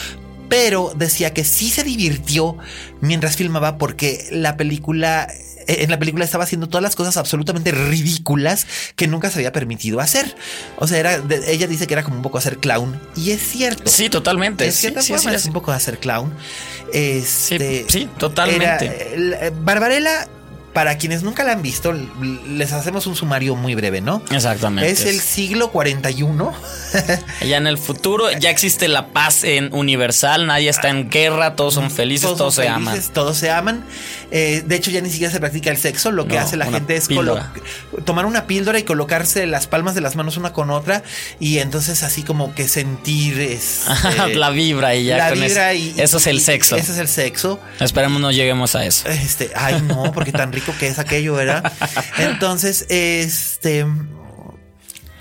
Pero 0.49 0.93
decía 0.95 1.32
que 1.32 1.43
sí 1.45 1.70
se 1.70 1.82
divirtió 1.85 2.57
mientras 3.01 3.36
filmaba 3.36 3.78
porque 3.78 4.28
la 4.31 4.57
película, 4.59 5.27
eh, 5.66 5.78
en 5.82 5.91
la 5.91 5.99
película 5.99 6.23
estaba 6.24 6.45
haciendo 6.45 6.69
todas 6.69 6.82
las 6.82 6.95
cosas 6.97 7.16
absolutamente 7.16 7.73
ridículas 7.73 8.66
que 8.95 9.09
nunca 9.09 9.31
se 9.31 9.39
había 9.39 9.53
permitido 9.53 10.01
hacer. 10.01 10.36
O 10.77 10.86
sea, 10.86 10.99
era, 10.99 11.19
de- 11.19 11.51
ella 11.51 11.66
dice 11.66 11.86
que 11.86 11.95
era 11.95 12.03
como 12.03 12.16
un 12.16 12.23
poco 12.23 12.36
hacer 12.39 12.59
clown 12.59 13.01
y 13.16 13.31
es 13.31 13.41
cierto. 13.41 13.91
Sí, 13.91 14.11
totalmente. 14.11 14.65
De 14.65 14.73
Sí, 14.73 14.82
cierta 14.82 15.01
sí, 15.01 15.15
forma 15.15 15.31
sí, 15.31 15.36
es 15.36 15.47
un 15.47 15.55
poco 15.55 15.73
hacer 15.73 15.99
clown. 15.99 16.32
Este, 16.93 17.86
sí, 17.89 18.09
totalmente. 18.19 18.86
era, 19.15 19.47
eh, 19.47 19.53
Barbarella, 19.62 20.28
para 20.74 20.98
quienes 20.98 21.22
nunca 21.22 21.44
la 21.44 21.52
han 21.52 21.62
visto, 21.62 21.94
les 22.48 22.72
hacemos 22.72 23.06
un 23.06 23.14
sumario 23.14 23.55
muy 23.55 23.76
breve, 23.76 24.01
¿no? 24.01 24.20
Exactamente. 24.30 24.90
Es 24.90 25.06
el 25.06 25.20
siglo 25.20 25.70
41. 25.70 26.52
Ya 27.44 27.56
en 27.56 27.66
el 27.66 27.76
futuro 27.76 28.30
ya 28.30 28.51
existe 28.51 28.88
la 28.88 29.09
paz 29.09 29.44
en 29.44 29.74
universal, 29.74 30.46
nadie 30.46 30.70
está 30.70 30.88
en 30.90 31.10
guerra, 31.10 31.56
todos 31.56 31.74
son 31.74 31.90
felices, 31.90 32.22
todos, 32.22 32.55
son 32.55 32.64
se 32.64 32.68
aman. 32.68 32.94
felices, 32.94 33.12
Todos 33.12 33.36
se 33.36 33.51
aman. 33.51 33.84
Eh, 34.30 34.62
de 34.64 34.76
hecho, 34.76 34.90
ya 34.90 35.01
ni 35.01 35.10
siquiera 35.10 35.32
se 35.32 35.40
practica 35.40 35.70
el 35.70 35.76
sexo. 35.76 36.10
Lo 36.10 36.26
que 36.26 36.36
No, 36.36 36.40
hace 36.40 36.56
la 36.56 36.66
gente 36.66 36.96
es 36.96 37.09
tomar 38.05 38.26
una 38.26 38.46
píldora 38.46 38.78
y 38.78 38.84
colocarse 38.84 39.46
las 39.46 39.66
palmas 39.66 39.94
de 39.94 40.01
las 40.01 40.16
manos 40.16 40.36
una 40.36 40.52
con 40.52 40.70
otra. 40.70 41.02
Y 41.40 41.59
entonces 41.59 42.02
así 42.02 42.22
como 42.22 42.55
que 42.55 42.68
sentir 42.68 43.40
este, 43.40 44.34
la 44.34 44.51
vibra 44.51 44.94
y 44.94 45.05
ya 45.05 45.16
la 45.16 45.30
con 45.30 45.40
vibra 45.40 45.72
eso. 45.72 45.94
y, 45.98 46.01
Eso 46.01 46.16
es 46.18 46.26
el 46.26 46.40
sexo. 46.40 46.76
Ese 46.76 46.92
es 46.92 46.98
el 46.98 47.09
sexo. 47.09 47.60
Esperemos 47.80 48.20
no 48.20 48.30
lleguemos 48.30 48.74
a 48.76 48.86
eso. 48.86 49.09
Este, 49.09 49.51
ay 49.55 49.82
no, 49.82 50.12
porque 50.12 50.32
tan 50.32 50.52
rico 50.52 50.64
que 50.78 50.89
es 50.89 50.99
aquello, 50.99 51.35
¿verdad? 51.35 51.73
Entonces, 52.19 52.86
este 52.89 53.85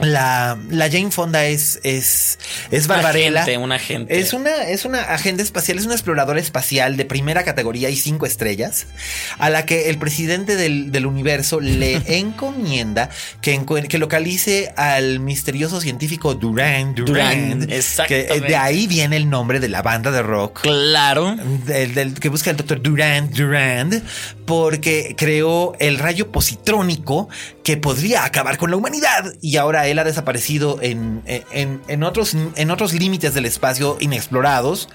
la, 0.06 0.58
la 0.70 0.90
Jane 0.90 1.12
Fonda 1.12 1.46
es 1.46 1.80
es 1.84 2.40
es 2.72 2.86
Una 2.86 2.96
Barbarella. 2.96 3.42
agente, 3.44 3.58
una 3.58 3.76
agente. 3.76 4.20
Es 4.20 4.34
una 4.34 4.64
es 4.64 4.86
una 4.86 5.02
agente 5.02 5.44
espacial, 5.44 5.78
es 5.80 5.86
una 5.86 5.94
exploradora 5.96 6.40
espacial 6.40 6.98
de 6.98 7.06
primera 7.06 7.44
categoría 7.44 7.90
y 7.90 7.96
cinco 7.96 8.26
estrellas, 8.26 8.88
a 9.40 9.50
la 9.50 9.66
que 9.66 9.90
el 9.90 9.98
presidente 9.98 10.56
del, 10.56 10.92
del 10.92 11.06
universo 11.06 11.60
le 11.60 12.02
encomienda 12.18 13.10
que, 13.42 13.64
que 13.90 13.98
localice 13.98 14.74
al 14.78 15.20
misterioso 15.20 15.82
científico 15.82 16.34
Duran 16.36 16.96
Duran, 16.96 17.60
Duran, 17.60 17.68
que 17.68 17.78
exactamente. 17.78 18.42
de 18.42 18.56
ahí 18.56 18.88
viene 18.88 19.18
el 19.18 19.30
nombre 19.30 19.60
de 19.60 19.70
la 19.70 19.82
banda 19.82 20.12
de 20.12 20.22
rock 20.22 20.62
Claro. 20.62 21.36
del, 21.66 21.94
del- 21.94 22.20
que 22.20 22.30
busca 22.30 22.50
el 22.52 22.58
doctor 22.58 22.82
Durand 22.82 23.34
Durand 23.36 24.04
porque 24.46 25.16
creó 25.18 25.74
el 25.80 25.98
rayo 26.00 26.32
positrónico 26.32 27.30
que 27.64 27.78
podría 27.78 28.26
acabar 28.26 28.58
con 28.58 28.72
la 28.72 28.78
humanidad 28.78 29.34
y 29.42 29.56
ahora 29.58 29.88
él 29.88 29.98
ha 29.98 30.04
desaparecido 30.04 30.80
en, 30.82 31.22
en, 31.26 31.82
en 31.88 32.04
otros, 32.04 32.36
en 32.56 32.72
otros 32.72 32.92
límites 32.94 33.34
del 33.34 33.46
espacio 33.46 33.96
inexplorados 34.02 34.90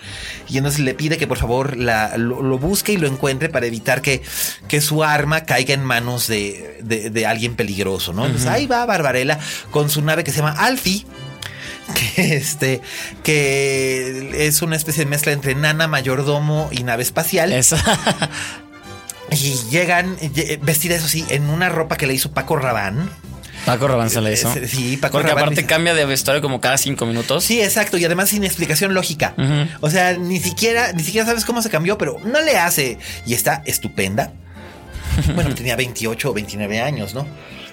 y 0.49 0.59
entonces 0.59 0.81
le 0.81 0.93
pide 0.95 1.17
que 1.17 1.27
por 1.27 1.39
favor 1.39 1.77
la- 1.79 2.17
lo, 2.19 2.43
lo 2.43 2.59
busque 2.59 2.93
y 2.93 2.97
lo 2.99 3.07
encuentre 3.09 3.49
para 3.49 3.67
evitar 3.67 4.03
que, 4.03 4.21
que 4.69 4.81
su 4.83 5.03
arma 5.03 5.45
caiga 5.45 5.73
en 5.73 5.83
manos 5.83 6.27
de, 6.29 6.79
de- 6.83 7.09
de 7.11 7.27
alguien 7.27 7.57
peligroso, 7.57 8.13
¿no? 8.13 8.27
Entonces 8.27 8.49
ahí 8.51 8.67
va 8.67 8.85
Barbarella 8.85 9.39
con 9.71 9.89
su 9.89 10.03
nave 10.03 10.23
que 10.23 10.31
se 10.31 10.39
llama 10.39 10.53
Alfie 10.59 11.07
que 12.15 12.35
este 12.37 12.83
que 13.23 14.47
es 14.47 14.61
una 14.61 14.77
especie 14.77 15.05
de 15.05 15.11
mezcla 15.11 15.33
entre 15.33 15.55
nana, 15.55 15.89
mayordomo 15.89 16.69
y 16.71 16.83
nave 16.83 17.03
espacial. 17.03 17.51
Es- 17.53 17.75
Y 19.31 19.55
llegan 19.71 20.17
lle- 20.19 20.59
vestida 20.63 20.95
eso 20.97 21.09
sí 21.09 21.25
en 21.29 21.49
una 21.51 21.69
ropa 21.69 21.97
que 21.97 22.07
le 22.07 22.15
hizo 22.15 22.31
Paco 22.33 22.57
Rabán. 22.57 23.11
Paco 23.67 23.87
Rabanne 23.89 24.09
se 24.09 24.21
le 24.21 24.33
hizo. 24.33 24.51
Eh, 24.55 24.67
Sí, 24.67 24.97
Paco 24.97 25.13
Porque 25.19 25.29
Rabanne 25.29 25.47
aparte 25.49 25.67
cambia 25.67 25.93
de 25.95 26.07
vestuario 26.07 26.41
como 26.41 26.61
cada 26.61 26.79
cinco 26.79 27.05
minutos. 27.05 27.45
Sí, 27.45 27.61
exacto, 27.61 27.99
y 27.99 28.05
además 28.05 28.31
sin 28.31 28.45
explicación 28.45 28.95
lógica. 28.95 29.35
O 29.81 29.91
sea, 29.91 30.15
ni 30.15 30.41
siquiera 30.41 30.93
ni 30.93 31.03
siquiera 31.03 31.27
sabes 31.27 31.45
cómo 31.45 31.61
se 31.61 31.69
cambió, 31.69 31.99
pero 31.99 32.17
no 32.25 32.41
le 32.41 32.57
hace 32.57 32.99
y 33.27 33.35
está 33.35 33.63
estupenda. 33.67 34.33
Bueno, 35.35 35.53
tenía 35.55 35.75
28 35.75 36.31
o 36.31 36.33
29 36.33 36.81
años, 36.81 37.13
¿no? 37.13 37.27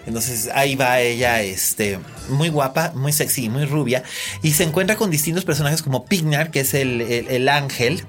Entonces 0.05 0.49
ahí 0.53 0.75
va 0.75 0.99
ella, 0.99 1.41
este, 1.41 1.99
muy 2.29 2.49
guapa, 2.49 2.91
muy 2.95 3.11
sexy, 3.11 3.49
muy 3.49 3.65
rubia, 3.65 4.03
y 4.41 4.51
se 4.51 4.63
encuentra 4.63 4.95
con 4.95 5.09
distintos 5.09 5.45
personajes 5.45 5.81
como 5.81 6.05
Pignar, 6.05 6.51
que 6.51 6.61
es 6.61 6.73
el, 6.73 7.01
el, 7.01 7.27
el 7.27 7.49
ángel, 7.49 8.03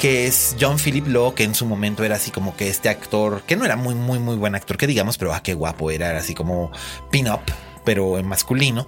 que 0.00 0.26
es 0.26 0.56
John 0.60 0.78
Philip 0.78 1.06
Law, 1.06 1.34
que 1.34 1.44
en 1.44 1.54
su 1.54 1.66
momento 1.66 2.04
era 2.04 2.16
así 2.16 2.30
como 2.30 2.56
que 2.56 2.68
este 2.68 2.88
actor, 2.88 3.42
que 3.46 3.56
no 3.56 3.64
era 3.64 3.76
muy, 3.76 3.94
muy, 3.94 4.18
muy 4.18 4.36
buen 4.36 4.54
actor, 4.54 4.76
que 4.76 4.86
digamos, 4.86 5.18
pero 5.18 5.32
ah, 5.32 5.42
qué 5.42 5.54
guapo 5.54 5.90
era, 5.90 6.10
era 6.10 6.18
así 6.18 6.34
como 6.34 6.70
pin-up 7.10 7.40
pero 7.90 8.18
en 8.20 8.28
masculino. 8.28 8.86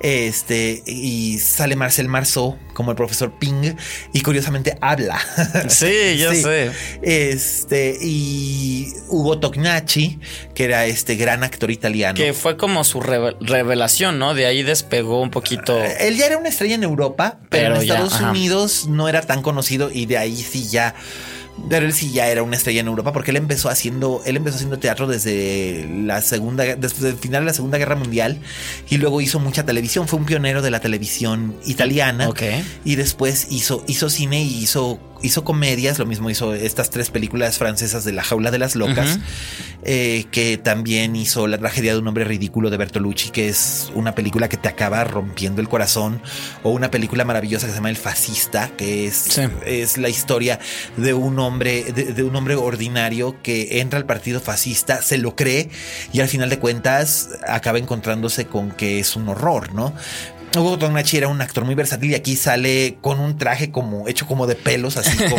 Este, 0.00 0.82
y 0.86 1.38
sale 1.38 1.76
Marcel 1.76 2.08
Marceau 2.08 2.56
como 2.72 2.92
el 2.92 2.96
profesor 2.96 3.30
Ping, 3.38 3.74
y 4.14 4.20
curiosamente 4.22 4.78
habla. 4.80 5.18
Sí, 5.68 6.16
yo 6.16 6.32
sé. 6.32 6.70
Este, 7.02 7.98
y 8.00 8.86
Hugo 9.08 9.38
Tognacci, 9.38 10.18
que 10.54 10.64
era 10.64 10.86
este 10.86 11.16
gran 11.16 11.44
actor 11.44 11.70
italiano. 11.70 12.14
Que 12.16 12.32
fue 12.32 12.56
como 12.56 12.84
su 12.84 13.00
reve- 13.02 13.36
revelación, 13.40 14.18
¿no? 14.18 14.32
De 14.32 14.46
ahí 14.46 14.62
despegó 14.62 15.20
un 15.20 15.30
poquito. 15.30 15.78
Él 15.84 16.16
ya 16.16 16.24
era 16.26 16.38
una 16.38 16.48
estrella 16.48 16.76
en 16.76 16.84
Europa, 16.84 17.40
pero, 17.50 17.74
Pero 17.74 17.82
en 17.82 17.86
ya, 17.86 17.94
Estados. 18.04 18.20
Unidos 18.30 18.86
no 18.88 19.10
era 19.10 19.20
tan 19.20 19.42
conocido 19.42 19.90
y 19.92 20.06
de 20.06 20.16
ahí 20.16 20.36
sí 20.36 20.68
ya. 20.68 20.94
Él 21.70 21.92
sí 21.92 22.12
ya 22.12 22.28
era 22.28 22.42
una 22.42 22.56
estrella 22.56 22.80
en 22.80 22.86
Europa 22.86 23.12
porque 23.12 23.30
él 23.30 23.36
empezó 23.36 23.68
haciendo, 23.68 24.22
él 24.24 24.36
empezó 24.36 24.56
haciendo 24.56 24.78
teatro 24.78 25.06
desde 25.06 25.88
la 26.04 26.22
segunda, 26.22 26.64
después 26.64 27.02
del 27.02 27.16
final 27.16 27.42
de 27.42 27.46
la 27.46 27.52
Segunda 27.52 27.78
Guerra 27.78 27.96
Mundial 27.96 28.40
y 28.88 28.96
luego 28.98 29.20
hizo 29.20 29.38
mucha 29.38 29.64
televisión. 29.64 30.08
Fue 30.08 30.18
un 30.18 30.24
pionero 30.24 30.62
de 30.62 30.70
la 30.70 30.80
televisión 30.80 31.56
italiana. 31.66 32.28
Y 32.84 32.96
después 32.96 33.48
hizo, 33.50 33.84
hizo 33.86 34.10
cine 34.10 34.42
y 34.42 34.62
hizo, 34.62 34.98
hizo 35.22 35.44
comedias. 35.44 35.98
Lo 35.98 36.06
mismo 36.06 36.30
hizo 36.30 36.54
estas 36.54 36.90
tres 36.90 37.10
películas 37.10 37.58
francesas 37.58 38.04
de 38.04 38.12
La 38.12 38.22
Jaula 38.22 38.50
de 38.50 38.58
las 38.58 38.76
Locas. 38.76 39.18
Eh, 39.84 40.26
que 40.32 40.58
también 40.58 41.14
hizo 41.16 41.46
La 41.46 41.56
tragedia 41.58 41.92
de 41.92 41.98
un 42.00 42.08
hombre 42.08 42.24
ridículo 42.24 42.68
de 42.70 42.76
Bertolucci, 42.76 43.30
que 43.30 43.48
es 43.48 43.90
una 43.94 44.14
película 44.14 44.48
que 44.48 44.56
te 44.56 44.68
acaba 44.68 45.04
rompiendo 45.04 45.60
el 45.60 45.68
corazón. 45.68 46.20
O 46.62 46.70
una 46.70 46.90
película 46.90 47.24
maravillosa 47.24 47.66
que 47.66 47.72
se 47.72 47.76
llama 47.78 47.90
El 47.90 47.96
Fascista, 47.96 48.70
que 48.76 49.06
es, 49.06 49.14
Sí. 49.16 49.42
es 49.66 49.98
la 49.98 50.08
historia 50.08 50.58
de 50.96 51.14
un 51.14 51.38
hombre, 51.38 51.84
de, 51.92 52.12
de 52.12 52.22
un 52.24 52.34
hombre 52.36 52.54
ordinario 52.56 53.36
que 53.42 53.80
entra 53.80 53.98
al 53.98 54.06
partido 54.06 54.40
fascista, 54.40 55.00
se 55.02 55.18
lo 55.18 55.36
cree 55.36 55.68
y 56.12 56.20
al 56.20 56.28
final 56.28 56.48
de 56.50 56.58
cuentas 56.58 57.30
acaba 57.46 57.78
encontrándose 57.78 58.46
con 58.46 58.70
que 58.70 58.98
es 59.00 59.16
un 59.16 59.28
horror, 59.28 59.72
¿no? 59.74 59.94
Hugo 60.56 60.78
Tognacci 60.78 61.16
era 61.18 61.28
un 61.28 61.40
actor 61.40 61.64
muy 61.64 61.74
versátil 61.74 62.10
y 62.10 62.14
aquí 62.14 62.34
sale 62.36 62.96
con 63.00 63.20
un 63.20 63.36
traje 63.38 63.70
como 63.70 64.08
hecho 64.08 64.26
como 64.26 64.46
de 64.46 64.54
pelos, 64.54 64.96
así 64.96 65.16
como 65.30 65.36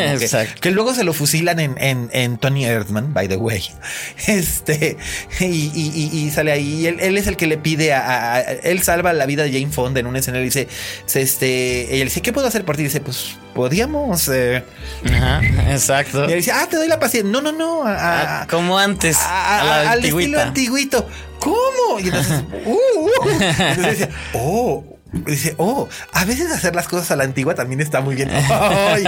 que, 0.61 0.71
luego 0.71 0.93
se 0.93 1.03
lo 1.03 1.13
fusilan 1.13 1.59
en, 1.59 1.75
en, 1.77 2.09
en 2.13 2.37
Tony 2.37 2.65
Erdman, 2.65 3.13
by 3.13 3.27
the 3.27 3.35
way. 3.37 3.63
Este, 4.27 4.97
y, 5.39 5.45
y- 5.45 5.91
y- 6.13 6.19
y 6.27 6.29
sale 6.31 6.51
ahí. 6.51 6.81
y 6.81 6.87
Él, 6.87 6.97
él 6.99 7.17
es 7.17 7.27
el 7.27 7.35
que 7.37 7.47
le 7.47 7.57
pide 7.57 7.93
a, 7.93 8.39
Él 8.41 8.81
salva 8.83 9.11
la 9.13 9.25
vida 9.25 9.43
de 9.43 9.51
Jane 9.51 9.71
Fonda 9.71 9.99
en 9.99 10.07
una 10.07 10.19
escena. 10.19 10.39
y 10.39 10.43
dice, 10.43 10.67
este, 11.15 11.85
ella 11.93 11.97
le 11.99 12.03
dice, 12.05 12.21
¿qué 12.21 12.31
puedo 12.31 12.47
hacer 12.47 12.63
por 12.63 12.75
ti? 12.75 12.83
Y 12.83 12.85
dice, 12.85 13.01
pues 13.01 13.35
podríamos. 13.55 14.27
eh". 14.29 14.63
Ajá, 15.11 15.41
exacto. 15.71 16.29
Y 16.29 16.33
él 16.33 16.37
dice, 16.39 16.51
ah, 16.51 16.67
te 16.69 16.77
doy 16.77 16.87
la 16.87 16.99
paciencia. 16.99 17.29
No, 17.31 17.41
no, 17.41 17.51
no. 17.51 17.83
a- 17.85 18.41
Ah, 18.41 18.47
Como 18.49 18.77
antes, 18.77 19.17
al 19.19 20.03
estilo 20.05 20.39
antiguito. 20.41 21.07
¿Cómo? 21.39 21.99
Y 21.99 22.03
entonces, 22.09 22.43
uh, 22.65 22.71
uh. 22.71 23.09
Entonces 23.31 23.99
decía, 23.99 24.09
oh. 24.33 24.83
Dice, 25.11 25.55
oh, 25.57 25.89
a 26.13 26.23
veces 26.25 26.51
hacer 26.51 26.75
las 26.75 26.87
cosas 26.87 27.09
a 27.09 27.15
la 27.15 27.23
antigua 27.23 27.55
también 27.55 27.81
está 27.81 27.99
muy 28.01 28.15
bien. 28.15 28.29
Ay, 28.51 29.03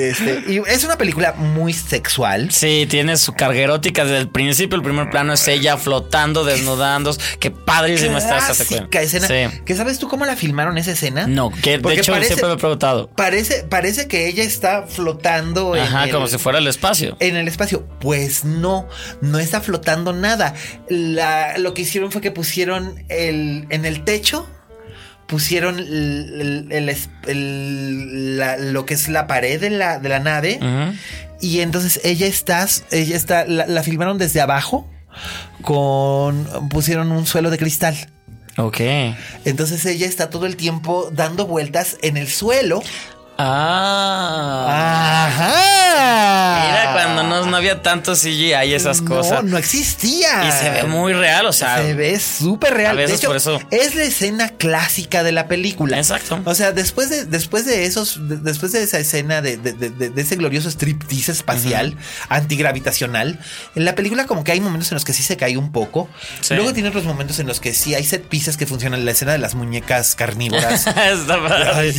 este, 0.00 0.42
y 0.48 0.60
es 0.66 0.82
una 0.84 0.96
película 0.98 1.34
muy 1.34 1.72
sexual. 1.72 2.50
Sí, 2.50 2.86
tiene 2.90 3.16
su 3.16 3.32
carga 3.32 3.60
erótica 3.60 4.04
desde 4.04 4.18
el 4.18 4.28
principio. 4.28 4.76
El 4.76 4.82
primer 4.82 5.08
plano 5.10 5.32
es 5.32 5.46
ella 5.46 5.76
flotando, 5.76 6.44
desnudándose. 6.44 7.20
Qué 7.38 7.50
padrísima 7.52 8.18
está 8.18 8.38
esa 8.38 8.54
secuencia. 8.54 9.00
Escena. 9.00 9.28
Sí. 9.28 9.60
¿Que 9.64 9.76
sabes 9.76 9.98
tú 10.00 10.08
cómo 10.08 10.24
la 10.26 10.34
filmaron 10.34 10.78
esa 10.78 10.92
escena? 10.92 11.26
No, 11.28 11.50
que 11.50 11.78
de 11.78 11.94
hecho 11.94 12.12
parece- 12.12 12.28
siempre 12.34 12.48
me 12.48 12.54
he 12.54 12.58
preguntado. 12.58 13.08
Parece, 13.10 13.62
parece 13.64 14.08
que 14.08 14.26
ella 14.26 14.42
está 14.42 14.86
flotando 14.88 15.76
en 15.76 15.82
Ajá, 15.82 16.04
el- 16.04 16.10
como 16.10 16.26
si 16.26 16.38
fuera 16.38 16.58
el 16.58 16.66
espacio. 16.66 17.16
en 17.20 17.36
el 17.36 17.46
espacio. 17.46 17.86
Pues 18.00 18.44
no, 18.44 18.88
no 19.20 19.38
está 19.38 19.60
flotando 19.60 20.12
nada. 20.12 20.54
La- 20.88 21.56
lo 21.58 21.72
que 21.72 21.82
hicieron 21.82 22.10
fue 22.10 22.20
que 22.20 22.32
pusieron 22.32 23.04
el, 23.08 23.66
en 23.70 23.84
el 23.84 24.02
techo, 24.04 24.48
pusieron 25.26 25.78
el- 25.78 26.40
el- 26.40 26.66
el 26.72 26.88
es- 26.88 27.08
el- 27.26 28.36
la- 28.38 28.56
lo 28.58 28.86
que 28.86 28.94
es 28.94 29.08
la 29.08 29.26
pared 29.26 29.60
de 29.60 29.70
la, 29.70 29.98
de 29.98 30.08
la 30.08 30.20
nave. 30.20 30.58
Y 31.40 31.60
entonces 31.60 32.00
ella 32.04 32.26
está, 32.26 32.66
ella 32.90 33.16
está, 33.16 33.44
la, 33.46 33.66
la 33.66 33.82
filmaron 33.82 34.18
desde 34.18 34.40
abajo 34.40 34.88
con, 35.62 36.46
pusieron 36.70 37.12
un 37.12 37.26
suelo 37.26 37.50
de 37.50 37.58
cristal. 37.58 37.96
Ok. 38.58 38.80
Entonces 39.44 39.84
ella 39.84 40.06
está 40.06 40.30
todo 40.30 40.46
el 40.46 40.56
tiempo 40.56 41.10
dando 41.12 41.46
vueltas 41.46 41.98
en 42.02 42.16
el 42.16 42.28
suelo. 42.28 42.82
Ah. 43.38 45.26
Ajá. 45.28 46.66
Mira, 46.68 46.92
cuando 46.92 47.22
no, 47.22 47.46
no 47.46 47.56
había 47.56 47.82
tanto 47.82 48.14
CGI 48.14 48.54
y 48.66 48.74
esas 48.74 49.02
No, 49.02 49.08
cosas. 49.16 49.44
No 49.44 49.58
existía. 49.58 50.44
Y 50.48 50.52
se 50.52 50.70
ve 50.70 50.82
muy 50.84 51.12
real, 51.12 51.46
o 51.46 51.52
sea. 51.52 51.78
Se 51.82 51.94
ve 51.94 52.18
súper 52.20 52.74
real. 52.74 52.92
a 52.92 52.94
veces 52.94 53.10
de 53.12 53.16
hecho, 53.16 53.26
por 53.28 53.36
eso- 53.36 53.60
es 53.70 53.94
la 53.94 54.04
escena 54.04 54.48
clásica 54.50 55.22
de 55.22 55.32
la 55.32 55.46
película. 55.48 55.98
Exacto. 55.98 56.40
O 56.44 56.54
sea, 56.54 56.72
después 56.72 57.10
de, 57.10 57.24
después 57.24 57.64
de 57.66 57.84
esos, 57.84 58.28
de- 58.28 58.36
después 58.38 58.72
de 58.72 58.82
esa 58.82 58.98
escena 58.98 59.42
de, 59.42 59.56
de- 59.56 60.12
ese 60.20 60.36
glorioso 60.36 60.68
striptease 60.70 61.32
espacial, 61.32 61.96
antigravitacional, 62.28 63.38
en 63.74 63.84
la 63.84 63.94
película 63.94 64.26
como 64.26 64.44
que 64.44 64.52
hay 64.52 64.60
momentos 64.60 64.90
en 64.92 64.96
los 64.96 65.04
que 65.04 65.12
sí 65.12 65.22
se 65.22 65.36
cae 65.36 65.56
un 65.56 65.72
poco. 65.72 66.08
Sí. 66.40 66.54
Luego 66.54 66.72
tiene 66.72 66.88
otros 66.88 67.04
momentos 67.04 67.38
en 67.38 67.46
los 67.46 67.60
que 67.60 67.74
sí 67.74 67.94
hay 67.94 68.04
set 68.04 68.24
pieces 68.26 68.56
que 68.56 68.66
funcionan. 68.66 69.04
La 69.04 69.10
escena 69.12 69.32
de 69.32 69.38
las 69.38 69.54
muñecas 69.54 70.14
carnívoras. 70.14 70.86
está 70.96 71.42
padre. 71.42 71.70
Ay, 71.74 71.92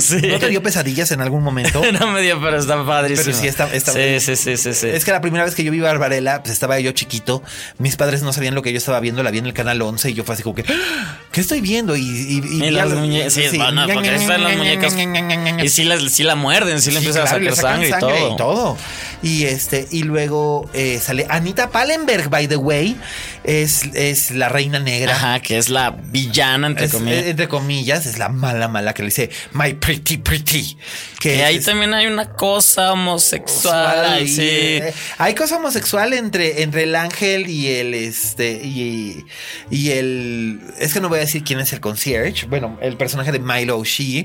Sí. 0.00 0.20
¿No 0.28 0.38
te 0.38 0.48
dio 0.48 0.62
pesadillas 0.80 1.10
en 1.12 1.20
algún 1.20 1.42
momento? 1.42 1.82
no 2.00 2.06
me 2.08 2.22
dio, 2.22 2.40
pero 2.40 2.58
está 2.58 2.84
padrísimo. 2.84 3.24
Pero 3.26 3.38
sí 3.38 3.46
está- 3.48 3.72
está- 3.72 3.92
Sí, 3.92 4.20
sí, 4.20 4.36
sí, 4.36 4.56
sí, 4.56 4.74
sí. 4.74 4.86
Es 4.88 5.04
que 5.04 5.12
la 5.12 5.20
primera 5.20 5.44
vez 5.44 5.54
que 5.54 5.62
yo 5.64 5.70
vi 5.72 5.80
Barbarella, 5.80 6.40
pues 6.42 6.52
estaba 6.52 6.78
yo 6.80 6.92
chiquito. 6.92 7.42
Mis 7.78 7.96
padres 7.96 8.22
no 8.22 8.32
sabían 8.32 8.54
lo 8.54 8.62
que 8.62 8.72
yo 8.72 8.78
estaba 8.78 9.00
viendo. 9.00 9.22
La 9.22 9.30
vi 9.30 9.38
en 9.38 9.46
el 9.46 9.52
canal 9.52 9.80
11 9.82 10.10
y 10.10 10.14
yo 10.14 10.24
fue 10.24 10.34
así 10.34 10.42
como 10.42 10.54
que, 10.54 10.64
"¡Ah! 10.68 11.18
¿qué 11.32 11.40
estoy 11.40 11.60
viendo? 11.60 11.96
Y, 11.96 12.00
y, 12.02 12.38
y- 12.38 12.60
Y 12.60 12.64
y 12.66 12.70
las 12.70 12.90
muñecas, 12.90 13.32
sí, 13.32 13.56
bueno, 13.56 13.86
porque 13.92 14.14
están 14.14 14.42
las 14.42 14.56
muñecas. 14.56 14.94
Y 15.62 15.68
sí, 15.68 15.84
las, 15.84 16.02
sí 16.12 16.22
la 16.22 16.34
muerden, 16.36 16.80
sí 16.80 16.90
le 16.90 17.00
Sí, 17.00 17.06
empiezan 17.06 17.22
claro, 17.26 17.52
a 17.52 17.54
sacar 17.56 17.72
sangre, 17.72 17.88
y 17.88 18.00
todo. 18.00 18.32
y 18.34 18.36
todo. 18.36 18.78
Y 19.22 19.44
este, 19.44 19.86
y 19.90 20.02
luego 20.04 20.68
eh, 20.72 20.98
sale 21.02 21.26
Anita 21.28 21.70
Pallenberg, 21.70 22.30
by 22.30 22.48
the 22.48 22.56
way. 22.56 22.96
Es, 23.44 23.84
es 23.94 24.30
la 24.32 24.48
reina 24.48 24.78
negra. 24.78 25.14
Ajá, 25.14 25.40
que 25.40 25.56
es 25.58 25.68
la 25.70 25.90
villana, 25.90 26.66
entre 26.66 26.86
Es- 26.86 26.92
comillas. 26.92 27.24
entre 27.26 27.48
comillas, 27.48 28.06
es 28.06 28.18
la 28.18 28.28
mala, 28.28 28.68
mala 28.68 28.92
que 28.94 29.02
le 29.02 29.06
dice 29.08 29.30
My 29.52 29.74
pretty, 29.74 30.18
pretty. 30.18 30.76
Que 31.18 31.34
que 31.34 31.44
ahí 31.44 31.56
es- 31.56 31.64
también 31.64 31.92
hay 31.94 32.06
una 32.06 32.30
cosa 32.32 32.92
homosexual. 32.92 33.50
sexual 33.50 34.04
ahí, 34.12 34.24
y, 34.24 34.28
sí. 34.28 34.40
eh, 34.42 34.94
hay 35.18 35.34
cosa 35.34 35.56
homosexual 35.56 36.12
entre, 36.14 36.62
entre 36.62 36.84
el 36.84 36.94
ángel 36.94 37.48
y 37.48 37.68
el 37.68 37.94
este 37.94 38.52
y, 38.62 39.24
y 39.70 39.90
el 39.92 40.60
es 40.78 40.92
que 40.94 41.00
no 41.00 41.08
voy 41.08 41.18
a 41.18 41.22
decir 41.22 41.42
quién 41.44 41.60
es 41.60 41.72
el 41.72 41.80
concierge 41.80 42.46
bueno 42.46 42.78
el 42.80 42.96
personaje 42.96 43.32
de 43.32 43.38
Milo 43.38 43.78
O'Shea 43.78 44.24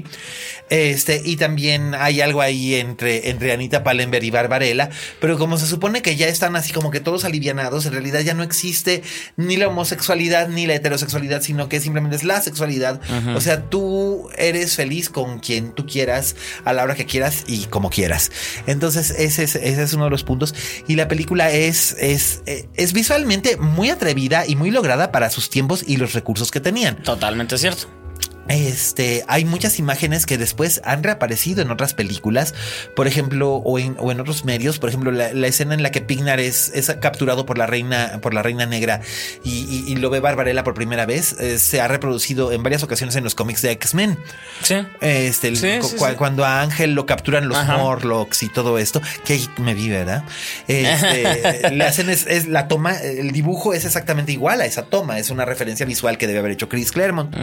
este 0.70 1.22
y 1.24 1.36
también 1.36 1.94
hay 1.96 2.22
algo 2.22 2.42
ahí 2.42 2.76
entre 2.76 3.30
entre 3.30 3.52
Anita 3.54 3.84
Pallenberg 3.84 4.24
y 4.24 4.32
Barbarella 4.32 4.85
pero 5.20 5.38
como 5.38 5.58
se 5.58 5.68
supone 5.68 6.02
que 6.02 6.16
ya 6.16 6.28
están 6.28 6.56
así 6.56 6.74
como 6.74 6.92
que 6.92 7.00
todos 7.00 7.26
alivianados 7.26 7.86
en 7.86 7.94
realidad 7.94 8.22
ya 8.22 8.34
no 8.34 8.44
existe 8.44 9.04
ni 9.38 9.58
la 9.58 9.68
homosexualidad 9.68 10.50
ni 10.50 10.66
la 10.66 10.76
heterosexualidad 10.76 11.42
sino 11.42 11.70
que 11.70 11.80
simplemente 11.80 12.16
es 12.16 12.24
la 12.24 12.42
sexualidad. 12.42 13.02
O 13.36 13.42
sea 13.42 13.70
tú 13.70 14.30
eres 14.38 14.76
feliz 14.76 15.10
con 15.10 15.40
quien 15.40 15.74
tú 15.74 15.86
quieras 15.86 16.36
a 16.64 16.74
la 16.74 16.84
hora 16.84 16.96
que 16.96 17.06
quieras 17.06 17.44
y 17.48 17.66
como 17.66 17.90
quieras. 17.90 18.32
Entonces 18.68 19.12
ese 19.12 19.44
es, 19.44 19.56
ese 19.56 19.84
es 19.84 19.94
uno 19.94 20.06
de 20.06 20.12
los 20.12 20.24
puntos. 20.24 20.54
Y 20.88 20.96
la 20.96 21.08
película 21.08 21.52
es 21.52 21.96
es 22.00 22.42
eh, 22.46 22.68
es 22.76 22.94
visualmente 22.94 23.58
muy 23.58 23.90
atrevida 23.90 24.46
y 24.48 24.56
muy 24.56 24.72
lograda 24.72 25.12
para 25.12 25.30
sus 25.30 25.50
tiempos 25.50 25.84
y 25.86 25.98
los 25.98 26.14
recursos 26.14 26.52
que 26.52 26.60
tenían. 26.60 27.02
Totalmente 27.04 27.58
cierto. 27.58 28.05
Este, 28.48 29.24
hay 29.28 29.46
muchas 29.46 29.80
imágenes 29.80 30.26
que 30.26 30.38
después 30.38 30.82
han 30.84 31.04
reaparecido 31.04 31.62
en 31.62 31.72
otras 31.72 31.94
películas, 31.94 32.54
por 32.96 33.08
ejemplo, 33.08 33.56
o 33.56 33.80
en, 33.80 33.96
o 34.00 34.12
en 34.12 34.20
otros 34.20 34.46
medios. 34.46 34.80
Por 34.80 34.90
ejemplo, 34.90 35.12
la, 35.12 35.34
la 35.34 35.48
escena 35.48 35.74
en 35.74 35.84
la 35.84 35.92
que 35.92 36.02
Pignar 36.02 36.40
es, 36.40 36.72
es 36.74 36.88
capturado 37.02 37.46
por 37.46 37.58
la 37.58 37.66
reina, 37.66 38.20
por 38.22 38.34
la 38.34 38.44
reina 38.44 38.66
negra 38.66 39.02
y, 39.44 39.52
y- 39.70 39.84
y 39.92 39.96
lo 39.96 40.10
ve 40.10 40.20
Barbarella 40.20 40.64
por 40.64 40.74
primera 40.74 41.06
vez, 41.06 41.34
eh, 41.40 41.58
se 41.60 41.82
ha 41.82 41.88
reproducido 41.88 42.52
en 42.52 42.64
varias 42.64 42.84
ocasiones 42.84 43.16
en 43.16 43.24
los 43.24 43.36
cómics 43.36 43.62
de 43.62 43.72
X-Men. 43.72 44.18
Sí. 44.62 44.76
Este, 45.02 45.48
el- 45.50 45.58
Sí, 45.58 45.78
cu- 45.82 45.88
sí, 45.88 45.96
cu- 45.98 46.06
sí. 46.08 46.14
cuando 46.18 46.46
a 46.46 46.62
Ángel 46.62 46.94
lo 46.94 47.06
capturan 47.06 47.48
los 47.48 47.58
Ajá. 47.58 47.78
Morlocks 47.78 48.44
y 48.44 48.50
todo 48.50 48.78
esto, 48.78 49.02
que 49.24 49.34
ahí 49.34 49.50
me 49.58 49.74
vi, 49.74 49.90
¿verdad? 49.90 50.24
Este, 50.68 51.70
le 51.72 51.84
hacen 51.86 52.10
es, 52.10 52.26
es 52.28 52.48
la 52.48 52.68
toma, 52.68 52.96
el 52.98 53.32
dibujo 53.32 53.74
es 53.74 53.86
exactamente 53.86 54.32
igual 54.32 54.62
a 54.62 54.66
esa 54.66 54.84
toma, 54.84 55.20
es 55.20 55.30
una 55.30 55.46
referencia 55.46 55.86
visual 55.86 56.18
que 56.18 56.28
debe 56.28 56.40
haber 56.40 56.52
hecho 56.52 56.70
Chris 56.70 56.92
Claremont. 56.92 57.34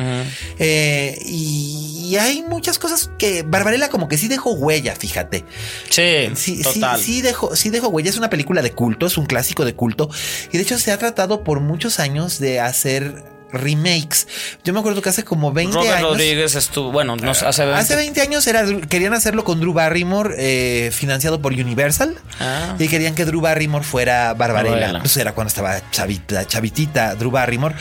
Eh, 0.59 0.92
Eh, 0.93 1.19
y, 1.25 2.09
y 2.11 2.17
hay 2.17 2.43
muchas 2.43 2.79
cosas 2.79 3.11
que 3.19 3.43
Barbarella 3.43 3.89
como 3.89 4.09
que 4.09 4.19
sí 4.19 4.29
dejó 4.29 4.53
huella, 4.53 4.95
fíjate. 4.95 5.45
Sí, 5.89 6.31
Sí, 6.35 6.63
total. 6.63 6.99
sí, 6.99 7.05
sí 7.05 7.23
dejó, 7.23 7.57
sí 7.57 7.71
dejó 7.71 7.89
huella. 7.89 8.11
Es 8.11 8.19
una 8.19 8.29
película 8.31 8.61
de 8.63 8.73
culto, 8.73 9.07
es 9.07 9.17
un 9.17 9.27
clásico 9.27 9.65
de 9.65 9.75
culto. 9.75 10.11
Y 10.53 10.59
de 10.59 10.63
hecho 10.65 10.79
se 10.79 10.93
ha 10.93 10.99
tratado 10.99 11.45
por 11.45 11.61
muchos 11.61 11.99
años 12.01 12.39
de 12.39 12.61
hacer 12.61 13.25
remakes. 13.53 14.27
Yo 14.65 14.73
me 14.73 14.81
acuerdo 14.81 15.03
que 15.03 15.11
hace 15.11 15.25
como 15.25 15.53
20 15.53 15.75
Robert 15.77 15.97
años. 15.97 16.09
Rodríguez 16.11 16.55
estuvo, 16.55 16.91
bueno, 16.91 17.17
no 17.17 17.31
hace 17.31 17.45
20. 17.65 17.81
Hace 17.81 17.97
20 17.97 18.21
años 18.23 18.47
era, 18.47 18.65
querían 18.89 19.13
hacerlo 19.13 19.45
con 19.45 19.61
Drew 19.61 19.75
Barrymore, 19.75 20.35
eh, 20.39 20.91
financiado 20.91 21.43
por 21.43 21.53
Universal. 21.53 22.17
Ah. 22.41 22.77
Y 22.79 22.89
querían 22.89 23.15
que 23.15 23.27
Drew 23.27 23.43
Barrymore 23.43 23.85
fuera 23.85 24.33
Barbarella. 24.35 24.75
Barbarella. 24.77 24.99
Pues 25.01 25.17
era 25.19 25.35
cuando 25.35 25.49
estaba 25.49 25.83
chavita, 25.91 26.47
chavitita 26.47 27.15
Drew 27.15 27.31
Barrymore. 27.31 27.75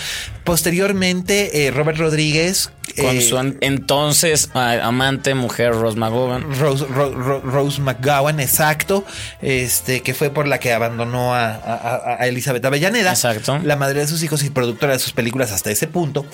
Posteriormente, 0.44 1.66
eh, 1.68 1.72
Robert 1.72 1.98
Rodríguez. 1.98 2.70
Con 2.94 3.16
eh, 3.18 3.22
su 3.22 3.38
an- 3.38 3.58
entonces 3.62 4.50
amante, 4.54 5.34
mujer, 5.36 5.74
Rose 5.74 5.98
McGowan. 5.98 6.58
Rose, 6.60 6.86
Ro- 6.86 7.12
Ro- 7.14 7.42
Rose 7.42 7.82
McGowan, 7.82 8.40
exacto, 8.40 9.04
este, 9.42 10.02
que 10.02 10.14
fue 10.14 10.30
por 10.30 10.48
la 10.48 10.60
que 10.60 10.74
abandonó 10.74 11.34
a, 11.34 11.52
a- 11.52 12.18
a 12.20 12.28
Elizabeth 12.28 12.64
Avellaneda, 12.66 13.12
Exacto. 13.12 13.60
la 13.64 13.76
madre 13.76 14.02
de 14.02 14.08
sus 14.08 14.22
hijos 14.24 14.44
y 14.44 14.50
productora 14.50 14.94
de 14.94 15.00
sus 15.00 15.14
películas 15.14 15.52
hasta 15.52 15.72
ese 15.72 15.88
punto, 15.88 16.26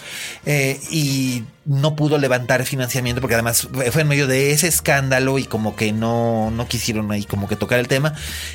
eh, 0.45 0.79
y 0.91 1.43
no 1.67 1.95
pudo 1.95 2.17
levantar 2.17 2.63
financiamiento 2.65 3.19
porque 3.21 3.35
además 3.35 3.67
fue 3.91 4.01
en 4.01 4.07
medio 4.07 4.25
de 4.25 4.51
ese 4.51 4.67
escándalo 4.67 5.37
y 5.37 5.43
como 5.43 5.75
que 5.75 5.91
no, 5.91 6.49
no 6.51 6.67
quisieron 6.67 7.11
ahí 7.11 7.25
como 7.25 7.47
que 7.47 7.55
tocar 7.55 7.77
el 7.79 7.87
tema, 7.87 8.13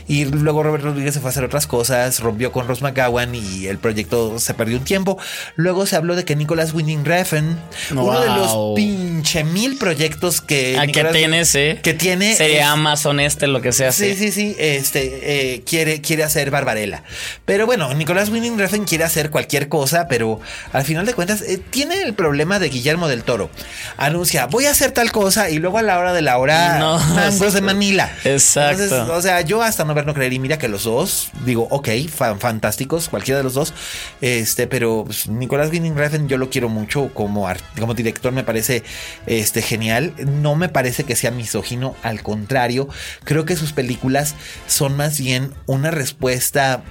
y 0.08 0.24
luego 0.24 0.62
Robert 0.62 0.82
Rodríguez 0.84 1.14
se 1.14 1.20
fue 1.20 1.28
a 1.28 1.32
hacer 1.32 1.44
otras 1.44 1.66
cosas, 1.66 2.20
rompió 2.20 2.52
con 2.52 2.66
Rose 2.66 2.82
McGowan 2.82 3.34
y 3.34 3.66
el 3.66 3.78
proyecto 3.78 4.38
se 4.38 4.54
perdió 4.54 4.78
un 4.78 4.84
tiempo, 4.84 5.18
luego 5.56 5.84
se 5.86 5.96
habló 5.96 6.16
de 6.16 6.24
que 6.24 6.36
Nicholas 6.36 6.72
Winding 6.72 7.04
Refn, 7.04 7.56
uno 7.92 8.20
de 8.20 8.26
los 8.28 8.74
pinche 8.76 9.44
mil 9.44 9.76
proyectos 9.76 10.40
que 10.40 10.76
Ah, 10.78 10.82
que 10.82 10.86
Nicolas- 10.88 11.12
tiene, 11.12 11.44
sí. 11.44 11.78
que 11.82 11.94
tiene 11.94 12.34
Serie 12.34 12.60
es- 12.60 12.64
Amazon 12.66 13.20
este, 13.20 13.46
lo 13.46 13.60
que 13.60 13.72
sea. 13.72 13.92
Sí, 13.92 14.14
sí, 14.16 14.32
sí. 14.32 14.56
Este 14.58 15.54
eh, 15.56 15.62
quiere, 15.66 16.00
quiere 16.00 16.24
hacer 16.24 16.50
Barbarella. 16.50 17.02
Pero 17.44 17.66
bueno, 17.66 17.92
Nicolás 17.94 18.30
Winning 18.30 18.58
Refn 18.58 18.84
quiere 18.84 19.04
hacer 19.04 19.30
cualquier 19.30 19.68
cosa, 19.68 20.06
pero 20.08 20.40
al 20.72 20.84
final 20.84 21.04
de 21.06 21.14
cuentas 21.14 21.42
eh, 21.42 21.58
tiene 21.70 22.02
el 22.02 22.14
problema 22.14 22.58
de 22.58 22.68
Guillermo 22.70 23.01
del 23.08 23.22
Toro. 23.24 23.50
Anuncia, 23.96 24.46
voy 24.46 24.66
a 24.66 24.70
hacer 24.70 24.92
tal 24.92 25.12
cosa, 25.12 25.50
y 25.50 25.58
luego 25.58 25.78
a 25.78 25.82
la 25.82 25.98
hora 25.98 26.12
de 26.12 26.22
la 26.22 26.38
hora, 26.38 26.78
No, 26.78 26.98
mangos 27.14 27.52
de 27.54 27.60
Manila. 27.60 28.10
Exacto. 28.24 28.82
Entonces, 28.82 29.08
o 29.10 29.22
sea, 29.22 29.40
yo 29.42 29.62
hasta 29.62 29.84
no 29.84 29.94
ver 29.94 30.06
no 30.06 30.14
creer. 30.14 30.32
Y 30.32 30.38
mira 30.38 30.58
que 30.58 30.68
los 30.68 30.84
dos, 30.84 31.30
digo, 31.44 31.66
ok, 31.70 31.88
fan- 32.14 32.40
fantásticos, 32.40 33.08
cualquiera 33.08 33.38
de 33.38 33.44
los 33.44 33.54
dos. 33.54 33.74
Este, 34.20 34.66
pero 34.66 35.04
pues, 35.06 35.28
Nicolás 35.28 35.70
Winning 35.70 35.96
Refn 35.96 36.28
yo 36.28 36.38
lo 36.38 36.50
quiero 36.50 36.68
mucho 36.68 37.10
como, 37.14 37.48
como 37.78 37.94
director, 37.94 38.32
me 38.32 38.44
parece 38.44 38.82
este, 39.26 39.62
genial. 39.62 40.14
No 40.18 40.56
me 40.56 40.68
parece 40.68 41.04
que 41.04 41.16
sea 41.16 41.30
misógino, 41.30 41.94
al 42.02 42.22
contrario, 42.22 42.88
creo 43.24 43.44
que 43.44 43.56
sus 43.56 43.72
películas 43.72 44.34
son 44.66 44.96
más 44.96 45.18
bien 45.18 45.52
una 45.66 45.90
respuesta 45.90 46.82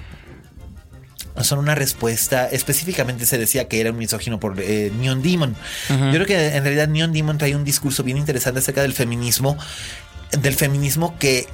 son 1.41 1.59
una 1.59 1.75
respuesta, 1.75 2.47
específicamente 2.49 3.25
se 3.25 3.37
decía 3.37 3.67
que 3.67 3.79
era 3.79 3.91
un 3.91 3.97
misógino 3.97 4.39
por 4.39 4.59
eh, 4.59 4.91
Neon 4.99 5.21
Demon. 5.21 5.55
Yo 5.89 5.95
creo 6.11 6.25
que 6.25 6.55
en 6.55 6.63
realidad 6.63 6.87
Neon 6.87 7.13
Demon 7.13 7.37
trae 7.37 7.55
un 7.55 7.63
discurso 7.63 8.03
bien 8.03 8.17
interesante 8.17 8.59
acerca 8.59 8.81
del 8.81 8.93
feminismo, 8.93 9.57
del 10.31 10.55
feminismo 10.55 11.17
que 11.19 11.47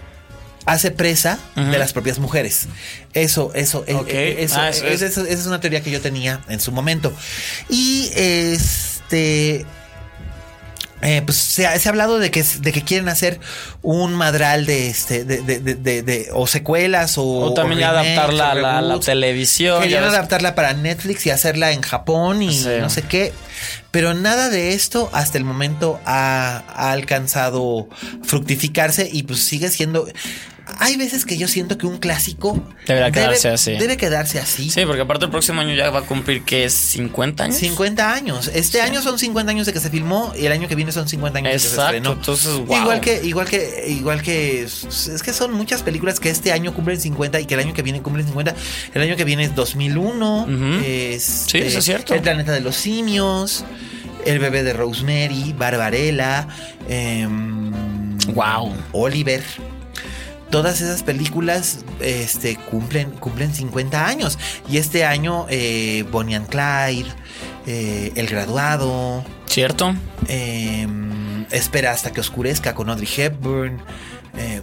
hace 0.65 0.91
presa 0.91 1.39
de 1.55 1.77
las 1.77 1.93
propias 1.93 2.19
mujeres. 2.19 2.67
Eso, 3.13 3.51
eso, 3.53 3.85
eh, 3.87 3.93
eh, 4.09 4.35
eso, 4.39 4.55
Ah, 4.59 4.69
eso 4.69 4.85
es- 4.85 5.01
es- 5.01 5.11
eso- 5.11 5.21
esa 5.25 5.39
es 5.41 5.45
una 5.47 5.61
teoría 5.61 5.81
que 5.81 5.91
yo 5.91 6.01
tenía 6.01 6.41
en 6.49 6.59
su 6.59 6.71
momento. 6.73 7.13
Y 7.69 8.09
este... 8.15 9.65
eh, 11.01 11.21
pues 11.25 11.37
se 11.37 11.67
ha, 11.67 11.77
se 11.79 11.87
ha 11.87 11.91
hablado 11.91 12.17
de 12.19 12.31
que, 12.31 12.43
de 12.59 12.71
que 12.71 12.81
quieren 12.81 13.07
hacer 13.07 13.39
un 13.83 14.15
madral 14.15 14.65
de 14.65 14.87
este 14.89 15.23
de, 15.25 15.41
de- 15.41 16.01
de- 16.01 16.29
o 16.33 16.47
secuelas 16.47 17.17
o, 17.17 17.23
O 17.23 17.53
también 17.53 17.81
remakes, 17.81 18.17
adaptarla 18.17 18.47
o 18.47 18.51
a 18.51 18.55
la, 18.55 18.81
la 18.81 18.99
televisión. 18.99 19.81
Querían 19.83 20.03
adaptarla 20.03 20.55
para 20.55 20.73
Netflix 20.73 21.25
y 21.25 21.29
hacerla 21.29 21.71
en 21.71 21.81
Japón 21.81 22.41
y 22.41 22.51
Sí. 22.53 22.69
no 22.79 22.89
sé 22.89 23.03
qué. 23.03 23.31
Pero 23.91 24.13
nada 24.13 24.49
de 24.49 24.73
esto 24.73 25.09
hasta 25.13 25.37
el 25.37 25.43
momento 25.43 25.99
ha, 26.05 26.63
ha 26.75 26.91
alcanzado 26.91 27.87
fructificarse 28.23 29.09
y 29.11 29.23
pues 29.23 29.39
sigue 29.43 29.69
siendo... 29.69 30.07
Hay 30.79 30.97
veces 30.97 31.25
que 31.25 31.37
yo 31.37 31.47
siento 31.47 31.77
que 31.77 31.85
un 31.87 31.97
clásico 31.97 32.61
Deberá 32.85 33.11
quedarse 33.11 33.47
debe, 33.47 33.55
así. 33.55 33.71
Debe 33.77 33.97
quedarse 33.97 34.39
así. 34.39 34.69
Sí, 34.69 34.85
porque 34.85 35.01
aparte 35.01 35.25
el 35.25 35.31
próximo 35.31 35.61
año 35.61 35.73
ya 35.73 35.89
va 35.89 35.99
a 35.99 36.01
cumplir 36.03 36.43
que 36.43 36.65
es 36.65 36.73
50 36.73 37.45
años. 37.45 37.57
50 37.57 38.13
años. 38.13 38.51
Este 38.53 38.81
año 38.81 39.01
son 39.01 39.17
50 39.17 39.49
años 39.51 39.65
de 39.65 39.73
que 39.73 39.79
se 39.79 39.89
filmó 39.89 40.33
y 40.37 40.45
el 40.45 40.51
año 40.51 40.67
que 40.67 40.75
viene 40.75 40.91
son 40.91 41.07
50 41.07 41.39
años 41.39 41.49
de 41.49 41.53
que 41.53 41.59
se 41.59 41.67
Exacto, 41.67 41.85
estrenó. 41.95 42.13
entonces, 42.13 42.53
wow. 42.65 42.77
Igual 42.81 43.01
que, 43.01 43.21
igual 43.23 43.47
que, 43.47 43.85
igual 43.87 44.21
que 44.21 44.63
es 44.63 45.21
que 45.23 45.33
son 45.33 45.53
muchas 45.53 45.83
películas 45.83 46.19
que 46.19 46.29
este 46.29 46.51
año 46.51 46.73
cumplen 46.73 46.99
50 46.99 47.39
y 47.39 47.45
que 47.45 47.53
el 47.53 47.61
año 47.61 47.73
que 47.73 47.81
viene 47.81 48.01
cumplen 48.01 48.25
50. 48.25 48.53
El 48.93 49.01
año 49.01 49.15
que 49.15 49.23
viene 49.23 49.43
es 49.45 49.55
2001. 49.55 50.43
Ujú. 50.43 50.83
este, 50.85 51.19
Sí, 51.19 51.57
eso 51.59 51.79
es 51.79 51.85
cierto. 51.85 52.13
El 52.13 52.21
planeta 52.21 52.51
de 52.51 52.61
los 52.61 52.75
simios. 52.75 53.63
El 54.25 54.39
bebé 54.39 54.63
de 54.63 54.73
Rosemary. 54.73 55.53
Barbarella. 55.57 56.47
em, 56.89 57.71
Wow. 58.33 58.73
Oliver. 58.91 59.41
Todas 60.49 60.79
esas 60.81 61.03
películas 61.03 61.79
este, 61.99 62.55
cumplen, 62.55 63.11
cumplen 63.11 63.53
50 63.53 64.07
años. 64.07 64.39
Y 64.69 64.77
este 64.77 65.03
año, 65.05 65.45
eh, 65.49 66.05
Bonnie 66.11 66.35
and 66.35 66.47
Clyde, 66.47 67.11
eh, 67.65 68.13
El 68.15 68.27
Graduado, 68.27 69.25
¿Cierto? 69.45 69.93
eh, 70.27 70.87
Espera 71.51 71.91
hasta 71.91 72.11
que 72.11 72.21
oscurezca 72.21 72.73
con 72.75 72.89
Audrey 72.89 73.09
Hepburn. 73.17 73.81
eh, 74.37 74.61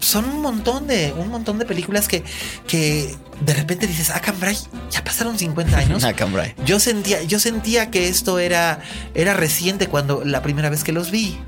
son 0.00 0.24
un 0.26 0.40
montón 0.42 0.86
de, 0.86 1.12
un 1.16 1.28
montón 1.28 1.58
de 1.58 1.64
películas 1.64 2.06
que, 2.08 2.22
que 2.66 3.14
de 3.40 3.54
repente 3.54 3.86
dices, 3.86 4.10
ah, 4.10 4.20
cambray, 4.20 4.56
ya 4.90 5.02
pasaron 5.04 5.38
50 5.38 5.76
años. 5.78 6.04
Ah, 6.04 6.12
cambray. 6.12 6.54
Yo 6.66 6.78
sentía, 6.80 7.22
yo 7.22 7.38
sentía 7.40 7.90
que 7.90 8.08
esto 8.08 8.38
era, 8.38 8.80
era 9.14 9.34
reciente 9.34 9.86
cuando 9.88 10.24
la 10.24 10.42
primera 10.42 10.70
vez 10.70 10.82
que 10.84 10.92
los 10.92 11.10
vi. 11.10 11.38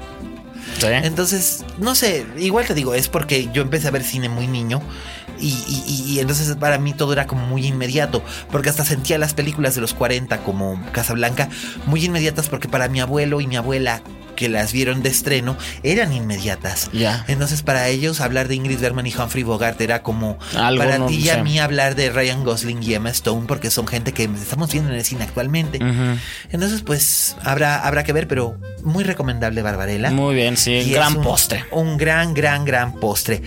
Entonces, 1.04 1.64
no 1.78 1.94
sé, 1.94 2.26
igual 2.38 2.66
te 2.66 2.74
digo, 2.74 2.94
es 2.94 3.08
porque 3.08 3.48
yo 3.52 3.62
empecé 3.62 3.88
a 3.88 3.90
ver 3.90 4.02
cine 4.04 4.28
muy 4.28 4.46
niño 4.46 4.80
y, 5.38 5.48
y- 5.48 5.84
y- 5.86 6.12
y 6.14 6.20
entonces 6.20 6.54
para 6.56 6.78
mí 6.78 6.92
todo 6.92 7.12
era 7.12 7.26
como 7.26 7.46
muy 7.46 7.66
inmediato, 7.66 8.22
porque 8.50 8.68
hasta 8.70 8.84
sentía 8.84 9.18
las 9.18 9.34
películas 9.34 9.74
de 9.74 9.80
los 9.80 9.94
40 9.94 10.38
como 10.44 10.80
Casablanca 10.92 11.48
muy 11.86 12.04
inmediatas 12.04 12.48
porque 12.48 12.68
para 12.68 12.88
mi 12.88 13.00
abuelo 13.00 13.40
y 13.40 13.46
mi 13.46 13.56
abuela 13.56 14.02
que 14.42 14.48
las 14.48 14.72
vieron 14.72 15.02
de 15.04 15.08
estreno 15.10 15.56
eran 15.84 16.12
inmediatas. 16.12 16.90
Ya. 16.92 17.24
Entonces 17.28 17.62
para 17.62 17.88
ellos 17.88 18.20
hablar 18.20 18.48
de 18.48 18.56
Ingrid 18.56 18.80
Bergman 18.80 19.06
y 19.06 19.14
Humphrey 19.14 19.44
Bogart 19.44 19.80
era 19.80 20.02
como 20.02 20.36
Algo 20.56 20.82
para 20.82 20.98
no 20.98 21.06
ti 21.06 21.14
y 21.16 21.28
a 21.30 21.42
mí 21.44 21.60
hablar 21.60 21.94
de 21.94 22.10
Ryan 22.10 22.42
Gosling 22.42 22.82
y 22.82 22.94
Emma 22.94 23.10
Stone 23.10 23.44
porque 23.46 23.70
son 23.70 23.86
gente 23.86 24.12
que 24.12 24.24
estamos 24.24 24.72
viendo 24.72 24.90
en 24.90 24.96
el 24.96 25.04
cine 25.04 25.22
actualmente. 25.24 25.78
Entonces 26.50 26.82
pues 26.82 27.36
habrá, 27.42 27.86
habrá 27.86 28.02
que 28.02 28.12
ver, 28.12 28.26
pero 28.26 28.58
muy 28.82 29.04
recomendable 29.04 29.62
Barbarella. 29.62 30.10
Muy 30.10 30.34
bien, 30.34 30.56
sí. 30.56 30.72
Y 30.72 30.90
gran 30.90 31.18
un- 31.18 31.22
postre. 31.22 31.64
Un 31.70 31.96
gran, 31.96 32.34
gran, 32.34 32.64
gran 32.64 32.94
postre. 32.94 33.42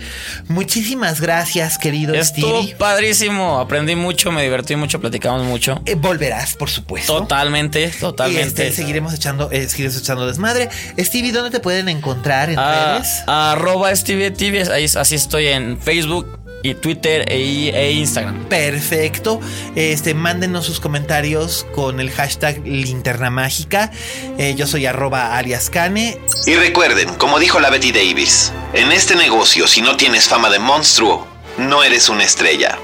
Muchísimas 0.48 1.20
gracias, 1.20 1.76
querido 1.78 2.14
Estuvo 2.14 2.58
Stevie. 2.62 2.74
padrísimo. 2.76 3.58
Aprendí 3.58 3.96
mucho, 3.96 4.32
me 4.32 4.42
divertí 4.42 4.76
mucho, 4.76 5.00
platicamos 5.00 5.42
mucho. 5.44 5.80
Eh, 5.84 5.94
volverás, 5.94 6.54
por 6.54 6.70
supuesto. 6.70 7.18
Totalmente, 7.18 7.92
Y 7.94 8.00
totalmente. 8.00 8.46
este, 8.68 8.72
seguiremos 8.72 9.12
echando, 9.14 9.50
eh, 9.50 9.68
seguiremos 9.68 9.98
echando 9.98 10.26
desmadre. 10.26 10.68
Stevie, 10.98 11.32
¿dónde 11.32 11.50
te 11.50 11.60
pueden 11.60 11.88
encontrar 11.88 12.50
en 12.50 12.58
Ah, 12.58 12.96
redes? 12.98 13.22
arroba 13.26 13.94
Stevie 13.94 14.30
TV, 14.30 14.70
ahí, 14.72 14.84
así 14.94 15.14
estoy 15.14 15.48
en 15.48 15.78
Facebook 15.80 16.26
y 16.62 16.74
Twitter 16.74 17.24
e, 17.30 17.68
e 17.74 17.92
Instagram. 17.92 18.46
Perfecto. 18.48 19.40
Este, 19.76 20.14
mándenos 20.14 20.66
sus 20.66 20.80
comentarios 20.80 21.66
con 21.74 22.00
el 22.00 22.10
hashtag 22.10 22.66
linterna 22.66 23.30
mágica. 23.30 23.92
Eh, 24.38 24.54
yo 24.56 24.66
soy 24.66 24.86
arroba 24.86 25.36
alias 25.36 25.70
Cane. 25.70 26.18
Y 26.46 26.54
recuerden, 26.54 27.14
como 27.16 27.38
dijo 27.38 27.60
la 27.60 27.70
Betty 27.70 27.92
Davis, 27.92 28.52
en 28.72 28.90
este 28.90 29.14
negocio 29.14 29.66
si 29.68 29.80
no 29.80 29.96
tienes 29.96 30.28
fama 30.28 30.50
de 30.50 30.58
monstruo, 30.58 31.26
no 31.58 31.84
eres 31.84 32.08
una 32.08 32.24
estrella. 32.24 32.78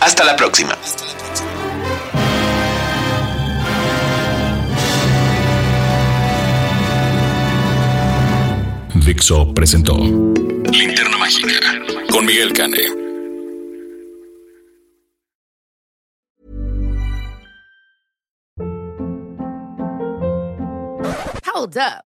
Hasta 0.00 0.24
la 0.24 0.36
próxima. 0.36 0.78
Dixo 9.04 9.52
presentó 9.52 9.96
Linterna 9.96 11.18
Mágica 11.18 11.58
con 12.10 12.24
Miguel 12.24 12.52
Cane. 12.52 12.86
Hold 21.44 21.76
up. 21.76 22.11